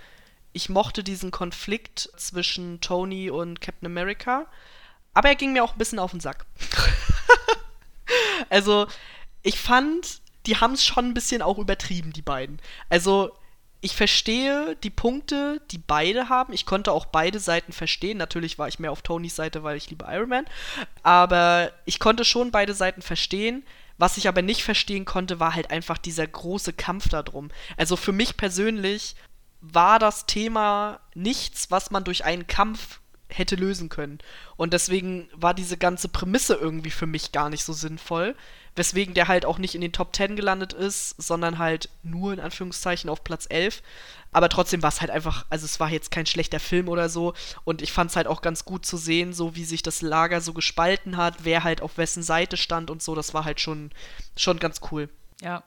ich 0.51 0.67
mochte 0.67 1.01
diesen 1.03 1.31
Konflikt 1.31 2.09
zwischen 2.17 2.81
Tony 2.81 3.29
und 3.29 3.61
Captain 3.61 3.85
America. 3.85 4.47
Aber 5.13 5.29
er 5.29 5.35
ging 5.35 5.53
mir 5.53 5.63
auch 5.63 5.73
ein 5.73 5.77
bisschen 5.77 5.99
auf 5.99 6.11
den 6.11 6.19
Sack. 6.19 6.45
also, 8.49 8.87
ich 9.43 9.59
fand, 9.59 10.21
die 10.45 10.57
haben 10.57 10.73
es 10.73 10.83
schon 10.83 11.05
ein 11.05 11.13
bisschen 11.13 11.41
auch 11.41 11.57
übertrieben, 11.57 12.13
die 12.13 12.21
beiden. 12.21 12.59
Also, 12.89 13.31
ich 13.81 13.95
verstehe 13.95 14.75
die 14.83 14.89
Punkte, 14.89 15.61
die 15.71 15.77
beide 15.77 16.27
haben. 16.27 16.51
Ich 16.51 16.65
konnte 16.65 16.91
auch 16.91 17.05
beide 17.05 17.39
Seiten 17.39 17.71
verstehen. 17.71 18.17
Natürlich 18.17 18.59
war 18.59 18.67
ich 18.67 18.79
mehr 18.79 18.91
auf 18.91 19.01
Tonys 19.01 19.37
Seite, 19.37 19.63
weil 19.63 19.77
ich 19.77 19.89
liebe 19.89 20.05
Iron 20.09 20.29
Man. 20.29 20.45
Aber 21.01 21.71
ich 21.85 21.99
konnte 21.99 22.25
schon 22.25 22.51
beide 22.51 22.73
Seiten 22.73 23.01
verstehen. 23.01 23.63
Was 23.97 24.17
ich 24.17 24.27
aber 24.27 24.41
nicht 24.41 24.63
verstehen 24.63 25.05
konnte, 25.05 25.39
war 25.39 25.55
halt 25.55 25.71
einfach 25.71 25.97
dieser 25.97 26.27
große 26.27 26.73
Kampf 26.73 27.07
darum. 27.09 27.51
Also 27.77 27.95
für 27.95 28.11
mich 28.11 28.35
persönlich 28.35 29.15
war 29.61 29.99
das 29.99 30.25
Thema 30.25 30.99
nichts, 31.13 31.71
was 31.71 31.91
man 31.91 32.03
durch 32.03 32.25
einen 32.25 32.47
Kampf 32.47 32.99
hätte 33.29 33.55
lösen 33.55 33.89
können. 33.89 34.19
Und 34.55 34.73
deswegen 34.73 35.29
war 35.33 35.53
diese 35.53 35.77
ganze 35.77 36.09
Prämisse 36.09 36.55
irgendwie 36.55 36.91
für 36.91 37.05
mich 37.05 37.31
gar 37.31 37.49
nicht 37.49 37.63
so 37.63 37.73
sinnvoll. 37.73 38.35
Weswegen 38.79 39.13
der 39.13 39.27
halt 39.27 39.45
auch 39.45 39.57
nicht 39.57 39.75
in 39.75 39.81
den 39.81 39.91
Top 39.91 40.15
10 40.15 40.37
gelandet 40.37 40.71
ist, 40.71 41.21
sondern 41.21 41.57
halt 41.57 41.89
nur 42.01 42.31
in 42.31 42.39
Anführungszeichen 42.39 43.09
auf 43.09 43.25
Platz 43.25 43.45
11. 43.49 43.83
Aber 44.31 44.47
trotzdem 44.47 44.81
war 44.81 44.87
es 44.87 45.01
halt 45.01 45.11
einfach, 45.11 45.45
also 45.49 45.65
es 45.65 45.81
war 45.81 45.89
jetzt 45.89 46.11
kein 46.11 46.25
schlechter 46.25 46.61
Film 46.61 46.87
oder 46.87 47.09
so. 47.09 47.33
Und 47.65 47.81
ich 47.81 47.91
fand 47.91 48.09
es 48.09 48.15
halt 48.15 48.27
auch 48.27 48.41
ganz 48.41 48.63
gut 48.63 48.85
zu 48.85 48.95
sehen, 48.95 49.33
so 49.33 49.55
wie 49.55 49.65
sich 49.65 49.83
das 49.83 50.01
Lager 50.01 50.39
so 50.39 50.53
gespalten 50.53 51.17
hat, 51.17 51.43
wer 51.43 51.65
halt 51.65 51.81
auf 51.81 51.97
wessen 51.97 52.23
Seite 52.23 52.55
stand 52.55 52.89
und 52.89 53.03
so. 53.03 53.15
Das 53.15 53.33
war 53.33 53.43
halt 53.43 53.59
schon, 53.59 53.91
schon 54.37 54.59
ganz 54.59 54.79
cool. 54.91 55.09
Ja. 55.41 55.63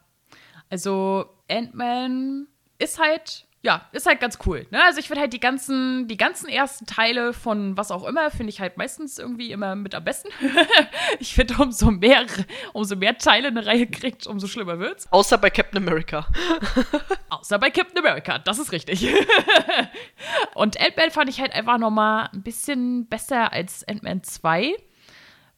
Also 0.70 1.26
Ant-Man 1.50 2.46
ist 2.78 2.98
halt, 2.98 3.46
ja, 3.64 3.88
ist 3.92 4.06
halt 4.06 4.20
ganz 4.20 4.38
cool. 4.44 4.66
Ne? 4.70 4.82
Also 4.82 4.98
ich 4.98 5.06
finde 5.06 5.20
halt 5.20 5.32
die 5.32 5.38
ganzen, 5.38 6.08
die 6.08 6.16
ganzen 6.16 6.48
ersten 6.48 6.84
Teile 6.84 7.32
von 7.32 7.76
was 7.76 7.92
auch 7.92 8.04
immer, 8.04 8.30
finde 8.32 8.50
ich 8.50 8.60
halt 8.60 8.76
meistens 8.76 9.18
irgendwie 9.18 9.52
immer 9.52 9.76
mit 9.76 9.94
am 9.94 10.02
besten. 10.02 10.30
ich 11.20 11.32
finde, 11.32 11.54
umso 11.62 11.92
mehr, 11.92 12.26
umso 12.72 12.96
mehr 12.96 13.16
Teile 13.16 13.48
eine 13.48 13.64
Reihe 13.64 13.86
kriegt, 13.86 14.26
umso 14.26 14.48
schlimmer 14.48 14.80
wird's. 14.80 15.06
Außer 15.12 15.38
bei 15.38 15.48
Captain 15.48 15.80
America. 15.80 16.26
Außer 17.30 17.60
bei 17.60 17.70
Captain 17.70 17.98
America, 17.98 18.38
das 18.40 18.58
ist 18.58 18.72
richtig. 18.72 19.06
Und 20.54 20.80
Ant-Man 20.80 21.12
fand 21.12 21.30
ich 21.30 21.40
halt 21.40 21.52
einfach 21.54 21.78
noch 21.78 21.90
mal 21.90 22.30
ein 22.32 22.42
bisschen 22.42 23.06
besser 23.06 23.52
als 23.52 23.86
Ant-Man 23.86 24.24
2, 24.24 24.74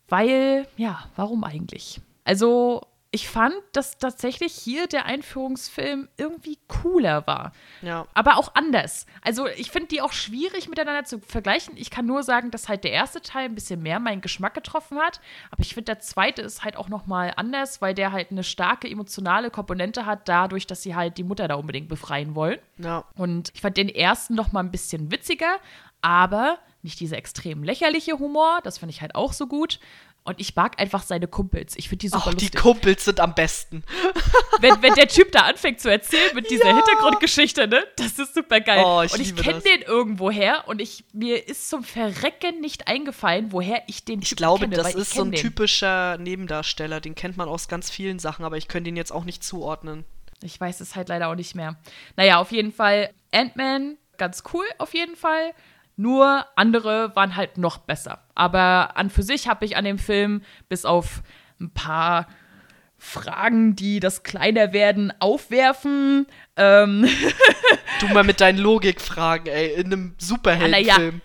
weil, 0.08 0.68
ja, 0.76 1.04
warum 1.16 1.42
eigentlich? 1.42 2.02
Also, 2.24 2.82
ich 3.14 3.28
fand, 3.28 3.54
dass 3.70 3.98
tatsächlich 3.98 4.52
hier 4.52 4.88
der 4.88 5.06
Einführungsfilm 5.06 6.08
irgendwie 6.16 6.58
cooler 6.66 7.24
war. 7.28 7.52
Ja. 7.80 8.08
Aber 8.12 8.38
auch 8.38 8.56
anders. 8.56 9.06
Also, 9.22 9.46
ich 9.46 9.70
finde 9.70 9.86
die 9.86 10.00
auch 10.00 10.12
schwierig 10.12 10.68
miteinander 10.68 11.04
zu 11.04 11.20
vergleichen. 11.20 11.76
Ich 11.76 11.90
kann 11.90 12.06
nur 12.06 12.24
sagen, 12.24 12.50
dass 12.50 12.68
halt 12.68 12.82
der 12.82 12.90
erste 12.90 13.22
Teil 13.22 13.44
ein 13.44 13.54
bisschen 13.54 13.80
mehr 13.80 14.00
meinen 14.00 14.20
Geschmack 14.20 14.54
getroffen 14.54 14.98
hat. 14.98 15.20
Aber 15.52 15.62
ich 15.62 15.74
finde, 15.74 15.84
der 15.84 16.00
zweite 16.00 16.42
ist 16.42 16.64
halt 16.64 16.76
auch 16.76 16.88
noch 16.88 17.06
mal 17.06 17.32
anders, 17.36 17.80
weil 17.80 17.94
der 17.94 18.10
halt 18.10 18.32
eine 18.32 18.42
starke 18.42 18.90
emotionale 18.90 19.52
Komponente 19.52 20.06
hat, 20.06 20.28
dadurch, 20.28 20.66
dass 20.66 20.82
sie 20.82 20.96
halt 20.96 21.16
die 21.16 21.22
Mutter 21.22 21.46
da 21.46 21.54
unbedingt 21.54 21.88
befreien 21.88 22.34
wollen. 22.34 22.58
Ja. 22.78 23.04
Und 23.14 23.52
ich 23.54 23.60
fand 23.60 23.76
den 23.76 23.90
ersten 23.90 24.34
noch 24.34 24.50
mal 24.50 24.58
ein 24.58 24.72
bisschen 24.72 25.12
witziger, 25.12 25.58
aber 26.02 26.58
nicht 26.82 26.98
dieser 26.98 27.16
extrem 27.16 27.62
lächerliche 27.62 28.18
Humor. 28.18 28.58
Das 28.64 28.78
fand 28.78 28.90
ich 28.90 29.02
halt 29.02 29.14
auch 29.14 29.32
so 29.32 29.46
gut. 29.46 29.78
Und 30.26 30.40
ich 30.40 30.56
mag 30.56 30.80
einfach 30.80 31.02
seine 31.02 31.28
Kumpels. 31.28 31.76
Ich 31.76 31.90
finde 31.90 32.00
die 32.00 32.08
super 32.08 32.30
die 32.30 32.44
lustig. 32.46 32.54
Kumpels 32.60 33.04
sind 33.04 33.20
am 33.20 33.34
besten. 33.34 33.84
wenn, 34.60 34.80
wenn 34.80 34.94
der 34.94 35.06
Typ 35.06 35.30
da 35.32 35.40
anfängt 35.40 35.80
zu 35.80 35.90
erzählen 35.90 36.34
mit 36.34 36.48
dieser 36.50 36.70
Ja. 36.70 36.76
Hintergrundgeschichte, 36.76 37.68
ne? 37.68 37.84
Das 37.96 38.18
ist 38.18 38.32
super 38.34 38.60
geil. 38.60 38.82
Oh, 38.86 39.02
ich 39.02 39.12
und 39.12 39.20
ich 39.20 39.36
kenne 39.36 39.56
das. 39.56 39.64
den 39.64 39.82
irgendwoher 39.82 40.66
und 40.66 40.80
ich, 40.80 41.04
mir 41.12 41.46
ist 41.46 41.68
zum 41.68 41.84
Verrecken 41.84 42.60
nicht 42.62 42.88
eingefallen, 42.88 43.52
woher 43.52 43.82
ich 43.86 44.06
den 44.06 44.22
Ich 44.22 44.30
Typen 44.30 44.38
glaube, 44.38 44.60
kenne, 44.60 44.76
das 44.76 44.84
weil 44.86 44.92
ich 44.94 44.98
ist 45.02 45.12
so 45.12 45.24
ein 45.24 45.30
den. 45.30 45.40
typischer 45.40 46.16
Nebendarsteller. 46.16 47.02
Den 47.02 47.14
kennt 47.14 47.36
man 47.36 47.46
aus 47.48 47.68
ganz 47.68 47.90
vielen 47.90 48.18
Sachen, 48.18 48.46
aber 48.46 48.56
ich 48.56 48.66
könnte 48.68 48.88
ihn 48.88 48.96
jetzt 48.96 49.12
auch 49.12 49.24
nicht 49.24 49.44
zuordnen. 49.44 50.06
Ich 50.42 50.58
weiß 50.58 50.80
es 50.80 50.96
halt 50.96 51.10
leider 51.10 51.28
auch 51.28 51.34
nicht 51.34 51.54
mehr. 51.54 51.76
Naja, 52.16 52.38
auf 52.38 52.50
jeden 52.50 52.72
Fall 52.72 53.10
Ant-Man, 53.30 53.98
ganz 54.16 54.42
cool, 54.54 54.64
auf 54.78 54.94
jeden 54.94 55.16
Fall. 55.16 55.52
Nur 55.96 56.46
andere 56.56 57.14
waren 57.14 57.36
halt 57.36 57.58
noch 57.58 57.78
besser. 57.78 58.24
Aber 58.34 58.96
an 58.96 59.10
für 59.10 59.22
sich 59.22 59.48
habe 59.48 59.64
ich 59.64 59.76
an 59.76 59.84
dem 59.84 59.98
Film 59.98 60.42
bis 60.68 60.84
auf 60.84 61.22
ein 61.60 61.70
paar 61.70 62.26
Fragen, 62.98 63.76
die 63.76 64.00
das 64.00 64.22
Kleinerwerden 64.22 65.12
aufwerfen, 65.20 66.26
ähm, 66.56 67.06
Du 68.00 68.08
mal 68.08 68.24
mit 68.24 68.40
deinen 68.40 68.58
Logikfragen, 68.58 69.46
ey, 69.46 69.74
in 69.74 69.86
einem 69.86 70.14
Superheldenfilm. 70.18 71.20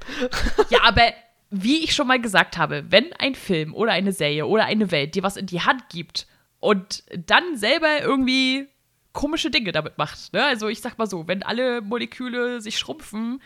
Ja, 0.69 0.79
aber 0.83 1.13
wie 1.49 1.83
ich 1.83 1.95
schon 1.95 2.07
mal 2.07 2.21
gesagt 2.21 2.57
habe, 2.57 2.85
wenn 2.89 3.11
ein 3.13 3.33
Film 3.33 3.73
oder 3.73 3.91
eine 3.93 4.11
Serie 4.11 4.45
oder 4.45 4.65
eine 4.65 4.91
Welt 4.91 5.15
dir 5.15 5.23
was 5.23 5.37
in 5.37 5.47
die 5.47 5.61
Hand 5.61 5.89
gibt 5.89 6.27
und 6.59 7.03
dann 7.15 7.57
selber 7.57 8.01
irgendwie 8.01 8.67
komische 9.13 9.49
Dinge 9.49 9.71
damit 9.71 9.97
macht, 9.97 10.31
ne? 10.33 10.45
Also 10.45 10.67
ich 10.67 10.81
sag 10.81 10.97
mal 10.97 11.07
so, 11.07 11.27
wenn 11.27 11.41
alle 11.41 11.81
Moleküle 11.81 12.61
sich 12.61 12.77
schrumpfen, 12.77 13.41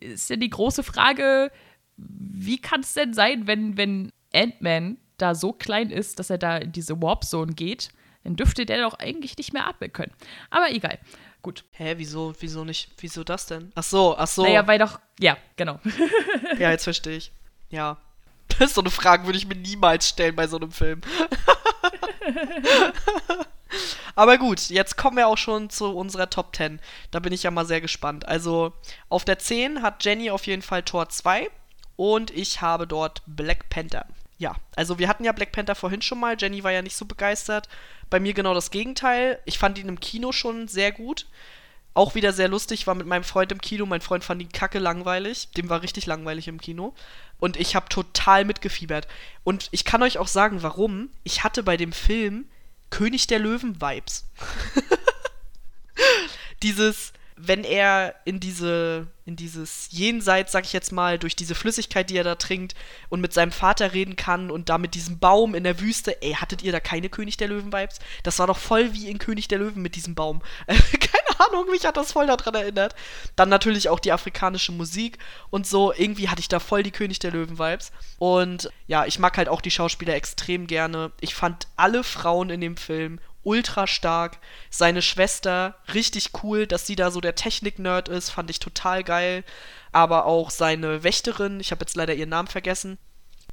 ist 0.00 0.30
ja 0.30 0.36
die 0.36 0.50
große 0.50 0.82
Frage, 0.82 1.50
wie 1.96 2.58
kann 2.58 2.80
es 2.80 2.94
denn 2.94 3.14
sein, 3.14 3.46
wenn, 3.46 3.76
wenn 3.76 4.12
Ant-Man 4.32 4.98
da 5.16 5.34
so 5.34 5.52
klein 5.52 5.90
ist, 5.90 6.18
dass 6.18 6.30
er 6.30 6.38
da 6.38 6.56
in 6.56 6.72
diese 6.72 7.00
Warp-Zone 7.00 7.52
geht, 7.54 7.90
dann 8.24 8.36
dürfte 8.36 8.66
der 8.66 8.80
doch 8.80 8.94
eigentlich 8.94 9.36
nicht 9.36 9.52
mehr 9.52 9.66
atmen 9.66 9.92
können. 9.92 10.12
Aber 10.50 10.70
egal. 10.72 10.98
Gut. 11.42 11.64
Hä, 11.72 11.94
wieso, 11.98 12.34
wieso 12.40 12.64
nicht? 12.64 12.90
Wieso 12.98 13.22
das 13.22 13.46
denn? 13.46 13.70
Ach 13.74 13.82
so, 13.82 14.16
ach 14.16 14.26
so. 14.26 14.42
Naja, 14.42 14.66
weil 14.66 14.78
doch, 14.78 14.98
ja, 15.20 15.36
genau. 15.56 15.78
Ja, 16.58 16.70
jetzt 16.70 16.84
verstehe 16.84 17.18
ich. 17.18 17.32
Ja. 17.68 17.98
Das 18.58 18.68
ist 18.70 18.74
so 18.74 18.80
eine 18.80 18.90
Frage, 18.90 19.26
würde 19.26 19.38
ich 19.38 19.46
mir 19.46 19.56
niemals 19.56 20.08
stellen 20.08 20.36
bei 20.36 20.46
so 20.46 20.56
einem 20.56 20.72
Film. 20.72 21.00
Aber 24.14 24.38
gut, 24.38 24.68
jetzt 24.70 24.96
kommen 24.96 25.16
wir 25.16 25.26
auch 25.26 25.38
schon 25.38 25.68
zu 25.70 25.86
unserer 25.96 26.30
Top 26.30 26.54
10. 26.54 26.80
Da 27.10 27.18
bin 27.18 27.32
ich 27.32 27.42
ja 27.42 27.50
mal 27.50 27.66
sehr 27.66 27.80
gespannt. 27.80 28.28
Also, 28.28 28.72
auf 29.08 29.24
der 29.24 29.40
10 29.40 29.82
hat 29.82 30.04
Jenny 30.04 30.30
auf 30.30 30.46
jeden 30.46 30.62
Fall 30.62 30.84
Tor 30.84 31.08
2 31.08 31.50
und 31.96 32.30
ich 32.30 32.60
habe 32.60 32.86
dort 32.86 33.22
Black 33.26 33.68
Panther. 33.70 34.06
Ja, 34.38 34.56
also 34.76 34.98
wir 34.98 35.08
hatten 35.08 35.24
ja 35.24 35.32
Black 35.32 35.52
Panther 35.52 35.74
vorhin 35.74 36.02
schon 36.02 36.20
mal. 36.20 36.36
Jenny 36.38 36.62
war 36.64 36.72
ja 36.72 36.82
nicht 36.82 36.96
so 36.96 37.04
begeistert. 37.04 37.68
Bei 38.10 38.20
mir 38.20 38.34
genau 38.34 38.54
das 38.54 38.70
Gegenteil. 38.70 39.40
Ich 39.44 39.58
fand 39.58 39.78
ihn 39.78 39.88
im 39.88 40.00
Kino 40.00 40.32
schon 40.32 40.68
sehr 40.68 40.92
gut. 40.92 41.26
Auch 41.94 42.16
wieder 42.16 42.32
sehr 42.32 42.48
lustig, 42.48 42.88
war 42.88 42.96
mit 42.96 43.06
meinem 43.06 43.22
Freund 43.22 43.52
im 43.52 43.60
Kino. 43.60 43.86
Mein 43.86 44.00
Freund 44.00 44.24
fand 44.24 44.42
ihn 44.42 44.50
kacke 44.50 44.80
langweilig. 44.80 45.50
Dem 45.52 45.68
war 45.68 45.82
richtig 45.82 46.06
langweilig 46.06 46.48
im 46.48 46.60
Kino. 46.60 46.92
Und 47.44 47.58
ich 47.58 47.76
habe 47.76 47.90
total 47.90 48.46
mitgefiebert. 48.46 49.06
Und 49.42 49.68
ich 49.70 49.84
kann 49.84 50.02
euch 50.02 50.16
auch 50.16 50.28
sagen, 50.28 50.62
warum. 50.62 51.10
Ich 51.24 51.44
hatte 51.44 51.62
bei 51.62 51.76
dem 51.76 51.92
Film 51.92 52.46
König 52.88 53.26
der 53.26 53.38
Löwen-Vibes. 53.38 54.24
Dieses, 56.62 57.12
wenn 57.36 57.64
er 57.64 58.14
in 58.24 58.38
diese, 58.38 59.08
in 59.24 59.34
dieses 59.34 59.88
Jenseits, 59.90 60.52
sag 60.52 60.64
ich 60.64 60.72
jetzt 60.72 60.92
mal, 60.92 61.18
durch 61.18 61.34
diese 61.34 61.56
Flüssigkeit, 61.56 62.08
die 62.08 62.16
er 62.16 62.24
da 62.24 62.36
trinkt 62.36 62.74
und 63.08 63.20
mit 63.20 63.32
seinem 63.32 63.50
Vater 63.50 63.92
reden 63.92 64.14
kann 64.14 64.52
und 64.52 64.68
da 64.68 64.78
mit 64.78 64.94
diesem 64.94 65.18
Baum 65.18 65.54
in 65.54 65.64
der 65.64 65.80
Wüste, 65.80 66.22
ey, 66.22 66.34
hattet 66.34 66.62
ihr 66.62 66.70
da 66.70 66.78
keine 66.78 67.08
König 67.08 67.36
der 67.36 67.48
Löwen-Vibes? 67.48 67.98
Das 68.22 68.38
war 68.38 68.46
doch 68.46 68.58
voll 68.58 68.92
wie 68.92 69.08
in 69.08 69.18
König 69.18 69.48
der 69.48 69.58
Löwen 69.58 69.82
mit 69.82 69.96
diesem 69.96 70.14
Baum. 70.14 70.42
keine 70.66 71.48
Ahnung, 71.48 71.70
mich 71.70 71.84
hat 71.84 71.96
das 71.96 72.12
voll 72.12 72.28
daran 72.28 72.54
erinnert. 72.54 72.94
Dann 73.34 73.48
natürlich 73.48 73.88
auch 73.88 73.98
die 73.98 74.12
afrikanische 74.12 74.72
Musik 74.72 75.18
und 75.50 75.66
so. 75.66 75.92
Irgendwie 75.92 76.28
hatte 76.28 76.40
ich 76.40 76.48
da 76.48 76.60
voll 76.60 76.84
die 76.84 76.92
König 76.92 77.18
der 77.18 77.32
Löwen-Vibes. 77.32 77.90
Und 78.18 78.70
ja, 78.86 79.06
ich 79.06 79.18
mag 79.18 79.36
halt 79.36 79.48
auch 79.48 79.60
die 79.60 79.72
Schauspieler 79.72 80.14
extrem 80.14 80.68
gerne. 80.68 81.10
Ich 81.20 81.34
fand 81.34 81.66
alle 81.76 82.04
Frauen 82.04 82.50
in 82.50 82.60
dem 82.60 82.76
Film 82.76 83.18
ultra 83.44 83.86
stark. 83.86 84.38
Seine 84.70 85.02
Schwester, 85.02 85.76
richtig 85.92 86.30
cool, 86.42 86.66
dass 86.66 86.86
sie 86.86 86.96
da 86.96 87.10
so 87.10 87.20
der 87.20 87.34
Technik-Nerd 87.34 88.08
ist, 88.08 88.30
fand 88.30 88.50
ich 88.50 88.58
total 88.58 89.04
geil. 89.04 89.44
Aber 89.92 90.24
auch 90.26 90.50
seine 90.50 91.04
Wächterin, 91.04 91.60
ich 91.60 91.70
habe 91.70 91.82
jetzt 91.82 91.96
leider 91.96 92.14
ihren 92.14 92.30
Namen 92.30 92.48
vergessen, 92.48 92.98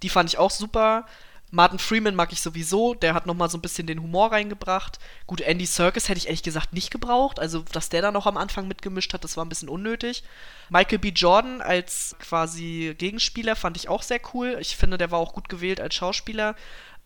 Die 0.03 0.09
fand 0.09 0.29
ich 0.29 0.37
auch 0.39 0.51
super. 0.51 1.05
Martin 1.53 1.79
Freeman 1.79 2.15
mag 2.15 2.31
ich 2.31 2.39
sowieso, 2.39 2.93
der 2.93 3.13
hat 3.13 3.25
nochmal 3.25 3.49
so 3.49 3.57
ein 3.57 3.61
bisschen 3.61 3.85
den 3.85 4.01
Humor 4.01 4.31
reingebracht. 4.31 4.99
Gut, 5.27 5.41
Andy 5.41 5.65
Serkis 5.65 6.07
hätte 6.07 6.17
ich 6.17 6.27
ehrlich 6.27 6.43
gesagt 6.43 6.71
nicht 6.71 6.91
gebraucht, 6.91 7.39
also 7.39 7.65
dass 7.73 7.89
der 7.89 8.01
da 8.01 8.11
noch 8.11 8.25
am 8.25 8.37
Anfang 8.37 8.69
mitgemischt 8.69 9.13
hat, 9.13 9.25
das 9.25 9.35
war 9.35 9.43
ein 9.43 9.49
bisschen 9.49 9.67
unnötig. 9.67 10.23
Michael 10.69 10.99
B. 10.99 11.09
Jordan 11.09 11.61
als 11.61 12.15
quasi 12.19 12.95
Gegenspieler 12.97 13.57
fand 13.57 13.75
ich 13.75 13.89
auch 13.89 14.01
sehr 14.01 14.21
cool. 14.33 14.57
Ich 14.61 14.77
finde, 14.77 14.97
der 14.97 15.11
war 15.11 15.19
auch 15.19 15.33
gut 15.33 15.49
gewählt 15.49 15.81
als 15.81 15.93
Schauspieler. 15.93 16.55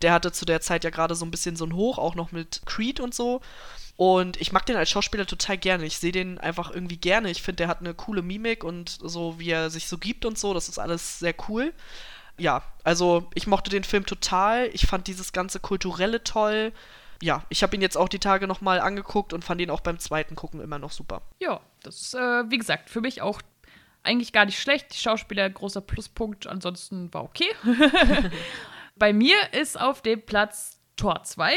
Der 0.01 0.13
hatte 0.13 0.31
zu 0.31 0.45
der 0.45 0.61
Zeit 0.61 0.83
ja 0.83 0.89
gerade 0.89 1.15
so 1.15 1.25
ein 1.25 1.31
bisschen 1.31 1.55
so 1.55 1.65
ein 1.65 1.73
Hoch, 1.73 1.97
auch 1.97 2.15
noch 2.15 2.31
mit 2.31 2.61
Creed 2.65 2.99
und 2.99 3.13
so. 3.13 3.41
Und 3.97 4.39
ich 4.41 4.51
mag 4.51 4.65
den 4.65 4.75
als 4.75 4.89
Schauspieler 4.89 5.25
total 5.25 5.57
gerne. 5.57 5.85
Ich 5.85 5.99
sehe 5.99 6.11
den 6.11 6.37
einfach 6.37 6.69
irgendwie 6.71 6.97
gerne. 6.97 7.29
Ich 7.31 7.41
finde, 7.41 7.57
der 7.57 7.67
hat 7.69 7.79
eine 7.79 7.93
coole 7.93 8.21
Mimik 8.21 8.63
und 8.63 8.89
so, 8.89 9.39
wie 9.39 9.49
er 9.49 9.69
sich 9.69 9.87
so 9.87 9.97
gibt 9.97 10.25
und 10.25 10.37
so. 10.37 10.53
Das 10.53 10.67
ist 10.67 10.79
alles 10.79 11.19
sehr 11.19 11.33
cool 11.47 11.73
ja, 12.37 12.63
also 12.83 13.29
ich 13.33 13.47
mochte 13.47 13.69
den 13.69 13.83
Film 13.83 14.05
total. 14.05 14.69
Ich 14.73 14.87
fand 14.87 15.07
dieses 15.07 15.31
ganze 15.31 15.59
Kulturelle 15.59 16.23
toll. 16.23 16.73
Ja, 17.21 17.43
ich 17.49 17.63
habe 17.63 17.75
ihn 17.75 17.81
jetzt 17.81 17.97
auch 17.97 18.09
die 18.09 18.19
Tage 18.19 18.47
nochmal 18.47 18.81
angeguckt 18.81 19.31
und 19.33 19.45
fand 19.45 19.61
ihn 19.61 19.69
auch 19.69 19.81
beim 19.81 19.99
zweiten 19.99 20.35
Gucken 20.35 20.59
immer 20.59 20.79
noch 20.79 20.91
super. 20.91 21.21
Ja, 21.39 21.61
das 21.81 22.01
ist, 22.01 22.13
äh, 22.13 22.49
wie 22.49 22.57
gesagt, 22.57 22.89
für 22.89 23.01
mich 23.01 23.21
auch 23.21 23.41
eigentlich 24.03 24.33
gar 24.33 24.45
nicht 24.45 24.59
schlecht. 24.59 24.93
Die 24.93 24.97
Schauspieler 24.97 25.49
großer 25.49 25.81
Pluspunkt, 25.81 26.45
ansonsten 26.45 27.13
war 27.13 27.23
okay. 27.23 27.47
Bei 28.97 29.13
mir 29.13 29.37
ist 29.51 29.79
auf 29.79 30.01
dem 30.01 30.21
Platz 30.25 30.79
Tor 30.95 31.23
2 31.23 31.53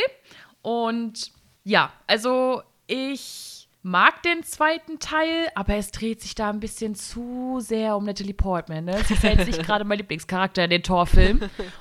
und 0.63 1.33
ja, 1.65 1.93
also 2.07 2.63
ich 2.87 3.69
mag 3.83 4.23
den 4.23 4.43
zweiten 4.43 4.99
Teil, 4.99 5.49
aber 5.55 5.75
es 5.77 5.91
dreht 5.91 6.21
sich 6.21 6.35
da 6.35 6.51
ein 6.51 6.61
bisschen 6.61 6.95
zu 6.95 7.59
sehr 7.61 7.97
um 7.97 8.05
Natalie 8.05 8.35
Portman. 8.35 8.85
Ne? 8.85 8.99
Sie 9.05 9.15
ist 9.15 9.23
halt 9.23 9.47
nicht 9.47 9.63
gerade 9.67 9.85
mein 9.85 9.99
Lieblingscharakter 9.99 10.65
in 10.65 10.71
den 10.71 10.83
Torfilm. 10.83 11.41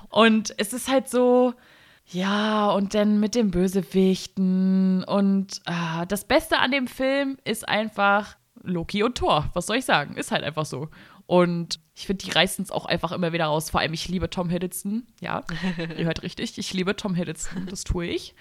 Und 0.10 0.54
es 0.58 0.74
ist 0.74 0.90
halt 0.90 1.10
so, 1.10 1.54
ja, 2.06 2.70
und 2.72 2.94
dann 2.94 3.20
mit 3.20 3.36
den 3.36 3.52
Bösewichten. 3.52 5.04
Und 5.04 5.62
ah, 5.66 6.06
das 6.06 6.26
Beste 6.26 6.60
an 6.60 6.72
dem 6.72 6.88
Film 6.88 7.38
ist 7.44 7.68
einfach 7.68 8.38
Loki 8.64 9.04
und 9.04 9.18
Thor. 9.18 9.50
Was 9.54 9.68
soll 9.68 9.78
ich 9.78 9.86
sagen? 9.86 10.16
Ist 10.16 10.32
halt 10.32 10.44
einfach 10.44 10.66
so. 10.66 10.90
Und 11.28 11.80
ich 11.94 12.08
finde, 12.08 12.26
die 12.26 12.32
reißen 12.32 12.64
es 12.64 12.72
auch 12.72 12.86
einfach 12.86 13.12
immer 13.12 13.34
wieder 13.34 13.46
raus. 13.46 13.70
Vor 13.70 13.82
allem, 13.82 13.94
ich 13.94 14.08
liebe 14.08 14.30
Tom 14.30 14.50
Hiddleston. 14.50 15.06
Ja, 15.20 15.44
ihr 15.98 16.06
hört 16.06 16.24
richtig. 16.24 16.58
Ich 16.58 16.74
liebe 16.74 16.96
Tom 16.96 17.14
Hiddleston. 17.16 17.68
Das 17.70 17.84
tue 17.84 18.08
ich. 18.08 18.34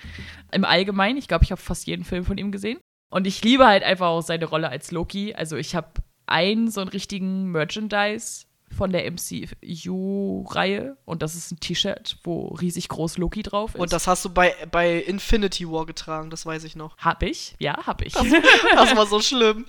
Im 0.53 0.65
Allgemeinen. 0.65 1.19
Ich 1.19 1.27
glaube, 1.29 1.45
ich 1.45 1.51
habe 1.51 1.61
fast 1.61 1.87
jeden 1.87 2.05
Film 2.05 2.25
von 2.25 2.39
ihm 2.39 2.53
gesehen. 2.53 2.79
Und 3.11 3.27
ich 3.27 3.43
liebe 3.43 3.67
halt 3.67 3.83
einfach 3.83 4.07
auch 4.07 4.23
seine 4.23 4.47
Rolle 4.47 4.69
als 4.69 4.93
Loki. 4.93 5.35
Also 5.35 5.57
ich 5.57 5.75
habe 5.75 5.89
einen 6.27 6.71
so 6.71 6.81
einen 6.81 6.91
richtigen 6.91 7.51
Merchandise 7.51 8.47
von 8.77 8.91
der 8.91 9.11
MCU-Reihe 9.11 10.97
und 11.05 11.23
das 11.23 11.35
ist 11.35 11.53
ein 11.53 11.61
T-Shirt, 11.61 12.19
wo 12.25 12.49
riesig 12.49 12.89
groß 12.89 13.17
Loki 13.17 13.43
drauf 13.43 13.75
ist. 13.75 13.81
Und 13.81 13.93
das 13.93 14.07
hast 14.07 14.25
du 14.25 14.31
bei, 14.31 14.55
bei 14.71 14.97
Infinity 14.99 15.71
War 15.71 15.87
getragen, 15.87 16.31
das 16.31 16.45
weiß 16.45 16.65
ich 16.65 16.75
noch. 16.75 16.97
Hab 16.99 17.23
ich, 17.23 17.55
ja, 17.59 17.87
hab 17.87 18.03
ich. 18.03 18.13
Das, 18.15 18.27
das 18.75 18.97
war 18.97 19.07
so 19.07 19.21
schlimm. 19.21 19.65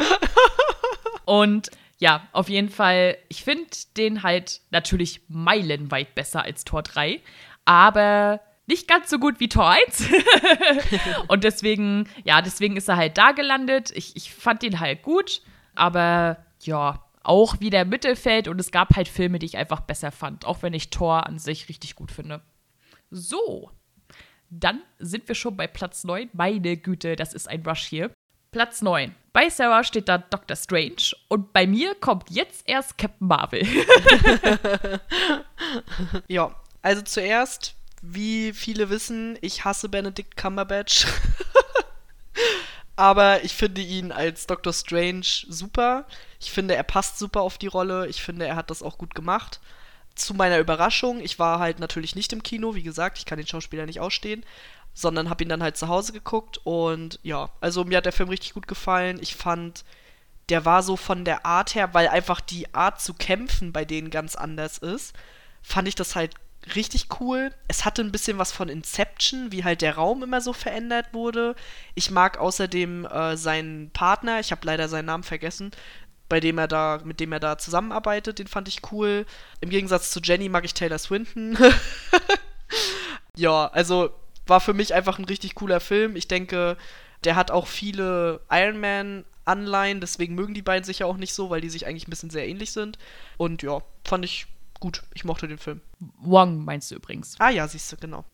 und 1.26 1.70
ja, 2.00 2.28
auf 2.32 2.50
jeden 2.50 2.70
Fall, 2.70 3.18
ich 3.28 3.44
finde 3.44 3.68
den 3.96 4.24
halt 4.24 4.62
natürlich 4.70 5.22
meilenweit 5.28 6.14
besser 6.16 6.44
als 6.44 6.64
Tor 6.64 6.84
3, 6.84 7.22
aber 7.66 8.40
nicht 8.68 8.88
ganz 8.88 9.10
so 9.10 9.18
gut 9.18 9.40
wie 9.40 9.50
Tor 9.50 9.70
1. 9.70 10.06
und 11.28 11.44
deswegen, 11.44 12.08
ja, 12.24 12.42
deswegen 12.42 12.78
ist 12.78 12.90
er 12.90 12.98
halt 12.98 13.18
da 13.18 13.32
gelandet. 13.32 13.92
Ich, 13.96 14.16
ich 14.16 14.34
fand 14.34 14.62
ihn 14.64 14.80
halt 14.80 15.02
gut, 15.02 15.42
aber 15.74 16.46
ja, 16.62 17.04
auch 17.24 17.60
wieder 17.60 17.84
Mittelfeld 17.86 18.48
und 18.48 18.60
es 18.60 18.72
gab 18.72 18.96
halt 18.96 19.08
Filme, 19.08 19.40
die 19.40 19.46
ich 19.46 19.58
einfach 19.58 19.82
besser 19.82 20.12
fand, 20.12 20.46
auch 20.46 20.62
wenn 20.62 20.74
ich 20.74 20.90
Tor 20.90 21.26
an 21.26 21.40
sich 21.40 21.68
richtig 21.70 21.96
gut 21.96 22.12
finde. 22.12 22.42
So, 23.10 23.72
dann 24.50 24.82
sind 25.00 25.28
wir 25.28 25.36
schon 25.36 25.58
bei 25.58 25.68
Platz 25.68 26.04
9. 26.04 26.30
Meine 26.34 26.78
Güte, 26.78 27.16
das 27.16 27.34
ist 27.34 27.50
ein 27.50 27.64
Rush 27.66 27.86
hier. 27.86 28.12
Platz 28.52 28.82
9. 28.82 29.16
Bei 29.34 29.50
Sarah 29.50 29.84
steht 29.84 30.10
da 30.10 30.18
Doctor 30.18 30.56
Strange 30.56 31.16
und 31.28 31.54
bei 31.54 31.68
mir 31.68 31.94
kommt 31.96 32.30
jetzt 32.30 32.68
erst 32.68 32.98
Captain 32.98 33.28
Marvel. 33.28 33.64
ja, 36.28 36.56
also 36.82 37.02
zuerst 37.04 37.76
wie 38.02 38.54
viele 38.54 38.90
wissen, 38.90 39.38
ich 39.42 39.66
hasse 39.66 39.90
Benedict 39.90 40.38
Cumberbatch. 40.38 41.08
Aber 42.96 43.44
ich 43.44 43.54
finde 43.54 43.82
ihn 43.82 44.12
als 44.12 44.48
Doctor 44.48 44.74
Strange 44.74 45.26
super. 45.48 46.08
Ich 46.40 46.52
finde, 46.52 46.76
er 46.76 46.84
passt 46.84 47.20
super 47.20 47.42
auf 47.42 47.58
die 47.58 47.68
Rolle. 47.68 48.08
Ich 48.08 48.24
finde, 48.24 48.48
er 48.48 48.56
hat 48.56 48.72
das 48.72 48.82
auch 48.82 48.98
gut 48.98 49.14
gemacht. 49.14 49.60
Zu 50.16 50.34
meiner 50.34 50.58
Überraschung, 50.58 51.20
ich 51.20 51.38
war 51.38 51.60
halt 51.60 51.80
natürlich 51.80 52.16
nicht 52.16 52.34
im 52.34 52.42
Kino, 52.42 52.74
wie 52.74 52.82
gesagt, 52.82 53.20
ich 53.20 53.26
kann 53.26 53.38
den 53.38 53.46
Schauspieler 53.46 53.86
nicht 53.86 54.00
ausstehen, 54.00 54.44
sondern 54.98 55.30
habe 55.30 55.44
ihn 55.44 55.50
dann 55.50 55.62
halt 55.62 55.78
zu 55.78 55.90
Hause 55.90 56.12
geguckt 56.12 56.60
und 56.64 57.20
ja, 57.22 57.52
also 57.62 57.84
mir 57.84 57.98
hat 57.98 58.08
der 58.08 58.14
Film 58.14 58.30
richtig 58.30 58.56
gut 58.56 58.68
gefallen. 58.68 59.20
Ich 59.22 59.36
fand, 59.36 59.86
der 60.50 60.66
war 60.66 60.82
so 60.82 60.98
von 60.98 61.24
der 61.24 61.46
Art 61.46 61.76
her, 61.76 61.94
weil 61.94 62.08
einfach 62.08 62.42
die 62.42 62.74
Art 62.74 63.00
zu 63.00 63.14
kämpfen 63.14 63.72
bei 63.72 63.86
denen 63.86 64.10
ganz 64.10 64.36
anders 64.36 64.80
ist, 64.80 65.14
fand 65.62 65.88
ich 65.88 65.94
das 65.94 66.16
halt 66.16 66.34
richtig 66.74 67.10
cool. 67.20 67.52
Es 67.68 67.86
hatte 67.86 68.02
ein 68.02 68.12
bisschen 68.12 68.40
was 68.40 68.52
von 68.52 68.70
Inception, 68.70 69.52
wie 69.52 69.64
halt 69.64 69.84
der 69.84 69.98
Raum 69.98 70.24
immer 70.24 70.42
so 70.42 70.52
verändert 70.52 71.14
wurde. 71.14 71.56
Ich 71.94 72.10
mag 72.10 72.40
außerdem 72.40 73.06
äh, 73.06 73.38
seinen 73.38 73.92
Partner, 73.92 74.40
ich 74.40 74.50
habe 74.50 74.66
leider 74.66 74.90
seinen 74.90 75.06
Namen 75.06 75.24
vergessen, 75.24 75.70
bei 76.28 76.40
dem 76.40 76.58
er 76.58 76.68
da, 76.68 77.02
mit 77.04 77.20
dem 77.20 77.34
er 77.34 77.40
da 77.40 77.60
zusammenarbeitet, 77.60 78.40
den 78.40 78.48
fand 78.48 78.68
ich 78.68 78.92
cool. 78.92 79.28
Im 79.62 79.70
Gegensatz 79.70 80.10
zu 80.10 80.22
Jenny 80.24 80.50
mag 80.50 80.66
ich 80.66 80.74
Taylor 80.74 80.98
Swinton. 80.98 81.56
ja, 83.36 83.68
also 83.68 84.10
war 84.50 84.60
für 84.60 84.74
mich 84.74 84.94
einfach 84.94 85.20
ein 85.20 85.26
richtig 85.26 85.56
cooler 85.56 85.80
Film. 85.80 86.16
Ich 86.16 86.28
denke, 86.28 86.78
der 87.24 87.36
hat 87.36 87.52
auch 87.52 87.68
viele 87.68 88.42
Iron 88.50 88.80
Man 88.80 89.26
Anleihen, 89.46 90.02
deswegen 90.02 90.36
mögen 90.36 90.54
die 90.54 90.62
beiden 90.62 90.84
sich 90.84 91.00
ja 91.00 91.06
auch 91.06 91.18
nicht 91.18 91.34
so, 91.34 91.50
weil 91.50 91.62
die 91.62 91.70
sich 91.70 91.88
eigentlich 91.88 92.08
ein 92.08 92.10
bisschen 92.10 92.30
sehr 92.30 92.48
ähnlich 92.48 92.72
sind. 92.72 92.98
Und 93.38 93.64
ja, 93.64 93.82
fand 94.04 94.26
ich 94.26 94.48
gut. 94.80 95.04
Ich 95.14 95.24
mochte 95.24 95.48
den 95.48 95.58
Film. 95.58 95.82
Wong 96.20 96.66
meinst 96.66 96.92
du 96.92 96.96
übrigens. 96.96 97.36
Ah 97.40 97.50
ja, 97.50 97.68
siehst 97.68 97.92
du, 97.92 97.98
genau. 97.98 98.26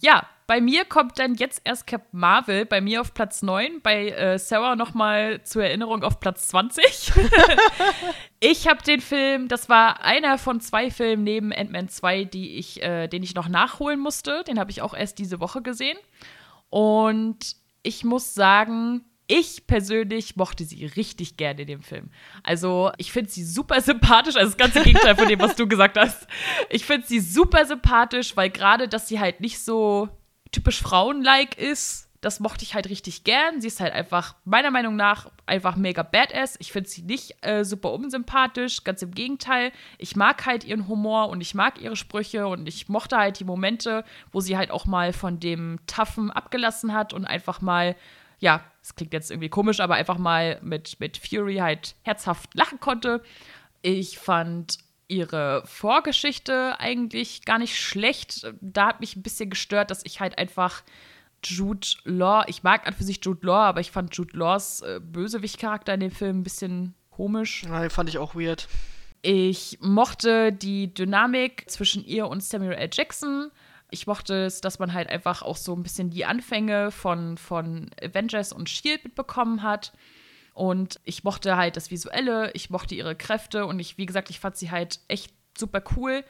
Ja, 0.00 0.26
bei 0.48 0.62
mir 0.62 0.86
kommt 0.86 1.18
dann 1.18 1.34
jetzt 1.34 1.60
erst 1.64 1.86
Captain 1.86 2.18
Marvel, 2.18 2.64
bei 2.64 2.80
mir 2.80 3.02
auf 3.02 3.12
Platz 3.12 3.42
9, 3.42 3.82
bei 3.82 4.08
äh, 4.08 4.38
Sarah 4.38 4.76
nochmal 4.76 5.42
zur 5.44 5.62
Erinnerung 5.62 6.02
auf 6.02 6.20
Platz 6.20 6.48
20. 6.48 7.12
ich 8.40 8.66
habe 8.66 8.82
den 8.82 9.02
Film, 9.02 9.48
das 9.48 9.68
war 9.68 10.02
einer 10.02 10.38
von 10.38 10.62
zwei 10.62 10.90
Filmen 10.90 11.22
neben 11.22 11.52
Ant-Man 11.52 11.90
2, 11.90 12.24
die 12.24 12.56
ich, 12.56 12.82
äh, 12.82 13.08
den 13.08 13.22
ich 13.22 13.34
noch 13.34 13.48
nachholen 13.48 14.00
musste. 14.00 14.42
Den 14.44 14.58
habe 14.58 14.70
ich 14.70 14.80
auch 14.80 14.94
erst 14.94 15.18
diese 15.18 15.38
Woche 15.38 15.60
gesehen. 15.60 15.98
Und 16.70 17.56
ich 17.82 18.04
muss 18.04 18.32
sagen, 18.32 19.04
ich 19.26 19.66
persönlich 19.66 20.36
mochte 20.36 20.64
sie 20.64 20.86
richtig 20.86 21.36
gerne 21.36 21.60
in 21.60 21.66
dem 21.66 21.82
Film. 21.82 22.08
Also, 22.42 22.90
ich 22.96 23.12
finde 23.12 23.30
sie 23.30 23.44
super 23.44 23.82
sympathisch, 23.82 24.36
also 24.36 24.48
das 24.48 24.56
ganze 24.56 24.82
Gegenteil 24.82 25.14
von 25.14 25.28
dem, 25.28 25.40
was 25.40 25.56
du 25.56 25.68
gesagt 25.68 25.98
hast. 25.98 26.26
Ich 26.70 26.86
finde 26.86 27.06
sie 27.06 27.20
super 27.20 27.66
sympathisch, 27.66 28.34
weil 28.34 28.48
gerade, 28.48 28.88
dass 28.88 29.08
sie 29.08 29.20
halt 29.20 29.42
nicht 29.42 29.60
so 29.62 30.08
typisch 30.52 30.80
Frauen-like 30.82 31.58
ist, 31.58 32.08
das 32.20 32.40
mochte 32.40 32.64
ich 32.64 32.74
halt 32.74 32.88
richtig 32.88 33.22
gern. 33.22 33.60
Sie 33.60 33.68
ist 33.68 33.78
halt 33.80 33.92
einfach, 33.92 34.34
meiner 34.44 34.72
Meinung 34.72 34.96
nach, 34.96 35.30
einfach 35.46 35.76
mega 35.76 36.02
badass. 36.02 36.56
Ich 36.58 36.72
finde 36.72 36.88
sie 36.88 37.02
nicht 37.02 37.36
äh, 37.42 37.64
super 37.64 37.92
unsympathisch, 37.92 38.82
ganz 38.82 39.02
im 39.02 39.12
Gegenteil. 39.12 39.70
Ich 39.98 40.16
mag 40.16 40.44
halt 40.44 40.64
ihren 40.64 40.88
Humor 40.88 41.28
und 41.28 41.40
ich 41.40 41.54
mag 41.54 41.80
ihre 41.80 41.94
Sprüche 41.94 42.48
und 42.48 42.66
ich 42.66 42.88
mochte 42.88 43.16
halt 43.16 43.38
die 43.38 43.44
Momente, 43.44 44.04
wo 44.32 44.40
sie 44.40 44.56
halt 44.56 44.72
auch 44.72 44.84
mal 44.84 45.12
von 45.12 45.38
dem 45.38 45.78
Taffen 45.86 46.32
abgelassen 46.32 46.92
hat 46.92 47.12
und 47.12 47.24
einfach 47.24 47.60
mal 47.60 47.94
ja, 48.40 48.62
es 48.82 48.94
klingt 48.94 49.12
jetzt 49.12 49.30
irgendwie 49.30 49.48
komisch, 49.48 49.80
aber 49.80 49.94
einfach 49.96 50.18
mal 50.18 50.60
mit, 50.62 51.00
mit 51.00 51.16
Fury 51.18 51.56
halt 51.56 51.96
herzhaft 52.02 52.54
lachen 52.54 52.80
konnte. 52.80 53.22
Ich 53.82 54.18
fand 54.18 54.78
ihre 55.08 55.62
Vorgeschichte 55.66 56.78
eigentlich 56.78 57.44
gar 57.44 57.58
nicht 57.58 57.76
schlecht. 57.76 58.52
Da 58.60 58.88
hat 58.88 59.00
mich 59.00 59.16
ein 59.16 59.22
bisschen 59.22 59.50
gestört, 59.50 59.90
dass 59.90 60.04
ich 60.04 60.20
halt 60.20 60.38
einfach 60.38 60.82
Jude 61.42 61.86
Law, 62.04 62.44
ich 62.46 62.62
mag 62.62 62.86
an 62.86 62.94
für 62.94 63.04
sich 63.04 63.20
Jude 63.22 63.46
Law, 63.46 63.64
aber 63.64 63.80
ich 63.80 63.90
fand 63.90 64.14
Jude 64.16 64.36
Laws 64.36 64.82
äh, 64.82 65.00
Bösewicht-Charakter 65.02 65.94
in 65.94 66.00
dem 66.00 66.10
Film 66.10 66.40
ein 66.40 66.44
bisschen 66.44 66.94
komisch. 67.10 67.62
Den 67.62 67.90
fand 67.90 68.08
ich 68.08 68.18
auch 68.18 68.34
weird. 68.34 68.68
Ich 69.22 69.78
mochte 69.80 70.52
die 70.52 70.92
Dynamik 70.92 71.68
zwischen 71.68 72.04
ihr 72.04 72.28
und 72.28 72.42
Samuel 72.42 72.74
L. 72.74 72.90
Jackson 72.92 73.50
ich 73.90 74.06
mochte 74.06 74.44
es, 74.44 74.60
dass 74.60 74.78
man 74.78 74.92
halt 74.92 75.08
einfach 75.08 75.42
auch 75.42 75.56
so 75.56 75.74
ein 75.74 75.82
bisschen 75.82 76.10
die 76.10 76.24
Anfänge 76.24 76.90
von, 76.90 77.38
von 77.38 77.90
Avengers 78.02 78.52
und 78.52 78.68
Shield 78.68 79.04
mitbekommen 79.04 79.62
hat. 79.62 79.92
Und 80.58 80.98
ich 81.04 81.22
mochte 81.22 81.56
halt 81.56 81.76
das 81.76 81.92
Visuelle, 81.92 82.50
ich 82.52 82.68
mochte 82.68 82.96
ihre 82.96 83.14
Kräfte 83.14 83.64
und 83.64 83.78
ich, 83.78 83.96
wie 83.96 84.06
gesagt, 84.06 84.28
ich 84.28 84.40
fand 84.40 84.56
sie 84.56 84.72
halt 84.72 84.98
echt 85.06 85.32
super 85.56 85.80
cool. 85.96 86.24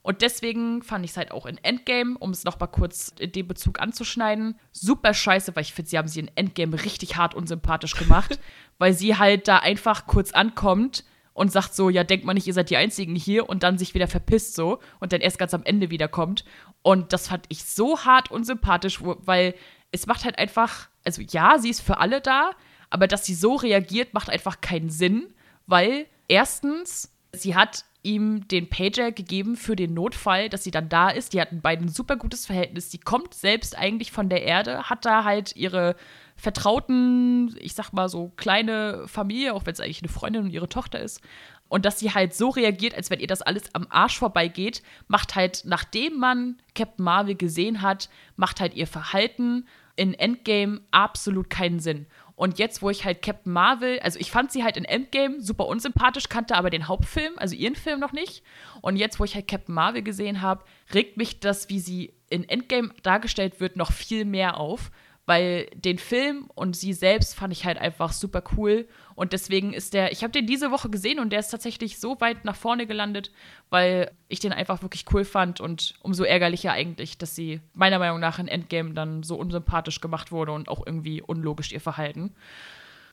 Und 0.00 0.22
deswegen 0.22 0.82
fand 0.82 1.04
ich 1.04 1.10
es 1.10 1.18
halt 1.18 1.32
auch 1.32 1.44
in 1.44 1.58
Endgame, 1.62 2.16
um 2.16 2.30
es 2.30 2.44
nochmal 2.44 2.70
kurz 2.70 3.12
in 3.18 3.32
dem 3.32 3.46
Bezug 3.46 3.82
anzuschneiden, 3.82 4.58
super 4.72 5.12
scheiße, 5.12 5.54
weil 5.54 5.64
ich 5.64 5.74
finde, 5.74 5.90
sie 5.90 5.98
haben 5.98 6.08
sie 6.08 6.20
in 6.20 6.30
Endgame 6.34 6.82
richtig 6.82 7.16
hart 7.18 7.34
unsympathisch 7.34 7.94
gemacht, 7.94 8.38
weil 8.78 8.94
sie 8.94 9.18
halt 9.18 9.48
da 9.48 9.58
einfach 9.58 10.06
kurz 10.06 10.32
ankommt 10.32 11.04
und 11.34 11.52
sagt 11.52 11.74
so, 11.74 11.90
ja, 11.90 12.04
denkt 12.04 12.24
man 12.24 12.36
nicht, 12.36 12.46
ihr 12.46 12.54
seid 12.54 12.70
die 12.70 12.78
Einzigen 12.78 13.14
hier 13.14 13.50
und 13.50 13.62
dann 13.62 13.76
sich 13.76 13.92
wieder 13.92 14.08
verpisst 14.08 14.54
so 14.54 14.78
und 14.98 15.12
dann 15.12 15.20
erst 15.20 15.38
ganz 15.38 15.52
am 15.52 15.62
Ende 15.62 15.90
wiederkommt. 15.90 16.46
Und 16.80 17.12
das 17.12 17.28
fand 17.28 17.44
ich 17.50 17.64
so 17.64 17.98
hart 17.98 18.30
unsympathisch, 18.30 19.00
weil 19.02 19.54
es 19.92 20.06
macht 20.06 20.24
halt 20.24 20.38
einfach, 20.38 20.88
also 21.04 21.20
ja, 21.20 21.58
sie 21.58 21.68
ist 21.68 21.82
für 21.82 21.98
alle 21.98 22.22
da, 22.22 22.52
aber 22.94 23.08
dass 23.08 23.26
sie 23.26 23.34
so 23.34 23.56
reagiert, 23.56 24.14
macht 24.14 24.30
einfach 24.30 24.60
keinen 24.60 24.88
Sinn, 24.88 25.26
weil 25.66 26.06
erstens, 26.28 27.12
sie 27.32 27.56
hat 27.56 27.84
ihm 28.04 28.46
den 28.46 28.70
Pager 28.70 29.10
gegeben 29.10 29.56
für 29.56 29.74
den 29.74 29.94
Notfall, 29.94 30.48
dass 30.48 30.62
sie 30.62 30.70
dann 30.70 30.88
da 30.88 31.08
ist. 31.08 31.32
Die 31.32 31.40
hatten 31.40 31.60
beiden 31.60 31.86
ein 31.86 31.92
super 31.92 32.14
gutes 32.14 32.46
Verhältnis. 32.46 32.90
Die 32.90 33.00
kommt 33.00 33.34
selbst 33.34 33.76
eigentlich 33.76 34.12
von 34.12 34.28
der 34.28 34.44
Erde, 34.44 34.84
hat 34.84 35.04
da 35.04 35.24
halt 35.24 35.56
ihre 35.56 35.96
vertrauten, 36.36 37.56
ich 37.58 37.74
sag 37.74 37.90
mal 37.92 38.08
so 38.08 38.28
kleine 38.36 39.08
Familie, 39.08 39.54
auch 39.54 39.66
wenn 39.66 39.72
es 39.72 39.80
eigentlich 39.80 40.02
eine 40.02 40.12
Freundin 40.12 40.44
und 40.44 40.50
ihre 40.50 40.68
Tochter 40.68 41.00
ist. 41.00 41.20
Und 41.66 41.84
dass 41.86 41.98
sie 41.98 42.14
halt 42.14 42.32
so 42.32 42.50
reagiert, 42.50 42.94
als 42.94 43.10
wenn 43.10 43.18
ihr 43.18 43.26
das 43.26 43.42
alles 43.42 43.74
am 43.74 43.88
Arsch 43.90 44.20
vorbeigeht, 44.20 44.84
macht 45.08 45.34
halt, 45.34 45.62
nachdem 45.64 46.16
man 46.20 46.58
Captain 46.76 47.04
Marvel 47.04 47.34
gesehen 47.34 47.82
hat, 47.82 48.08
macht 48.36 48.60
halt 48.60 48.74
ihr 48.74 48.86
Verhalten 48.86 49.66
in 49.96 50.14
Endgame 50.14 50.80
absolut 50.90 51.50
keinen 51.50 51.80
Sinn. 51.80 52.06
Und 52.36 52.58
jetzt, 52.58 52.82
wo 52.82 52.90
ich 52.90 53.04
halt 53.04 53.22
Captain 53.22 53.52
Marvel, 53.52 54.00
also 54.00 54.18
ich 54.18 54.30
fand 54.30 54.50
sie 54.50 54.64
halt 54.64 54.76
in 54.76 54.84
Endgame 54.84 55.40
super 55.40 55.66
unsympathisch, 55.66 56.28
kannte 56.28 56.56
aber 56.56 56.70
den 56.70 56.88
Hauptfilm, 56.88 57.34
also 57.36 57.54
ihren 57.54 57.76
Film 57.76 58.00
noch 58.00 58.12
nicht. 58.12 58.42
Und 58.80 58.96
jetzt, 58.96 59.20
wo 59.20 59.24
ich 59.24 59.34
halt 59.34 59.46
Captain 59.46 59.74
Marvel 59.74 60.02
gesehen 60.02 60.42
habe, 60.42 60.64
regt 60.92 61.16
mich 61.16 61.38
das, 61.38 61.68
wie 61.68 61.78
sie 61.78 62.12
in 62.30 62.48
Endgame 62.48 62.90
dargestellt 63.02 63.60
wird, 63.60 63.76
noch 63.76 63.92
viel 63.92 64.24
mehr 64.24 64.58
auf 64.58 64.90
weil 65.26 65.66
den 65.74 65.98
Film 65.98 66.50
und 66.54 66.76
sie 66.76 66.92
selbst 66.92 67.34
fand 67.34 67.52
ich 67.52 67.64
halt 67.64 67.78
einfach 67.78 68.12
super 68.12 68.42
cool 68.56 68.86
und 69.14 69.32
deswegen 69.32 69.72
ist 69.72 69.94
der, 69.94 70.12
ich 70.12 70.22
habe 70.22 70.32
den 70.32 70.46
diese 70.46 70.70
Woche 70.70 70.90
gesehen 70.90 71.18
und 71.18 71.30
der 71.30 71.40
ist 71.40 71.48
tatsächlich 71.48 71.98
so 71.98 72.20
weit 72.20 72.44
nach 72.44 72.56
vorne 72.56 72.86
gelandet, 72.86 73.30
weil 73.70 74.10
ich 74.28 74.40
den 74.40 74.52
einfach 74.52 74.82
wirklich 74.82 75.06
cool 75.12 75.24
fand 75.24 75.60
und 75.60 75.94
umso 76.02 76.24
ärgerlicher 76.24 76.72
eigentlich, 76.72 77.16
dass 77.16 77.34
sie 77.34 77.60
meiner 77.72 77.98
Meinung 77.98 78.20
nach 78.20 78.38
in 78.38 78.48
Endgame 78.48 78.92
dann 78.92 79.22
so 79.22 79.36
unsympathisch 79.36 80.00
gemacht 80.00 80.30
wurde 80.32 80.52
und 80.52 80.68
auch 80.68 80.86
irgendwie 80.86 81.22
unlogisch 81.22 81.72
ihr 81.72 81.80
Verhalten. 81.80 82.34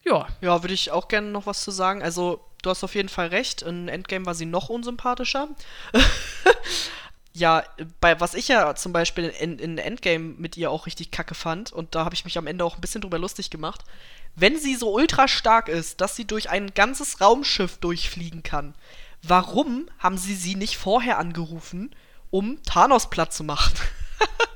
Ja. 0.04 0.28
Ja, 0.42 0.64
würde 0.64 0.74
ich 0.74 0.92
auch 0.92 1.08
gerne 1.08 1.30
noch 1.30 1.46
was 1.46 1.64
zu 1.64 1.72
sagen. 1.72 2.02
Also, 2.02 2.44
du 2.64 2.70
hast 2.70 2.84
auf 2.84 2.96
jeden 2.96 3.10
Fall 3.10 3.28
recht. 3.28 3.62
In 3.62 3.88
Endgame 3.88 4.26
war 4.26 4.34
sie 4.34 4.46
noch 4.46 4.70
unsympathischer. 4.70 5.50
ja, 7.34 7.64
bei 8.00 8.20
was 8.20 8.34
ich 8.34 8.50
ja 8.50 8.76
zum 8.76 8.92
Beispiel 8.92 9.26
in, 9.40 9.58
in 9.58 9.78
Endgame 9.78 10.36
mit 10.38 10.58
ihr 10.58 10.70
auch 10.70 10.86
richtig 10.86 11.12
kacke 11.12 11.36
fand, 11.36 11.72
und 11.72 11.96
da 11.96 12.04
habe 12.06 12.16
ich 12.16 12.26
mich 12.26 12.38
am 12.38 12.48
Ende 12.48 12.66
auch 12.66 12.76
ein 12.76 12.82
bisschen 12.82 13.02
drüber 13.02 13.20
lustig 13.20 13.50
gemacht, 13.50 13.84
wenn 14.36 14.58
sie 14.58 14.76
so 14.76 14.94
ultra 14.94 15.28
stark 15.28 15.68
ist, 15.68 16.02
dass 16.02 16.16
sie 16.16 16.26
durch 16.26 16.50
ein 16.50 16.74
ganzes 16.74 17.22
Raumschiff 17.22 17.78
durchfliegen 17.78 18.44
kann, 18.44 18.74
warum 19.24 19.90
haben 20.00 20.18
sie 20.18 20.36
sie 20.36 20.56
nicht 20.56 20.78
vorher 20.78 21.18
angerufen, 21.18 21.96
um 22.30 22.62
Thanos 22.64 23.10
platt 23.10 23.34
zu 23.34 23.44
machen? 23.44 23.74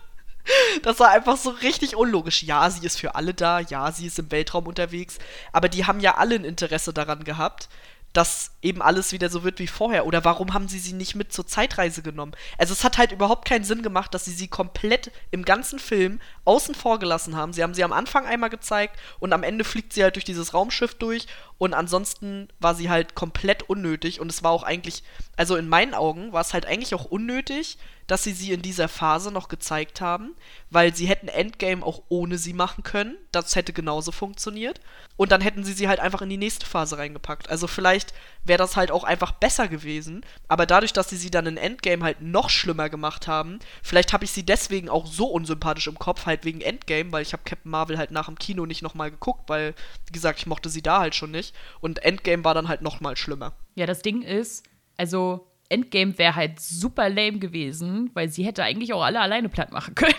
das 0.84 1.00
war 1.00 1.10
einfach 1.10 1.38
so 1.38 1.50
richtig 1.50 1.96
unlogisch. 1.96 2.44
Ja, 2.44 2.70
sie 2.70 2.86
ist 2.86 3.00
für 3.00 3.16
alle 3.16 3.34
da, 3.34 3.60
ja, 3.60 3.92
sie 3.92 4.08
ist 4.08 4.20
im 4.20 4.32
Weltraum 4.32 4.68
unterwegs, 4.68 5.18
aber 5.52 5.70
die 5.70 5.86
haben 5.86 6.00
ja 6.00 6.16
alle 6.16 6.36
ein 6.36 6.46
Interesse 6.46 6.94
daran 6.94 7.24
gehabt, 7.24 7.70
dass 8.16 8.52
eben 8.62 8.82
alles 8.82 9.12
wieder 9.12 9.30
so 9.30 9.44
wird 9.44 9.60
wie 9.60 9.68
vorher? 9.68 10.06
Oder 10.06 10.24
warum 10.24 10.54
haben 10.54 10.68
sie 10.68 10.80
sie 10.80 10.94
nicht 10.94 11.16
mit 11.16 11.34
zur 11.34 11.46
Zeitreise 11.46 12.02
genommen? 12.02 12.32
Also 12.58 12.74
es 12.74 12.84
hat 12.84 12.98
halt 12.98 13.12
überhaupt 13.12 13.48
keinen 13.48 13.66
Sinn 13.66 13.84
gemacht, 13.84 14.14
dass 14.14 14.26
sie 14.26 14.32
sie 14.32 14.48
komplett 14.48 15.12
im 15.32 15.44
ganzen 15.44 15.80
Film 15.80 16.22
außen 16.46 16.76
vor 16.76 16.98
gelassen 16.98 17.36
haben. 17.36 17.52
Sie 17.52 17.62
haben 17.62 17.74
sie 17.74 17.84
am 17.84 17.94
Anfang 17.94 18.26
einmal 18.26 18.50
gezeigt 18.50 18.98
und 19.20 19.34
am 19.34 19.44
Ende 19.44 19.66
fliegt 19.66 19.92
sie 19.92 20.04
halt 20.04 20.16
durch 20.16 20.26
dieses 20.26 20.54
Raumschiff 20.54 20.96
durch 20.96 21.28
und 21.58 21.74
ansonsten 21.74 22.48
war 22.60 22.74
sie 22.74 22.90
halt 22.90 23.16
komplett 23.16 23.64
unnötig 23.64 24.22
und 24.22 24.32
es 24.32 24.44
war 24.44 24.52
auch 24.52 24.64
eigentlich, 24.64 25.04
also 25.36 25.58
in 25.58 25.68
meinen 25.68 25.94
Augen 25.94 26.32
war 26.32 26.42
es 26.42 26.54
halt 26.54 26.66
eigentlich 26.66 26.96
auch 26.96 27.06
unnötig, 27.06 27.78
dass 28.08 28.24
sie 28.24 28.34
sie 28.34 28.52
in 28.52 28.62
dieser 28.62 28.88
Phase 28.88 29.32
noch 29.32 29.48
gezeigt 29.48 30.02
haben, 30.02 30.36
weil 30.70 30.96
sie 30.96 31.08
hätten 31.08 31.28
Endgame 31.28 31.84
auch 31.84 32.04
ohne 32.10 32.38
sie 32.38 32.54
machen 32.54 32.84
können. 32.84 33.18
Das 33.32 33.56
hätte 33.56 33.74
genauso 33.74 34.12
funktioniert. 34.12 34.80
Und 35.18 35.32
dann 35.32 35.42
hätten 35.42 35.64
sie 35.64 35.74
sie 35.74 35.88
halt 35.88 36.00
einfach 36.00 36.22
in 36.22 36.30
die 36.30 36.38
nächste 36.38 36.66
Phase 36.66 36.98
reingepackt. 36.98 37.50
Also 37.50 37.68
vielleicht 37.68 38.14
wäre 38.44 38.58
das 38.58 38.76
halt 38.76 38.92
auch 38.92 39.04
einfach 39.04 39.32
besser 39.32 39.68
gewesen. 39.68 40.26
Aber 40.48 40.66
dadurch, 40.66 40.94
dass 40.94 41.10
sie 41.10 41.18
sie 41.18 41.32
dann 41.32 41.48
in 41.48 41.58
Endgame 41.58 42.04
halt 42.04 42.22
noch 42.22 42.50
schlimmer 42.50 42.90
gemacht 42.90 43.28
haben, 43.28 43.60
vielleicht 43.82 44.14
habe 44.14 44.26
ich 44.26 44.32
sie 44.32 44.46
deswegen 44.46 44.90
auch 44.90 45.08
so 45.08 45.28
unsympathisch 45.28 45.88
im 45.88 45.98
Kopf, 45.98 46.26
halt 46.26 46.46
wegen 46.46 46.62
Endgame, 46.62 47.12
weil 47.12 47.24
ich 47.24 47.34
habe 47.34 47.44
Captain 47.44 47.72
Marvel 47.72 47.98
halt 47.98 48.12
nach 48.12 48.28
dem 48.28 48.38
Kino 48.38 48.66
nicht 48.66 48.82
nochmal 48.82 49.10
geguckt, 49.10 49.44
weil, 49.48 49.74
wie 50.06 50.14
gesagt, 50.14 50.40
ich 50.40 50.46
mochte 50.46 50.70
sie 50.70 50.82
da 50.82 51.00
halt 51.00 51.16
schon 51.16 51.32
nicht. 51.32 51.56
Und 51.80 52.04
Endgame 52.04 52.44
war 52.44 52.54
dann 52.54 52.68
halt 52.68 52.82
nochmal 52.82 53.18
schlimmer. 53.18 53.54
Ja, 53.76 53.86
das 53.86 54.02
Ding 54.02 54.22
ist, 54.22 54.64
also 54.98 55.48
Endgame 55.70 56.18
wäre 56.18 56.36
halt 56.36 56.60
super 56.60 57.10
lame 57.10 57.40
gewesen, 57.40 58.12
weil 58.14 58.30
sie 58.30 58.46
hätte 58.46 58.64
eigentlich 58.64 58.94
auch 58.94 59.04
alle 59.04 59.20
alleine 59.20 59.50
platt 59.50 59.72
machen 59.72 59.96
können. 59.96 60.14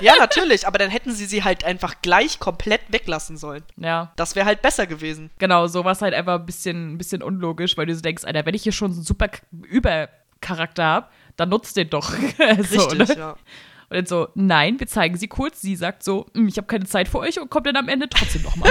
ja, 0.00 0.14
natürlich, 0.18 0.66
aber 0.66 0.78
dann 0.78 0.90
hätten 0.90 1.12
sie 1.12 1.26
sie 1.26 1.42
halt 1.42 1.64
einfach 1.64 2.02
gleich 2.02 2.38
komplett 2.38 2.82
weglassen 2.88 3.36
sollen. 3.36 3.62
Ja. 3.76 4.12
Das 4.16 4.36
wäre 4.36 4.46
halt 4.46 4.62
besser 4.62 4.86
gewesen. 4.86 5.30
Genau, 5.38 5.66
so 5.66 5.84
war 5.84 5.92
es 5.92 6.02
halt 6.02 6.14
einfach 6.14 6.38
ein 6.38 6.46
bisschen, 6.46 6.94
ein 6.94 6.98
bisschen 6.98 7.22
unlogisch, 7.22 7.76
weil 7.76 7.86
du 7.86 7.94
so 7.94 8.02
denkst, 8.02 8.24
Alter, 8.24 8.44
wenn 8.44 8.54
ich 8.54 8.62
hier 8.62 8.72
schon 8.72 8.92
so 8.92 8.98
einen 8.98 9.06
super 9.06 9.28
Übercharakter 9.52 10.84
habe, 10.84 11.06
dann 11.36 11.48
nutzt 11.48 11.76
den 11.76 11.88
doch. 11.88 12.10
so, 12.68 12.84
Richtig, 12.86 13.08
ne? 13.08 13.16
ja. 13.16 13.36
Und 13.90 13.96
dann 13.96 14.06
so, 14.06 14.28
nein, 14.36 14.78
wir 14.78 14.86
zeigen 14.86 15.16
sie 15.16 15.26
kurz. 15.26 15.60
Sie 15.60 15.74
sagt 15.74 16.04
so, 16.04 16.26
hm, 16.34 16.46
ich 16.46 16.56
habe 16.56 16.68
keine 16.68 16.86
Zeit 16.86 17.08
für 17.08 17.18
euch 17.18 17.40
und 17.40 17.50
kommt 17.50 17.66
dann 17.66 17.76
am 17.76 17.88
Ende 17.88 18.08
trotzdem 18.08 18.42
nochmal. 18.42 18.70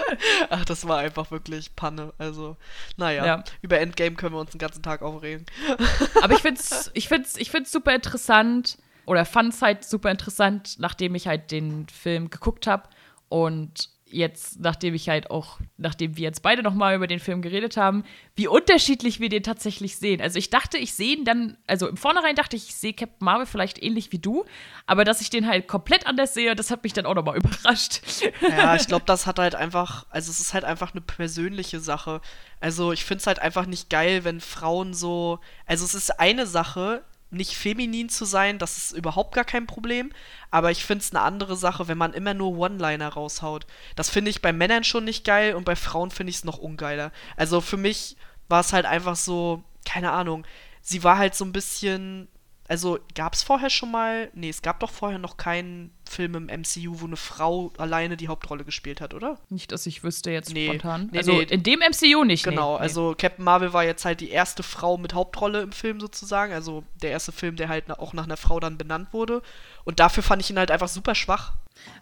Ach, 0.50 0.64
das 0.64 0.86
war 0.86 0.98
einfach 0.98 1.32
wirklich 1.32 1.74
Panne. 1.74 2.12
Also, 2.18 2.56
naja, 2.96 3.26
ja. 3.26 3.44
über 3.62 3.80
Endgame 3.80 4.14
können 4.14 4.34
wir 4.34 4.38
uns 4.38 4.52
den 4.52 4.60
ganzen 4.60 4.82
Tag 4.82 5.02
aufregen. 5.02 5.44
Aber 6.22 6.34
ich 6.34 6.40
finde 6.40 6.60
es 6.60 6.90
ich 6.94 7.08
find's, 7.08 7.36
ich 7.36 7.50
find's 7.50 7.72
super 7.72 7.92
interessant 7.92 8.78
oder 9.06 9.24
fand 9.24 9.52
es 9.52 9.60
halt 9.60 9.82
super 9.82 10.10
interessant, 10.10 10.76
nachdem 10.78 11.16
ich 11.16 11.26
halt 11.26 11.50
den 11.50 11.88
Film 11.88 12.30
geguckt 12.30 12.68
habe 12.68 12.88
und 13.28 13.90
jetzt, 14.12 14.60
nachdem 14.60 14.94
ich 14.94 15.08
halt 15.08 15.30
auch, 15.30 15.58
nachdem 15.76 16.16
wir 16.16 16.24
jetzt 16.24 16.42
beide 16.42 16.62
nochmal 16.62 16.96
über 16.96 17.06
den 17.06 17.20
Film 17.20 17.42
geredet 17.42 17.76
haben, 17.76 18.04
wie 18.34 18.48
unterschiedlich 18.48 19.20
wir 19.20 19.28
den 19.28 19.42
tatsächlich 19.42 19.96
sehen. 19.96 20.20
Also 20.20 20.38
ich 20.38 20.50
dachte, 20.50 20.78
ich 20.78 20.94
sehe 20.94 21.16
ihn 21.16 21.24
dann, 21.24 21.56
also 21.66 21.88
im 21.88 21.96
Vornherein 21.96 22.36
dachte 22.36 22.56
ich, 22.56 22.68
ich 22.68 22.76
sehe 22.76 22.92
Captain 22.92 23.24
Marvel 23.24 23.46
vielleicht 23.46 23.82
ähnlich 23.82 24.12
wie 24.12 24.18
du, 24.18 24.44
aber 24.86 25.04
dass 25.04 25.20
ich 25.20 25.30
den 25.30 25.46
halt 25.46 25.68
komplett 25.68 26.06
anders 26.06 26.34
sehe, 26.34 26.54
das 26.54 26.70
hat 26.70 26.82
mich 26.82 26.92
dann 26.92 27.06
auch 27.06 27.14
nochmal 27.14 27.36
überrascht. 27.38 28.00
Ja, 28.40 28.74
ich 28.74 28.86
glaube, 28.86 29.04
das 29.06 29.26
hat 29.26 29.38
halt 29.38 29.54
einfach, 29.54 30.06
also 30.10 30.30
es 30.30 30.40
ist 30.40 30.54
halt 30.54 30.64
einfach 30.64 30.92
eine 30.92 31.00
persönliche 31.00 31.80
Sache. 31.80 32.20
Also 32.60 32.92
ich 32.92 33.04
finde 33.04 33.20
es 33.20 33.26
halt 33.26 33.38
einfach 33.40 33.66
nicht 33.66 33.90
geil, 33.90 34.24
wenn 34.24 34.40
Frauen 34.40 34.94
so, 34.94 35.40
also 35.66 35.84
es 35.84 35.94
ist 35.94 36.20
eine 36.20 36.46
Sache, 36.46 37.04
nicht 37.30 37.56
feminin 37.56 38.08
zu 38.08 38.24
sein, 38.24 38.58
das 38.58 38.76
ist 38.76 38.92
überhaupt 38.92 39.34
gar 39.34 39.44
kein 39.44 39.66
Problem. 39.66 40.12
Aber 40.50 40.70
ich 40.70 40.84
finde 40.84 41.02
es 41.02 41.12
eine 41.12 41.22
andere 41.22 41.56
Sache, 41.56 41.88
wenn 41.88 41.98
man 41.98 42.12
immer 42.12 42.34
nur 42.34 42.58
One-Liner 42.58 43.08
raushaut. 43.08 43.66
Das 43.96 44.10
finde 44.10 44.30
ich 44.30 44.42
bei 44.42 44.52
Männern 44.52 44.84
schon 44.84 45.04
nicht 45.04 45.24
geil 45.24 45.54
und 45.54 45.64
bei 45.64 45.76
Frauen 45.76 46.10
finde 46.10 46.30
ich 46.30 46.36
es 46.36 46.44
noch 46.44 46.58
ungeiler. 46.58 47.12
Also 47.36 47.60
für 47.60 47.76
mich 47.76 48.16
war 48.48 48.60
es 48.60 48.72
halt 48.72 48.86
einfach 48.86 49.16
so, 49.16 49.62
keine 49.84 50.10
Ahnung, 50.10 50.44
sie 50.82 51.04
war 51.04 51.18
halt 51.18 51.34
so 51.34 51.44
ein 51.44 51.52
bisschen 51.52 52.28
also 52.70 53.00
gab 53.16 53.34
es 53.34 53.42
vorher 53.42 53.68
schon 53.68 53.90
mal. 53.90 54.30
Nee, 54.32 54.48
es 54.48 54.62
gab 54.62 54.78
doch 54.78 54.90
vorher 54.90 55.18
noch 55.18 55.36
keinen 55.36 55.90
Film 56.08 56.36
im 56.36 56.46
MCU, 56.46 57.00
wo 57.00 57.06
eine 57.06 57.16
Frau 57.16 57.72
alleine 57.78 58.16
die 58.16 58.28
Hauptrolle 58.28 58.64
gespielt 58.64 59.00
hat, 59.00 59.12
oder? 59.12 59.40
Nicht, 59.48 59.72
dass 59.72 59.86
ich 59.86 60.04
wüsste 60.04 60.30
jetzt 60.30 60.54
nee, 60.54 60.68
spontan. 60.68 61.08
Nee, 61.10 61.18
also 61.18 61.32
nee. 61.32 61.42
in 61.42 61.64
dem 61.64 61.80
MCU 61.80 62.22
nicht. 62.22 62.44
Genau, 62.44 62.76
also 62.76 63.16
Captain 63.18 63.44
Marvel 63.44 63.72
war 63.72 63.82
jetzt 63.82 64.04
halt 64.04 64.20
die 64.20 64.30
erste 64.30 64.62
Frau 64.62 64.98
mit 64.98 65.14
Hauptrolle 65.14 65.62
im 65.62 65.72
Film 65.72 65.98
sozusagen. 65.98 66.52
Also 66.52 66.84
der 67.02 67.10
erste 67.10 67.32
Film, 67.32 67.56
der 67.56 67.68
halt 67.68 67.90
auch 67.90 68.12
nach 68.12 68.24
einer 68.24 68.36
Frau 68.36 68.60
dann 68.60 68.78
benannt 68.78 69.08
wurde. 69.12 69.42
Und 69.82 69.98
dafür 69.98 70.22
fand 70.22 70.40
ich 70.40 70.50
ihn 70.50 70.58
halt 70.58 70.70
einfach 70.70 70.86
super 70.86 71.16
schwach. 71.16 71.54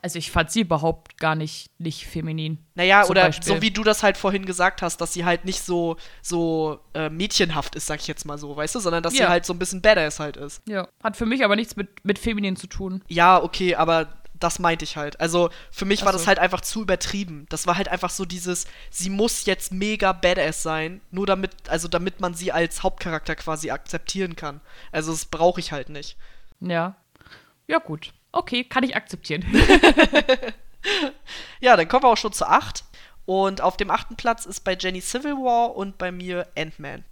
Also 0.03 0.19
ich 0.19 0.31
fand 0.31 0.51
sie 0.51 0.61
überhaupt 0.61 1.19
gar 1.19 1.35
nicht, 1.35 1.71
nicht 1.79 2.07
feminin. 2.07 2.59
Naja, 2.75 3.07
oder 3.07 3.23
Beispiel. 3.23 3.55
so 3.55 3.63
wie 3.63 3.71
du 3.71 3.83
das 3.83 4.03
halt 4.03 4.17
vorhin 4.17 4.47
gesagt 4.47 4.83
hast, 4.83 5.01
dass 5.01 5.13
sie 5.13 5.25
halt 5.25 5.45
nicht 5.45 5.63
so, 5.63 5.97
so 6.23 6.81
äh, 6.95 7.09
mädchenhaft 7.09 7.75
ist, 7.75 7.87
sag 7.87 8.01
ich 8.01 8.07
jetzt 8.07 8.25
mal 8.25 8.39
so, 8.39 8.57
weißt 8.57 8.77
du, 8.77 8.81
sondern 8.81 9.03
dass 9.03 9.15
ja. 9.15 9.27
sie 9.27 9.31
halt 9.31 9.45
so 9.45 9.53
ein 9.53 9.59
bisschen 9.59 9.83
badass 9.83 10.21
halt 10.21 10.37
ist. 10.37 10.63
Ja, 10.69 10.89
hat 11.03 11.17
für 11.17 11.27
mich 11.27 11.45
aber 11.45 11.57
nichts 11.57 11.77
mit, 11.77 12.05
mit 12.05 12.19
feminin 12.19 12.57
zu 12.57 12.67
tun. 12.67 13.03
Ja, 13.09 13.43
okay, 13.43 13.75
aber 13.75 14.09
das 14.39 14.59
meinte 14.59 14.85
ich 14.85 14.97
halt. 14.97 15.21
Also 15.21 15.51
für 15.71 15.85
mich 15.85 16.05
war 16.05 16.13
so. 16.13 16.19
das 16.19 16.27
halt 16.27 16.39
einfach 16.39 16.61
zu 16.61 16.83
übertrieben. 16.83 17.47
Das 17.49 17.67
war 17.67 17.77
halt 17.77 17.89
einfach 17.89 18.11
so 18.11 18.25
dieses, 18.25 18.67
sie 18.91 19.11
muss 19.11 19.47
jetzt 19.47 19.73
mega 19.73 20.13
badass 20.13 20.63
sein, 20.63 21.01
nur 21.11 21.27
damit, 21.27 21.51
also 21.69 21.89
damit 21.89 22.21
man 22.21 22.35
sie 22.35 22.53
als 22.53 22.83
Hauptcharakter 22.83 23.37
quasi 23.37 23.71
akzeptieren 23.71 24.37
kann. 24.37 24.61
Also 24.93 25.13
das 25.13 25.27
brauche 25.27 25.61
ich 25.61 25.73
halt 25.73 25.89
nicht. 25.89 26.17
Ja. 26.61 26.97
Ja, 27.67 27.79
gut. 27.79 28.13
Okay, 28.33 28.65
kann 28.65 28.85
ich 28.85 28.97
akzeptieren. 28.97 29.45
ja, 31.61 31.77
dann 31.77 31.89
kommen 31.89 32.05
wir 32.05 32.09
auch 32.09 32.17
schon 32.17 32.33
zu 32.33 32.47
8. 32.47 32.85
Und 33.27 33.61
auf 33.61 33.77
dem 33.77 33.91
achten 33.91 34.17
Platz 34.17 34.47
ist 34.47 34.61
bei 34.65 34.77
Jenny 34.79 35.01
Civil 35.01 35.35
War 35.35 35.77
und 35.77 35.99
bei 35.99 36.11
mir 36.11 36.49
Ant-Man. 36.57 37.05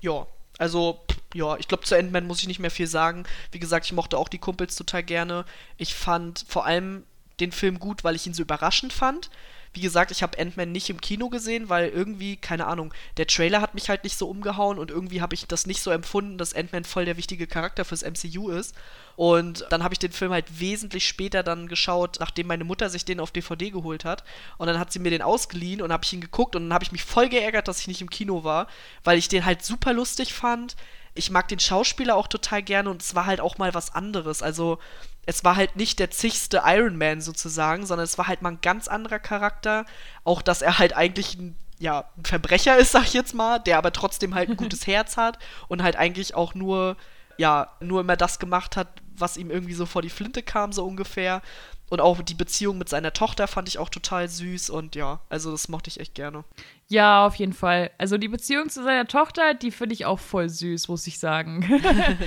Ja, 0.00 0.26
also, 0.58 1.00
ja, 1.34 1.56
ich 1.56 1.66
glaube, 1.66 1.82
zu 1.82 1.96
Ant-Man 1.96 2.26
muss 2.26 2.40
ich 2.40 2.46
nicht 2.46 2.60
mehr 2.60 2.70
viel 2.70 2.86
sagen. 2.86 3.24
Wie 3.50 3.58
gesagt, 3.58 3.86
ich 3.86 3.92
mochte 3.92 4.16
auch 4.16 4.28
die 4.28 4.38
Kumpels 4.38 4.76
total 4.76 5.02
gerne. 5.02 5.44
Ich 5.76 5.94
fand 5.94 6.44
vor 6.48 6.64
allem 6.64 7.04
den 7.40 7.50
Film 7.50 7.80
gut, 7.80 8.04
weil 8.04 8.14
ich 8.14 8.26
ihn 8.26 8.34
so 8.34 8.42
überraschend 8.42 8.92
fand. 8.92 9.30
Wie 9.72 9.80
gesagt, 9.80 10.12
ich 10.12 10.22
habe 10.22 10.38
Ant-Man 10.38 10.70
nicht 10.70 10.90
im 10.90 11.00
Kino 11.00 11.28
gesehen, 11.28 11.68
weil 11.68 11.88
irgendwie, 11.88 12.36
keine 12.36 12.68
Ahnung, 12.68 12.94
der 13.16 13.26
Trailer 13.26 13.60
hat 13.60 13.74
mich 13.74 13.88
halt 13.88 14.04
nicht 14.04 14.16
so 14.16 14.28
umgehauen 14.28 14.78
und 14.78 14.92
irgendwie 14.92 15.20
habe 15.20 15.34
ich 15.34 15.48
das 15.48 15.66
nicht 15.66 15.82
so 15.82 15.90
empfunden, 15.90 16.38
dass 16.38 16.54
Ant-Man 16.54 16.84
voll 16.84 17.04
der 17.04 17.16
wichtige 17.16 17.48
Charakter 17.48 17.84
fürs 17.84 18.04
MCU 18.04 18.50
ist. 18.50 18.76
Und 19.16 19.64
dann 19.70 19.84
habe 19.84 19.94
ich 19.94 19.98
den 19.98 20.12
Film 20.12 20.32
halt 20.32 20.60
wesentlich 20.60 21.06
später 21.06 21.42
dann 21.42 21.68
geschaut, 21.68 22.16
nachdem 22.20 22.48
meine 22.48 22.64
Mutter 22.64 22.90
sich 22.90 23.04
den 23.04 23.20
auf 23.20 23.30
DVD 23.30 23.70
geholt 23.70 24.04
hat. 24.04 24.24
Und 24.58 24.66
dann 24.66 24.78
hat 24.78 24.92
sie 24.92 24.98
mir 24.98 25.10
den 25.10 25.22
ausgeliehen 25.22 25.82
und 25.82 25.92
habe 25.92 26.04
ich 26.04 26.12
ihn 26.12 26.20
geguckt 26.20 26.56
und 26.56 26.64
dann 26.64 26.74
habe 26.74 26.84
ich 26.84 26.92
mich 26.92 27.04
voll 27.04 27.28
geärgert, 27.28 27.68
dass 27.68 27.80
ich 27.80 27.88
nicht 27.88 28.00
im 28.00 28.10
Kino 28.10 28.44
war, 28.44 28.66
weil 29.04 29.18
ich 29.18 29.28
den 29.28 29.44
halt 29.44 29.64
super 29.64 29.92
lustig 29.92 30.34
fand. 30.34 30.76
Ich 31.14 31.30
mag 31.30 31.46
den 31.46 31.60
Schauspieler 31.60 32.16
auch 32.16 32.26
total 32.26 32.62
gerne 32.62 32.90
und 32.90 33.02
es 33.02 33.14
war 33.14 33.26
halt 33.26 33.40
auch 33.40 33.56
mal 33.56 33.72
was 33.72 33.94
anderes. 33.94 34.42
Also 34.42 34.78
es 35.26 35.44
war 35.44 35.54
halt 35.54 35.76
nicht 35.76 36.00
der 36.00 36.10
zigste 36.10 36.62
Iron 36.64 36.98
Man 36.98 37.20
sozusagen, 37.20 37.86
sondern 37.86 38.04
es 38.04 38.18
war 38.18 38.26
halt 38.26 38.42
mal 38.42 38.52
ein 38.52 38.60
ganz 38.62 38.88
anderer 38.88 39.20
Charakter. 39.20 39.86
Auch, 40.24 40.42
dass 40.42 40.60
er 40.60 40.78
halt 40.80 40.94
eigentlich 40.94 41.36
ein, 41.36 41.56
ja, 41.78 42.10
ein 42.16 42.24
Verbrecher 42.24 42.76
ist, 42.78 42.92
sag 42.92 43.04
ich 43.04 43.14
jetzt 43.14 43.32
mal, 43.32 43.60
der 43.60 43.78
aber 43.78 43.92
trotzdem 43.92 44.34
halt 44.34 44.50
ein 44.50 44.56
gutes 44.58 44.88
Herz 44.88 45.16
hat 45.16 45.38
und 45.68 45.84
halt 45.84 45.94
eigentlich 45.94 46.34
auch 46.34 46.54
nur, 46.54 46.96
ja, 47.38 47.72
nur 47.80 48.00
immer 48.00 48.16
das 48.16 48.38
gemacht 48.38 48.76
hat, 48.76 48.88
was 49.16 49.36
ihm 49.36 49.50
irgendwie 49.50 49.74
so 49.74 49.86
vor 49.86 50.02
die 50.02 50.10
Flinte 50.10 50.42
kam, 50.42 50.72
so 50.72 50.84
ungefähr. 50.84 51.42
Und 51.90 52.00
auch 52.00 52.22
die 52.22 52.34
Beziehung 52.34 52.78
mit 52.78 52.88
seiner 52.88 53.12
Tochter 53.12 53.46
fand 53.46 53.68
ich 53.68 53.78
auch 53.78 53.90
total 53.90 54.28
süß 54.28 54.70
und 54.70 54.96
ja, 54.96 55.20
also 55.28 55.52
das 55.52 55.68
mochte 55.68 55.90
ich 55.90 56.00
echt 56.00 56.14
gerne. 56.14 56.42
Ja, 56.88 57.26
auf 57.26 57.34
jeden 57.36 57.52
Fall. 57.52 57.90
Also 57.98 58.16
die 58.16 58.28
Beziehung 58.28 58.70
zu 58.70 58.82
seiner 58.82 59.06
Tochter, 59.06 59.54
die 59.54 59.70
finde 59.70 59.94
ich 59.94 60.06
auch 60.06 60.18
voll 60.18 60.48
süß, 60.48 60.88
muss 60.88 61.06
ich 61.06 61.18
sagen. 61.18 61.68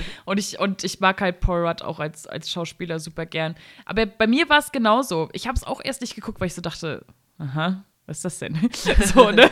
und, 0.24 0.38
ich, 0.38 0.60
und 0.60 0.84
ich 0.84 1.00
mag 1.00 1.20
halt 1.20 1.40
Paul 1.40 1.66
Rudd 1.66 1.82
auch 1.82 1.98
als, 1.98 2.26
als 2.26 2.50
Schauspieler 2.50 3.00
super 3.00 3.26
gern. 3.26 3.56
Aber 3.84 4.06
bei 4.06 4.26
mir 4.26 4.48
war 4.48 4.58
es 4.58 4.72
genauso. 4.72 5.28
Ich 5.32 5.46
habe 5.48 5.56
es 5.56 5.64
auch 5.64 5.80
erst 5.82 6.02
nicht 6.02 6.14
geguckt, 6.14 6.40
weil 6.40 6.46
ich 6.46 6.54
so 6.54 6.62
dachte, 6.62 7.04
aha, 7.38 7.84
was 8.06 8.18
ist 8.18 8.24
das 8.24 8.38
denn? 8.38 8.70
so, 9.04 9.30
ne? 9.30 9.50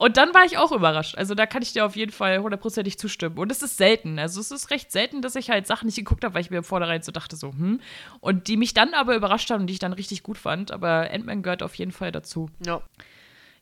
Und 0.00 0.16
dann 0.16 0.32
war 0.32 0.46
ich 0.46 0.56
auch 0.56 0.72
überrascht. 0.72 1.18
Also 1.18 1.34
da 1.34 1.44
kann 1.44 1.60
ich 1.60 1.74
dir 1.74 1.84
auf 1.84 1.94
jeden 1.94 2.10
Fall 2.10 2.38
hundertprozentig 2.38 2.98
zustimmen. 2.98 3.36
Und 3.36 3.52
es 3.52 3.60
ist 3.60 3.76
selten. 3.76 4.18
Also 4.18 4.40
es 4.40 4.50
ist 4.50 4.70
recht 4.70 4.90
selten, 4.90 5.20
dass 5.20 5.36
ich 5.36 5.50
halt 5.50 5.66
Sachen 5.66 5.84
nicht 5.84 5.96
geguckt 5.96 6.24
habe, 6.24 6.32
weil 6.32 6.40
ich 6.40 6.48
mir 6.48 6.62
vornherein 6.62 7.02
so 7.02 7.12
dachte, 7.12 7.36
so, 7.36 7.52
hm. 7.52 7.82
Und 8.20 8.48
die 8.48 8.56
mich 8.56 8.72
dann 8.72 8.94
aber 8.94 9.14
überrascht 9.14 9.50
haben 9.50 9.60
und 9.60 9.66
die 9.66 9.74
ich 9.74 9.78
dann 9.78 9.92
richtig 9.92 10.22
gut 10.22 10.38
fand. 10.38 10.72
Aber 10.72 11.10
Ant-Man 11.12 11.42
gehört 11.42 11.62
auf 11.62 11.74
jeden 11.74 11.92
Fall 11.92 12.12
dazu. 12.12 12.48
Ja. 12.64 12.80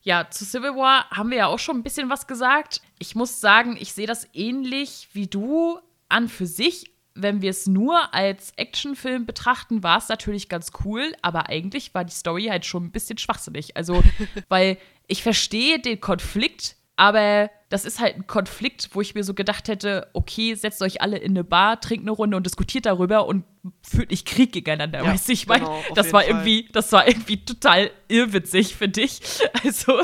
Ja, 0.02 0.30
zu 0.30 0.44
Civil 0.44 0.76
War 0.76 1.10
haben 1.10 1.30
wir 1.30 1.38
ja 1.38 1.46
auch 1.48 1.58
schon 1.58 1.76
ein 1.76 1.82
bisschen 1.82 2.08
was 2.08 2.28
gesagt. 2.28 2.82
Ich 3.00 3.16
muss 3.16 3.40
sagen, 3.40 3.76
ich 3.76 3.92
sehe 3.92 4.06
das 4.06 4.28
ähnlich 4.32 5.08
wie 5.14 5.26
du 5.26 5.80
an 6.08 6.28
für 6.28 6.46
sich. 6.46 6.92
Wenn 7.14 7.42
wir 7.42 7.50
es 7.50 7.66
nur 7.66 8.14
als 8.14 8.52
Actionfilm 8.52 9.26
betrachten, 9.26 9.82
war 9.82 9.98
es 9.98 10.08
natürlich 10.08 10.48
ganz 10.48 10.70
cool, 10.84 11.12
aber 11.20 11.48
eigentlich 11.48 11.94
war 11.94 12.04
die 12.04 12.14
Story 12.14 12.44
halt 12.44 12.64
schon 12.64 12.84
ein 12.84 12.92
bisschen 12.92 13.18
schwachsinnig. 13.18 13.76
Also, 13.76 14.04
weil 14.48 14.78
ich 15.08 15.22
verstehe 15.22 15.80
den 15.80 16.00
Konflikt, 16.00 16.76
aber 16.96 17.50
das 17.70 17.84
ist 17.84 18.00
halt 18.00 18.16
ein 18.16 18.26
Konflikt, 18.26 18.90
wo 18.92 19.00
ich 19.00 19.14
mir 19.14 19.24
so 19.24 19.34
gedacht 19.34 19.68
hätte, 19.68 20.08
okay, 20.12 20.54
setzt 20.54 20.82
euch 20.82 21.02
alle 21.02 21.18
in 21.18 21.32
eine 21.32 21.44
Bar, 21.44 21.80
trinkt 21.80 22.04
eine 22.04 22.12
Runde 22.12 22.36
und 22.36 22.46
diskutiert 22.46 22.86
darüber 22.86 23.26
und 23.26 23.44
führt 23.82 24.10
nicht 24.10 24.26
Krieg 24.26 24.52
gegeneinander. 24.52 25.04
Ja, 25.04 25.12
weißt 25.12 25.28
du, 25.28 25.32
ich 25.32 25.46
meine, 25.46 25.64
genau, 25.64 25.82
das 25.94 26.12
war 26.12 26.22
Fall. 26.22 26.30
irgendwie, 26.30 26.68
das 26.72 26.92
war 26.92 27.06
irgendwie 27.06 27.44
total 27.44 27.90
irrwitzig 28.08 28.76
für 28.76 28.88
dich. 28.88 29.20
Also. 29.64 30.02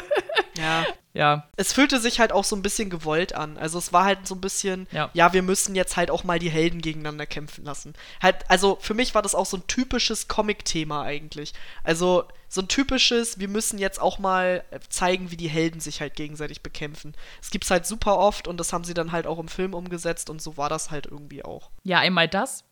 Ja. 0.59 0.85
Ja. 1.15 1.49
Es 1.57 1.73
fühlte 1.73 2.01
sich 2.01 2.19
halt 2.19 2.33
auch 2.33 2.43
so 2.43 2.57
ein 2.57 2.63
bisschen 2.63 2.91
gewollt 2.91 3.35
an. 3.35 3.57
Also 3.57 3.79
es 3.79 3.93
war 3.93 4.05
halt 4.05 4.27
so 4.27 4.35
ein 4.35 4.41
bisschen, 4.41 4.89
ja. 4.91 5.11
ja, 5.15 5.33
wir 5.33 5.43
müssen 5.43 5.77
jetzt 5.77 5.97
halt 5.97 6.11
auch 6.11 6.25
mal 6.25 6.41
die 6.41 6.51
Helden 6.51 6.81
gegeneinander 6.81 7.25
kämpfen 7.25 7.65
lassen. 7.65 7.95
Halt, 8.21 8.51
also 8.51 8.79
für 8.81 8.95
mich 8.95 9.15
war 9.15 9.23
das 9.23 9.37
auch 9.37 9.47
so 9.47 9.57
ein 9.57 9.67
typisches 9.69 10.27
Comic-Thema 10.27 11.03
eigentlich. 11.03 11.55
Also 11.85 12.25
so 12.49 12.63
ein 12.63 12.69
typisches, 12.69 13.39
wir 13.39 13.49
müssen 13.49 13.79
jetzt 13.79 14.01
auch 14.01 14.19
mal 14.19 14.65
zeigen, 14.89 15.31
wie 15.31 15.37
die 15.37 15.49
Helden 15.49 15.81
sich 15.81 16.01
halt 16.01 16.15
gegenseitig 16.15 16.63
bekämpfen. 16.63 17.15
Es 17.41 17.51
gibt's 17.51 17.71
halt 17.71 17.87
super 17.87 18.19
oft 18.19 18.49
und 18.49 18.59
das 18.59 18.73
haben 18.73 18.85
sie 18.85 18.95
dann 18.95 19.13
halt 19.13 19.29
auch 19.29 19.39
im 19.39 19.49
Film 19.49 19.73
umgesetzt 19.73 20.31
und 20.31 20.43
so 20.43 20.57
war 20.57 20.69
das 20.69 20.91
halt 20.91 21.07
irgendwie 21.07 21.45
auch. 21.45 21.71
Ja, 21.85 22.01
einmal 22.01 22.27
das 22.27 22.65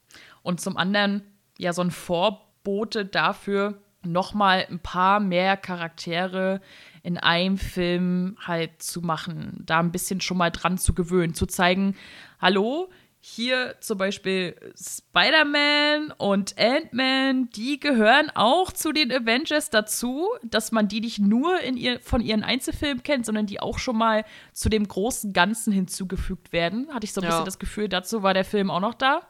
und 0.43 0.61
zum 0.61 0.77
anderen 0.77 1.23
ja 1.59 1.73
so 1.73 1.83
ein 1.83 1.91
Vorbote 1.91 3.05
dafür, 3.05 3.81
nochmal 4.05 4.67
ein 4.69 4.81
paar 4.81 5.21
mehr 5.21 5.57
Charaktere 5.57 6.61
in 7.03 7.19
einem 7.19 7.59
Film 7.59 8.37
halt 8.41 8.83
zu 8.83 9.01
machen, 9.01 9.63
da 9.65 9.79
ein 9.79 9.93
bisschen 9.93 10.21
schon 10.21 10.39
mal 10.39 10.51
dran 10.51 10.79
zu 10.79 10.95
gewöhnen, 10.95 11.35
zu 11.35 11.47
zeigen, 11.47 11.97
hallo, 12.41 12.91
hier 13.25 13.77
zum 13.79 13.99
Beispiel 13.99 14.57
Spider-Man 14.77 16.13
und 16.19 16.59
Ant-Man, 16.59 17.51
die 17.51 17.79
gehören 17.79 18.31
auch 18.35 18.73
zu 18.73 18.91
den 18.91 19.13
Avengers 19.13 19.71
dazu, 19.71 20.29
dass 20.43 20.73
man 20.73 20.89
die 20.89 21.01
nicht 21.01 21.21
nur 21.21 21.61
in 21.61 21.77
ihr, 21.77 22.01
von 22.01 22.21
ihren 22.21 22.43
Einzelfilmen 22.43 23.05
kennt, 23.05 23.25
sondern 23.25 23.47
die 23.47 23.61
auch 23.61 23.79
schon 23.79 23.97
mal 23.97 24.25
zu 24.53 24.69
dem 24.69 24.89
großen 24.89 25.33
Ganzen 25.33 25.73
hinzugefügt 25.73 26.53
werden. 26.53 26.93
Hatte 26.93 27.05
ich 27.05 27.13
so 27.13 27.21
ein 27.21 27.25
ja. 27.25 27.31
bisschen 27.31 27.45
das 27.45 27.61
Gefühl, 27.61 27.89
dazu 27.89 28.25
war 28.25 28.35
der 28.35 28.45
Film 28.45 28.73
auch 28.73 28.81
noch 28.81 28.95
da. 28.95 29.21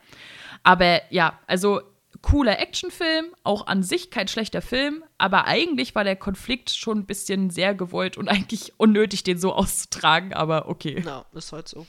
Aber 0.62 1.00
ja, 1.12 1.38
also 1.46 1.80
cooler 2.22 2.60
Actionfilm, 2.60 3.34
auch 3.42 3.66
an 3.66 3.82
sich 3.82 4.10
kein 4.10 4.28
schlechter 4.28 4.62
Film, 4.62 5.04
aber 5.18 5.46
eigentlich 5.46 5.94
war 5.94 6.04
der 6.04 6.16
Konflikt 6.16 6.70
schon 6.70 7.00
ein 7.00 7.06
bisschen 7.06 7.50
sehr 7.50 7.74
gewollt 7.74 8.16
und 8.16 8.28
eigentlich 8.30 8.72
unnötig, 8.78 9.24
den 9.24 9.38
so 9.38 9.52
auszutragen, 9.52 10.32
aber 10.32 10.68
okay. 10.68 11.02
Ja, 11.04 11.26
ist 11.32 11.52
halt 11.52 11.68
so. 11.68 11.86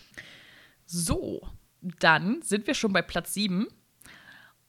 So, 0.86 1.48
dann 1.82 2.42
sind 2.42 2.68
wir 2.68 2.74
schon 2.74 2.94
bei 2.94 3.02
Platz 3.02 3.34
7. 3.34 3.68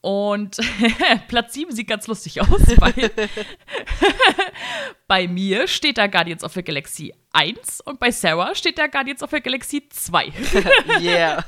Und 0.00 0.58
Platz 1.28 1.54
7 1.54 1.72
sieht 1.72 1.88
ganz 1.88 2.06
lustig 2.06 2.42
aus, 2.42 2.50
weil 2.76 3.10
bei 5.08 5.26
mir 5.26 5.66
steht 5.66 5.96
da 5.96 6.08
Guardians 6.08 6.44
of 6.44 6.52
the 6.52 6.62
Galaxy 6.62 7.14
1 7.32 7.80
und 7.80 7.98
bei 8.00 8.10
Sarah 8.10 8.54
steht 8.54 8.78
da 8.78 8.86
Guardians 8.86 9.22
of 9.22 9.30
the 9.30 9.40
Galaxy 9.40 9.88
2. 9.88 10.30
yeah. 11.00 11.42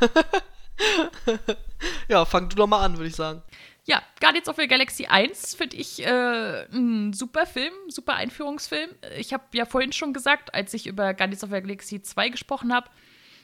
ja, 2.08 2.24
fang 2.24 2.48
du 2.48 2.56
doch 2.56 2.66
mal 2.66 2.84
an, 2.84 2.96
würde 2.96 3.08
ich 3.08 3.16
sagen. 3.16 3.42
Ja, 3.84 4.02
Guardians 4.20 4.48
of 4.48 4.56
the 4.56 4.66
Galaxy 4.66 5.06
1 5.06 5.54
finde 5.54 5.76
ich 5.76 6.04
äh, 6.04 6.66
ein 6.72 7.12
super 7.12 7.46
Film, 7.46 7.72
super 7.88 8.14
Einführungsfilm. 8.14 8.90
Ich 9.16 9.32
habe 9.32 9.44
ja 9.52 9.64
vorhin 9.64 9.92
schon 9.92 10.12
gesagt, 10.12 10.54
als 10.54 10.74
ich 10.74 10.88
über 10.88 11.14
Guardians 11.14 11.44
of 11.44 11.50
the 11.50 11.60
Galaxy 11.60 12.02
2 12.02 12.30
gesprochen 12.30 12.74
habe, 12.74 12.88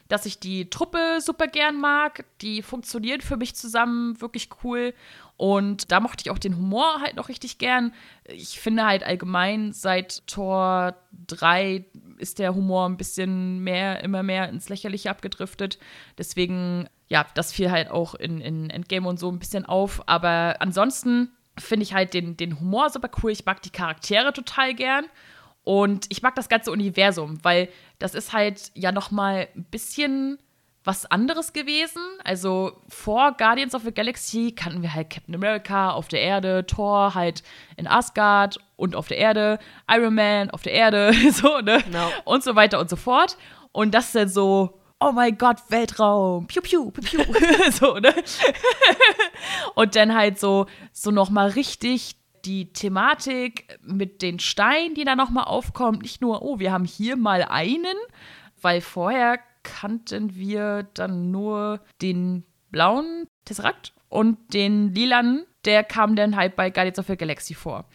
dass 0.09 0.25
ich 0.25 0.39
die 0.39 0.69
Truppe 0.69 1.19
super 1.21 1.47
gern 1.47 1.79
mag. 1.79 2.25
Die 2.41 2.61
funktionieren 2.61 3.21
für 3.21 3.37
mich 3.37 3.55
zusammen 3.55 4.19
wirklich 4.19 4.49
cool. 4.63 4.93
Und 5.37 5.91
da 5.91 5.99
mochte 5.99 6.23
ich 6.25 6.31
auch 6.31 6.37
den 6.37 6.57
Humor 6.57 7.01
halt 7.01 7.15
noch 7.15 7.29
richtig 7.29 7.57
gern. 7.57 7.93
Ich 8.25 8.59
finde 8.59 8.85
halt 8.85 9.03
allgemein 9.03 9.71
seit 9.71 10.27
Tor 10.27 10.95
3 11.27 11.85
ist 12.17 12.39
der 12.39 12.53
Humor 12.53 12.87
ein 12.87 12.97
bisschen 12.97 13.63
mehr, 13.63 14.03
immer 14.03 14.23
mehr 14.23 14.49
ins 14.49 14.69
Lächerliche 14.69 15.09
abgedriftet. 15.09 15.79
Deswegen, 16.17 16.87
ja, 17.13 17.27
das 17.35 17.53
fiel 17.53 17.69
halt 17.69 17.91
auch 17.91 18.15
in, 18.15 18.41
in 18.41 18.71
Endgame 18.71 19.07
und 19.07 19.19
so 19.19 19.31
ein 19.31 19.37
bisschen 19.37 19.67
auf. 19.67 20.01
Aber 20.07 20.55
ansonsten 20.59 21.31
finde 21.59 21.83
ich 21.83 21.93
halt 21.93 22.15
den, 22.15 22.35
den 22.37 22.59
Humor 22.59 22.89
super 22.89 23.11
cool. 23.21 23.29
Ich 23.29 23.45
mag 23.45 23.61
die 23.61 23.69
Charaktere 23.69 24.33
total 24.33 24.73
gern. 24.73 25.05
Und 25.63 26.07
ich 26.09 26.23
mag 26.23 26.33
das 26.33 26.49
ganze 26.49 26.71
Universum, 26.71 27.37
weil 27.43 27.69
das 27.99 28.15
ist 28.15 28.33
halt 28.33 28.71
ja 28.73 28.91
noch 28.91 29.11
mal 29.11 29.47
ein 29.55 29.63
bisschen 29.65 30.39
was 30.83 31.05
anderes 31.05 31.53
gewesen. 31.53 32.01
Also 32.23 32.81
vor 32.89 33.33
Guardians 33.37 33.75
of 33.75 33.83
the 33.83 33.93
Galaxy 33.93 34.51
kannten 34.51 34.81
wir 34.81 34.95
halt 34.95 35.11
Captain 35.11 35.35
America 35.35 35.91
auf 35.91 36.07
der 36.07 36.21
Erde, 36.21 36.65
Thor 36.65 37.13
halt 37.13 37.43
in 37.77 37.85
Asgard 37.85 38.57
und 38.75 38.95
auf 38.95 39.07
der 39.07 39.17
Erde, 39.17 39.59
Iron 39.87 40.15
Man 40.15 40.49
auf 40.49 40.63
der 40.63 40.73
Erde, 40.73 41.13
so, 41.31 41.59
ne? 41.59 41.77
No. 41.91 42.09
Und 42.25 42.43
so 42.43 42.55
weiter 42.55 42.79
und 42.79 42.89
so 42.89 42.95
fort. 42.95 43.37
Und 43.71 43.93
das 43.93 44.07
ist 44.07 44.15
dann 44.15 44.29
so, 44.29 44.79
oh 45.03 45.11
mein 45.11 45.37
Gott, 45.37 45.57
Weltraum, 45.69 46.47
piu, 46.47 46.61
piu, 46.61 46.91
piu, 46.91 47.23
piu, 47.23 47.71
so, 47.71 47.95
ne? 47.95 48.13
und 49.75 49.95
dann 49.95 50.15
halt 50.15 50.39
so, 50.39 50.67
so 50.91 51.11
noch 51.11 51.29
mal 51.29 51.49
richtig 51.49 52.15
die 52.45 52.71
Thematik 52.73 53.79
mit 53.81 54.21
den 54.21 54.39
Steinen, 54.39 54.95
die 54.95 55.05
da 55.05 55.15
nochmal 55.15 55.45
aufkommt, 55.45 56.01
nicht 56.01 56.21
nur, 56.21 56.41
oh, 56.41 56.59
wir 56.59 56.71
haben 56.71 56.85
hier 56.85 57.15
mal 57.15 57.43
einen, 57.43 57.95
weil 58.61 58.81
vorher 58.81 59.39
kannten 59.63 60.35
wir 60.35 60.83
dann 60.93 61.31
nur 61.31 61.79
den 62.01 62.43
blauen 62.69 63.27
Tesseract 63.45 63.93
und 64.09 64.53
den 64.53 64.93
lilanen, 64.93 65.45
der 65.65 65.83
kam 65.83 66.15
dann 66.15 66.35
halt 66.35 66.55
bei 66.55 66.69
Guardians 66.69 66.99
of 66.99 67.07
the 67.07 67.15
Galaxy 67.15 67.53
vor. 67.53 67.85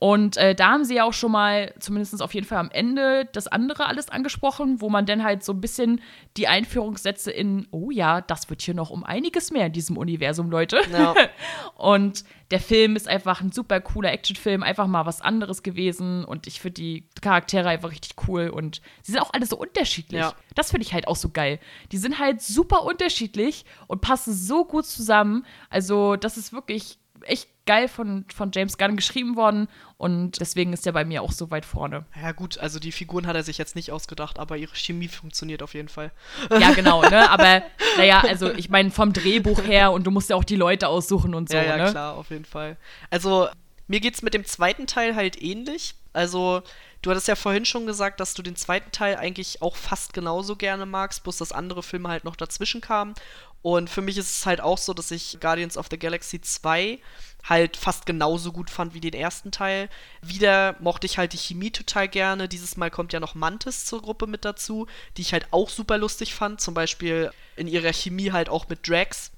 Und 0.00 0.38
äh, 0.38 0.54
da 0.54 0.70
haben 0.70 0.84
sie 0.86 0.94
ja 0.94 1.04
auch 1.04 1.12
schon 1.12 1.30
mal, 1.30 1.74
zumindest 1.78 2.22
auf 2.22 2.32
jeden 2.32 2.46
Fall 2.46 2.56
am 2.56 2.70
Ende, 2.70 3.28
das 3.34 3.46
andere 3.46 3.86
alles 3.86 4.08
angesprochen, 4.08 4.80
wo 4.80 4.88
man 4.88 5.04
dann 5.04 5.22
halt 5.22 5.44
so 5.44 5.52
ein 5.52 5.60
bisschen 5.60 6.00
die 6.38 6.48
Einführungssätze 6.48 7.30
in, 7.30 7.68
oh 7.70 7.90
ja, 7.90 8.22
das 8.22 8.48
wird 8.48 8.62
hier 8.62 8.72
noch 8.72 8.88
um 8.88 9.04
einiges 9.04 9.50
mehr 9.50 9.66
in 9.66 9.74
diesem 9.74 9.98
Universum, 9.98 10.50
Leute. 10.50 10.80
Ja. 10.90 11.14
und 11.76 12.24
der 12.50 12.60
Film 12.60 12.96
ist 12.96 13.08
einfach 13.08 13.42
ein 13.42 13.52
super 13.52 13.78
cooler 13.82 14.10
Actionfilm, 14.10 14.62
einfach 14.62 14.86
mal 14.86 15.04
was 15.04 15.20
anderes 15.20 15.62
gewesen. 15.62 16.24
Und 16.24 16.46
ich 16.46 16.62
finde 16.62 16.80
die 16.80 17.06
Charaktere 17.20 17.68
einfach 17.68 17.90
richtig 17.90 18.14
cool. 18.26 18.48
Und 18.48 18.80
sie 19.02 19.12
sind 19.12 19.20
auch 19.20 19.34
alle 19.34 19.44
so 19.44 19.58
unterschiedlich. 19.58 20.22
Ja. 20.22 20.32
Das 20.54 20.70
finde 20.70 20.86
ich 20.86 20.94
halt 20.94 21.08
auch 21.08 21.16
so 21.16 21.28
geil. 21.28 21.60
Die 21.92 21.98
sind 21.98 22.18
halt 22.18 22.40
super 22.40 22.84
unterschiedlich 22.84 23.66
und 23.86 24.00
passen 24.00 24.32
so 24.32 24.64
gut 24.64 24.86
zusammen. 24.86 25.44
Also, 25.68 26.16
das 26.16 26.38
ist 26.38 26.54
wirklich 26.54 26.98
echt 27.22 27.48
geil 27.66 27.88
von, 27.88 28.24
von 28.34 28.50
James 28.52 28.78
Gunn 28.78 28.96
geschrieben 28.96 29.36
worden 29.36 29.68
und 29.96 30.40
deswegen 30.40 30.72
ist 30.72 30.86
er 30.86 30.92
bei 30.92 31.04
mir 31.04 31.22
auch 31.22 31.32
so 31.32 31.50
weit 31.50 31.64
vorne. 31.64 32.04
Ja, 32.20 32.32
gut, 32.32 32.58
also 32.58 32.78
die 32.78 32.90
Figuren 32.90 33.26
hat 33.26 33.36
er 33.36 33.42
sich 33.42 33.58
jetzt 33.58 33.76
nicht 33.76 33.92
ausgedacht, 33.92 34.38
aber 34.38 34.56
ihre 34.56 34.74
Chemie 34.74 35.08
funktioniert 35.08 35.62
auf 35.62 35.74
jeden 35.74 35.88
Fall. 35.88 36.10
Ja, 36.50 36.72
genau, 36.72 37.02
ne? 37.02 37.30
Aber 37.30 37.62
naja, 37.96 38.20
also 38.20 38.52
ich 38.52 38.70
meine 38.70 38.90
vom 38.90 39.12
Drehbuch 39.12 39.62
her 39.62 39.92
und 39.92 40.04
du 40.04 40.10
musst 40.10 40.30
ja 40.30 40.36
auch 40.36 40.44
die 40.44 40.56
Leute 40.56 40.88
aussuchen 40.88 41.34
und 41.34 41.48
so. 41.48 41.56
Ja, 41.56 41.62
ja, 41.62 41.76
ne? 41.76 41.90
klar, 41.90 42.16
auf 42.16 42.30
jeden 42.30 42.44
Fall. 42.44 42.76
Also 43.10 43.48
mir 43.86 44.00
geht's 44.00 44.22
mit 44.22 44.34
dem 44.34 44.44
zweiten 44.44 44.86
Teil 44.86 45.14
halt 45.14 45.40
ähnlich. 45.40 45.94
Also 46.12 46.62
Du 47.02 47.10
hattest 47.10 47.28
ja 47.28 47.34
vorhin 47.34 47.64
schon 47.64 47.86
gesagt, 47.86 48.20
dass 48.20 48.34
du 48.34 48.42
den 48.42 48.56
zweiten 48.56 48.92
Teil 48.92 49.16
eigentlich 49.16 49.62
auch 49.62 49.76
fast 49.76 50.12
genauso 50.12 50.54
gerne 50.54 50.84
magst, 50.84 51.22
bloß 51.22 51.38
dass 51.38 51.52
andere 51.52 51.82
Filme 51.82 52.10
halt 52.10 52.24
noch 52.24 52.36
dazwischen 52.36 52.82
kamen. 52.82 53.14
Und 53.62 53.90
für 53.90 54.00
mich 54.00 54.16
ist 54.16 54.30
es 54.30 54.46
halt 54.46 54.60
auch 54.60 54.78
so, 54.78 54.94
dass 54.94 55.10
ich 55.10 55.38
Guardians 55.40 55.76
of 55.76 55.88
the 55.90 55.98
Galaxy 55.98 56.40
2 56.40 56.98
halt 57.44 57.76
fast 57.76 58.06
genauso 58.06 58.52
gut 58.52 58.70
fand 58.70 58.94
wie 58.94 59.00
den 59.00 59.14
ersten 59.14 59.50
Teil. 59.50 59.88
Wieder 60.22 60.76
mochte 60.80 61.06
ich 61.06 61.18
halt 61.18 61.32
die 61.32 61.38
Chemie 61.38 61.70
total 61.70 62.08
gerne. 62.08 62.48
Dieses 62.48 62.76
Mal 62.76 62.90
kommt 62.90 63.12
ja 63.12 63.20
noch 63.20 63.34
Mantis 63.34 63.84
zur 63.84 64.02
Gruppe 64.02 64.26
mit 64.26 64.44
dazu, 64.44 64.86
die 65.16 65.22
ich 65.22 65.32
halt 65.32 65.46
auch 65.50 65.68
super 65.68 65.98
lustig 65.98 66.34
fand. 66.34 66.60
Zum 66.60 66.74
Beispiel 66.74 67.30
in 67.56 67.66
ihrer 67.66 67.92
Chemie 67.92 68.32
halt 68.32 68.48
auch 68.48 68.68
mit 68.68 68.88
Drax. 68.88 69.30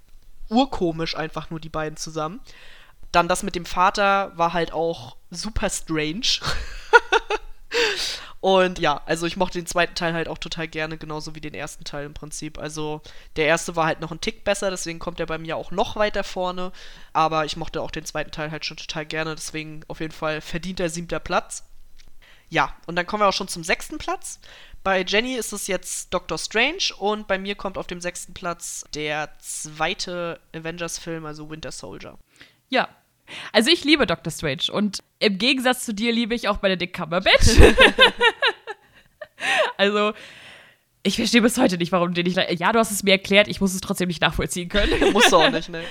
Urkomisch 0.48 1.16
einfach 1.16 1.50
nur 1.50 1.60
die 1.60 1.68
beiden 1.68 1.96
zusammen. 1.96 2.40
Dann 3.10 3.28
das 3.28 3.42
mit 3.42 3.54
dem 3.54 3.66
Vater 3.66 4.32
war 4.36 4.52
halt 4.52 4.72
auch 4.72 5.16
super 5.30 5.70
strange. 5.70 6.22
Und 8.40 8.80
ja, 8.80 9.00
also 9.06 9.26
ich 9.26 9.36
mochte 9.36 9.58
den 9.58 9.66
zweiten 9.66 9.94
Teil 9.94 10.14
halt 10.14 10.26
auch 10.26 10.38
total 10.38 10.66
gerne, 10.66 10.98
genauso 10.98 11.36
wie 11.36 11.40
den 11.40 11.54
ersten 11.54 11.84
Teil 11.84 12.06
im 12.06 12.14
Prinzip. 12.14 12.58
Also 12.58 13.00
der 13.36 13.46
erste 13.46 13.76
war 13.76 13.86
halt 13.86 14.00
noch 14.00 14.10
ein 14.10 14.20
Tick 14.20 14.42
besser, 14.42 14.70
deswegen 14.70 14.98
kommt 14.98 15.20
er 15.20 15.26
bei 15.26 15.38
mir 15.38 15.56
auch 15.56 15.70
noch 15.70 15.94
weiter 15.94 16.24
vorne. 16.24 16.72
Aber 17.12 17.44
ich 17.44 17.56
mochte 17.56 17.80
auch 17.80 17.92
den 17.92 18.04
zweiten 18.04 18.32
Teil 18.32 18.50
halt 18.50 18.64
schon 18.64 18.76
total 18.76 19.06
gerne, 19.06 19.36
deswegen 19.36 19.84
auf 19.86 20.00
jeden 20.00 20.12
Fall 20.12 20.40
verdient 20.40 20.80
der 20.80 20.90
siebter 20.90 21.20
Platz. 21.20 21.64
Ja, 22.48 22.76
und 22.86 22.96
dann 22.96 23.06
kommen 23.06 23.22
wir 23.22 23.28
auch 23.28 23.32
schon 23.32 23.48
zum 23.48 23.64
sechsten 23.64 23.98
Platz. 23.98 24.40
Bei 24.82 25.04
Jenny 25.04 25.36
ist 25.36 25.52
es 25.52 25.68
jetzt 25.68 26.12
Doctor 26.12 26.36
Strange 26.36 26.94
und 26.98 27.28
bei 27.28 27.38
mir 27.38 27.54
kommt 27.54 27.78
auf 27.78 27.86
dem 27.86 28.00
sechsten 28.00 28.34
Platz 28.34 28.84
der 28.92 29.30
zweite 29.38 30.40
Avengers-Film, 30.52 31.24
also 31.24 31.48
Winter 31.48 31.70
Soldier. 31.70 32.18
Ja, 32.68 32.88
also 33.52 33.70
ich 33.70 33.84
liebe 33.84 34.06
Doctor 34.06 34.30
Strange 34.30 34.72
und 34.72 35.02
im 35.18 35.38
Gegensatz 35.38 35.84
zu 35.84 35.94
dir 35.94 36.12
liebe 36.12 36.34
ich 36.34 36.48
auch 36.48 36.58
Benedict 36.58 36.94
Cumberbatch. 36.94 37.58
also 39.76 40.12
ich 41.04 41.16
verstehe 41.16 41.42
bis 41.42 41.58
heute 41.58 41.78
nicht, 41.78 41.90
warum 41.90 42.14
du 42.14 42.22
nicht. 42.22 42.38
Ja, 42.60 42.72
du 42.72 42.78
hast 42.78 42.92
es 42.92 43.02
mir 43.02 43.12
erklärt, 43.12 43.48
ich 43.48 43.60
muss 43.60 43.74
es 43.74 43.80
trotzdem 43.80 44.06
nicht 44.06 44.20
nachvollziehen 44.20 44.68
können. 44.68 44.92
Musst 45.12 45.32
du 45.32 45.36
auch 45.36 45.50
nicht, 45.50 45.68
ne? 45.68 45.82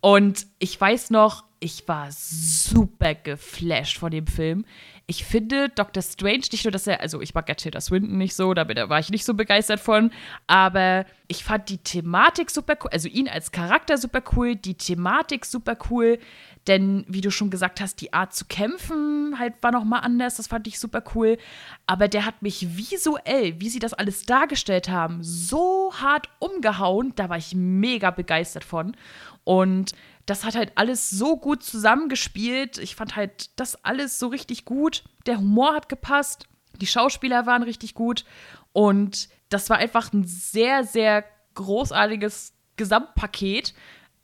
Und 0.00 0.46
ich 0.58 0.80
weiß 0.80 1.10
noch, 1.10 1.44
ich 1.60 1.86
war 1.86 2.08
super 2.10 3.14
geflasht 3.14 3.98
von 3.98 4.10
dem 4.10 4.26
Film. 4.26 4.64
Ich 5.10 5.24
finde 5.24 5.70
Doctor 5.70 6.04
Strange 6.04 6.44
nicht 6.52 6.64
nur, 6.64 6.70
dass 6.70 6.86
er, 6.86 7.00
also 7.00 7.20
ich 7.20 7.34
mag 7.34 7.48
ja 7.48 7.56
Tilda 7.56 7.80
Swinton 7.80 8.16
nicht 8.16 8.36
so, 8.36 8.54
da 8.54 8.68
war 8.88 9.00
ich 9.00 9.10
nicht 9.10 9.24
so 9.24 9.34
begeistert 9.34 9.80
von, 9.80 10.12
aber 10.46 11.04
ich 11.26 11.42
fand 11.42 11.68
die 11.68 11.78
Thematik 11.78 12.48
super 12.48 12.76
cool, 12.80 12.90
also 12.92 13.08
ihn 13.08 13.26
als 13.26 13.50
Charakter 13.50 13.98
super 13.98 14.22
cool, 14.36 14.54
die 14.54 14.76
Thematik 14.76 15.46
super 15.46 15.76
cool, 15.90 16.20
denn 16.68 17.04
wie 17.08 17.22
du 17.22 17.32
schon 17.32 17.50
gesagt 17.50 17.80
hast, 17.80 18.00
die 18.00 18.12
Art 18.12 18.32
zu 18.32 18.44
kämpfen 18.44 19.36
halt 19.36 19.54
war 19.62 19.72
noch 19.72 19.82
mal 19.82 19.98
anders, 19.98 20.36
das 20.36 20.46
fand 20.46 20.68
ich 20.68 20.78
super 20.78 21.02
cool, 21.16 21.38
aber 21.88 22.06
der 22.06 22.24
hat 22.24 22.40
mich 22.40 22.76
visuell, 22.76 23.60
wie 23.60 23.68
sie 23.68 23.80
das 23.80 23.94
alles 23.94 24.26
dargestellt 24.26 24.88
haben, 24.88 25.24
so 25.24 25.92
hart 25.92 26.28
umgehauen, 26.38 27.14
da 27.16 27.28
war 27.28 27.36
ich 27.36 27.52
mega 27.56 28.12
begeistert 28.12 28.62
von 28.62 28.96
und 29.42 29.90
das 30.30 30.44
hat 30.44 30.54
halt 30.54 30.70
alles 30.76 31.10
so 31.10 31.36
gut 31.36 31.64
zusammengespielt. 31.64 32.78
Ich 32.78 32.94
fand 32.94 33.16
halt 33.16 33.50
das 33.58 33.84
alles 33.84 34.20
so 34.20 34.28
richtig 34.28 34.64
gut. 34.64 35.02
Der 35.26 35.38
Humor 35.38 35.74
hat 35.74 35.88
gepasst, 35.88 36.46
die 36.80 36.86
Schauspieler 36.86 37.46
waren 37.46 37.64
richtig 37.64 37.94
gut 37.94 38.24
und 38.72 39.28
das 39.48 39.68
war 39.70 39.78
einfach 39.78 40.12
ein 40.12 40.22
sehr, 40.22 40.84
sehr 40.84 41.24
großartiges 41.54 42.52
Gesamtpaket. 42.76 43.74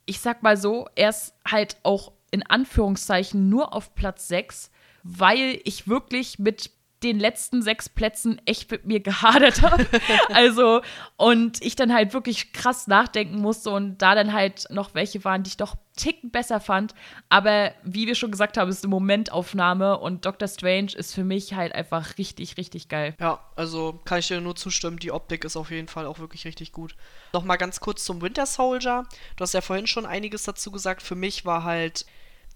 Ich 0.04 0.20
sag 0.20 0.44
mal 0.44 0.56
so, 0.56 0.86
er 0.94 1.08
ist 1.08 1.34
halt 1.44 1.76
auch 1.82 2.12
in 2.30 2.44
Anführungszeichen 2.44 3.48
nur 3.48 3.74
auf 3.74 3.96
Platz 3.96 4.28
6, 4.28 4.70
weil 5.02 5.60
ich 5.64 5.88
wirklich 5.88 6.38
mit 6.38 6.70
den 7.06 7.18
letzten 7.18 7.62
sechs 7.62 7.88
Plätzen 7.88 8.40
echt 8.44 8.70
mit 8.70 8.84
mir 8.84 9.00
gehadert 9.00 9.62
habe. 9.62 9.86
also, 10.32 10.82
und 11.16 11.64
ich 11.64 11.76
dann 11.76 11.92
halt 11.92 12.12
wirklich 12.12 12.52
krass 12.52 12.86
nachdenken 12.86 13.40
musste 13.40 13.70
und 13.70 13.98
da 13.98 14.14
dann 14.14 14.32
halt 14.32 14.66
noch 14.70 14.94
welche 14.94 15.24
waren, 15.24 15.42
die 15.42 15.48
ich 15.48 15.56
doch 15.56 15.76
ticken 15.96 16.30
besser 16.30 16.60
fand. 16.60 16.94
Aber 17.28 17.72
wie 17.82 18.06
wir 18.06 18.14
schon 18.14 18.30
gesagt 18.30 18.56
haben, 18.56 18.70
ist 18.70 18.84
eine 18.84 18.90
Momentaufnahme 18.90 19.98
und 19.98 20.26
Doctor 20.26 20.48
Strange 20.48 20.92
ist 20.94 21.14
für 21.14 21.24
mich 21.24 21.54
halt 21.54 21.74
einfach 21.74 22.18
richtig, 22.18 22.56
richtig 22.56 22.88
geil. 22.88 23.14
Ja, 23.18 23.40
also 23.56 24.00
kann 24.04 24.18
ich 24.18 24.28
dir 24.28 24.40
nur 24.40 24.56
zustimmen, 24.56 24.98
die 24.98 25.12
Optik 25.12 25.44
ist 25.44 25.56
auf 25.56 25.70
jeden 25.70 25.88
Fall 25.88 26.06
auch 26.06 26.18
wirklich 26.18 26.44
richtig 26.44 26.72
gut. 26.72 26.94
Nochmal 27.32 27.58
ganz 27.58 27.80
kurz 27.80 28.04
zum 28.04 28.20
Winter 28.20 28.46
Soldier. 28.46 29.04
Du 29.36 29.42
hast 29.42 29.54
ja 29.54 29.60
vorhin 29.60 29.86
schon 29.86 30.06
einiges 30.06 30.44
dazu 30.44 30.70
gesagt. 30.70 31.02
Für 31.02 31.14
mich 31.14 31.44
war 31.44 31.64
halt 31.64 32.06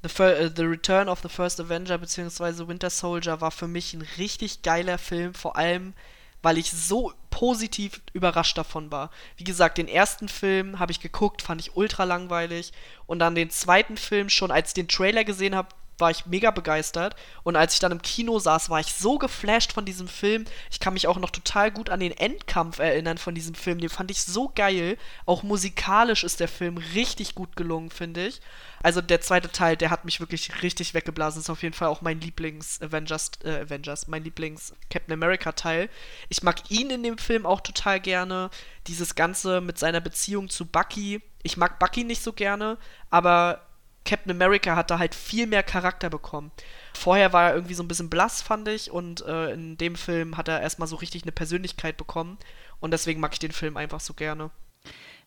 The, 0.02 0.22
uh, 0.22 0.48
the, 0.54 0.64
Return 0.64 1.08
of 1.08 1.20
the 1.22 1.28
First 1.28 1.60
Avenger 1.60 1.98
bzw. 1.98 2.66
Winter 2.66 2.90
Soldier 2.90 3.40
war 3.40 3.50
für 3.50 3.68
mich 3.68 3.92
ein 3.92 4.06
richtig 4.18 4.62
geiler 4.62 4.98
Film, 4.98 5.34
vor 5.34 5.56
allem 5.56 5.94
weil 6.42 6.58
ich 6.58 6.70
so 6.70 7.12
positiv 7.28 8.00
überrascht 8.12 8.56
davon 8.56 8.90
war. 8.90 9.10
Wie 9.36 9.44
gesagt, 9.44 9.78
den 9.78 9.88
ersten 9.88 10.28
Film 10.28 10.78
habe 10.78 10.92
ich 10.92 11.00
geguckt, 11.00 11.42
fand 11.42 11.60
ich 11.60 11.76
ultra 11.76 12.04
langweilig 12.04 12.72
und 13.06 13.18
dann 13.18 13.34
den 13.34 13.50
zweiten 13.50 13.96
Film 13.96 14.28
schon, 14.30 14.50
als 14.50 14.68
ich 14.68 14.74
den 14.74 14.88
Trailer 14.88 15.24
gesehen 15.24 15.54
habe, 15.54 15.68
war 16.00 16.10
ich 16.10 16.26
mega 16.26 16.50
begeistert. 16.50 17.14
Und 17.42 17.56
als 17.56 17.74
ich 17.74 17.80
dann 17.80 17.92
im 17.92 18.02
Kino 18.02 18.38
saß, 18.38 18.70
war 18.70 18.80
ich 18.80 18.94
so 18.94 19.18
geflasht 19.18 19.72
von 19.72 19.84
diesem 19.84 20.08
Film. 20.08 20.44
Ich 20.70 20.80
kann 20.80 20.94
mich 20.94 21.06
auch 21.06 21.18
noch 21.18 21.30
total 21.30 21.70
gut 21.70 21.90
an 21.90 22.00
den 22.00 22.12
Endkampf 22.12 22.78
erinnern 22.78 23.18
von 23.18 23.34
diesem 23.34 23.54
Film. 23.54 23.80
Den 23.80 23.90
fand 23.90 24.10
ich 24.10 24.22
so 24.22 24.50
geil. 24.54 24.96
Auch 25.26 25.42
musikalisch 25.42 26.24
ist 26.24 26.40
der 26.40 26.48
Film 26.48 26.78
richtig 26.78 27.34
gut 27.34 27.56
gelungen, 27.56 27.90
finde 27.90 28.26
ich. 28.26 28.40
Also 28.82 29.02
der 29.02 29.20
zweite 29.20 29.52
Teil, 29.52 29.76
der 29.76 29.90
hat 29.90 30.04
mich 30.04 30.20
wirklich 30.20 30.62
richtig 30.62 30.94
weggeblasen. 30.94 31.40
Ist 31.40 31.50
auf 31.50 31.62
jeden 31.62 31.74
Fall 31.74 31.88
auch 31.88 32.00
mein 32.00 32.20
Lieblings-Avengers, 32.20 33.32
äh, 33.44 33.60
Avengers, 33.60 34.08
mein 34.08 34.24
Lieblings-Captain 34.24 35.12
America-Teil. 35.12 35.90
Ich 36.28 36.42
mag 36.42 36.70
ihn 36.70 36.90
in 36.90 37.02
dem 37.02 37.18
Film 37.18 37.44
auch 37.44 37.60
total 37.60 38.00
gerne. 38.00 38.50
Dieses 38.86 39.14
Ganze 39.14 39.60
mit 39.60 39.78
seiner 39.78 40.00
Beziehung 40.00 40.48
zu 40.48 40.64
Bucky. 40.64 41.20
Ich 41.42 41.56
mag 41.56 41.78
Bucky 41.78 42.04
nicht 42.04 42.22
so 42.22 42.32
gerne, 42.32 42.78
aber 43.10 43.62
Captain 44.10 44.32
America 44.32 44.74
hat 44.74 44.90
da 44.90 44.98
halt 44.98 45.14
viel 45.14 45.46
mehr 45.46 45.62
Charakter 45.62 46.10
bekommen. 46.10 46.50
Vorher 46.94 47.32
war 47.32 47.50
er 47.50 47.54
irgendwie 47.54 47.74
so 47.74 47.84
ein 47.84 47.86
bisschen 47.86 48.10
blass, 48.10 48.42
fand 48.42 48.66
ich, 48.66 48.90
und 48.90 49.24
äh, 49.24 49.52
in 49.52 49.78
dem 49.78 49.94
Film 49.94 50.36
hat 50.36 50.48
er 50.48 50.60
erstmal 50.60 50.88
so 50.88 50.96
richtig 50.96 51.22
eine 51.22 51.30
Persönlichkeit 51.30 51.96
bekommen. 51.96 52.36
Und 52.80 52.90
deswegen 52.90 53.20
mag 53.20 53.34
ich 53.34 53.38
den 53.38 53.52
Film 53.52 53.76
einfach 53.76 54.00
so 54.00 54.12
gerne. 54.12 54.50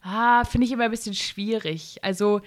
Ah, 0.02 0.44
finde 0.44 0.68
ich 0.68 0.74
immer 0.74 0.84
ein 0.84 0.92
bisschen 0.92 1.14
schwierig. 1.14 2.04
Also, 2.04 2.42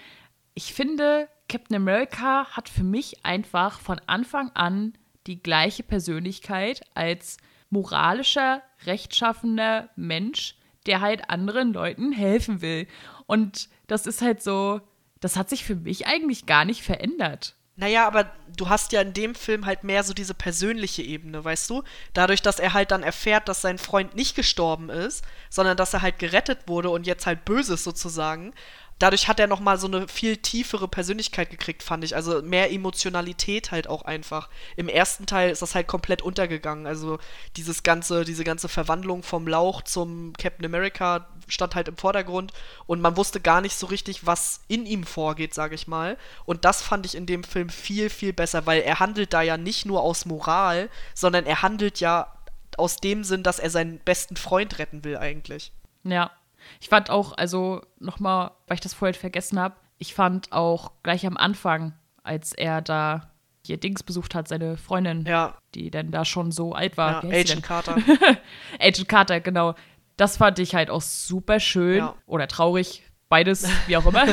ich 0.53 0.75
finde, 0.75 1.31
Captain 1.49 1.77
America 1.77 2.49
hat 2.51 2.69
für 2.69 2.85
mich 2.85 3.25
einfach 3.25 3.81
von 3.81 3.99
Anfang 4.07 4.51
an 4.53 4.93
die 5.27 5.43
gleiche 5.43 5.85
Persönlichkeit 5.85 6.83
als 6.95 7.39
moralischer, 7.71 8.61
rechtschaffender 8.85 9.89
Mensch, 9.97 10.57
der 10.85 11.01
halt 11.01 11.31
anderen 11.31 11.73
Leuten 11.73 12.13
helfen 12.13 12.61
will. 12.61 12.87
Und 13.25 13.71
das 13.87 14.07
ist 14.07 14.21
halt 14.21 14.43
so, 14.43 14.83
das 15.27 15.37
hat 15.37 15.51
sich 15.51 15.65
für 15.65 15.75
mich 15.75 16.07
eigentlich 16.07 16.47
gar 16.47 16.65
nicht 16.65 16.83
verändert. 16.83 17.57
Naja, 17.75 18.07
aber 18.07 18.31
du 18.57 18.69
hast 18.69 18.93
ja 18.93 19.03
in 19.03 19.13
dem 19.13 19.35
Film 19.35 19.67
halt 19.67 19.83
mehr 19.83 20.05
so 20.05 20.15
diese 20.15 20.35
persönliche 20.35 21.03
Ebene, 21.03 21.45
weißt 21.45 21.69
du? 21.69 21.83
Dadurch, 22.15 22.41
dass 22.41 22.61
er 22.61 22.73
halt 22.73 22.93
dann 22.93 23.03
erfährt, 23.03 23.49
dass 23.49 23.61
sein 23.61 23.79
Freund 23.79 24.15
nicht 24.15 24.37
gestorben 24.37 24.89
ist, 24.89 25.25
sondern 25.51 25.77
dass 25.77 25.93
er 25.93 26.01
halt 26.01 26.21
gerettet 26.21 26.61
wurde 26.69 26.91
und 26.91 27.09
jetzt 27.09 27.27
halt 27.27 27.45
böse 27.45 27.75
ist 27.75 27.83
sozusagen, 27.83 28.55
dadurch 28.99 29.29
hat 29.29 29.39
er 29.39 29.47
noch 29.47 29.61
mal 29.61 29.79
so 29.79 29.87
eine 29.87 30.09
viel 30.09 30.37
tiefere 30.37 30.89
Persönlichkeit 30.89 31.51
gekriegt, 31.51 31.83
fand 31.83 32.05
ich. 32.05 32.17
Also 32.17 32.43
mehr 32.43 32.73
Emotionalität 32.73 33.71
halt 33.71 33.89
auch 33.89 34.03
einfach. 34.03 34.49
Im 34.77 34.89
ersten 34.89 35.27
Teil 35.27 35.51
ist 35.51 35.63
das 35.63 35.75
halt 35.75 35.87
komplett 35.87 36.23
untergegangen. 36.23 36.87
Also 36.87 37.19
dieses 37.57 37.83
ganze, 37.83 38.25
diese 38.25 38.45
ganze 38.45 38.69
Verwandlung 38.69 39.23
vom 39.23 39.47
Lauch 39.47 39.83
zum 39.83 40.33
Captain 40.39 40.65
America 40.65 41.29
stand 41.49 41.75
halt 41.75 41.89
im 41.89 41.97
Vordergrund 41.97 42.53
und 42.87 43.01
man 43.01 43.17
wusste 43.17 43.41
gar 43.41 43.61
nicht 43.61 43.77
so 43.77 43.87
richtig, 43.87 44.27
was 44.27 44.61
in 44.69 44.87
ihm 44.87 45.05
vorgeht, 45.05 45.55
sage 45.55 45.75
ich 45.75 45.87
mal. 45.87 46.17
Und 46.45 46.65
das 46.65 46.83
fand 46.83 47.07
ich 47.07 47.15
in 47.15 47.27
dem 47.27 47.45
Film 47.45 47.69
viel, 47.69 48.11
viel 48.11 48.33
besser, 48.33 48.67
weil 48.67 48.81
er 48.83 48.99
handelt 48.99 49.33
da 49.33 49.43
ja 49.43 49.57
nicht 49.57 49.87
nur 49.87 50.03
aus 50.03 50.25
Moral, 50.25 50.89
sondern 51.15 51.45
er 51.45 51.63
handelt 51.63 52.01
ja 52.01 52.33
aus 52.79 52.97
dem 52.97 53.25
Sinn, 53.25 53.43
dass 53.43 53.59
er 53.59 53.71
seinen 53.71 53.99
besten 53.99 54.37
Freund 54.37 54.79
retten 54.79 55.05
will 55.05 55.17
eigentlich. 55.17 55.73
Ja, 56.05 56.31
ich 56.81 56.89
fand 56.89 57.11
auch, 57.11 57.33
also 57.37 57.83
nochmal, 57.99 58.53
weil 58.67 58.75
ich 58.77 58.81
das 58.81 58.95
vorher 58.95 59.15
vergessen 59.15 59.59
habe, 59.59 59.77
ich 59.99 60.15
fand 60.15 60.53
auch 60.53 60.93
gleich 61.03 61.27
am 61.27 61.37
Anfang, 61.37 61.95
als 62.23 62.53
er 62.53 62.83
da 62.83 63.31
hier 63.67 63.79
Dings 63.79 64.03
besucht 64.03 64.35
hat, 64.35 64.49
seine 64.49 64.77
Freundin, 64.77 65.25
ja. 65.27 65.57
die 65.75 65.91
dann 65.91 66.11
da 66.11 66.25
schon 66.25 66.53
so 66.53 66.73
alt 66.73 66.97
war. 66.97 67.25
Ja, 67.25 67.31
Agent 67.31 67.63
Carter. 67.63 67.97
Agent 68.81 69.09
Carter, 69.09 69.41
genau. 69.41 69.75
Das 70.17 70.37
fand 70.37 70.59
ich 70.59 70.75
halt 70.75 70.89
auch 70.89 71.03
super 71.03 71.61
schön 71.61 71.99
ja. 71.99 72.15
oder 72.27 72.49
traurig, 72.49 73.03
beides, 73.29 73.69
wie 73.87 73.97
auch 73.97 74.07
immer. 74.07 74.25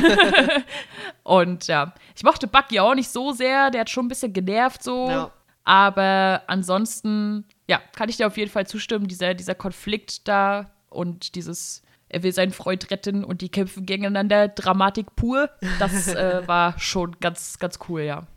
und 1.24 1.68
ja, 1.68 1.94
ich 2.16 2.24
mochte 2.24 2.48
Bucky 2.48 2.80
auch 2.80 2.96
nicht 2.96 3.10
so 3.10 3.32
sehr, 3.32 3.72
der 3.72 3.82
hat 3.82 3.90
schon 3.90 4.06
ein 4.06 4.10
bisschen 4.10 4.34
genervt 4.34 4.84
so. 4.84 5.10
Ja. 5.10 5.32
Aber 5.66 6.44
ansonsten, 6.48 7.46
ja, 7.68 7.82
kann 7.96 8.10
ich 8.10 8.18
dir 8.18 8.28
auf 8.28 8.38
jeden 8.38 8.52
Fall 8.52 8.68
zustimmen, 8.68 9.08
dieser, 9.08 9.34
dieser 9.34 9.56
Konflikt 9.56 10.28
da 10.28 10.72
und 10.90 11.36
dieses, 11.36 11.84
er 12.14 12.24
will 12.24 12.32
seinen 12.32 12.52
Freund 12.52 12.92
retten 12.92 13.24
und 13.24 13.42
die 13.42 13.50
kämpfen 13.50 13.86
gegeneinander, 13.86 14.48
Dramatik 14.48 15.16
pur, 15.16 15.50
das 15.80 16.08
äh, 16.16 16.48
war 16.48 16.80
schon 16.80 17.20
ganz, 17.20 17.60
ganz 17.60 17.80
cool, 17.90 18.02
ja. 18.02 18.28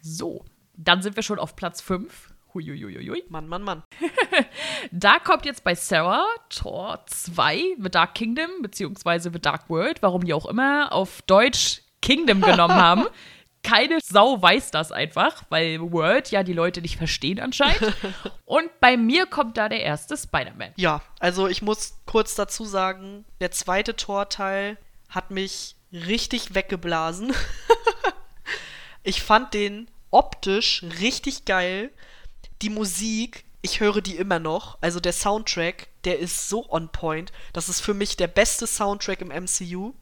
So, 0.00 0.44
dann 0.76 1.02
sind 1.02 1.16
wir 1.16 1.22
schon 1.22 1.38
auf 1.38 1.56
Platz 1.56 1.80
5. 1.80 2.34
Huiuiuiui. 2.54 3.24
Mann, 3.28 3.48
Mann, 3.48 3.62
Mann. 3.62 3.82
da 4.90 5.18
kommt 5.18 5.44
jetzt 5.44 5.62
bei 5.62 5.74
Sarah 5.74 6.24
Tor 6.48 7.04
2, 7.06 7.76
The 7.78 7.90
Dark 7.90 8.14
Kingdom, 8.14 8.62
beziehungsweise 8.62 9.30
The 9.30 9.40
Dark 9.40 9.68
World, 9.68 10.02
warum 10.02 10.24
die 10.24 10.32
auch 10.32 10.46
immer 10.46 10.92
auf 10.92 11.20
Deutsch 11.22 11.82
Kingdom 12.00 12.40
genommen 12.40 12.74
haben. 12.74 13.04
Keine 13.66 13.98
Sau 14.00 14.40
weiß 14.40 14.70
das 14.70 14.92
einfach, 14.92 15.42
weil 15.48 15.80
World 15.80 16.30
ja 16.30 16.42
die 16.42 16.52
Leute 16.52 16.80
nicht 16.80 16.96
verstehen 16.96 17.40
anscheinend. 17.40 17.94
Und 18.44 18.70
bei 18.80 18.96
mir 18.96 19.26
kommt 19.26 19.56
da 19.56 19.68
der 19.68 19.82
erste 19.82 20.16
Spider-Man. 20.16 20.72
Ja, 20.76 21.02
also 21.18 21.48
ich 21.48 21.62
muss 21.62 21.98
kurz 22.06 22.34
dazu 22.34 22.64
sagen, 22.64 23.24
der 23.40 23.50
zweite 23.50 23.96
Torteil 23.96 24.78
hat 25.08 25.30
mich 25.30 25.76
richtig 25.92 26.54
weggeblasen. 26.54 27.32
ich 29.02 29.22
fand 29.22 29.54
den 29.54 29.90
optisch 30.10 30.84
richtig 31.00 31.44
geil 31.44 31.90
die 32.62 32.70
Musik, 32.70 33.44
ich 33.62 33.80
höre 33.80 34.00
die 34.00 34.16
immer 34.16 34.38
noch. 34.38 34.78
Also 34.80 35.00
der 35.00 35.12
Soundtrack, 35.12 35.88
der 36.04 36.18
ist 36.18 36.48
so 36.48 36.70
on 36.70 36.88
point. 36.90 37.32
Das 37.52 37.68
ist 37.68 37.80
für 37.80 37.94
mich 37.94 38.16
der 38.16 38.28
beste 38.28 38.66
Soundtrack 38.66 39.20
im 39.20 39.28
MCU. 39.28 39.94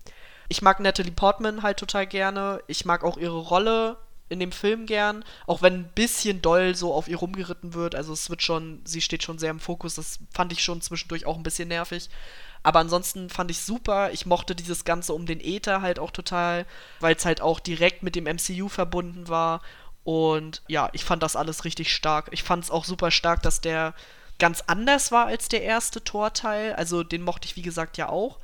Ich 0.49 0.63
mag 0.63 0.81
Natalie 0.81 1.13
Portman 1.13 1.63
halt 1.63 1.79
total 1.79 2.07
gerne. 2.07 2.61
Ich 2.67 2.85
mag 2.85 3.05
auch 3.05 3.17
ihre 3.17 3.39
Rolle 3.39 3.97
in 4.29 4.41
dem 4.41 4.53
Film 4.53 4.87
gern, 4.87 5.25
auch 5.47 5.63
wenn 5.63 5.75
ein 5.75 5.91
bisschen 5.95 6.41
doll 6.41 6.75
so 6.75 6.95
auf 6.95 7.09
ihr 7.09 7.19
rumgeritten 7.19 7.75
wird. 7.75 7.95
Also 7.95 8.13
es 8.13 8.31
wird 8.31 8.43
schon, 8.43 8.81
sie 8.85 9.01
steht 9.01 9.23
schon 9.23 9.39
sehr 9.39 9.51
im 9.51 9.61
Fokus. 9.61 9.95
Das 9.95 10.19
fand 10.33 10.53
ich 10.53 10.63
schon 10.63 10.81
zwischendurch 10.81 11.27
auch 11.27 11.37
ein 11.37 11.43
bisschen 11.43 11.69
nervig. 11.69 12.09
Aber 12.63 12.79
ansonsten 12.79 13.29
fand 13.29 13.51
ich 13.51 13.61
super. 13.61 14.11
Ich 14.13 14.25
mochte 14.25 14.55
dieses 14.55 14.85
Ganze 14.85 15.13
um 15.13 15.27
den 15.27 15.41
Äther 15.41 15.83
halt 15.83 15.99
auch 15.99 16.11
total, 16.11 16.65
weil 17.01 17.15
es 17.15 17.25
halt 17.27 17.43
auch 17.43 17.61
direkt 17.61 18.03
mit 18.03 18.17
dem 18.17 18.25
MCU 18.25 18.69
verbunden 18.69 19.29
war. 19.29 19.61
Und 20.03 20.63
ja, 20.69 20.89
ich 20.93 21.05
fand 21.05 21.23
das 21.23 21.37
alles 21.37 21.65
richtig 21.65 21.95
stark. 21.95 22.29
Ich 22.33 22.43
fand 22.43 22.65
es 22.65 22.71
auch 22.71 22.85
super 22.85 23.11
stark, 23.11 23.43
dass 23.43 23.61
der 23.61 23.95
ganz 24.39 24.63
anders 24.67 25.13
war 25.13 25.27
als 25.27 25.49
der 25.49 25.63
erste 25.63 26.03
Torteil. 26.03 26.75
Also 26.75 27.05
den 27.05 27.23
mochte 27.23 27.47
ich, 27.47 27.57
wie 27.57 27.63
gesagt, 27.63 27.99
ja 27.99 28.09
auch. 28.09 28.39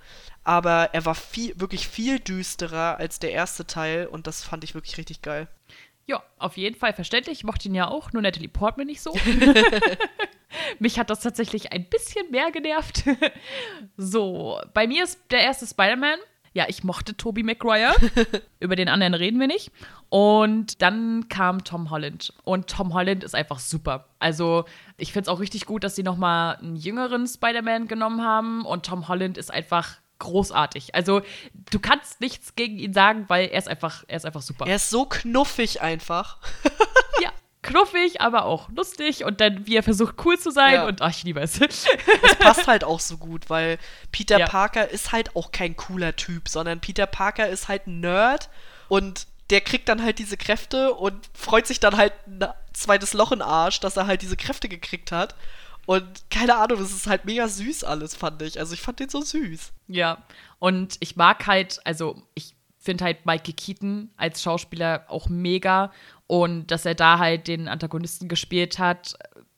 Aber 0.50 0.90
er 0.94 1.04
war 1.04 1.14
viel, 1.14 1.60
wirklich 1.60 1.86
viel 1.86 2.18
düsterer 2.18 2.96
als 2.98 3.20
der 3.20 3.30
erste 3.30 3.68
Teil 3.68 4.08
und 4.08 4.26
das 4.26 4.42
fand 4.42 4.64
ich 4.64 4.74
wirklich 4.74 4.98
richtig 4.98 5.22
geil. 5.22 5.46
Ja, 6.06 6.24
auf 6.38 6.56
jeden 6.56 6.74
Fall 6.74 6.92
verständlich. 6.92 7.38
Ich 7.38 7.44
mochte 7.44 7.68
ihn 7.68 7.74
ja 7.76 7.86
auch, 7.86 8.12
nur 8.12 8.20
Natalie 8.20 8.48
Portman 8.48 8.88
nicht 8.88 9.00
so. 9.00 9.16
Mich 10.80 10.98
hat 10.98 11.08
das 11.08 11.20
tatsächlich 11.20 11.70
ein 11.70 11.84
bisschen 11.88 12.32
mehr 12.32 12.50
genervt. 12.50 13.04
so, 13.96 14.60
bei 14.74 14.88
mir 14.88 15.04
ist 15.04 15.20
der 15.30 15.42
erste 15.42 15.68
Spider-Man 15.68 16.18
ja, 16.52 16.64
ich 16.68 16.82
mochte 16.82 17.16
Tobey 17.16 17.42
Maguire. 17.44 17.94
Über 18.60 18.74
den 18.74 18.88
anderen 18.88 19.14
reden 19.14 19.38
wir 19.38 19.46
nicht. 19.46 19.70
Und 20.08 20.82
dann 20.82 21.28
kam 21.28 21.62
Tom 21.62 21.90
Holland. 21.90 22.32
Und 22.42 22.66
Tom 22.66 22.92
Holland 22.92 23.22
ist 23.22 23.36
einfach 23.36 23.60
super. 23.60 24.08
Also, 24.18 24.64
ich 24.96 25.12
finde 25.12 25.22
es 25.22 25.28
auch 25.28 25.38
richtig 25.38 25.66
gut, 25.66 25.84
dass 25.84 25.94
sie 25.94 26.02
nochmal 26.02 26.56
einen 26.56 26.74
jüngeren 26.74 27.28
Spider-Man 27.28 27.86
genommen 27.86 28.22
haben. 28.22 28.64
Und 28.64 28.84
Tom 28.84 29.06
Holland 29.06 29.38
ist 29.38 29.52
einfach 29.52 29.99
großartig. 30.20 30.94
Also, 30.94 31.22
du 31.70 31.80
kannst 31.80 32.20
nichts 32.20 32.54
gegen 32.54 32.78
ihn 32.78 32.94
sagen, 32.94 33.24
weil 33.28 33.48
er 33.48 33.58
ist 33.58 33.68
einfach, 33.68 34.04
er 34.06 34.16
ist 34.16 34.26
einfach 34.26 34.42
super. 34.42 34.66
Er 34.66 34.76
ist 34.76 34.90
so 34.90 35.06
knuffig 35.06 35.82
einfach. 35.82 36.38
ja, 37.20 37.30
knuffig, 37.62 38.20
aber 38.20 38.44
auch 38.44 38.68
lustig 38.70 39.24
und 39.24 39.40
dann, 39.40 39.66
wie 39.66 39.76
er 39.76 39.82
versucht, 39.82 40.14
cool 40.24 40.38
zu 40.38 40.50
sein 40.50 40.74
ja. 40.74 40.86
und 40.86 41.02
ach, 41.02 41.10
ich 41.10 41.24
liebe 41.24 41.40
es. 41.40 41.60
Es 41.60 41.86
passt 42.38 42.66
halt 42.66 42.84
auch 42.84 43.00
so 43.00 43.16
gut, 43.18 43.50
weil 43.50 43.78
Peter 44.12 44.38
ja. 44.38 44.46
Parker 44.46 44.88
ist 44.88 45.12
halt 45.12 45.34
auch 45.36 45.52
kein 45.52 45.76
cooler 45.76 46.16
Typ, 46.16 46.48
sondern 46.48 46.80
Peter 46.80 47.06
Parker 47.06 47.48
ist 47.48 47.68
halt 47.68 47.86
ein 47.86 48.00
Nerd 48.00 48.48
und 48.88 49.26
der 49.50 49.60
kriegt 49.60 49.88
dann 49.88 50.02
halt 50.02 50.18
diese 50.18 50.36
Kräfte 50.36 50.94
und 50.94 51.28
freut 51.34 51.66
sich 51.66 51.80
dann 51.80 51.96
halt 51.96 52.12
ein 52.26 52.46
zweites 52.72 53.14
Loch 53.14 53.32
in 53.32 53.42
Arsch, 53.42 53.80
dass 53.80 53.96
er 53.96 54.06
halt 54.06 54.22
diese 54.22 54.36
Kräfte 54.36 54.68
gekriegt 54.68 55.12
hat. 55.12 55.34
Und 55.86 56.06
keine 56.30 56.56
Ahnung, 56.56 56.78
das 56.78 56.92
ist 56.92 57.06
halt 57.06 57.24
mega 57.24 57.48
süß 57.48 57.84
alles, 57.84 58.14
fand 58.14 58.42
ich. 58.42 58.58
Also 58.58 58.74
ich 58.74 58.80
fand 58.80 59.00
den 59.00 59.08
so 59.08 59.20
süß. 59.20 59.72
Ja, 59.88 60.22
und 60.58 60.96
ich 61.00 61.16
mag 61.16 61.46
halt, 61.46 61.80
also 61.84 62.22
ich 62.34 62.54
finde 62.78 63.04
halt 63.04 63.26
Mikey 63.26 63.52
Keaton 63.52 64.10
als 64.16 64.42
Schauspieler 64.42 65.04
auch 65.08 65.28
mega 65.28 65.92
und 66.26 66.68
dass 66.70 66.86
er 66.86 66.94
da 66.94 67.18
halt 67.18 67.48
den 67.48 67.68
Antagonisten 67.68 68.28
gespielt 68.28 68.78
hat 68.78 69.14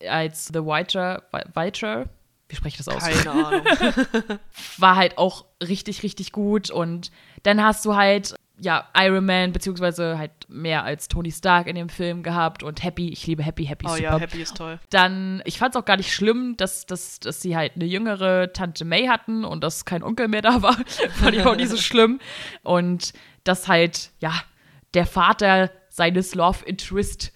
als 0.08 0.46
The 0.46 0.60
Witcher, 0.60 1.22
Witcher, 1.54 2.06
wie 2.48 2.56
spreche 2.56 2.80
ich 2.80 2.84
das 2.84 2.88
aus? 2.88 3.02
Keine 3.02 3.30
Ahnung. 3.30 3.64
War 4.78 4.96
halt 4.96 5.18
auch 5.18 5.46
richtig, 5.62 6.02
richtig 6.02 6.32
gut 6.32 6.70
und 6.70 7.10
dann 7.44 7.62
hast 7.62 7.84
du 7.84 7.94
halt 7.94 8.34
ja, 8.58 8.88
Iron 8.96 9.24
Man, 9.24 9.52
beziehungsweise 9.52 10.18
halt 10.18 10.30
mehr 10.48 10.84
als 10.84 11.08
Tony 11.08 11.32
Stark 11.32 11.66
in 11.66 11.74
dem 11.74 11.88
Film 11.88 12.22
gehabt 12.22 12.62
und 12.62 12.82
Happy, 12.82 13.08
ich 13.08 13.26
liebe 13.26 13.42
Happy, 13.42 13.64
Happy 13.64 13.86
oh, 13.86 13.90
super. 13.90 14.02
ja, 14.02 14.18
Happy 14.18 14.42
ist 14.42 14.56
toll. 14.56 14.78
Dann, 14.90 15.42
ich 15.44 15.58
fand 15.58 15.74
es 15.74 15.80
auch 15.80 15.84
gar 15.84 15.96
nicht 15.96 16.12
schlimm, 16.12 16.56
dass, 16.56 16.86
dass, 16.86 17.18
dass 17.18 17.40
sie 17.40 17.56
halt 17.56 17.72
eine 17.74 17.86
jüngere 17.86 18.52
Tante 18.52 18.84
May 18.84 19.06
hatten 19.06 19.44
und 19.44 19.64
dass 19.64 19.84
kein 19.84 20.02
Onkel 20.02 20.28
mehr 20.28 20.42
da 20.42 20.62
war. 20.62 20.76
fand 21.14 21.36
ich 21.36 21.44
auch 21.44 21.56
nicht 21.56 21.70
so 21.70 21.76
schlimm. 21.78 22.20
Und 22.62 23.12
dass 23.44 23.68
halt, 23.68 24.10
ja, 24.20 24.32
der 24.94 25.06
Vater 25.06 25.70
seines 25.88 26.34
Love 26.34 26.64
Interest 26.64 27.32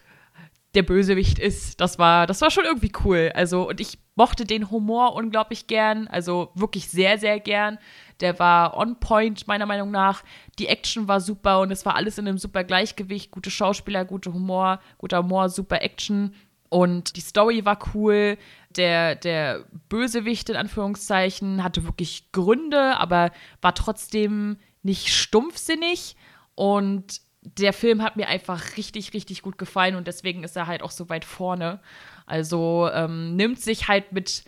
der 0.74 0.82
Bösewicht 0.82 1.38
ist, 1.38 1.80
das 1.80 1.98
war, 1.98 2.26
das 2.26 2.43
war 2.43 2.51
schon 2.51 2.64
irgendwie 2.64 2.93
cool. 3.05 3.32
Also, 3.34 3.68
und 3.68 3.80
ich 3.80 3.98
mochte 4.14 4.44
den 4.44 4.70
Humor 4.70 5.14
unglaublich 5.14 5.66
gern, 5.66 6.06
also 6.09 6.51
wirklich 6.55 6.88
sehr, 6.88 7.18
sehr 7.18 7.40
gern. 7.40 7.78
Der 8.20 8.38
war 8.38 8.76
on 8.76 8.98
point, 8.98 9.47
meiner 9.47 9.66
Meinung 9.66 9.90
nach. 9.90 10.22
Die 10.59 10.68
Action 10.68 11.09
war 11.09 11.20
super 11.20 11.60
und 11.60 11.70
es 11.70 11.84
war 11.84 11.97
alles 11.97 12.18
in 12.18 12.26
einem 12.26 12.38
super 12.38 12.64
Gleichgewicht. 12.64 13.30
Gute 13.30 13.51
Schauspieler, 13.51 14.05
gute 14.05 14.32
Humor, 14.32 14.80
guter 14.98 15.18
Humor, 15.18 15.48
super 15.48 15.82
Action. 15.82 16.34
Und 16.68 17.16
die 17.16 17.20
Story 17.20 17.64
war 17.64 17.78
cool. 17.94 18.38
Der, 18.76 19.14
der 19.14 19.64
Bösewicht, 19.88 20.48
in 20.51 20.56
Anführungszeichen, 20.56 21.62
hatte 21.62 21.84
wirklich 21.84 22.32
Gründe, 22.32 22.98
aber 22.98 23.30
war 23.60 23.74
trotzdem 23.74 24.56
nicht 24.82 25.09
stumpfsinnig. 25.09 26.16
Und 26.55 27.20
der 27.43 27.72
Film 27.72 28.02
hat 28.02 28.16
mir 28.16 28.28
einfach 28.28 28.76
richtig, 28.76 29.14
richtig 29.14 29.43
gut 29.43 29.56
gefallen 29.59 29.94
und 29.94 30.09
deswegen 30.09 30.43
ist 30.43 30.56
er 30.56 30.66
halt 30.66 30.82
auch 30.82 30.90
so 30.90 31.09
weit 31.09 31.24
vorne. 31.24 31.80
Also 32.26 32.90
ähm, 32.93 33.36
nimmt 33.36 33.60
sich 33.60 33.88
halt 33.88 34.12
mit 34.12 34.44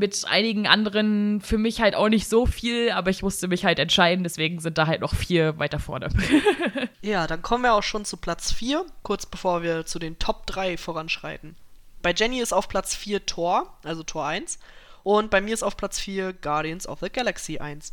mit 0.00 0.24
einigen 0.26 0.66
anderen 0.66 1.40
für 1.40 1.58
mich 1.58 1.80
halt 1.80 1.94
auch 1.94 2.08
nicht 2.08 2.28
so 2.28 2.46
viel, 2.46 2.90
aber 2.90 3.10
ich 3.10 3.22
musste 3.22 3.46
mich 3.46 3.64
halt 3.64 3.78
entscheiden, 3.78 4.24
deswegen 4.24 4.58
sind 4.58 4.78
da 4.78 4.86
halt 4.86 5.00
noch 5.00 5.14
vier 5.14 5.58
weiter 5.58 5.78
vorne. 5.78 6.08
ja, 7.02 7.26
dann 7.26 7.42
kommen 7.42 7.62
wir 7.62 7.74
auch 7.74 7.82
schon 7.82 8.04
zu 8.04 8.16
Platz 8.16 8.52
4, 8.52 8.84
kurz 9.02 9.26
bevor 9.26 9.62
wir 9.62 9.86
zu 9.86 9.98
den 9.98 10.18
Top 10.18 10.46
3 10.46 10.76
voranschreiten. 10.76 11.54
Bei 12.02 12.12
Jenny 12.12 12.40
ist 12.40 12.52
auf 12.52 12.68
Platz 12.68 12.96
4 12.96 13.26
Tor, 13.26 13.78
also 13.84 14.02
Tor 14.02 14.26
1, 14.26 14.58
und 15.04 15.30
bei 15.30 15.40
mir 15.40 15.54
ist 15.54 15.62
auf 15.62 15.76
Platz 15.76 16.00
4 16.00 16.32
Guardians 16.32 16.88
of 16.88 17.00
the 17.00 17.10
Galaxy 17.10 17.58
1. 17.58 17.92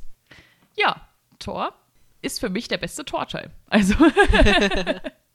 Ja, 0.76 1.02
Tor 1.40 1.74
ist 2.22 2.40
für 2.40 2.50
mich 2.50 2.68
der 2.68 2.78
beste 2.78 3.06
Torteil. 3.06 3.52
Also, 3.70 3.96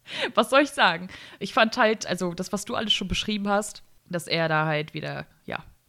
was 0.35 0.49
soll 0.49 0.61
ich 0.61 0.71
sagen? 0.71 1.07
Ich 1.39 1.53
fand 1.53 1.77
halt, 1.77 2.05
also 2.05 2.33
das, 2.33 2.51
was 2.51 2.65
du 2.65 2.75
alles 2.75 2.93
schon 2.93 3.07
beschrieben 3.07 3.47
hast, 3.47 3.83
dass 4.09 4.27
er 4.27 4.47
da 4.47 4.65
halt 4.65 4.93
wieder, 4.93 5.25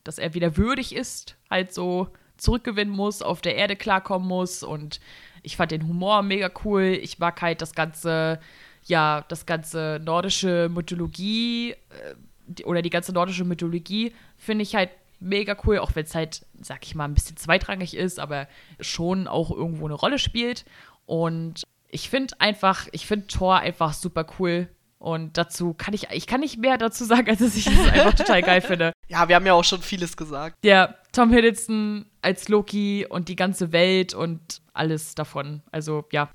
dass 0.04 0.18
er 0.18 0.34
wieder 0.34 0.56
würdig 0.56 0.94
ist, 0.94 1.36
halt 1.50 1.72
so 1.72 2.08
zurückgewinnen 2.36 2.94
muss, 2.94 3.22
auf 3.22 3.40
der 3.40 3.56
Erde 3.56 3.76
klarkommen 3.76 4.28
muss. 4.28 4.62
Und 4.62 5.00
ich 5.42 5.56
fand 5.56 5.72
den 5.72 5.88
Humor 5.88 6.22
mega 6.22 6.50
cool. 6.64 6.98
Ich 7.02 7.18
mag 7.18 7.40
halt 7.42 7.62
das 7.62 7.74
ganze, 7.74 8.38
ja, 8.84 9.24
das 9.28 9.46
ganze 9.46 10.00
nordische 10.04 10.68
Mythologie 10.70 11.72
äh, 11.72 12.62
oder 12.64 12.82
die 12.82 12.90
ganze 12.90 13.12
nordische 13.12 13.44
Mythologie 13.44 14.14
finde 14.36 14.62
ich 14.62 14.74
halt 14.74 14.90
mega 15.20 15.56
cool, 15.64 15.78
auch 15.78 15.94
wenn 15.94 16.04
es 16.04 16.14
halt, 16.14 16.44
sag 16.60 16.84
ich 16.84 16.94
mal, 16.94 17.04
ein 17.04 17.14
bisschen 17.14 17.36
zweitrangig 17.36 17.96
ist, 17.96 18.20
aber 18.20 18.46
schon 18.80 19.26
auch 19.26 19.50
irgendwo 19.50 19.86
eine 19.86 19.94
Rolle 19.94 20.18
spielt. 20.18 20.64
Und 21.06 21.64
ich 21.88 22.10
finde 22.10 22.40
einfach, 22.40 22.88
ich 22.92 23.06
finde 23.06 23.26
Thor 23.26 23.58
einfach 23.58 23.94
super 23.94 24.26
cool. 24.38 24.68
Und 25.04 25.36
dazu 25.36 25.74
kann 25.74 25.92
ich, 25.92 26.08
ich 26.12 26.26
kann 26.26 26.40
nicht 26.40 26.56
mehr 26.56 26.78
dazu 26.78 27.04
sagen, 27.04 27.28
als 27.28 27.40
dass 27.40 27.54
ich 27.56 27.66
es 27.66 27.88
einfach 27.88 28.14
total 28.14 28.40
geil 28.40 28.60
finde. 28.62 28.94
Ja, 29.06 29.28
wir 29.28 29.36
haben 29.36 29.44
ja 29.44 29.52
auch 29.52 29.62
schon 29.62 29.82
vieles 29.82 30.16
gesagt. 30.16 30.56
Ja, 30.64 30.94
Tom 31.12 31.30
Hiddleston 31.30 32.06
als 32.22 32.48
Loki 32.48 33.04
und 33.06 33.28
die 33.28 33.36
ganze 33.36 33.70
Welt 33.72 34.14
und 34.14 34.62
alles 34.72 35.14
davon. 35.14 35.60
Also, 35.70 36.06
ja. 36.10 36.30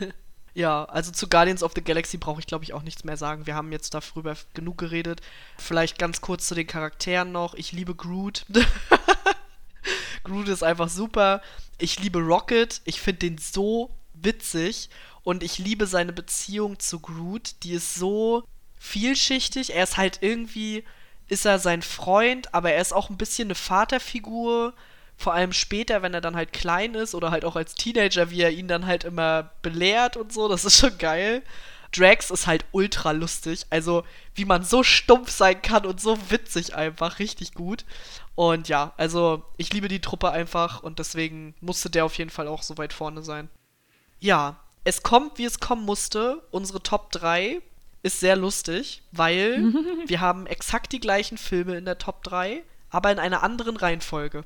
ja, 0.54 0.84
also 0.86 1.12
zu 1.12 1.28
Guardians 1.28 1.62
of 1.62 1.74
the 1.76 1.84
Galaxy 1.84 2.16
brauche 2.16 2.40
ich, 2.40 2.48
glaube 2.48 2.64
ich, 2.64 2.72
auch 2.72 2.82
nichts 2.82 3.04
mehr 3.04 3.16
sagen. 3.16 3.46
Wir 3.46 3.54
haben 3.54 3.70
jetzt 3.70 3.94
darüber 3.94 4.34
genug 4.52 4.78
geredet. 4.78 5.20
Vielleicht 5.56 5.96
ganz 5.96 6.20
kurz 6.20 6.48
zu 6.48 6.56
den 6.56 6.66
Charakteren 6.66 7.30
noch. 7.30 7.54
Ich 7.54 7.70
liebe 7.70 7.94
Groot. 7.94 8.44
Groot 10.24 10.48
ist 10.48 10.64
einfach 10.64 10.88
super. 10.88 11.40
Ich 11.78 12.00
liebe 12.00 12.18
Rocket. 12.18 12.80
Ich 12.84 13.00
finde 13.00 13.20
den 13.20 13.38
so 13.38 13.94
witzig. 14.22 14.90
Und 15.22 15.42
ich 15.42 15.58
liebe 15.58 15.86
seine 15.86 16.12
Beziehung 16.12 16.78
zu 16.78 17.00
Groot. 17.00 17.56
Die 17.62 17.72
ist 17.72 17.94
so 17.94 18.44
vielschichtig. 18.78 19.74
Er 19.74 19.84
ist 19.84 19.96
halt 19.96 20.18
irgendwie, 20.22 20.84
ist 21.28 21.44
er 21.44 21.58
sein 21.58 21.82
Freund, 21.82 22.54
aber 22.54 22.72
er 22.72 22.80
ist 22.80 22.92
auch 22.92 23.10
ein 23.10 23.18
bisschen 23.18 23.48
eine 23.48 23.54
Vaterfigur. 23.54 24.74
Vor 25.16 25.34
allem 25.34 25.52
später, 25.52 26.00
wenn 26.02 26.14
er 26.14 26.20
dann 26.20 26.36
halt 26.36 26.52
klein 26.52 26.94
ist 26.94 27.14
oder 27.14 27.30
halt 27.30 27.44
auch 27.44 27.56
als 27.56 27.74
Teenager, 27.74 28.30
wie 28.30 28.40
er 28.40 28.52
ihn 28.52 28.68
dann 28.68 28.86
halt 28.86 29.04
immer 29.04 29.50
belehrt 29.62 30.16
und 30.16 30.32
so. 30.32 30.48
Das 30.48 30.64
ist 30.64 30.78
schon 30.78 30.96
geil. 30.96 31.42
Drax 31.92 32.30
ist 32.30 32.46
halt 32.46 32.64
ultra 32.72 33.12
lustig. 33.12 33.66
Also, 33.70 34.04
wie 34.34 34.44
man 34.44 34.62
so 34.62 34.82
stumpf 34.82 35.30
sein 35.30 35.60
kann 35.62 35.86
und 35.86 36.00
so 36.00 36.18
witzig 36.30 36.74
einfach. 36.74 37.18
Richtig 37.18 37.54
gut. 37.54 37.84
Und 38.34 38.68
ja, 38.68 38.92
also, 38.96 39.42
ich 39.56 39.72
liebe 39.72 39.88
die 39.88 40.00
Truppe 40.00 40.30
einfach 40.30 40.82
und 40.82 40.98
deswegen 40.98 41.54
musste 41.60 41.90
der 41.90 42.04
auf 42.04 42.16
jeden 42.18 42.30
Fall 42.30 42.46
auch 42.46 42.62
so 42.62 42.78
weit 42.78 42.92
vorne 42.92 43.22
sein. 43.22 43.48
Ja, 44.20 44.56
es 44.84 45.02
kommt, 45.02 45.38
wie 45.38 45.44
es 45.44 45.60
kommen 45.60 45.84
musste. 45.84 46.42
Unsere 46.50 46.82
Top 46.82 47.12
3 47.12 47.60
ist 48.02 48.20
sehr 48.20 48.36
lustig, 48.36 49.02
weil 49.12 49.62
wir 50.06 50.20
haben 50.20 50.46
exakt 50.46 50.92
die 50.92 51.00
gleichen 51.00 51.38
Filme 51.38 51.76
in 51.76 51.84
der 51.84 51.98
Top 51.98 52.22
3, 52.24 52.62
aber 52.90 53.12
in 53.12 53.18
einer 53.18 53.42
anderen 53.42 53.76
Reihenfolge. 53.76 54.44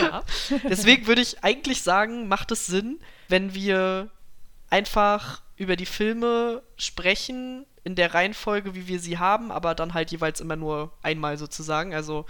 ja. 0.00 0.22
Deswegen 0.64 1.06
würde 1.06 1.22
ich 1.22 1.44
eigentlich 1.44 1.82
sagen, 1.82 2.28
macht 2.28 2.50
es 2.52 2.66
Sinn, 2.66 3.00
wenn 3.28 3.54
wir 3.54 4.08
einfach 4.70 5.42
über 5.56 5.76
die 5.76 5.86
Filme 5.86 6.62
sprechen 6.76 7.66
in 7.84 7.94
der 7.94 8.14
Reihenfolge, 8.14 8.74
wie 8.74 8.86
wir 8.86 9.00
sie 9.00 9.18
haben, 9.18 9.50
aber 9.50 9.74
dann 9.74 9.94
halt 9.94 10.10
jeweils 10.10 10.40
immer 10.40 10.56
nur 10.56 10.92
einmal 11.02 11.38
sozusagen. 11.38 11.94
Also 11.94 12.26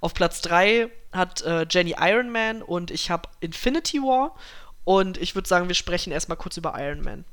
auf 0.00 0.14
Platz 0.14 0.40
3 0.42 0.88
hat 1.12 1.42
äh, 1.42 1.66
Jenny 1.68 1.96
Iron 1.98 2.30
Man 2.30 2.62
und 2.62 2.90
ich 2.90 3.10
habe 3.10 3.28
Infinity 3.40 3.98
War. 3.98 4.36
Und 4.84 5.18
ich 5.18 5.34
würde 5.34 5.48
sagen, 5.48 5.68
wir 5.68 5.74
sprechen 5.74 6.12
erstmal 6.12 6.38
kurz 6.38 6.56
über 6.56 6.74
Iron 6.78 7.02
Man. 7.02 7.24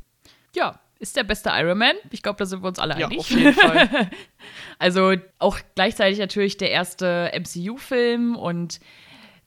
Ja, 0.55 0.79
ist 0.99 1.15
der 1.15 1.23
beste 1.23 1.51
Iron 1.53 1.77
Man. 1.77 1.95
Ich 2.11 2.23
glaube, 2.23 2.37
da 2.37 2.45
sind 2.45 2.63
wir 2.63 2.67
uns 2.67 2.79
alle 2.79 2.99
ja, 2.99 3.07
einig. 3.07 3.19
Auf 3.19 3.29
jeden 3.29 3.53
Fall. 3.53 4.09
also 4.79 5.13
auch 5.39 5.59
gleichzeitig 5.75 6.19
natürlich 6.19 6.57
der 6.57 6.71
erste 6.71 7.31
MCU-Film 7.33 8.35
und 8.35 8.79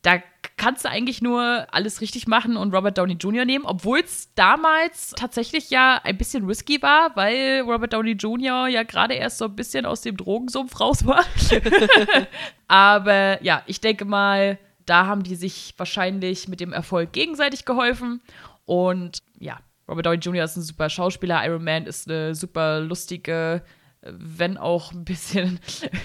da 0.02 0.22
kannst 0.56 0.84
du 0.84 0.88
eigentlich 0.88 1.20
nur 1.20 1.66
alles 1.72 2.00
richtig 2.00 2.26
machen 2.26 2.56
und 2.56 2.74
Robert 2.74 2.96
Downey 2.96 3.14
Jr. 3.14 3.44
nehmen, 3.44 3.66
obwohl 3.66 4.00
es 4.00 4.32
damals 4.34 5.10
tatsächlich 5.10 5.68
ja 5.68 6.00
ein 6.02 6.16
bisschen 6.16 6.46
risky 6.46 6.80
war, 6.80 7.14
weil 7.16 7.62
Robert 7.66 7.92
Downey 7.92 8.12
Jr. 8.12 8.66
ja 8.68 8.82
gerade 8.82 9.14
erst 9.14 9.38
so 9.38 9.44
ein 9.46 9.56
bisschen 9.56 9.84
aus 9.84 10.00
dem 10.00 10.16
Drogensumpf 10.16 10.80
raus 10.80 11.04
war. 11.04 11.24
Aber 12.68 13.42
ja, 13.42 13.62
ich 13.66 13.80
denke 13.80 14.06
mal, 14.06 14.58
da 14.86 15.06
haben 15.06 15.22
die 15.22 15.36
sich 15.36 15.74
wahrscheinlich 15.76 16.48
mit 16.48 16.60
dem 16.60 16.72
Erfolg 16.72 17.12
gegenseitig 17.12 17.64
geholfen. 17.64 18.20
Und 18.64 19.22
ja, 19.38 19.58
Robert 19.88 20.06
Downey 20.06 20.18
Jr. 20.18 20.44
ist 20.44 20.56
ein 20.56 20.62
super 20.62 20.88
Schauspieler, 20.88 21.44
Iron 21.44 21.64
Man 21.64 21.86
ist 21.86 22.08
eine 22.08 22.34
super 22.34 22.80
lustige, 22.80 23.62
wenn 24.02 24.56
auch 24.56 24.92
ein 24.92 25.04
bisschen 25.04 25.60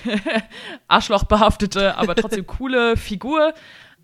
arschlochbehaftete, 0.87 1.95
aber 1.95 2.15
trotzdem 2.15 2.47
coole 2.47 2.97
Figur 2.97 3.53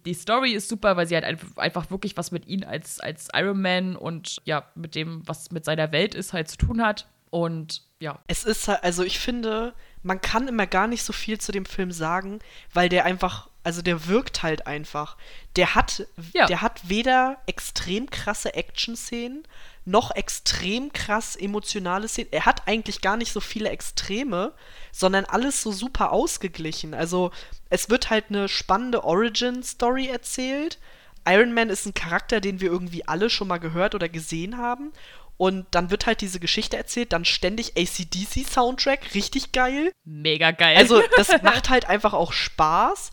die 0.06 0.14
Story 0.14 0.52
ist 0.52 0.70
super, 0.70 0.98
weil 0.98 1.08
sie 1.08 1.16
halt 1.16 1.26
einfach 1.58 1.92
wirklich 1.92 2.18
was 2.18 2.32
mit 2.32 2.48
ihm 2.48 2.64
als, 2.66 3.00
als 3.00 3.30
Iron 3.34 3.62
Man 3.62 3.96
und 3.96 4.38
ja, 4.46 4.66
mit 4.76 4.96
dem, 4.96 5.28
was 5.28 5.52
mit 5.52 5.66
seiner 5.66 5.92
Welt 5.92 6.16
ist, 6.16 6.34
halt 6.34 6.50
zu 6.50 6.58
tun 6.58 6.82
hat. 6.84 7.08
Und 7.30 7.84
ja. 8.00 8.20
Es 8.28 8.44
ist 8.44 8.68
halt, 8.68 8.84
also 8.84 9.04
ich 9.04 9.20
finde, 9.20 9.74
man 10.04 10.22
kann 10.22 10.48
immer 10.48 10.68
gar 10.68 10.88
nicht 10.88 11.04
so 11.04 11.14
viel 11.14 11.40
zu 11.40 11.52
dem 11.52 11.66
Film 11.66 11.92
sagen, 11.92 12.40
weil 12.74 12.90
der 12.90 13.06
einfach, 13.06 13.50
also 13.64 13.82
der 13.82 14.08
wirkt 14.08 14.44
halt 14.44 14.68
einfach. 14.68 15.18
Der 15.56 15.76
hat, 15.76 16.08
ja. 16.34 16.48
der 16.48 16.62
hat 16.62 16.90
weder 16.90 17.38
extrem 17.46 18.10
krasse 18.10 18.54
Action-Szenen, 18.54 19.44
noch 19.86 20.12
extrem 20.12 20.94
krass 20.94 21.36
emotionale 21.36 22.08
Szenen. 22.08 22.32
Er 22.32 22.46
hat 22.46 22.68
eigentlich 22.68 23.02
gar 23.02 23.18
nicht 23.18 23.32
so 23.32 23.40
viele 23.40 23.70
Extreme, 23.70 24.54
sondern 24.92 25.26
alles 25.26 25.62
so 25.62 25.72
super 25.72 26.12
ausgeglichen. 26.12 26.94
Also 26.94 27.32
es 27.70 27.90
wird 27.90 28.10
halt 28.10 28.26
eine 28.30 28.48
spannende 28.48 29.04
Origin-Story 29.04 30.08
erzählt. 30.08 30.80
Iron 31.28 31.54
Man 31.54 31.70
ist 31.70 31.86
ein 31.86 31.94
Charakter, 31.94 32.42
den 32.42 32.62
wir 32.62 32.72
irgendwie 32.72 33.08
alle 33.08 33.30
schon 33.30 33.48
mal 33.48 33.60
gehört 33.60 33.94
oder 33.94 34.10
gesehen 34.10 34.58
haben. 34.58 34.92
Und 35.42 35.66
dann 35.72 35.90
wird 35.90 36.06
halt 36.06 36.22
diese 36.22 36.40
Geschichte 36.40 36.78
erzählt, 36.78 37.14
dann 37.14 37.26
ständig 37.26 37.76
ACDC-Soundtrack, 37.76 39.16
richtig 39.16 39.52
geil. 39.52 39.92
Mega 40.04 40.52
geil. 40.52 40.78
Also, 40.78 41.02
das 41.18 41.30
macht 41.42 41.72
halt 41.72 41.90
einfach 41.90 42.14
auch 42.14 42.32
Spaß, 42.32 43.12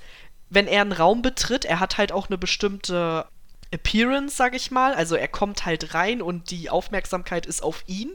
wenn 0.51 0.67
er 0.67 0.83
einen 0.83 0.93
Raum 0.93 1.23
betritt. 1.23 1.65
Er 1.65 1.81
hat 1.81 1.97
halt 1.97 2.13
auch 2.13 2.27
eine 2.27 2.37
bestimmte 2.37 3.27
Appearance, 3.71 4.37
sag 4.37 4.55
ich 4.55 4.71
mal. 4.71 4.93
Also, 4.93 5.17
er 5.17 5.29
kommt 5.29 5.65
halt 5.65 5.95
rein 5.95 6.21
und 6.21 6.51
die 6.51 6.69
Aufmerksamkeit 6.69 7.47
ist 7.47 7.63
auf 7.63 7.83
ihn. 7.87 8.15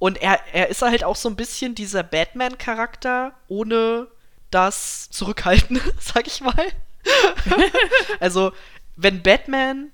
Und 0.00 0.20
er, 0.20 0.40
er 0.52 0.68
ist 0.68 0.82
halt 0.82 1.04
auch 1.04 1.14
so 1.14 1.28
ein 1.28 1.36
bisschen 1.36 1.76
dieser 1.76 2.02
Batman-Charakter, 2.02 3.34
ohne 3.46 4.08
das 4.50 5.10
Zurückhalten, 5.10 5.80
sag 6.00 6.26
ich 6.26 6.40
mal. 6.40 6.72
also, 8.18 8.50
wenn 8.96 9.22
Batman. 9.22 9.92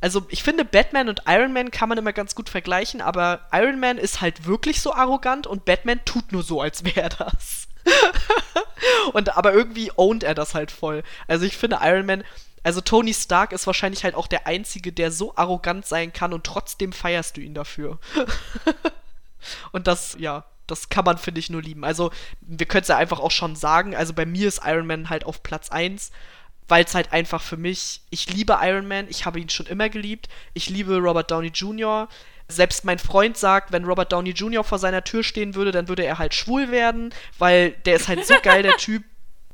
Also, 0.00 0.26
ich 0.28 0.42
finde, 0.42 0.64
Batman 0.64 1.08
und 1.08 1.22
Iron 1.26 1.52
Man 1.52 1.70
kann 1.70 1.88
man 1.88 1.96
immer 1.96 2.12
ganz 2.12 2.34
gut 2.34 2.50
vergleichen, 2.50 3.00
aber 3.00 3.48
Iron 3.52 3.80
Man 3.80 3.96
ist 3.96 4.20
halt 4.20 4.46
wirklich 4.46 4.82
so 4.82 4.92
arrogant 4.92 5.46
und 5.46 5.64
Batman 5.64 6.04
tut 6.04 6.32
nur 6.32 6.42
so, 6.42 6.60
als 6.60 6.84
wäre 6.84 7.08
das. 7.08 7.66
und 9.12 9.36
aber 9.36 9.52
irgendwie 9.52 9.90
ownt 9.96 10.22
er 10.22 10.34
das 10.34 10.54
halt 10.54 10.70
voll. 10.70 11.02
Also, 11.28 11.46
ich 11.46 11.56
finde, 11.56 11.78
Iron 11.82 12.06
Man. 12.06 12.24
Also, 12.62 12.80
Tony 12.80 13.14
Stark 13.14 13.52
ist 13.52 13.66
wahrscheinlich 13.66 14.04
halt 14.04 14.16
auch 14.16 14.26
der 14.26 14.46
Einzige, 14.46 14.92
der 14.92 15.12
so 15.12 15.34
arrogant 15.36 15.86
sein 15.86 16.12
kann 16.12 16.32
und 16.32 16.44
trotzdem 16.44 16.92
feierst 16.92 17.36
du 17.36 17.40
ihn 17.40 17.54
dafür. 17.54 17.98
und 19.72 19.86
das, 19.86 20.16
ja, 20.18 20.44
das 20.66 20.88
kann 20.88 21.04
man, 21.04 21.16
finde 21.16 21.38
ich, 21.38 21.48
nur 21.48 21.62
lieben. 21.62 21.84
Also, 21.84 22.10
wir 22.40 22.66
können 22.66 22.82
es 22.82 22.88
ja 22.88 22.96
einfach 22.96 23.20
auch 23.20 23.30
schon 23.30 23.56
sagen. 23.56 23.96
Also, 23.96 24.12
bei 24.12 24.26
mir 24.26 24.48
ist 24.48 24.60
Iron 24.64 24.86
Man 24.86 25.08
halt 25.08 25.24
auf 25.24 25.42
Platz 25.42 25.70
1, 25.70 26.10
weil 26.68 26.84
es 26.84 26.94
halt 26.94 27.12
einfach 27.12 27.42
für 27.42 27.56
mich, 27.56 28.00
ich 28.10 28.32
liebe 28.32 28.58
Iron 28.62 28.88
Man, 28.88 29.08
ich 29.08 29.24
habe 29.24 29.40
ihn 29.40 29.48
schon 29.48 29.66
immer 29.66 29.88
geliebt. 29.88 30.28
Ich 30.54 30.68
liebe 30.68 30.96
Robert 30.96 31.30
Downey 31.30 31.48
Jr. 31.48 32.08
Selbst 32.48 32.84
mein 32.84 32.98
Freund 32.98 33.36
sagt, 33.36 33.72
wenn 33.72 33.84
Robert 33.84 34.12
Downey 34.12 34.30
Jr. 34.30 34.62
vor 34.64 34.78
seiner 34.78 35.04
Tür 35.04 35.22
stehen 35.22 35.54
würde, 35.54 35.72
dann 35.72 35.88
würde 35.88 36.04
er 36.04 36.18
halt 36.18 36.34
schwul 36.34 36.70
werden, 36.70 37.12
weil 37.38 37.72
der 37.84 37.96
ist 37.96 38.08
halt 38.08 38.24
so 38.26 38.34
geil, 38.42 38.62
der 38.62 38.76
Typ. 38.78 39.04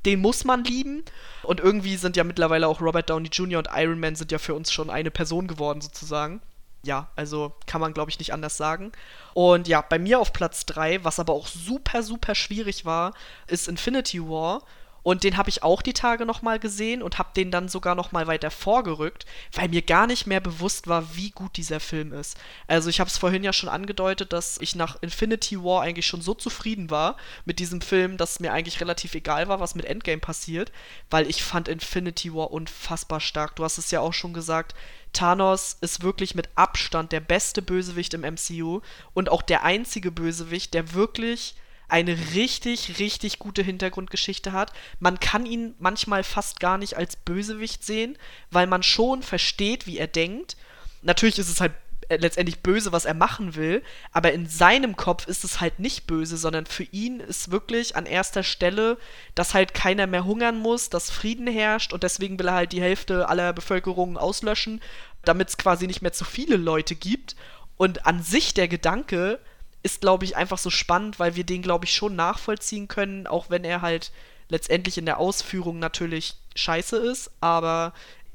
Den 0.04 0.20
muss 0.20 0.44
man 0.44 0.64
lieben. 0.64 1.04
Und 1.44 1.60
irgendwie 1.60 1.96
sind 1.96 2.16
ja 2.16 2.24
mittlerweile 2.24 2.66
auch 2.66 2.80
Robert 2.80 3.08
Downey 3.08 3.28
Jr. 3.28 3.58
und 3.58 3.68
Iron 3.72 4.00
Man 4.00 4.16
sind 4.16 4.32
ja 4.32 4.38
für 4.38 4.54
uns 4.54 4.72
schon 4.72 4.90
eine 4.90 5.12
Person 5.12 5.46
geworden, 5.46 5.80
sozusagen 5.80 6.42
ja, 6.84 7.08
also 7.14 7.52
kann 7.66 7.80
man, 7.80 7.94
glaube 7.94 8.10
ich, 8.10 8.18
nicht 8.18 8.32
anders 8.32 8.56
sagen. 8.56 8.92
Und 9.34 9.68
ja, 9.68 9.80
bei 9.80 9.98
mir 9.98 10.18
auf 10.18 10.32
Platz 10.32 10.66
3, 10.66 11.04
was 11.04 11.20
aber 11.20 11.32
auch 11.32 11.46
super, 11.46 12.02
super 12.02 12.34
schwierig 12.34 12.84
war, 12.84 13.14
ist 13.46 13.68
Infinity 13.68 14.20
War. 14.20 14.62
Und 15.02 15.24
den 15.24 15.36
habe 15.36 15.50
ich 15.50 15.62
auch 15.62 15.82
die 15.82 15.92
Tage 15.92 16.24
nochmal 16.26 16.58
gesehen 16.58 17.02
und 17.02 17.18
habe 17.18 17.30
den 17.34 17.50
dann 17.50 17.68
sogar 17.68 17.94
nochmal 17.94 18.26
weiter 18.26 18.50
vorgerückt, 18.50 19.26
weil 19.52 19.68
mir 19.68 19.82
gar 19.82 20.06
nicht 20.06 20.26
mehr 20.26 20.40
bewusst 20.40 20.86
war, 20.86 21.16
wie 21.16 21.30
gut 21.30 21.56
dieser 21.56 21.80
Film 21.80 22.12
ist. 22.12 22.36
Also 22.68 22.88
ich 22.88 23.00
habe 23.00 23.08
es 23.08 23.18
vorhin 23.18 23.42
ja 23.42 23.52
schon 23.52 23.68
angedeutet, 23.68 24.32
dass 24.32 24.58
ich 24.60 24.74
nach 24.76 25.02
Infinity 25.02 25.62
War 25.62 25.82
eigentlich 25.82 26.06
schon 26.06 26.22
so 26.22 26.34
zufrieden 26.34 26.90
war 26.90 27.16
mit 27.44 27.58
diesem 27.58 27.80
Film, 27.80 28.16
dass 28.16 28.40
mir 28.40 28.52
eigentlich 28.52 28.80
relativ 28.80 29.14
egal 29.14 29.48
war, 29.48 29.60
was 29.60 29.74
mit 29.74 29.84
Endgame 29.86 30.20
passiert, 30.20 30.70
weil 31.10 31.28
ich 31.28 31.42
fand 31.42 31.68
Infinity 31.68 32.32
War 32.32 32.52
unfassbar 32.52 33.20
stark. 33.20 33.56
Du 33.56 33.64
hast 33.64 33.78
es 33.78 33.90
ja 33.90 34.00
auch 34.00 34.14
schon 34.14 34.32
gesagt, 34.32 34.74
Thanos 35.12 35.76
ist 35.80 36.02
wirklich 36.02 36.34
mit 36.34 36.48
Abstand 36.54 37.12
der 37.12 37.20
beste 37.20 37.60
Bösewicht 37.60 38.14
im 38.14 38.22
MCU 38.22 38.80
und 39.14 39.28
auch 39.28 39.42
der 39.42 39.62
einzige 39.62 40.10
Bösewicht, 40.10 40.74
der 40.74 40.94
wirklich 40.94 41.54
eine 41.92 42.16
richtig, 42.34 42.98
richtig 42.98 43.38
gute 43.38 43.62
Hintergrundgeschichte 43.62 44.52
hat. 44.52 44.72
Man 44.98 45.20
kann 45.20 45.44
ihn 45.44 45.74
manchmal 45.78 46.24
fast 46.24 46.58
gar 46.58 46.78
nicht 46.78 46.96
als 46.96 47.16
Bösewicht 47.16 47.84
sehen, 47.84 48.16
weil 48.50 48.66
man 48.66 48.82
schon 48.82 49.22
versteht, 49.22 49.86
wie 49.86 49.98
er 49.98 50.06
denkt. 50.06 50.56
Natürlich 51.02 51.38
ist 51.38 51.50
es 51.50 51.60
halt 51.60 51.74
äh, 52.08 52.16
letztendlich 52.16 52.60
böse, 52.60 52.92
was 52.92 53.04
er 53.04 53.12
machen 53.12 53.56
will, 53.56 53.82
aber 54.10 54.32
in 54.32 54.48
seinem 54.48 54.96
Kopf 54.96 55.26
ist 55.26 55.44
es 55.44 55.60
halt 55.60 55.80
nicht 55.80 56.06
böse, 56.06 56.38
sondern 56.38 56.64
für 56.64 56.84
ihn 56.84 57.20
ist 57.20 57.50
wirklich 57.50 57.94
an 57.94 58.06
erster 58.06 58.42
Stelle, 58.42 58.96
dass 59.34 59.52
halt 59.52 59.74
keiner 59.74 60.06
mehr 60.06 60.24
hungern 60.24 60.56
muss, 60.56 60.88
dass 60.88 61.10
Frieden 61.10 61.46
herrscht 61.46 61.92
und 61.92 62.04
deswegen 62.04 62.38
will 62.38 62.48
er 62.48 62.54
halt 62.54 62.72
die 62.72 62.80
Hälfte 62.80 63.28
aller 63.28 63.52
Bevölkerung 63.52 64.16
auslöschen, 64.16 64.80
damit 65.26 65.50
es 65.50 65.58
quasi 65.58 65.86
nicht 65.86 66.00
mehr 66.00 66.14
zu 66.14 66.24
viele 66.24 66.56
Leute 66.56 66.94
gibt. 66.94 67.36
Und 67.76 68.06
an 68.06 68.22
sich 68.22 68.54
der 68.54 68.68
Gedanke 68.68 69.40
ist, 69.82 70.00
glaube 70.00 70.24
ich, 70.24 70.36
einfach 70.36 70.58
so 70.58 70.70
spannend, 70.70 71.18
weil 71.18 71.36
wir 71.36 71.44
den, 71.44 71.62
glaube 71.62 71.84
ich, 71.84 71.94
schon 71.94 72.16
nachvollziehen 72.16 72.88
können, 72.88 73.26
auch 73.26 73.50
wenn 73.50 73.64
er 73.64 73.82
halt 73.82 74.12
letztendlich 74.48 74.98
in 74.98 75.06
der 75.06 75.18
Ausführung 75.18 75.78
natürlich 75.78 76.34
scheiße 76.54 76.96
ist, 76.96 77.30
aber 77.40 77.92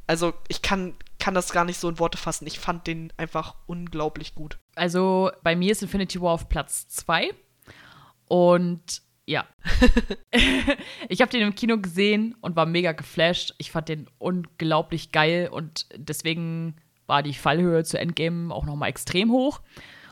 also 0.08 0.34
ich 0.48 0.62
kann 0.62 0.96
kann 1.20 1.34
das 1.34 1.52
gar 1.52 1.66
nicht 1.66 1.80
so 1.80 1.90
in 1.90 2.00
Worte 2.00 2.18
fassen. 2.18 2.48
Ich 2.48 2.60
fand 2.60 2.88
den 2.88 3.12
einfach 3.18 3.56
unglaublich 3.66 4.36
gut. 4.36 4.60
Also 4.76 5.32
bei 5.44 5.56
mir 5.56 5.72
ist 5.72 5.82
Infinity 5.82 6.22
War 6.22 6.34
auf 6.34 6.48
Platz 6.48 6.88
2. 6.88 7.32
Und 8.28 9.02
Ja. 9.26 9.46
ich 11.10 11.22
habe 11.22 11.32
den 11.32 11.42
im 11.42 11.56
Kino 11.56 11.78
gesehen 11.80 12.36
und 12.42 12.56
war 12.56 12.66
mega 12.66 12.94
geflasht. 12.94 13.56
Ich 13.58 13.72
fand 13.72 13.90
den 13.90 14.08
unglaublich 14.20 15.12
geil 15.12 15.50
und 15.52 15.88
deswegen 15.96 16.78
war 17.08 17.24
die 17.24 17.34
Fallhöhe 17.34 17.84
zu 17.84 18.00
Endgame 18.00 18.54
auch 18.54 18.66
nochmal 18.66 18.90
extrem 18.90 19.32
hoch. 19.32 19.62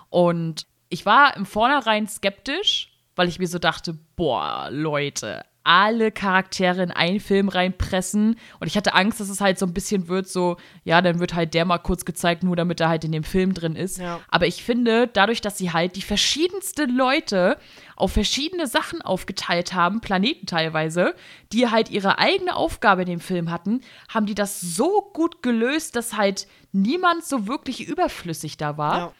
Und 0.10 0.68
ich 0.96 1.06
war 1.06 1.36
im 1.36 1.46
Vornherein 1.46 2.08
skeptisch, 2.08 2.90
weil 3.18 3.28
ich 3.28 3.38
mir 3.38 3.50
so 3.50 3.60
dachte, 3.60 3.98
boah, 4.16 4.70
Leute, 4.72 5.44
alle 5.66 6.10
Charaktere 6.10 6.84
in 6.84 6.92
einen 6.92 7.20
Film 7.20 7.50
reinpressen. 7.50 8.38
Und 8.62 8.68
ich 8.68 8.78
hatte 8.78 8.94
Angst, 8.94 9.20
dass 9.20 9.28
es 9.28 9.42
halt 9.42 9.60
so 9.60 9.66
ein 9.66 9.74
bisschen 9.74 10.08
wird, 10.08 10.30
so, 10.30 10.56
ja, 10.86 11.02
dann 11.02 11.20
wird 11.20 11.34
halt 11.34 11.54
der 11.54 11.66
mal 11.66 11.80
kurz 11.80 12.06
gezeigt, 12.06 12.44
nur 12.44 12.56
damit 12.56 12.80
er 12.80 12.88
halt 12.88 13.04
in 13.04 13.12
dem 13.12 13.26
Film 13.26 13.54
drin 13.54 13.76
ist. 13.76 13.98
Ja. 13.98 14.22
Aber 14.30 14.48
ich 14.48 14.64
finde, 14.64 15.08
dadurch, 15.08 15.42
dass 15.42 15.58
sie 15.58 15.74
halt 15.74 15.98
die 15.98 16.02
verschiedensten 16.02 16.96
Leute 16.96 17.58
auf 17.98 18.14
verschiedene 18.14 18.68
Sachen 18.68 19.02
aufgeteilt 19.02 19.74
haben, 19.74 20.00
Planeten 20.00 20.46
teilweise, 20.46 21.14
die 21.52 21.70
halt 21.70 21.90
ihre 21.90 22.20
eigene 22.20 22.56
Aufgabe 22.56 23.02
in 23.02 23.10
dem 23.10 23.20
Film 23.20 23.52
hatten, 23.52 23.82
haben 24.08 24.28
die 24.28 24.36
das 24.36 24.62
so 24.62 25.12
gut 25.14 25.44
gelöst, 25.44 25.98
dass 25.98 26.16
halt 26.16 26.48
niemand 26.72 27.26
so 27.26 27.48
wirklich 27.48 27.86
überflüssig 27.86 28.56
da 28.56 28.78
war. 28.78 28.98
Ja. 28.98 29.14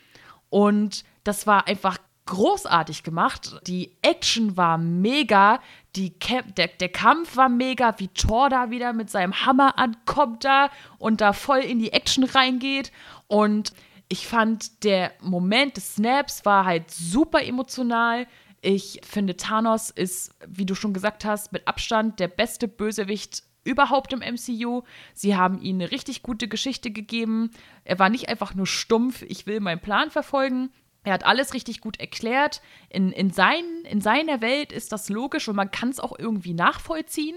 Und 0.50 1.04
das 1.26 1.46
war 1.46 1.68
einfach 1.68 1.98
großartig 2.26 3.04
gemacht. 3.04 3.60
Die 3.68 3.92
Action 4.02 4.58
war 4.58 4.78
mega. 4.78 5.60
Die 5.96 6.14
der, 6.58 6.68
der 6.68 6.90
Kampf 6.90 7.38
war 7.38 7.50
mega, 7.50 7.96
wie 8.00 8.08
Thor 8.10 8.50
da 8.50 8.72
wieder 8.72 8.94
mit 8.94 9.10
seinem 9.10 9.46
Hammer 9.46 9.78
ankommt 9.78 10.44
da 10.44 10.70
und 10.98 11.22
da 11.22 11.34
voll 11.34 11.60
in 11.60 11.80
die 11.80 11.94
Action 11.94 12.24
reingeht. 12.24 12.92
Und 13.28 13.74
ich 14.08 14.28
fand, 14.28 14.84
der 14.84 15.14
Moment 15.22 15.78
des 15.78 15.96
Snaps 15.96 16.46
war 16.46 16.66
halt 16.66 16.92
super 16.92 17.44
emotional. 17.44 18.28
Ich 18.62 19.02
finde, 19.08 19.38
Thanos 19.38 19.90
ist, 19.90 20.34
wie 20.48 20.66
du 20.66 20.76
schon 20.76 20.94
gesagt 20.94 21.26
hast, 21.26 21.52
mit 21.52 21.68
Abstand 21.68 22.20
der 22.20 22.28
beste 22.28 22.68
Bösewicht 22.68 23.44
überhaupt 23.64 24.14
im 24.14 24.20
MCU. 24.20 24.84
Sie 25.14 25.36
haben 25.36 25.60
ihm 25.60 25.78
eine 25.78 25.92
richtig 25.92 26.22
gute 26.24 26.48
Geschichte 26.48 26.92
gegeben. 26.92 27.52
Er 27.84 28.00
war 28.00 28.10
nicht 28.10 28.30
einfach 28.30 28.54
nur 28.54 28.68
stumpf, 28.68 29.24
ich 29.24 29.48
will 29.48 29.60
meinen 29.60 29.82
Plan 29.82 30.12
verfolgen. 30.12 30.72
Er 31.06 31.14
hat 31.14 31.26
alles 31.26 31.54
richtig 31.54 31.82
gut 31.82 32.00
erklärt. 32.00 32.62
In, 32.90 33.12
in, 33.12 33.32
sein, 33.32 33.64
in 33.90 34.02
seiner 34.02 34.42
Welt 34.42 34.72
ist 34.72 34.92
das 34.92 35.10
logisch 35.10 35.48
und 35.48 35.56
man 35.56 35.72
kann 35.72 35.90
es 35.90 36.00
auch 36.00 36.18
irgendwie 36.18 36.54
nachvollziehen. 36.54 37.36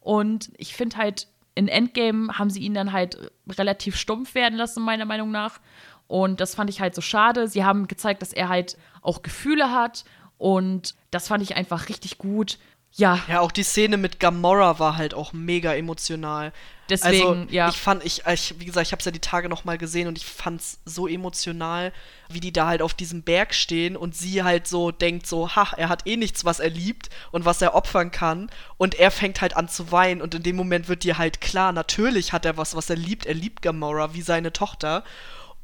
Und 0.00 0.50
ich 0.56 0.74
finde 0.74 0.96
halt, 0.96 1.28
in 1.54 1.68
Endgame 1.68 2.38
haben 2.38 2.50
sie 2.50 2.60
ihn 2.60 2.74
dann 2.74 2.92
halt 2.92 3.30
relativ 3.48 3.96
stumpf 3.96 4.34
werden 4.34 4.56
lassen, 4.56 4.82
meiner 4.82 5.04
Meinung 5.04 5.30
nach. 5.30 5.60
Und 6.08 6.40
das 6.40 6.54
fand 6.54 6.70
ich 6.70 6.80
halt 6.80 6.94
so 6.94 7.00
schade. 7.00 7.48
Sie 7.48 7.64
haben 7.64 7.86
gezeigt, 7.86 8.22
dass 8.22 8.32
er 8.32 8.48
halt 8.48 8.76
auch 9.02 9.22
Gefühle 9.22 9.70
hat. 9.70 10.04
Und 10.38 10.94
das 11.10 11.28
fand 11.28 11.42
ich 11.42 11.56
einfach 11.56 11.88
richtig 11.88 12.18
gut. 12.18 12.58
Ja. 12.92 13.20
Ja, 13.28 13.40
auch 13.40 13.52
die 13.52 13.62
Szene 13.62 13.96
mit 13.96 14.20
Gamora 14.20 14.78
war 14.78 14.96
halt 14.96 15.14
auch 15.14 15.32
mega 15.32 15.74
emotional. 15.74 16.52
Deswegen, 16.92 17.26
also, 17.26 17.46
ja. 17.50 17.70
Ich 17.70 17.76
fand, 17.78 18.04
ich, 18.04 18.26
ich 18.26 18.54
wie 18.58 18.66
gesagt, 18.66 18.86
ich 18.86 18.92
habe 18.92 19.00
es 19.00 19.06
ja 19.06 19.10
die 19.10 19.18
Tage 19.18 19.48
noch 19.48 19.64
mal 19.64 19.78
gesehen 19.78 20.08
und 20.08 20.18
ich 20.18 20.26
fand's 20.26 20.78
so 20.84 21.08
emotional, 21.08 21.90
wie 22.28 22.40
die 22.40 22.52
da 22.52 22.66
halt 22.66 22.82
auf 22.82 22.92
diesem 22.92 23.22
Berg 23.22 23.54
stehen 23.54 23.96
und 23.96 24.14
sie 24.14 24.42
halt 24.42 24.68
so 24.68 24.90
denkt 24.90 25.26
so, 25.26 25.56
ha, 25.56 25.72
er 25.76 25.88
hat 25.88 26.06
eh 26.06 26.18
nichts, 26.18 26.44
was 26.44 26.60
er 26.60 26.68
liebt 26.68 27.08
und 27.30 27.46
was 27.46 27.62
er 27.62 27.74
opfern 27.74 28.10
kann 28.10 28.50
und 28.76 28.94
er 28.94 29.10
fängt 29.10 29.40
halt 29.40 29.56
an 29.56 29.68
zu 29.68 29.90
weinen 29.90 30.20
und 30.20 30.34
in 30.34 30.42
dem 30.42 30.56
Moment 30.56 30.88
wird 30.88 31.04
dir 31.04 31.16
halt 31.16 31.40
klar, 31.40 31.72
natürlich 31.72 32.34
hat 32.34 32.44
er 32.44 32.58
was, 32.58 32.76
was 32.76 32.90
er 32.90 32.96
liebt. 32.96 33.24
Er 33.24 33.34
liebt 33.34 33.62
Gamora 33.62 34.12
wie 34.12 34.22
seine 34.22 34.52
Tochter 34.52 35.02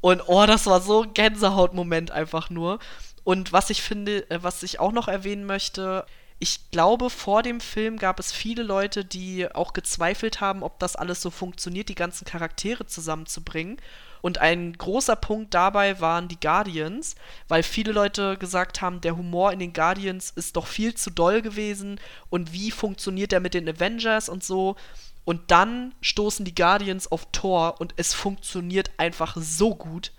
und 0.01 0.23
oh, 0.27 0.45
das 0.47 0.65
war 0.65 0.81
so 0.81 1.03
ein 1.03 1.13
Gänsehautmoment 1.13 2.09
einfach 2.09 2.49
nur. 2.49 2.79
Und 3.23 3.53
was 3.53 3.69
ich 3.69 3.83
finde, 3.83 4.29
äh, 4.31 4.41
was 4.41 4.63
ich 4.63 4.79
auch 4.79 4.91
noch 4.91 5.07
erwähnen 5.07 5.45
möchte, 5.45 6.05
ich 6.39 6.71
glaube, 6.71 7.09
vor 7.09 7.43
dem 7.43 7.59
Film 7.59 7.97
gab 7.97 8.19
es 8.19 8.31
viele 8.31 8.63
Leute, 8.63 9.03
die 9.03 9.53
auch 9.53 9.73
gezweifelt 9.73 10.39
haben, 10.39 10.63
ob 10.63 10.79
das 10.79 10.95
alles 10.95 11.21
so 11.21 11.29
funktioniert, 11.31 11.89
die 11.89 11.95
ganzen 11.95 12.25
Charaktere 12.25 12.85
zusammenzubringen. 12.85 13.77
Und 14.21 14.37
ein 14.37 14.73
großer 14.73 15.15
Punkt 15.15 15.53
dabei 15.53 15.99
waren 16.01 16.27
die 16.27 16.39
Guardians, 16.39 17.15
weil 17.47 17.63
viele 17.63 17.91
Leute 17.91 18.37
gesagt 18.37 18.81
haben, 18.81 19.01
der 19.01 19.15
Humor 19.17 19.51
in 19.53 19.59
den 19.59 19.73
Guardians 19.73 20.31
ist 20.31 20.55
doch 20.55 20.67
viel 20.67 20.93
zu 20.95 21.09
doll 21.09 21.41
gewesen 21.41 21.99
und 22.29 22.51
wie 22.53 22.71
funktioniert 22.71 23.31
der 23.31 23.39
mit 23.39 23.53
den 23.53 23.67
Avengers 23.67 24.27
und 24.29 24.43
so. 24.43 24.75
Und 25.25 25.51
dann 25.51 25.93
stoßen 26.01 26.43
die 26.43 26.55
Guardians 26.55 27.11
auf 27.11 27.27
Thor 27.31 27.79
und 27.79 27.93
es 27.97 28.13
funktioniert 28.13 28.91
einfach 28.97 29.37
so 29.39 29.75
gut. 29.75 30.11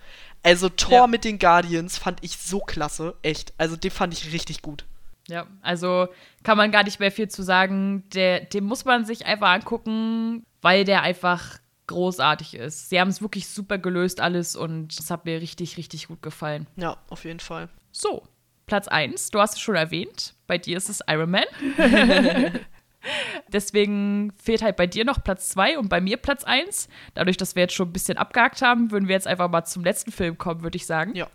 Also 0.43 0.69
Thor 0.69 1.01
Ja. 1.01 1.07
mit 1.07 1.25
den 1.25 1.39
Guardians 1.39 1.99
fand 1.99 2.19
ich 2.23 2.39
so 2.39 2.61
klasse, 2.61 3.15
echt. 3.23 3.53
Also 3.59 3.77
den 3.77 3.91
fand 3.91 4.15
ich 4.15 4.33
richtig 4.33 4.63
gut. 4.63 4.85
Ja, 5.31 5.47
also 5.63 6.09
kann 6.43 6.59
man 6.59 6.71
gar 6.71 6.85
nicht 6.85 7.01
mehr 7.01 7.11
viel 7.11 7.29
zu 7.29 7.43
sagen. 7.43 8.05
Der, 8.15 8.41
den 8.41 8.65
muss 8.65 8.85
man 8.85 9.05
sich 9.05 9.27
einfach 9.27 9.49
angucken, 9.49 10.45
weil 10.61 10.85
der 10.85 11.03
einfach 11.03 11.59
großartig 11.87 12.55
ist. 12.55 12.89
Sie 12.89 13.01
haben 13.01 13.09
es 13.09 13.21
wirklich 13.21 13.49
super 13.49 13.79
gelöst 13.79 14.21
alles 14.21 14.55
und 14.55 14.99
es 14.99 15.11
hat 15.11 15.25
mir 15.25 15.41
richtig, 15.41 15.77
richtig 15.77 16.09
gut 16.09 16.23
gefallen. 16.23 16.67
Ja, 16.77 16.99
auf 17.09 17.25
jeden 17.25 17.41
Fall. 17.41 17.69
So, 17.91 18.23
Platz 18.67 18.87
1, 18.87 19.31
du 19.31 19.41
hast 19.41 19.55
es 19.55 19.61
schon 19.61 19.75
erwähnt. 19.75 20.35
Bei 20.47 20.57
dir 20.57 20.77
ist 20.77 20.89
es 20.89 21.01
Iron 21.09 21.31
Man. 21.31 21.45
Deswegen 23.53 24.33
fehlt 24.41 24.63
halt 24.63 24.77
bei 24.77 24.87
dir 24.87 25.05
noch 25.05 25.25
Platz 25.25 25.49
2 25.49 25.79
und 25.79 25.89
bei 25.89 26.01
mir 26.01 26.17
Platz 26.17 26.45
1. 26.45 26.89
Dadurch, 27.15 27.37
dass 27.37 27.57
wir 27.57 27.63
jetzt 27.63 27.75
schon 27.75 27.89
ein 27.89 27.93
bisschen 27.93 28.19
abgehakt 28.19 28.63
haben, 28.63 28.93
würden 28.93 29.09
wir 29.09 29.15
jetzt 29.15 29.27
einfach 29.27 29.51
mal 29.51 29.65
zum 29.65 29.83
letzten 29.83 30.13
Film 30.13 30.39
kommen, 30.39 30.63
würde 30.63 30.77
ich 30.77 30.87
sagen. 30.87 31.17
Ja. 31.17 31.27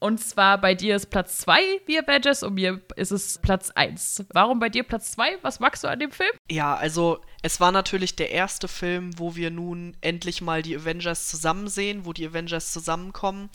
Und 0.00 0.18
zwar 0.18 0.58
bei 0.58 0.74
dir 0.74 0.96
ist 0.96 1.10
Platz 1.10 1.38
2 1.38 1.82
wie 1.84 1.98
Avengers 1.98 2.42
und 2.42 2.54
mir 2.54 2.80
ist 2.96 3.10
es 3.10 3.38
Platz 3.38 3.70
1. 3.70 4.24
Warum 4.32 4.58
bei 4.58 4.70
dir 4.70 4.82
Platz 4.82 5.12
2? 5.12 5.38
Was 5.42 5.60
magst 5.60 5.84
du 5.84 5.88
an 5.88 6.00
dem 6.00 6.10
Film? 6.10 6.30
Ja, 6.50 6.74
also 6.74 7.20
es 7.42 7.60
war 7.60 7.70
natürlich 7.70 8.16
der 8.16 8.30
erste 8.30 8.66
Film, 8.66 9.18
wo 9.18 9.36
wir 9.36 9.50
nun 9.50 9.94
endlich 10.00 10.40
mal 10.40 10.62
die 10.62 10.74
Avengers 10.74 11.28
zusammen 11.28 11.68
sehen, 11.68 12.06
wo 12.06 12.14
die 12.14 12.26
Avengers 12.26 12.72
zusammenkommen. 12.72 13.50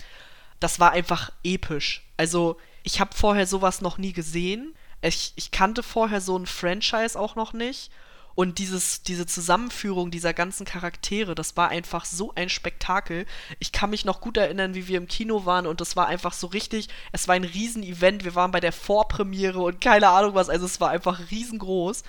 Das 0.60 0.80
war 0.80 0.92
einfach 0.92 1.32
episch. 1.44 2.08
Also 2.16 2.58
ich 2.84 3.00
habe 3.00 3.16
vorher 3.16 3.48
sowas 3.48 3.82
noch 3.82 3.98
nie 3.98 4.14
gesehen. 4.14 4.76
Ich, 5.02 5.34
ich 5.36 5.50
kannte 5.50 5.82
vorher 5.82 6.22
so 6.22 6.38
ein 6.38 6.46
Franchise 6.46 7.20
auch 7.20 7.36
noch 7.36 7.54
nicht. 7.54 7.92
Und 8.36 8.60
dieses, 8.60 9.02
diese 9.02 9.26
Zusammenführung 9.26 10.12
dieser 10.12 10.34
ganzen 10.34 10.66
Charaktere, 10.66 11.36
das 11.36 11.56
war 11.56 11.70
einfach 11.70 12.04
so 12.04 12.34
ein 12.36 12.50
Spektakel. 12.50 13.26
Ich 13.60 13.72
kann 13.72 13.90
mich 13.90 14.04
noch 14.04 14.20
gut 14.20 14.36
erinnern, 14.36 14.76
wie 14.76 14.90
wir 14.90 14.98
im 14.98 15.08
Kino 15.08 15.46
waren 15.46 15.66
und 15.66 15.80
das 15.80 15.96
war 15.96 16.08
einfach 16.08 16.34
so 16.34 16.48
richtig, 16.48 16.90
es 17.14 17.30
war 17.30 17.36
ein 17.36 17.46
Riesen-Event. 17.46 18.26
Wir 18.26 18.36
waren 18.36 18.52
bei 18.52 18.60
der 18.60 18.74
Vorpremiere 18.74 19.60
und 19.60 19.80
keine 19.80 20.10
Ahnung 20.10 20.36
was, 20.36 20.50
also 20.50 20.66
es 20.66 20.82
war 20.82 20.90
einfach 20.90 21.32
riesengroß. 21.32 22.04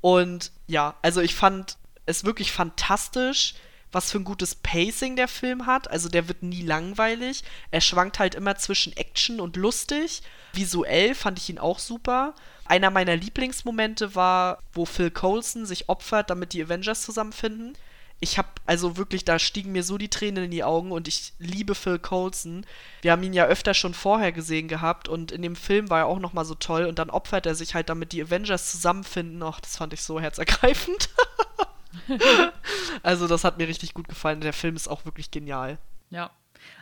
Und 0.00 0.50
ja, 0.66 0.94
also 1.02 1.20
ich 1.20 1.34
fand 1.34 1.76
es 2.06 2.24
wirklich 2.24 2.52
fantastisch, 2.52 3.54
was 3.92 4.10
für 4.10 4.18
ein 4.18 4.24
gutes 4.24 4.54
Pacing 4.54 5.16
der 5.16 5.28
Film 5.28 5.66
hat. 5.66 5.90
Also 5.90 6.08
der 6.08 6.28
wird 6.28 6.42
nie 6.42 6.62
langweilig. 6.62 7.44
Er 7.70 7.80
schwankt 7.80 8.18
halt 8.18 8.34
immer 8.34 8.56
zwischen 8.56 8.96
Action 8.96 9.40
und 9.40 9.56
lustig. 9.56 10.22
Visuell 10.52 11.14
fand 11.14 11.38
ich 11.38 11.48
ihn 11.48 11.58
auch 11.58 11.78
super. 11.78 12.34
Einer 12.64 12.90
meiner 12.90 13.16
Lieblingsmomente 13.16 14.14
war, 14.14 14.58
wo 14.72 14.84
Phil 14.84 15.10
Coulson 15.10 15.66
sich 15.66 15.88
opfert, 15.88 16.30
damit 16.30 16.52
die 16.52 16.62
Avengers 16.62 17.02
zusammenfinden. 17.02 17.76
Ich 18.18 18.38
hab, 18.38 18.60
also 18.64 18.96
wirklich, 18.96 19.26
da 19.26 19.38
stiegen 19.38 19.72
mir 19.72 19.82
so 19.82 19.98
die 19.98 20.08
Tränen 20.08 20.44
in 20.44 20.50
die 20.50 20.64
Augen 20.64 20.90
und 20.90 21.06
ich 21.06 21.34
liebe 21.38 21.74
Phil 21.74 21.98
Coulson. 21.98 22.64
Wir 23.02 23.12
haben 23.12 23.22
ihn 23.22 23.34
ja 23.34 23.44
öfter 23.44 23.74
schon 23.74 23.92
vorher 23.92 24.32
gesehen 24.32 24.68
gehabt 24.68 25.06
und 25.06 25.32
in 25.32 25.42
dem 25.42 25.54
Film 25.54 25.90
war 25.90 26.00
er 26.00 26.06
auch 26.06 26.18
nochmal 26.18 26.46
so 26.46 26.54
toll 26.54 26.86
und 26.86 26.98
dann 26.98 27.10
opfert 27.10 27.44
er 27.44 27.54
sich 27.54 27.74
halt, 27.74 27.90
damit 27.90 28.12
die 28.12 28.22
Avengers 28.22 28.70
zusammenfinden. 28.70 29.42
Och, 29.42 29.60
das 29.60 29.76
fand 29.76 29.92
ich 29.92 30.02
so 30.02 30.18
herzergreifend. 30.18 31.10
also, 33.02 33.26
das 33.26 33.44
hat 33.44 33.58
mir 33.58 33.68
richtig 33.68 33.94
gut 33.94 34.08
gefallen. 34.08 34.40
Der 34.40 34.52
Film 34.52 34.76
ist 34.76 34.88
auch 34.88 35.04
wirklich 35.04 35.30
genial. 35.30 35.78
Ja. 36.10 36.30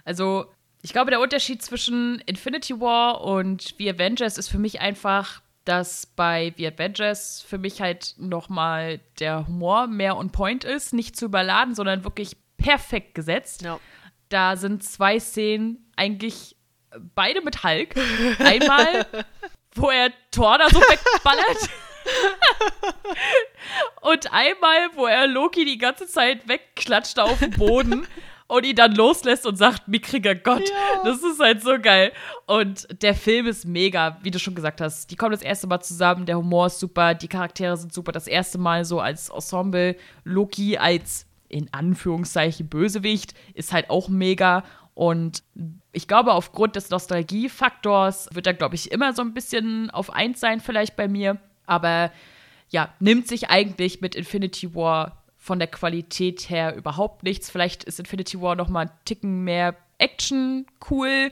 Also, 0.04 0.46
ich 0.82 0.92
glaube, 0.92 1.10
der 1.10 1.20
Unterschied 1.20 1.62
zwischen 1.62 2.20
Infinity 2.26 2.78
War 2.80 3.22
und 3.22 3.74
The 3.78 3.90
Avengers 3.90 4.38
ist 4.38 4.48
für 4.48 4.58
mich 4.58 4.80
einfach, 4.80 5.40
dass 5.64 6.06
bei 6.06 6.52
The 6.56 6.66
Avengers 6.68 7.40
für 7.40 7.58
mich 7.58 7.80
halt 7.80 8.14
nochmal 8.18 9.00
der 9.18 9.46
Humor 9.46 9.86
mehr 9.86 10.16
on 10.16 10.30
point 10.30 10.64
ist, 10.64 10.92
nicht 10.92 11.16
zu 11.16 11.24
überladen, 11.24 11.74
sondern 11.74 12.04
wirklich 12.04 12.36
perfekt 12.58 13.14
gesetzt. 13.14 13.62
Ja. 13.62 13.80
Da 14.28 14.56
sind 14.56 14.82
zwei 14.84 15.18
Szenen 15.20 15.90
eigentlich 15.96 16.56
beide 17.14 17.40
mit 17.40 17.64
Hulk. 17.64 17.94
Einmal, 18.38 19.06
wo 19.74 19.90
er 19.90 20.12
Thor 20.30 20.58
da 20.58 20.68
so 20.68 20.80
wegballert. 20.80 21.70
Und 24.00 24.32
einmal, 24.32 24.90
wo 24.94 25.06
er 25.06 25.26
Loki 25.26 25.64
die 25.64 25.78
ganze 25.78 26.06
Zeit 26.06 26.46
wegklatscht 26.48 27.18
auf 27.18 27.38
den 27.38 27.50
Boden 27.50 28.06
und 28.46 28.64
ihn 28.64 28.76
dann 28.76 28.94
loslässt 28.94 29.46
und 29.46 29.56
sagt, 29.56 29.88
mickriger 29.88 30.34
Gott. 30.34 30.70
Das 31.04 31.22
ist 31.22 31.40
halt 31.40 31.62
so 31.62 31.78
geil. 31.80 32.12
Und 32.46 32.86
der 33.02 33.14
Film 33.14 33.46
ist 33.46 33.64
mega, 33.64 34.18
wie 34.22 34.30
du 34.30 34.38
schon 34.38 34.54
gesagt 34.54 34.80
hast. 34.80 35.10
Die 35.10 35.16
kommen 35.16 35.32
das 35.32 35.42
erste 35.42 35.66
Mal 35.66 35.80
zusammen, 35.80 36.26
der 36.26 36.36
Humor 36.36 36.66
ist 36.66 36.78
super, 36.78 37.14
die 37.14 37.28
Charaktere 37.28 37.76
sind 37.76 37.92
super. 37.92 38.12
Das 38.12 38.26
erste 38.26 38.58
Mal 38.58 38.84
so 38.84 39.00
als 39.00 39.30
Ensemble. 39.30 39.96
Loki 40.24 40.76
als 40.76 41.26
in 41.48 41.72
Anführungszeichen 41.72 42.68
Bösewicht 42.68 43.34
ist 43.54 43.72
halt 43.72 43.90
auch 43.90 44.08
mega. 44.08 44.64
Und 44.94 45.42
ich 45.92 46.06
glaube, 46.06 46.32
aufgrund 46.32 46.76
des 46.76 46.90
Nostalgiefaktors 46.90 48.28
wird 48.32 48.46
er, 48.46 48.54
glaube 48.54 48.74
ich, 48.74 48.92
immer 48.92 49.12
so 49.12 49.22
ein 49.22 49.34
bisschen 49.34 49.90
auf 49.90 50.10
eins 50.10 50.40
sein, 50.40 50.60
vielleicht 50.60 50.96
bei 50.96 51.08
mir. 51.08 51.38
Aber 51.66 52.12
ja, 52.70 52.92
nimmt 53.00 53.28
sich 53.28 53.50
eigentlich 53.50 54.00
mit 54.00 54.14
Infinity 54.14 54.74
War 54.74 55.22
von 55.36 55.58
der 55.58 55.68
Qualität 55.68 56.48
her 56.48 56.74
überhaupt 56.74 57.22
nichts. 57.22 57.50
Vielleicht 57.50 57.84
ist 57.84 57.98
Infinity 57.98 58.40
War 58.40 58.56
noch 58.56 58.68
mal 58.68 58.82
einen 58.82 58.98
Ticken 59.04 59.44
mehr 59.44 59.76
Action 59.98 60.66
cool, 60.90 61.30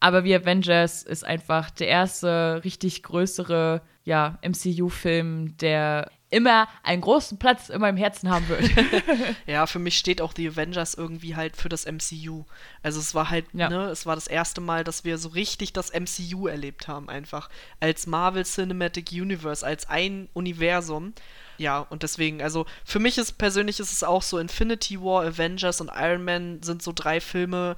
aber 0.00 0.24
wie 0.24 0.34
Avengers 0.34 1.02
ist 1.02 1.24
einfach 1.24 1.70
der 1.70 1.88
erste 1.88 2.62
richtig 2.64 3.02
größere 3.02 3.82
ja, 4.04 4.38
MCU-Film, 4.42 5.56
der 5.58 6.10
immer 6.30 6.68
einen 6.82 7.02
großen 7.02 7.38
Platz 7.38 7.68
in 7.68 7.80
meinem 7.80 7.96
Herzen 7.96 8.30
haben 8.30 8.48
wird. 8.48 8.70
ja, 9.46 9.66
für 9.66 9.80
mich 9.80 9.98
steht 9.98 10.22
auch 10.22 10.32
The 10.34 10.48
Avengers 10.48 10.94
irgendwie 10.94 11.34
halt 11.36 11.56
für 11.56 11.68
das 11.68 11.86
MCU. 11.86 12.44
Also 12.82 13.00
es 13.00 13.14
war 13.14 13.30
halt, 13.30 13.46
ja. 13.52 13.68
ne, 13.68 13.86
es 13.86 14.06
war 14.06 14.14
das 14.14 14.28
erste 14.28 14.60
Mal, 14.60 14.84
dass 14.84 15.04
wir 15.04 15.18
so 15.18 15.30
richtig 15.30 15.72
das 15.72 15.92
MCU 15.92 16.46
erlebt 16.46 16.88
haben, 16.88 17.08
einfach. 17.08 17.50
Als 17.80 18.06
Marvel 18.06 18.44
Cinematic 18.44 19.10
Universe, 19.12 19.66
als 19.66 19.88
ein 19.88 20.28
Universum. 20.32 21.12
Ja, 21.58 21.80
und 21.80 22.04
deswegen, 22.04 22.42
also 22.42 22.64
für 22.84 23.00
mich 23.00 23.18
ist 23.18 23.36
persönlich 23.36 23.80
ist 23.80 23.92
es 23.92 24.04
auch 24.04 24.22
so, 24.22 24.38
Infinity 24.38 25.00
War, 25.00 25.24
Avengers 25.24 25.80
und 25.80 25.90
Iron 25.94 26.24
Man 26.24 26.62
sind 26.62 26.82
so 26.82 26.92
drei 26.94 27.20
Filme, 27.20 27.76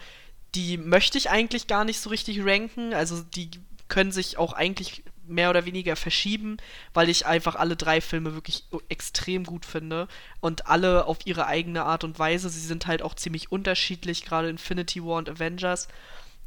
die 0.55 0.77
möchte 0.77 1.17
ich 1.17 1.31
eigentlich 1.31 1.67
gar 1.67 1.85
nicht 1.85 2.01
so 2.01 2.11
richtig 2.11 2.45
ranken. 2.45 2.93
Also 2.93 3.23
die 3.23 3.51
können 3.89 4.13
sich 4.13 4.39
auch 4.39 4.53
eigentlich 4.53 5.03
mehr 5.27 5.51
oder 5.51 5.65
weniger 5.65 5.97
verschieben, 5.97 6.57
weil 6.95 7.09
ich 7.09 7.27
einfach 7.27 7.55
alle 7.55 7.77
drei 7.77 8.01
Filme 8.01 8.35
wirklich 8.35 8.65
extrem 8.89 9.45
gut 9.45 9.65
finde 9.67 10.09
und 10.41 10.67
alle 10.67 11.07
auf 11.07 11.19
ihre 11.25 11.47
eigene 11.47 11.85
Art 11.85 12.05
und 12.05 12.19
Weise. 12.19 12.49
Sie 12.49 12.61
sind 12.61 12.87
halt 12.87 13.03
auch 13.03 13.15
ziemlich 13.15 13.53
unterschiedlich, 13.53 14.25
gerade 14.25 14.49
Infinity 14.49 15.05
War 15.05 15.17
und 15.17 15.29
Avengers. 15.29 15.89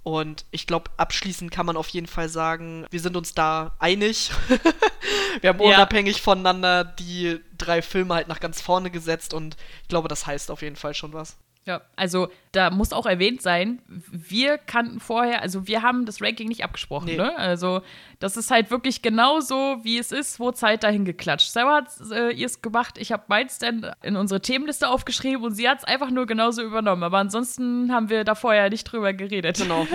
Und 0.03 0.45
ich 0.51 0.67
glaube, 0.67 0.91
abschließend 0.97 1.49
kann 1.49 1.65
man 1.65 1.77
auf 1.77 1.89
jeden 1.89 2.05
Fall 2.05 2.29
sagen, 2.29 2.85
wir 2.91 2.99
sind 2.99 3.17
uns 3.17 3.33
da 3.33 3.75
einig. 3.79 4.29
wir 5.41 5.49
haben 5.49 5.59
ja. 5.59 5.65
unabhängig 5.65 6.21
voneinander 6.21 6.83
die 6.83 7.39
drei 7.57 7.81
Filme 7.81 8.13
halt 8.13 8.27
nach 8.27 8.39
ganz 8.39 8.61
vorne 8.61 8.91
gesetzt 8.91 9.33
und 9.33 9.57
ich 9.81 9.87
glaube, 9.87 10.07
das 10.07 10.27
heißt 10.27 10.51
auf 10.51 10.61
jeden 10.61 10.75
Fall 10.75 10.93
schon 10.93 11.13
was. 11.13 11.37
Ja, 11.67 11.81
also 11.95 12.27
da 12.51 12.69
muss 12.69 12.93
auch 12.93 13.07
erwähnt 13.07 13.41
sein, 13.41 13.81
wir 13.87 14.59
kannten 14.59 14.99
vorher, 14.99 15.41
also 15.41 15.65
wir 15.65 15.81
haben 15.81 16.05
das 16.05 16.21
Ranking 16.21 16.47
nicht 16.47 16.63
abgesprochen, 16.63 17.07
nee. 17.07 17.17
ne? 17.17 17.35
Also 17.35 17.81
das 18.19 18.37
ist 18.37 18.51
halt 18.51 18.69
wirklich 18.69 19.01
genau 19.01 19.39
so, 19.39 19.79
wie 19.81 19.97
es 19.97 20.11
ist, 20.11 20.39
wo 20.39 20.51
Zeit 20.51 20.83
dahin 20.83 21.05
geklatscht. 21.05 21.49
Sarah 21.49 21.77
hat 21.77 21.87
äh, 22.11 22.29
ihr 22.29 22.45
es 22.45 22.61
gemacht, 22.61 22.99
ich 22.99 23.11
habe 23.11 23.23
meins 23.29 23.57
dann 23.57 23.91
in 24.03 24.15
unsere 24.15 24.41
Themenliste 24.41 24.87
aufgeschrieben 24.87 25.43
und 25.43 25.55
sie 25.55 25.67
hat 25.67 25.79
es 25.79 25.83
einfach 25.85 26.11
nur 26.11 26.27
genauso 26.27 26.61
übernommen. 26.61 27.01
Aber 27.01 27.17
ansonsten 27.17 27.91
haben 27.91 28.09
wir 28.09 28.25
da 28.25 28.35
vorher 28.35 28.69
nicht 28.69 28.83
drüber 28.83 29.13
geredet. 29.13 29.57
Genau. 29.57 29.87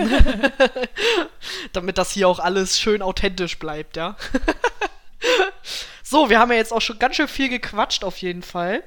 Damit 1.71 1.97
das 1.97 2.11
hier 2.11 2.27
auch 2.27 2.39
alles 2.39 2.81
schön 2.81 3.01
authentisch 3.01 3.57
bleibt, 3.59 3.95
ja. 3.95 4.17
so, 6.03 6.29
wir 6.29 6.37
haben 6.37 6.51
ja 6.51 6.57
jetzt 6.57 6.73
auch 6.73 6.81
schon 6.81 6.99
ganz 6.99 7.15
schön 7.15 7.29
viel 7.29 7.47
gequatscht 7.47 8.03
auf 8.03 8.17
jeden 8.17 8.41
Fall. 8.41 8.83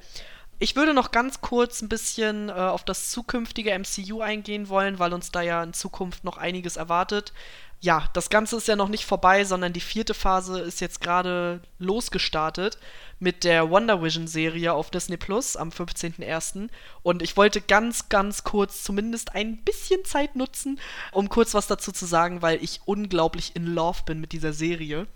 Ich 0.59 0.77
würde 0.77 0.95
noch 0.95 1.11
ganz 1.11 1.41
kurz 1.41 1.83
ein 1.83 1.89
bisschen 1.89 2.49
äh, 2.49 2.53
auf 2.53 2.85
das 2.85 3.11
zukünftige 3.11 3.77
MCU 3.77 4.21
eingehen 4.21 4.69
wollen, 4.69 4.99
weil 4.99 5.13
uns 5.13 5.33
da 5.33 5.43
ja 5.43 5.63
in 5.63 5.73
Zukunft 5.73 6.25
noch 6.25 6.39
einiges 6.39 6.77
erwartet. 6.77 7.33
Ja, 7.81 8.09
das 8.15 8.31
Ganze 8.31 8.57
ist 8.57 8.69
ja 8.69 8.77
noch 8.77 8.89
nicht 8.89 9.05
vorbei, 9.05 9.45
sondern 9.45 9.75
die 9.75 9.81
vierte 9.81 10.15
Phase 10.15 10.61
ist 10.61 10.81
jetzt 10.81 11.03
gerade 11.03 11.61
losgestartet 11.79 12.79
mit 13.19 13.45
der 13.45 13.69
Wonder 13.69 14.03
Vision 14.03 14.27
Serie 14.27 14.73
auf 14.73 14.91
Disney 14.91 15.19
Plus 15.19 15.57
am 15.57 15.69
15.01. 15.69 16.69
Und 17.03 17.21
ich 17.21 17.37
wollte 17.37 17.61
ganz, 17.61 18.09
ganz 18.09 18.43
kurz 18.43 18.85
zumindest 18.85 19.35
ein 19.35 19.59
bisschen 19.65 20.03
Zeit 20.05 20.35
nutzen, 20.35 20.81
um 21.13 21.29
kurz 21.29 21.53
was 21.53 21.67
dazu 21.67 21.93
zu 21.93 22.07
sagen, 22.07 22.41
weil 22.41 22.63
ich 22.63 22.81
unglaublich 22.87 23.55
in 23.55 23.67
Love 23.67 24.01
bin 24.07 24.19
mit 24.21 24.33
dieser 24.33 24.55
Serie. 24.55 25.07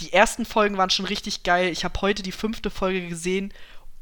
Die 0.00 0.12
ersten 0.12 0.46
Folgen 0.46 0.78
waren 0.78 0.90
schon 0.90 1.06
richtig 1.06 1.42
geil. 1.44 1.70
Ich 1.70 1.84
habe 1.84 2.00
heute 2.00 2.22
die 2.22 2.32
fünfte 2.32 2.70
Folge 2.70 3.06
gesehen 3.06 3.52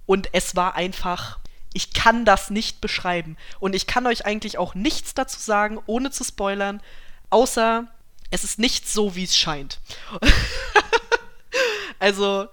und 0.09 0.31
es 0.33 0.57
war 0.57 0.75
einfach, 0.75 1.39
ich 1.75 1.93
kann 1.93 2.25
das 2.25 2.49
nicht 2.49 2.81
beschreiben. 2.81 3.37
Und 3.61 3.75
ich 3.75 3.87
kann 3.87 4.07
euch 4.07 4.25
eigentlich 4.25 4.57
auch 4.57 4.75
nichts 4.75 5.13
dazu 5.13 5.39
sagen, 5.39 5.79
ohne 5.85 6.11
zu 6.11 6.25
spoilern, 6.25 6.81
außer 7.29 7.87
es 8.31 8.43
ist 8.43 8.59
nicht 8.59 8.89
so, 8.89 9.17
wie 9.17 9.25
es 9.25 9.37
scheint. 9.37 9.81
also, 11.99 12.49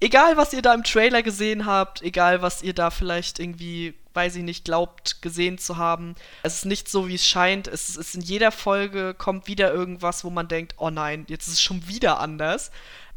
egal 0.00 0.36
was 0.36 0.52
ihr 0.52 0.62
da 0.62 0.74
im 0.74 0.82
Trailer 0.82 1.22
gesehen 1.22 1.64
habt, 1.64 2.02
egal 2.02 2.42
was 2.42 2.60
ihr 2.60 2.74
da 2.74 2.90
vielleicht 2.90 3.38
irgendwie, 3.38 3.94
weiß 4.14 4.34
ich 4.34 4.42
nicht, 4.42 4.64
glaubt 4.64 5.22
gesehen 5.22 5.58
zu 5.58 5.76
haben, 5.76 6.16
es 6.42 6.56
ist 6.56 6.64
nicht 6.64 6.88
so, 6.88 7.06
wie 7.06 7.14
es 7.14 7.26
scheint. 7.26 7.68
Es 7.68 7.96
ist 7.96 8.16
in 8.16 8.20
jeder 8.20 8.50
Folge 8.50 9.14
kommt 9.14 9.46
wieder 9.46 9.72
irgendwas, 9.72 10.24
wo 10.24 10.30
man 10.30 10.48
denkt, 10.48 10.74
oh 10.78 10.90
nein, 10.90 11.24
jetzt 11.28 11.46
ist 11.46 11.54
es 11.54 11.62
schon 11.62 11.86
wieder 11.86 12.18
anders. 12.18 12.72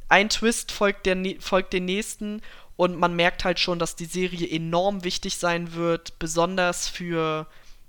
Ein 0.09 0.29
Twist 0.29 0.71
folgt, 0.71 1.07
der, 1.07 1.17
folgt 1.39 1.73
den 1.73 1.85
nächsten 1.85 2.43
und 2.79 2.97
man 2.97 3.13
merkt 3.13 3.43
halt 3.43 3.59
schon, 3.59 3.77
dass 3.77 3.97
die 3.97 4.05
Serie 4.05 4.49
enorm 4.49 5.03
wichtig 5.03 5.35
sein 5.35 5.73
wird, 5.73 6.17
besonders 6.17 6.87
für 6.87 7.45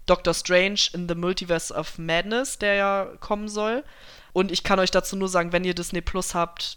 Doctor 0.07 0.35
Strange 0.35 0.81
in 0.93 1.09
the 1.09 1.15
Multiverse 1.15 1.73
of 1.73 1.97
Madness, 1.97 2.59
der 2.59 2.75
ja 2.75 3.05
kommen 3.21 3.49
soll. 3.49 3.85
Und 4.33 4.51
ich 4.51 4.65
kann 4.65 4.81
euch 4.81 4.91
dazu 4.91 5.15
nur 5.15 5.29
sagen, 5.29 5.53
wenn 5.53 5.63
ihr 5.63 5.77
Disney 5.77 6.01
Plus 6.01 6.35
habt, 6.35 6.77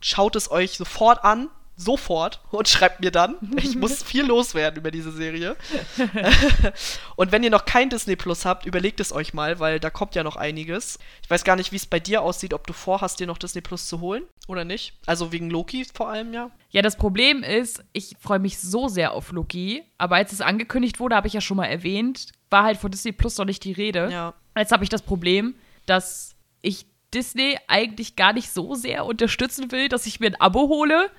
schaut 0.00 0.36
es 0.36 0.48
euch 0.48 0.76
sofort 0.76 1.24
an 1.24 1.48
sofort 1.80 2.40
und 2.50 2.68
schreibt 2.68 3.00
mir 3.00 3.10
dann. 3.10 3.36
Ich 3.56 3.74
muss 3.76 4.02
viel 4.02 4.24
loswerden 4.24 4.78
über 4.78 4.90
diese 4.90 5.10
Serie. 5.12 5.56
und 7.16 7.32
wenn 7.32 7.42
ihr 7.42 7.50
noch 7.50 7.64
kein 7.64 7.88
Disney 7.88 8.16
Plus 8.16 8.44
habt, 8.44 8.66
überlegt 8.66 9.00
es 9.00 9.12
euch 9.12 9.32
mal, 9.32 9.58
weil 9.58 9.80
da 9.80 9.90
kommt 9.90 10.14
ja 10.14 10.22
noch 10.22 10.36
einiges. 10.36 10.98
Ich 11.22 11.30
weiß 11.30 11.44
gar 11.44 11.56
nicht, 11.56 11.72
wie 11.72 11.76
es 11.76 11.86
bei 11.86 11.98
dir 11.98 12.22
aussieht, 12.22 12.52
ob 12.52 12.66
du 12.66 12.72
vorhast, 12.72 13.20
dir 13.20 13.26
noch 13.26 13.38
Disney 13.38 13.62
Plus 13.62 13.86
zu 13.86 14.00
holen 14.00 14.24
oder 14.46 14.64
nicht. 14.64 14.92
Also 15.06 15.32
wegen 15.32 15.50
Loki 15.50 15.86
vor 15.92 16.08
allem, 16.08 16.34
ja. 16.34 16.50
Ja, 16.70 16.82
das 16.82 16.96
Problem 16.96 17.42
ist, 17.42 17.82
ich 17.92 18.14
freue 18.20 18.38
mich 18.38 18.58
so 18.58 18.88
sehr 18.88 19.12
auf 19.12 19.32
Loki, 19.32 19.82
aber 19.98 20.16
als 20.16 20.32
es 20.32 20.40
angekündigt 20.40 21.00
wurde, 21.00 21.16
habe 21.16 21.26
ich 21.26 21.32
ja 21.32 21.40
schon 21.40 21.56
mal 21.56 21.66
erwähnt, 21.66 22.28
war 22.50 22.64
halt 22.64 22.78
von 22.78 22.90
Disney 22.90 23.12
Plus 23.12 23.38
noch 23.38 23.46
nicht 23.46 23.64
die 23.64 23.72
Rede. 23.72 24.08
Ja. 24.10 24.34
Jetzt 24.56 24.72
habe 24.72 24.84
ich 24.84 24.90
das 24.90 25.02
Problem, 25.02 25.54
dass 25.86 26.34
ich 26.60 26.86
Disney 27.14 27.58
eigentlich 27.66 28.16
gar 28.16 28.32
nicht 28.32 28.50
so 28.50 28.74
sehr 28.74 29.04
unterstützen 29.04 29.72
will, 29.72 29.88
dass 29.88 30.06
ich 30.06 30.20
mir 30.20 30.26
ein 30.26 30.40
Abo 30.40 30.68
hole 30.68 31.10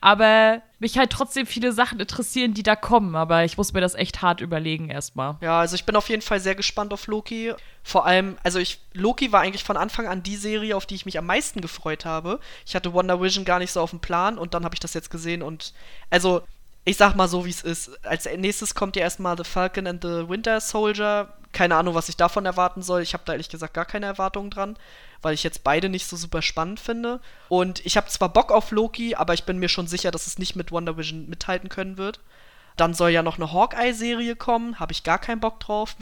aber 0.00 0.62
mich 0.78 0.96
halt 0.96 1.10
trotzdem 1.10 1.46
viele 1.46 1.72
Sachen 1.72 1.98
interessieren, 1.98 2.54
die 2.54 2.62
da 2.62 2.76
kommen. 2.76 3.16
Aber 3.16 3.44
ich 3.44 3.56
muss 3.56 3.72
mir 3.72 3.80
das 3.80 3.94
echt 3.94 4.22
hart 4.22 4.40
überlegen 4.40 4.90
erstmal. 4.90 5.36
Ja, 5.40 5.60
also 5.60 5.74
ich 5.74 5.84
bin 5.84 5.96
auf 5.96 6.08
jeden 6.08 6.22
Fall 6.22 6.40
sehr 6.40 6.54
gespannt 6.54 6.92
auf 6.92 7.06
Loki. 7.06 7.52
Vor 7.82 8.06
allem, 8.06 8.36
also 8.44 8.58
ich, 8.58 8.80
Loki 8.92 9.32
war 9.32 9.40
eigentlich 9.40 9.64
von 9.64 9.76
Anfang 9.76 10.06
an 10.06 10.22
die 10.22 10.36
Serie, 10.36 10.76
auf 10.76 10.86
die 10.86 10.94
ich 10.94 11.06
mich 11.06 11.18
am 11.18 11.26
meisten 11.26 11.60
gefreut 11.60 12.04
habe. 12.04 12.38
Ich 12.64 12.74
hatte 12.74 12.92
Wonder 12.92 13.20
Vision 13.20 13.44
gar 13.44 13.58
nicht 13.58 13.72
so 13.72 13.80
auf 13.80 13.90
dem 13.90 14.00
Plan 14.00 14.38
und 14.38 14.54
dann 14.54 14.64
habe 14.64 14.74
ich 14.74 14.80
das 14.80 14.94
jetzt 14.94 15.10
gesehen 15.10 15.42
und 15.42 15.72
also 16.10 16.42
ich 16.84 16.96
sag 16.96 17.14
mal 17.14 17.28
so, 17.28 17.44
wie 17.44 17.50
es 17.50 17.62
ist. 17.62 18.04
Als 18.04 18.26
nächstes 18.36 18.74
kommt 18.74 18.96
ja 18.96 19.02
erstmal 19.02 19.36
The 19.36 19.44
Falcon 19.44 19.86
and 19.86 20.02
the 20.02 20.28
Winter 20.28 20.60
Soldier. 20.60 21.34
Keine 21.52 21.76
Ahnung, 21.76 21.94
was 21.94 22.08
ich 22.08 22.16
davon 22.16 22.46
erwarten 22.46 22.82
soll. 22.82 23.02
Ich 23.02 23.14
habe 23.14 23.24
da 23.26 23.32
ehrlich 23.32 23.48
gesagt 23.48 23.74
gar 23.74 23.84
keine 23.84 24.06
Erwartungen 24.06 24.50
dran 24.50 24.76
weil 25.22 25.34
ich 25.34 25.42
jetzt 25.42 25.64
beide 25.64 25.88
nicht 25.88 26.06
so 26.06 26.16
super 26.16 26.42
spannend 26.42 26.80
finde. 26.80 27.20
Und 27.48 27.84
ich 27.84 27.96
habe 27.96 28.08
zwar 28.08 28.28
Bock 28.28 28.52
auf 28.52 28.70
Loki, 28.70 29.14
aber 29.14 29.34
ich 29.34 29.44
bin 29.44 29.58
mir 29.58 29.68
schon 29.68 29.86
sicher, 29.86 30.10
dass 30.10 30.26
es 30.26 30.38
nicht 30.38 30.56
mit 30.56 30.70
Wonder 30.70 30.96
Vision 30.96 31.28
mithalten 31.28 31.68
können 31.68 31.98
wird. 31.98 32.20
Dann 32.76 32.94
soll 32.94 33.10
ja 33.10 33.22
noch 33.22 33.38
eine 33.38 33.52
Hawkeye-Serie 33.52 34.36
kommen, 34.36 34.78
habe 34.78 34.92
ich 34.92 35.02
gar 35.02 35.18
keinen 35.18 35.40
Bock 35.40 35.58
drauf. 35.58 35.96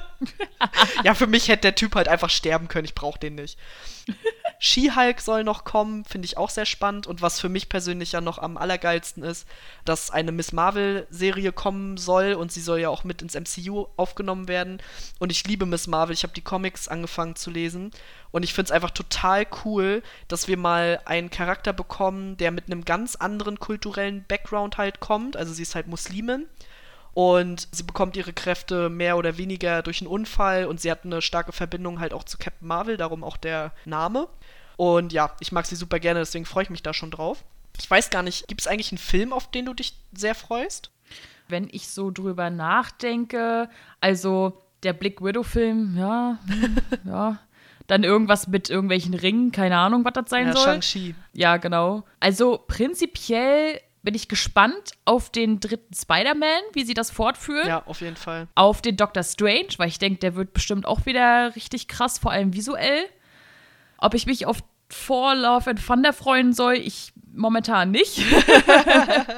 ja, 1.04 1.14
für 1.14 1.26
mich 1.26 1.48
hätte 1.48 1.62
der 1.62 1.74
Typ 1.74 1.94
halt 1.94 2.08
einfach 2.08 2.28
sterben 2.28 2.68
können, 2.68 2.84
ich 2.84 2.94
brauche 2.94 3.18
den 3.18 3.36
nicht. 3.36 3.58
She-Hulk 4.62 5.22
soll 5.22 5.42
noch 5.42 5.64
kommen, 5.64 6.04
finde 6.04 6.26
ich 6.26 6.36
auch 6.36 6.50
sehr 6.50 6.66
spannend. 6.66 7.06
Und 7.06 7.22
was 7.22 7.40
für 7.40 7.48
mich 7.48 7.70
persönlich 7.70 8.12
ja 8.12 8.20
noch 8.20 8.38
am 8.38 8.58
allergeilsten 8.58 9.22
ist, 9.22 9.48
dass 9.86 10.10
eine 10.10 10.32
Miss 10.32 10.52
Marvel-Serie 10.52 11.50
kommen 11.50 11.96
soll 11.96 12.34
und 12.34 12.52
sie 12.52 12.60
soll 12.60 12.78
ja 12.78 12.90
auch 12.90 13.02
mit 13.02 13.22
ins 13.22 13.34
MCU 13.34 13.86
aufgenommen 13.96 14.48
werden. 14.48 14.82
Und 15.18 15.32
ich 15.32 15.46
liebe 15.46 15.64
Miss 15.64 15.86
Marvel, 15.86 16.12
ich 16.12 16.24
habe 16.24 16.34
die 16.34 16.42
Comics 16.42 16.88
angefangen 16.88 17.36
zu 17.36 17.50
lesen. 17.50 17.90
Und 18.32 18.42
ich 18.42 18.52
finde 18.52 18.66
es 18.66 18.72
einfach 18.72 18.90
total 18.90 19.46
cool, 19.64 20.02
dass 20.28 20.46
wir 20.46 20.58
mal 20.58 21.00
einen 21.06 21.30
Charakter 21.30 21.72
bekommen, 21.72 22.36
der 22.36 22.50
mit 22.50 22.66
einem 22.66 22.84
ganz 22.84 23.16
anderen 23.16 23.58
kulturellen 23.58 24.26
Background 24.28 24.76
halt 24.76 25.00
kommt. 25.00 25.38
Also 25.38 25.54
sie 25.54 25.62
ist 25.62 25.74
halt 25.74 25.86
Muslimin 25.86 26.46
und 27.14 27.68
sie 27.72 27.82
bekommt 27.82 28.16
ihre 28.16 28.32
Kräfte 28.32 28.88
mehr 28.88 29.16
oder 29.16 29.36
weniger 29.36 29.82
durch 29.82 30.00
einen 30.00 30.08
Unfall 30.08 30.66
und 30.66 30.80
sie 30.80 30.90
hat 30.90 31.04
eine 31.04 31.22
starke 31.22 31.52
Verbindung 31.52 32.00
halt 32.00 32.12
auch 32.12 32.24
zu 32.24 32.38
Captain 32.38 32.68
Marvel, 32.68 32.96
darum 32.96 33.24
auch 33.24 33.36
der 33.36 33.72
Name. 33.84 34.28
Und 34.76 35.12
ja, 35.12 35.34
ich 35.40 35.52
mag 35.52 35.66
sie 35.66 35.76
super 35.76 35.98
gerne, 35.98 36.20
deswegen 36.20 36.46
freue 36.46 36.64
ich 36.64 36.70
mich 36.70 36.82
da 36.82 36.94
schon 36.94 37.10
drauf. 37.10 37.44
Ich 37.78 37.90
weiß 37.90 38.10
gar 38.10 38.22
nicht, 38.22 38.48
gibt 38.48 38.60
es 38.60 38.66
eigentlich 38.66 38.92
einen 38.92 38.98
Film, 38.98 39.32
auf 39.32 39.50
den 39.50 39.66
du 39.66 39.74
dich 39.74 39.94
sehr 40.12 40.34
freust? 40.34 40.90
Wenn 41.48 41.68
ich 41.70 41.88
so 41.88 42.10
drüber 42.10 42.50
nachdenke, 42.50 43.68
also 44.00 44.62
der 44.82 44.92
Black 44.92 45.22
Widow-Film, 45.22 45.96
ja, 45.98 46.38
hm, 46.46 46.76
ja. 47.04 47.38
Dann 47.86 48.04
irgendwas 48.04 48.46
mit 48.46 48.70
irgendwelchen 48.70 49.14
Ringen, 49.14 49.50
keine 49.50 49.76
Ahnung, 49.76 50.04
was 50.04 50.12
das 50.12 50.30
sein 50.30 50.46
ja, 50.46 50.52
soll. 50.52 50.64
Shang-Chi. 50.64 51.14
Ja, 51.32 51.56
genau. 51.56 52.04
Also 52.20 52.62
prinzipiell 52.68 53.80
bin 54.02 54.14
ich 54.14 54.28
gespannt 54.28 54.92
auf 55.04 55.30
den 55.30 55.60
dritten 55.60 55.94
Spider-Man, 55.94 56.62
wie 56.72 56.84
sie 56.84 56.94
das 56.94 57.10
fortführen. 57.10 57.68
Ja, 57.68 57.82
auf 57.86 58.00
jeden 58.00 58.16
Fall. 58.16 58.48
Auf 58.54 58.82
den 58.82 58.96
Doctor 58.96 59.22
Strange, 59.22 59.68
weil 59.76 59.88
ich 59.88 59.98
denke, 59.98 60.20
der 60.20 60.34
wird 60.34 60.52
bestimmt 60.52 60.86
auch 60.86 61.06
wieder 61.06 61.54
richtig 61.54 61.88
krass, 61.88 62.18
vor 62.18 62.32
allem 62.32 62.54
visuell. 62.54 63.04
Ob 63.98 64.14
ich 64.14 64.26
mich 64.26 64.46
auf 64.46 64.62
For 64.88 65.34
Love 65.34 65.70
and 65.70 65.86
Thunder 65.86 66.12
freuen 66.12 66.52
soll, 66.52 66.74
ich 66.74 67.12
momentan 67.32 67.90
nicht. 67.90 68.18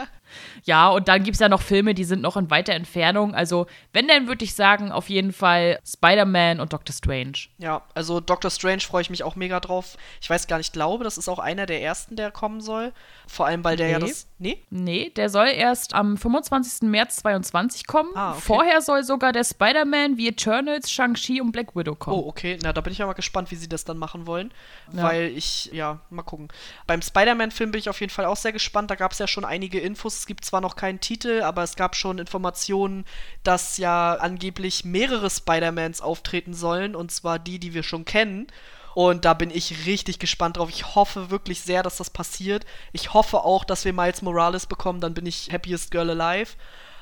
Ja, 0.64 0.88
und 0.90 1.08
dann 1.08 1.24
gibt 1.24 1.34
es 1.34 1.40
ja 1.40 1.48
noch 1.48 1.62
Filme, 1.62 1.94
die 1.94 2.04
sind 2.04 2.22
noch 2.22 2.36
in 2.36 2.50
weiter 2.50 2.74
Entfernung. 2.74 3.34
Also, 3.34 3.66
wenn, 3.92 4.06
dann 4.06 4.28
würde 4.28 4.44
ich 4.44 4.54
sagen, 4.54 4.92
auf 4.92 5.08
jeden 5.08 5.32
Fall 5.32 5.80
Spider-Man 5.84 6.60
und 6.60 6.72
Doctor 6.72 6.94
Strange. 6.94 7.32
Ja, 7.58 7.82
also 7.94 8.20
Doctor 8.20 8.50
Strange 8.50 8.80
freue 8.80 9.02
ich 9.02 9.10
mich 9.10 9.24
auch 9.24 9.34
mega 9.34 9.58
drauf. 9.60 9.96
Ich 10.20 10.30
weiß 10.30 10.46
gar 10.46 10.58
nicht, 10.58 10.72
glaube, 10.72 11.04
das 11.04 11.18
ist 11.18 11.28
auch 11.28 11.38
einer 11.38 11.66
der 11.66 11.82
ersten, 11.82 12.16
der 12.16 12.30
kommen 12.30 12.60
soll. 12.60 12.92
Vor 13.26 13.46
allem, 13.46 13.64
weil 13.64 13.76
der 13.76 13.86
nee. 13.86 13.92
ja 13.92 13.98
das. 13.98 14.26
Nee? 14.38 14.62
Nee, 14.70 15.10
der 15.10 15.28
soll 15.30 15.48
erst 15.48 15.94
am 15.94 16.16
25. 16.16 16.88
März 16.88 17.16
22 17.16 17.86
kommen. 17.86 18.10
Ah, 18.14 18.32
okay. 18.32 18.40
Vorher 18.40 18.80
soll 18.80 19.02
sogar 19.04 19.32
der 19.32 19.44
Spider-Man 19.44 20.16
wie 20.16 20.28
Eternals, 20.28 20.90
Shang-Chi 20.90 21.40
und 21.40 21.52
Black 21.52 21.74
Widow 21.74 21.94
kommen. 21.94 22.18
Oh, 22.18 22.28
okay. 22.28 22.58
Na, 22.62 22.72
da 22.72 22.80
bin 22.80 22.92
ich 22.92 22.98
ja 22.98 23.06
mal 23.06 23.12
gespannt, 23.14 23.50
wie 23.50 23.56
sie 23.56 23.68
das 23.68 23.84
dann 23.84 23.98
machen 23.98 24.26
wollen. 24.26 24.52
Ja. 24.92 25.02
Weil 25.04 25.24
ich, 25.36 25.66
ja, 25.72 26.00
mal 26.10 26.22
gucken. 26.22 26.48
Beim 26.86 27.02
Spider-Man-Film 27.02 27.72
bin 27.72 27.78
ich 27.78 27.88
auf 27.88 28.00
jeden 28.00 28.10
Fall 28.10 28.26
auch 28.26 28.36
sehr 28.36 28.52
gespannt. 28.52 28.90
Da 28.90 28.94
gab 28.94 29.12
es 29.12 29.18
ja 29.18 29.26
schon 29.26 29.44
einige 29.44 29.80
Infos. 29.80 30.18
Es 30.18 30.26
gibt 30.26 30.44
zwar 30.52 30.60
noch 30.60 30.76
keinen 30.76 31.00
Titel, 31.00 31.40
aber 31.42 31.62
es 31.62 31.76
gab 31.76 31.96
schon 31.96 32.18
Informationen, 32.18 33.06
dass 33.42 33.78
ja 33.78 34.12
angeblich 34.16 34.84
mehrere 34.84 35.30
Spider-Mans 35.30 36.02
auftreten 36.02 36.52
sollen, 36.52 36.94
und 36.94 37.10
zwar 37.10 37.38
die, 37.38 37.58
die 37.58 37.72
wir 37.72 37.82
schon 37.82 38.04
kennen. 38.04 38.48
Und 38.94 39.24
da 39.24 39.32
bin 39.32 39.50
ich 39.50 39.86
richtig 39.86 40.18
gespannt 40.18 40.58
drauf. 40.58 40.68
Ich 40.68 40.94
hoffe 40.94 41.30
wirklich 41.30 41.62
sehr, 41.62 41.82
dass 41.82 41.96
das 41.96 42.10
passiert. 42.10 42.66
Ich 42.92 43.14
hoffe 43.14 43.38
auch, 43.38 43.64
dass 43.64 43.86
wir 43.86 43.94
Miles 43.94 44.20
Morales 44.20 44.66
bekommen, 44.66 45.00
dann 45.00 45.14
bin 45.14 45.24
ich 45.24 45.50
happiest 45.50 45.90
girl 45.90 46.10
alive. 46.10 46.52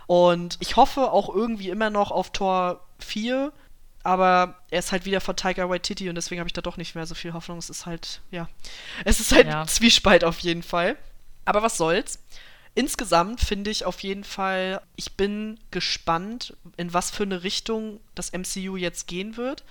Und 0.07 0.57
ich 0.61 0.77
hoffe 0.77 1.11
auch 1.11 1.35
irgendwie 1.35 1.71
immer 1.71 1.91
noch 1.91 2.13
auf 2.13 2.31
Tor 2.31 2.87
4, 3.01 3.53
aber 4.05 4.61
er 4.71 4.79
ist 4.79 4.93
halt 4.93 5.07
wieder 5.07 5.21
von 5.21 5.35
Tiger 5.35 5.69
Waititi 5.69 6.09
und 6.09 6.15
deswegen 6.15 6.39
habe 6.39 6.49
ich 6.49 6.53
da 6.53 6.63
doch 6.63 6.77
nicht 6.77 6.95
mehr 6.95 7.07
so 7.07 7.17
viel 7.17 7.33
Hoffnung. 7.33 7.59
Es 7.59 7.69
ist 7.69 7.85
halt, 7.85 8.21
ja, 8.31 8.49
es 9.05 9.19
ist 9.19 9.33
halt 9.33 9.49
ja. 9.49 9.63
ein 9.63 9.69
Zwiespalt 9.77 10.23
auf 10.23 10.39
jeden 10.39 10.63
Fall. 10.63 10.97
Aber 11.45 11.63
was 11.65 11.77
soll's? 11.77 12.21
Insgesamt 12.75 13.41
finde 13.41 13.71
ich 13.71 13.85
auf 13.85 14.01
jeden 14.01 14.25
Fall, 14.25 14.81
ich 14.97 15.17
bin 15.17 15.59
gespannt, 15.71 16.57
in 16.77 16.93
was 16.95 17.11
für 17.11 17.25
eine 17.25 17.43
Richtung 17.43 18.01
das 18.15 18.33
MCU 18.33 18.77
jetzt 18.77 19.07
gehen 19.07 19.37
wird. 19.37 19.65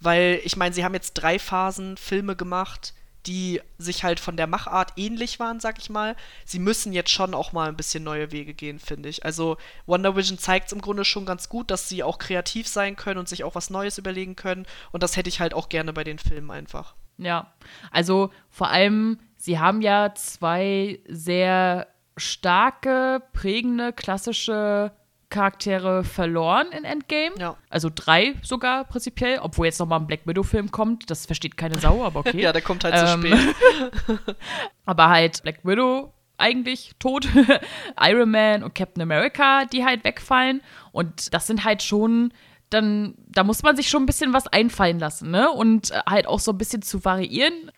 Weil 0.00 0.40
ich 0.44 0.56
meine, 0.56 0.74
sie 0.74 0.84
haben 0.84 0.94
jetzt 0.94 1.14
drei 1.14 1.38
Phasen 1.38 1.96
Filme 1.96 2.36
gemacht, 2.36 2.92
die 3.26 3.60
sich 3.78 4.02
halt 4.02 4.18
von 4.18 4.36
der 4.36 4.48
Machart 4.48 4.94
ähnlich 4.96 5.38
waren, 5.38 5.60
sag 5.60 5.78
ich 5.78 5.90
mal. 5.90 6.16
Sie 6.44 6.58
müssen 6.58 6.92
jetzt 6.92 7.10
schon 7.10 7.34
auch 7.34 7.52
mal 7.52 7.68
ein 7.68 7.76
bisschen 7.76 8.02
neue 8.02 8.32
Wege 8.32 8.52
gehen, 8.52 8.80
finde 8.80 9.08
ich. 9.08 9.24
Also 9.24 9.58
Wonder 9.86 10.16
Vision 10.16 10.38
zeigt 10.38 10.66
es 10.66 10.72
im 10.72 10.80
Grunde 10.80 11.04
schon 11.04 11.24
ganz 11.24 11.48
gut, 11.48 11.70
dass 11.70 11.88
sie 11.88 12.02
auch 12.02 12.18
kreativ 12.18 12.66
sein 12.66 12.96
können 12.96 13.18
und 13.18 13.28
sich 13.28 13.44
auch 13.44 13.54
was 13.54 13.70
Neues 13.70 13.96
überlegen 13.96 14.34
können. 14.34 14.66
Und 14.90 15.02
das 15.04 15.16
hätte 15.16 15.28
ich 15.28 15.40
halt 15.40 15.54
auch 15.54 15.68
gerne 15.68 15.92
bei 15.92 16.04
den 16.04 16.18
Filmen 16.18 16.50
einfach. 16.50 16.94
Ja, 17.18 17.52
also 17.92 18.30
vor 18.50 18.70
allem, 18.70 19.20
sie 19.36 19.60
haben 19.60 19.82
ja 19.82 20.14
zwei 20.14 20.98
sehr 21.06 21.86
starke, 22.16 23.22
prägende, 23.32 23.92
klassische 23.92 24.92
Charaktere 25.32 26.04
verloren 26.04 26.66
in 26.76 26.84
Endgame. 26.84 27.34
Ja. 27.38 27.56
Also 27.70 27.90
drei 27.92 28.34
sogar 28.42 28.84
prinzipiell, 28.84 29.38
obwohl 29.40 29.66
jetzt 29.66 29.80
nochmal 29.80 29.98
ein 30.00 30.06
Black 30.06 30.26
Widow-Film 30.26 30.70
kommt. 30.70 31.10
Das 31.10 31.26
versteht 31.26 31.56
keine 31.56 31.78
Sau, 31.78 32.04
aber 32.04 32.20
okay. 32.20 32.40
ja, 32.42 32.52
der 32.52 32.62
kommt 32.62 32.84
halt 32.84 32.94
ähm, 32.96 33.22
zu 33.22 33.28
spät. 33.28 34.36
aber 34.84 35.08
halt 35.08 35.42
Black 35.42 35.64
Widow 35.64 36.12
eigentlich 36.36 36.92
tot, 36.98 37.26
Iron 38.00 38.30
Man 38.30 38.62
und 38.62 38.74
Captain 38.74 39.02
America, 39.02 39.64
die 39.64 39.84
halt 39.84 40.04
wegfallen. 40.04 40.60
Und 40.92 41.32
das 41.32 41.46
sind 41.46 41.64
halt 41.64 41.82
schon 41.82 42.32
dann, 42.68 43.14
da 43.28 43.44
muss 43.44 43.62
man 43.62 43.76
sich 43.76 43.88
schon 43.88 44.02
ein 44.02 44.06
bisschen 44.06 44.32
was 44.32 44.46
einfallen 44.46 44.98
lassen, 44.98 45.30
ne? 45.30 45.50
Und 45.50 45.90
äh, 45.90 46.00
halt 46.08 46.26
auch 46.26 46.40
so 46.40 46.52
ein 46.52 46.58
bisschen 46.58 46.82
zu 46.82 47.04
variieren. 47.04 47.70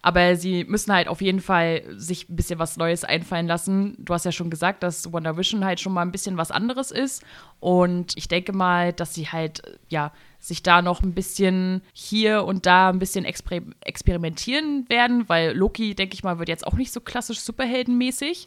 Aber 0.00 0.36
sie 0.36 0.64
müssen 0.64 0.92
halt 0.92 1.08
auf 1.08 1.20
jeden 1.20 1.40
Fall 1.40 1.82
sich 1.96 2.28
ein 2.28 2.36
bisschen 2.36 2.58
was 2.58 2.76
Neues 2.76 3.02
einfallen 3.02 3.48
lassen. 3.48 3.96
Du 3.98 4.14
hast 4.14 4.24
ja 4.24 4.32
schon 4.32 4.50
gesagt, 4.50 4.82
dass 4.82 5.12
Wonder 5.12 5.36
Vision 5.36 5.64
halt 5.64 5.80
schon 5.80 5.92
mal 5.92 6.02
ein 6.02 6.12
bisschen 6.12 6.36
was 6.36 6.52
anderes 6.52 6.92
ist. 6.92 7.24
Und 7.58 8.16
ich 8.16 8.28
denke 8.28 8.52
mal, 8.52 8.92
dass 8.92 9.14
sie 9.14 9.28
halt, 9.28 9.62
ja, 9.88 10.12
sich 10.38 10.62
da 10.62 10.82
noch 10.82 11.02
ein 11.02 11.14
bisschen 11.14 11.82
hier 11.92 12.44
und 12.44 12.64
da 12.64 12.90
ein 12.90 13.00
bisschen 13.00 13.24
exper 13.24 13.58
experimentieren 13.80 14.88
werden, 14.88 15.28
weil 15.28 15.52
Loki, 15.52 15.96
denke 15.96 16.14
ich 16.14 16.22
mal, 16.22 16.38
wird 16.38 16.48
jetzt 16.48 16.66
auch 16.66 16.74
nicht 16.74 16.92
so 16.92 17.00
klassisch 17.00 17.40
superheldenmäßig, 17.40 18.46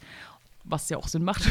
was 0.63 0.89
ja 0.89 0.95
auch 0.95 1.09
Sinn 1.09 1.25
macht. 1.25 1.43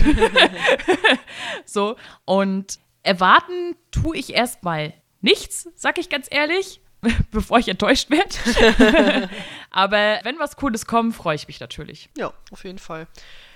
so, 1.66 1.96
und 2.24 2.78
erwarten 3.02 3.76
tue 3.90 4.16
ich 4.16 4.32
erstmal 4.32 4.94
nichts, 5.20 5.68
sag 5.74 5.98
ich 5.98 6.08
ganz 6.08 6.26
ehrlich. 6.30 6.80
bevor 7.30 7.58
ich 7.58 7.68
enttäuscht 7.68 8.10
werde. 8.10 9.28
Aber 9.70 10.20
wenn 10.22 10.38
was 10.38 10.56
Cooles 10.56 10.86
kommt, 10.86 11.14
freue 11.14 11.36
ich 11.36 11.46
mich 11.46 11.60
natürlich. 11.60 12.10
Ja, 12.16 12.32
auf 12.50 12.64
jeden 12.64 12.78
Fall. 12.78 13.06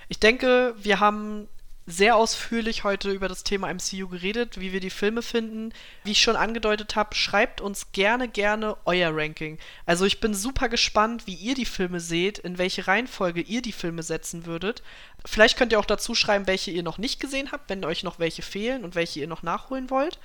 Ich 0.07 0.19
denke, 0.19 0.73
wir 0.77 0.99
haben 0.99 1.47
sehr 1.87 2.15
ausführlich 2.15 2.83
heute 2.83 3.11
über 3.11 3.27
das 3.27 3.43
Thema 3.43 3.71
MCU 3.71 4.07
geredet, 4.07 4.59
wie 4.59 4.73
wir 4.73 4.79
die 4.79 4.89
Filme 4.89 5.21
finden. 5.21 5.71
Wie 6.03 6.13
ich 6.13 6.21
schon 6.21 6.35
angedeutet 6.35 6.95
habe, 6.95 7.13
schreibt 7.13 7.61
uns 7.61 7.91
gerne, 7.91 8.27
gerne 8.27 8.75
euer 8.85 9.11
Ranking. 9.13 9.59
Also 9.85 10.05
ich 10.05 10.19
bin 10.19 10.33
super 10.33 10.67
gespannt, 10.67 11.27
wie 11.27 11.35
ihr 11.35 11.53
die 11.53 11.65
Filme 11.65 11.99
seht, 11.99 12.39
in 12.39 12.57
welche 12.57 12.87
Reihenfolge 12.87 13.41
ihr 13.41 13.61
die 13.61 13.71
Filme 13.71 14.01
setzen 14.01 14.47
würdet. 14.47 14.81
Vielleicht 15.25 15.57
könnt 15.57 15.71
ihr 15.73 15.79
auch 15.79 15.85
dazu 15.85 16.15
schreiben, 16.15 16.47
welche 16.47 16.71
ihr 16.71 16.83
noch 16.83 16.97
nicht 16.97 17.19
gesehen 17.19 17.51
habt, 17.51 17.69
wenn 17.69 17.85
euch 17.85 18.03
noch 18.03 18.17
welche 18.17 18.41
fehlen 18.41 18.83
und 18.83 18.95
welche 18.95 19.19
ihr 19.19 19.27
noch 19.27 19.43
nachholen 19.43 19.91
wollt 19.91 20.19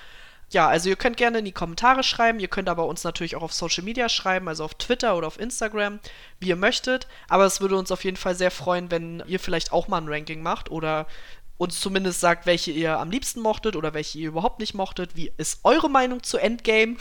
ja, 0.51 0.68
also 0.68 0.89
ihr 0.89 0.97
könnt 0.97 1.16
gerne 1.16 1.39
in 1.39 1.44
die 1.44 1.52
Kommentare 1.52 2.02
schreiben, 2.02 2.40
ihr 2.40 2.48
könnt 2.48 2.68
aber 2.68 2.86
uns 2.86 3.05
natürlich 3.05 3.36
auch 3.36 3.43
auf 3.43 3.52
Social 3.52 3.85
Media 3.85 4.09
schreiben, 4.09 4.48
also 4.48 4.64
auf 4.64 4.74
Twitter 4.74 5.16
oder 5.16 5.28
auf 5.28 5.39
Instagram, 5.39 6.01
wie 6.40 6.48
ihr 6.48 6.56
möchtet. 6.56 7.06
Aber 7.28 7.44
es 7.44 7.60
würde 7.60 7.77
uns 7.77 7.93
auf 7.93 8.02
jeden 8.05 8.16
Fall 8.16 8.35
sehr 8.35 8.51
freuen, 8.51 8.90
wenn 8.90 9.22
ihr 9.27 9.39
vielleicht 9.39 9.72
auch 9.72 9.86
mal 9.86 10.01
ein 10.01 10.09
Ranking 10.09 10.43
macht 10.43 10.70
oder 10.70 11.06
uns 11.56 11.78
zumindest 11.78 12.20
sagt, 12.20 12.47
welche 12.47 12.72
ihr 12.72 12.98
am 12.98 13.10
liebsten 13.10 13.40
mochtet 13.40 13.77
oder 13.77 13.94
welche 13.94 14.18
ihr 14.18 14.28
überhaupt 14.28 14.59
nicht 14.59 14.74
mochtet. 14.74 15.14
Wie 15.14 15.31
ist 15.36 15.60
eure 15.62 15.89
Meinung 15.89 16.22
zu 16.22 16.39
Endgame? 16.39 16.97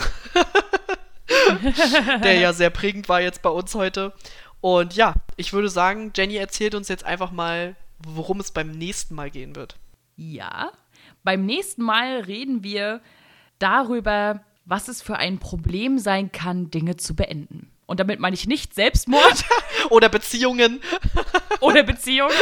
Der 2.23 2.35
ja 2.35 2.53
sehr 2.53 2.69
prägend 2.69 3.09
war 3.09 3.21
jetzt 3.21 3.41
bei 3.41 3.49
uns 3.49 3.73
heute. 3.73 4.13
Und 4.61 4.95
ja, 4.95 5.15
ich 5.37 5.53
würde 5.53 5.69
sagen, 5.69 6.11
Jenny 6.15 6.35
erzählt 6.35 6.75
uns 6.75 6.87
jetzt 6.87 7.05
einfach 7.05 7.31
mal, 7.31 7.75
worum 7.99 8.39
es 8.41 8.51
beim 8.51 8.71
nächsten 8.71 9.15
Mal 9.15 9.31
gehen 9.31 9.55
wird. 9.55 9.77
Ja, 10.17 10.71
beim 11.23 11.45
nächsten 11.45 11.81
Mal 11.81 12.19
reden 12.19 12.63
wir 12.63 13.01
darüber, 13.59 14.41
was 14.65 14.87
es 14.87 15.01
für 15.01 15.17
ein 15.17 15.39
Problem 15.39 15.97
sein 15.99 16.31
kann, 16.31 16.71
Dinge 16.71 16.97
zu 16.97 17.15
beenden. 17.15 17.71
Und 17.89 17.99
damit 17.99 18.19
meine 18.19 18.35
ich 18.35 18.45
nicht 18.45 18.75
Selbstmord. 18.75 19.43
Oder 19.89 20.09
Beziehungen. 20.09 20.79
Oder 21.59 21.81
Beziehungen. 21.81 22.35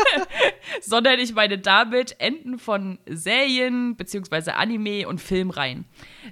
sondern 0.80 1.20
ich 1.20 1.34
meine 1.34 1.58
damit 1.58 2.16
Enden 2.18 2.58
von 2.58 2.98
Serien 3.06 3.94
bzw. 3.96 4.52
Anime 4.52 5.06
und 5.06 5.20
Filmreihen. 5.20 5.84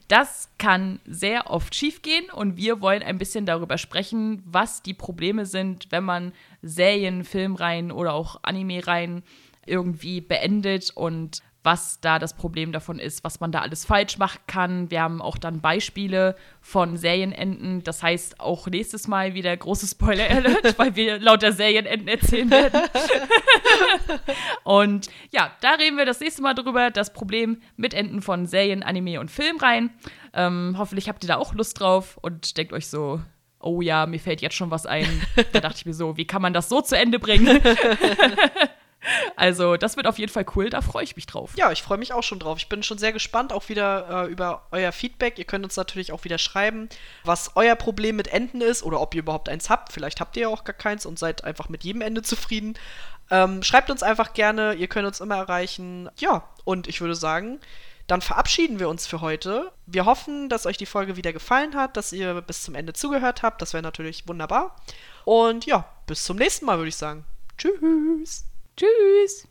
Das 0.09 0.49
kann 0.57 0.99
sehr 1.05 1.51
oft 1.51 1.75
schiefgehen 1.75 2.31
und 2.31 2.57
wir 2.57 2.81
wollen 2.81 3.03
ein 3.03 3.19
bisschen 3.19 3.45
darüber 3.45 3.77
sprechen, 3.77 4.43
was 4.47 4.83
die 4.83 4.95
Probleme 4.95 5.45
sind, 5.45 5.89
wenn 5.91 6.05
man 6.05 6.33
Serien, 6.63 7.25
Filmreihen 7.25 7.93
oder 7.93 8.15
auch 8.15 8.41
Anime-Reihen 8.43 9.25
irgendwie 9.67 10.23
beendet 10.23 10.91
und 10.95 11.43
was 11.65 12.01
da 12.01 12.19
das 12.19 12.35
Problem 12.35 12.73
davon 12.73 12.99
ist, 12.99 13.25
was 13.25 13.41
man 13.41 13.53
da 13.53 13.61
alles 13.61 13.85
falsch 13.85 14.17
machen 14.17 14.39
kann. 14.47 14.91
Wir 14.91 15.03
haben 15.03 15.21
auch 15.21 15.37
dann 15.37 15.61
Beispiele 15.61 16.37
von 16.61 16.97
Serienenden. 16.97 17.83
Das 17.83 18.03
heißt, 18.03 18.41
auch 18.41 18.67
nächstes 18.69 19.09
Mal 19.09 19.35
wieder 19.35 19.57
große 19.57 19.87
Spoiler-Alert, 19.87 20.79
weil 20.79 20.95
wir 20.97 21.19
lauter 21.19 21.53
Serienenden 21.53 22.09
erzählen 22.09 22.51
werden. 22.51 22.81
und 24.65 25.11
ja, 25.31 25.51
da 25.61 25.73
reden 25.73 25.97
wir 25.97 26.07
das 26.07 26.21
nächste 26.21 26.43
Mal 26.43 26.55
drüber. 26.55 26.91
Das 26.91 27.13
Problem 27.13 27.61
mit 27.77 27.93
Enden 27.93 28.23
von 28.23 28.47
Serien, 28.47 28.83
Anime 28.83 29.21
und 29.21 29.31
Filmreihen. 29.31 29.91
Ähm, 30.33 30.77
hoffentlich 30.79 31.09
habt 31.09 31.25
ihr 31.25 31.29
da 31.29 31.37
auch 31.37 31.55
Lust 31.55 31.81
drauf 31.81 32.19
und 32.23 32.57
denkt 32.57 32.73
euch 32.73 32.87
so, 32.87 33.21
oh 33.61 33.81
ja, 33.81 34.07
mir 34.07 34.21
fällt 34.21 34.41
jetzt 34.41 34.55
schon 34.55 34.71
was 34.71 34.87
ein. 34.87 35.07
Da 35.53 35.61
dachte 35.61 35.79
ich 35.79 35.87
mir 35.87 35.95
so, 35.95 36.17
wie 36.17 36.27
kann 36.27 36.43
man 36.43 36.53
das 36.53 36.69
so 36.69 36.81
zu 36.81 36.97
Ende 36.97 37.19
bringen? 37.19 37.61
Also, 39.37 39.77
das 39.77 39.97
wird 39.97 40.07
auf 40.07 40.19
jeden 40.19 40.33
Fall 40.33 40.45
cool, 40.57 40.71
da 40.71 40.81
freue 40.81 41.05
ich 41.05 41.15
mich 41.15 41.27
drauf. 41.27 41.53
Ja, 41.57 41.71
ich 41.71 41.83
freue 41.83 41.99
mich 41.99 42.13
auch 42.13 42.23
schon 42.23 42.41
drauf. 42.41 42.59
Ich 42.59 42.69
bin 42.69 42.83
schon 42.83 42.99
sehr 42.99 43.13
gespannt, 43.13 43.53
auch 43.53 43.69
wieder 43.69 44.27
äh, 44.27 44.31
über 44.31 44.67
euer 44.73 44.93
Feedback. 44.93 45.39
Ihr 45.39 45.45
könnt 45.45 45.65
uns 45.65 45.77
natürlich 45.77 46.13
auch 46.13 46.25
wieder 46.25 46.39
schreiben, 46.39 46.89
was 47.25 47.53
euer 47.55 47.77
Problem 47.77 48.17
mit 48.17 48.29
Enden 48.29 48.61
ist 48.61 48.83
oder 48.83 49.01
ob 49.01 49.15
ihr 49.15 49.21
überhaupt 49.21 49.49
eins 49.49 49.71
habt. 49.71 49.93
Vielleicht 49.93 50.21
habt 50.21 50.37
ihr 50.37 50.43
ja 50.43 50.49
auch 50.49 50.65
gar 50.65 50.75
keins 50.75 51.07
und 51.07 51.19
seid 51.19 51.45
einfach 51.45 51.69
mit 51.69 51.85
jedem 51.85 52.03
Ende 52.03 52.23
zufrieden. 52.23 52.75
Ähm, 53.31 53.63
schreibt 53.63 53.91
uns 53.91 54.03
einfach 54.03 54.33
gerne, 54.33 54.75
ihr 54.75 54.89
könnt 54.89 55.07
uns 55.07 55.21
immer 55.21 55.37
erreichen. 55.37 56.11
Ja, 56.19 56.49
und 56.65 56.89
ich 56.89 57.01
würde 57.01 57.15
sagen, 57.15 57.61
dann 58.09 58.23
verabschieden 58.23 58.81
wir 58.81 58.89
uns 58.89 59.07
für 59.07 59.21
heute. 59.21 59.71
Wir 59.87 60.07
hoffen, 60.07 60.49
dass 60.49 60.67
euch 60.67 60.79
die 60.79 60.87
Folge 60.87 61.17
wieder 61.17 61.33
gefallen 61.33 61.77
hat, 61.77 61.97
dass 61.97 62.13
ihr 62.13 62.41
bis 62.41 62.63
zum 62.63 62.75
Ende 62.75 62.95
zugehört 62.95 63.43
habt. 63.43 63.61
Das 63.61 63.75
wäre 63.75 63.83
natürlich 63.83 64.27
wunderbar. 64.27 64.75
Und 65.25 65.67
ja, 65.67 65.87
bis 66.07 66.25
zum 66.25 66.39
nächsten 66.39 66.65
Mal, 66.65 66.79
würde 66.79 66.89
ich 66.89 66.97
sagen. 66.97 67.25
Tschüss. 67.59 68.48
Tschüss. 68.79 69.45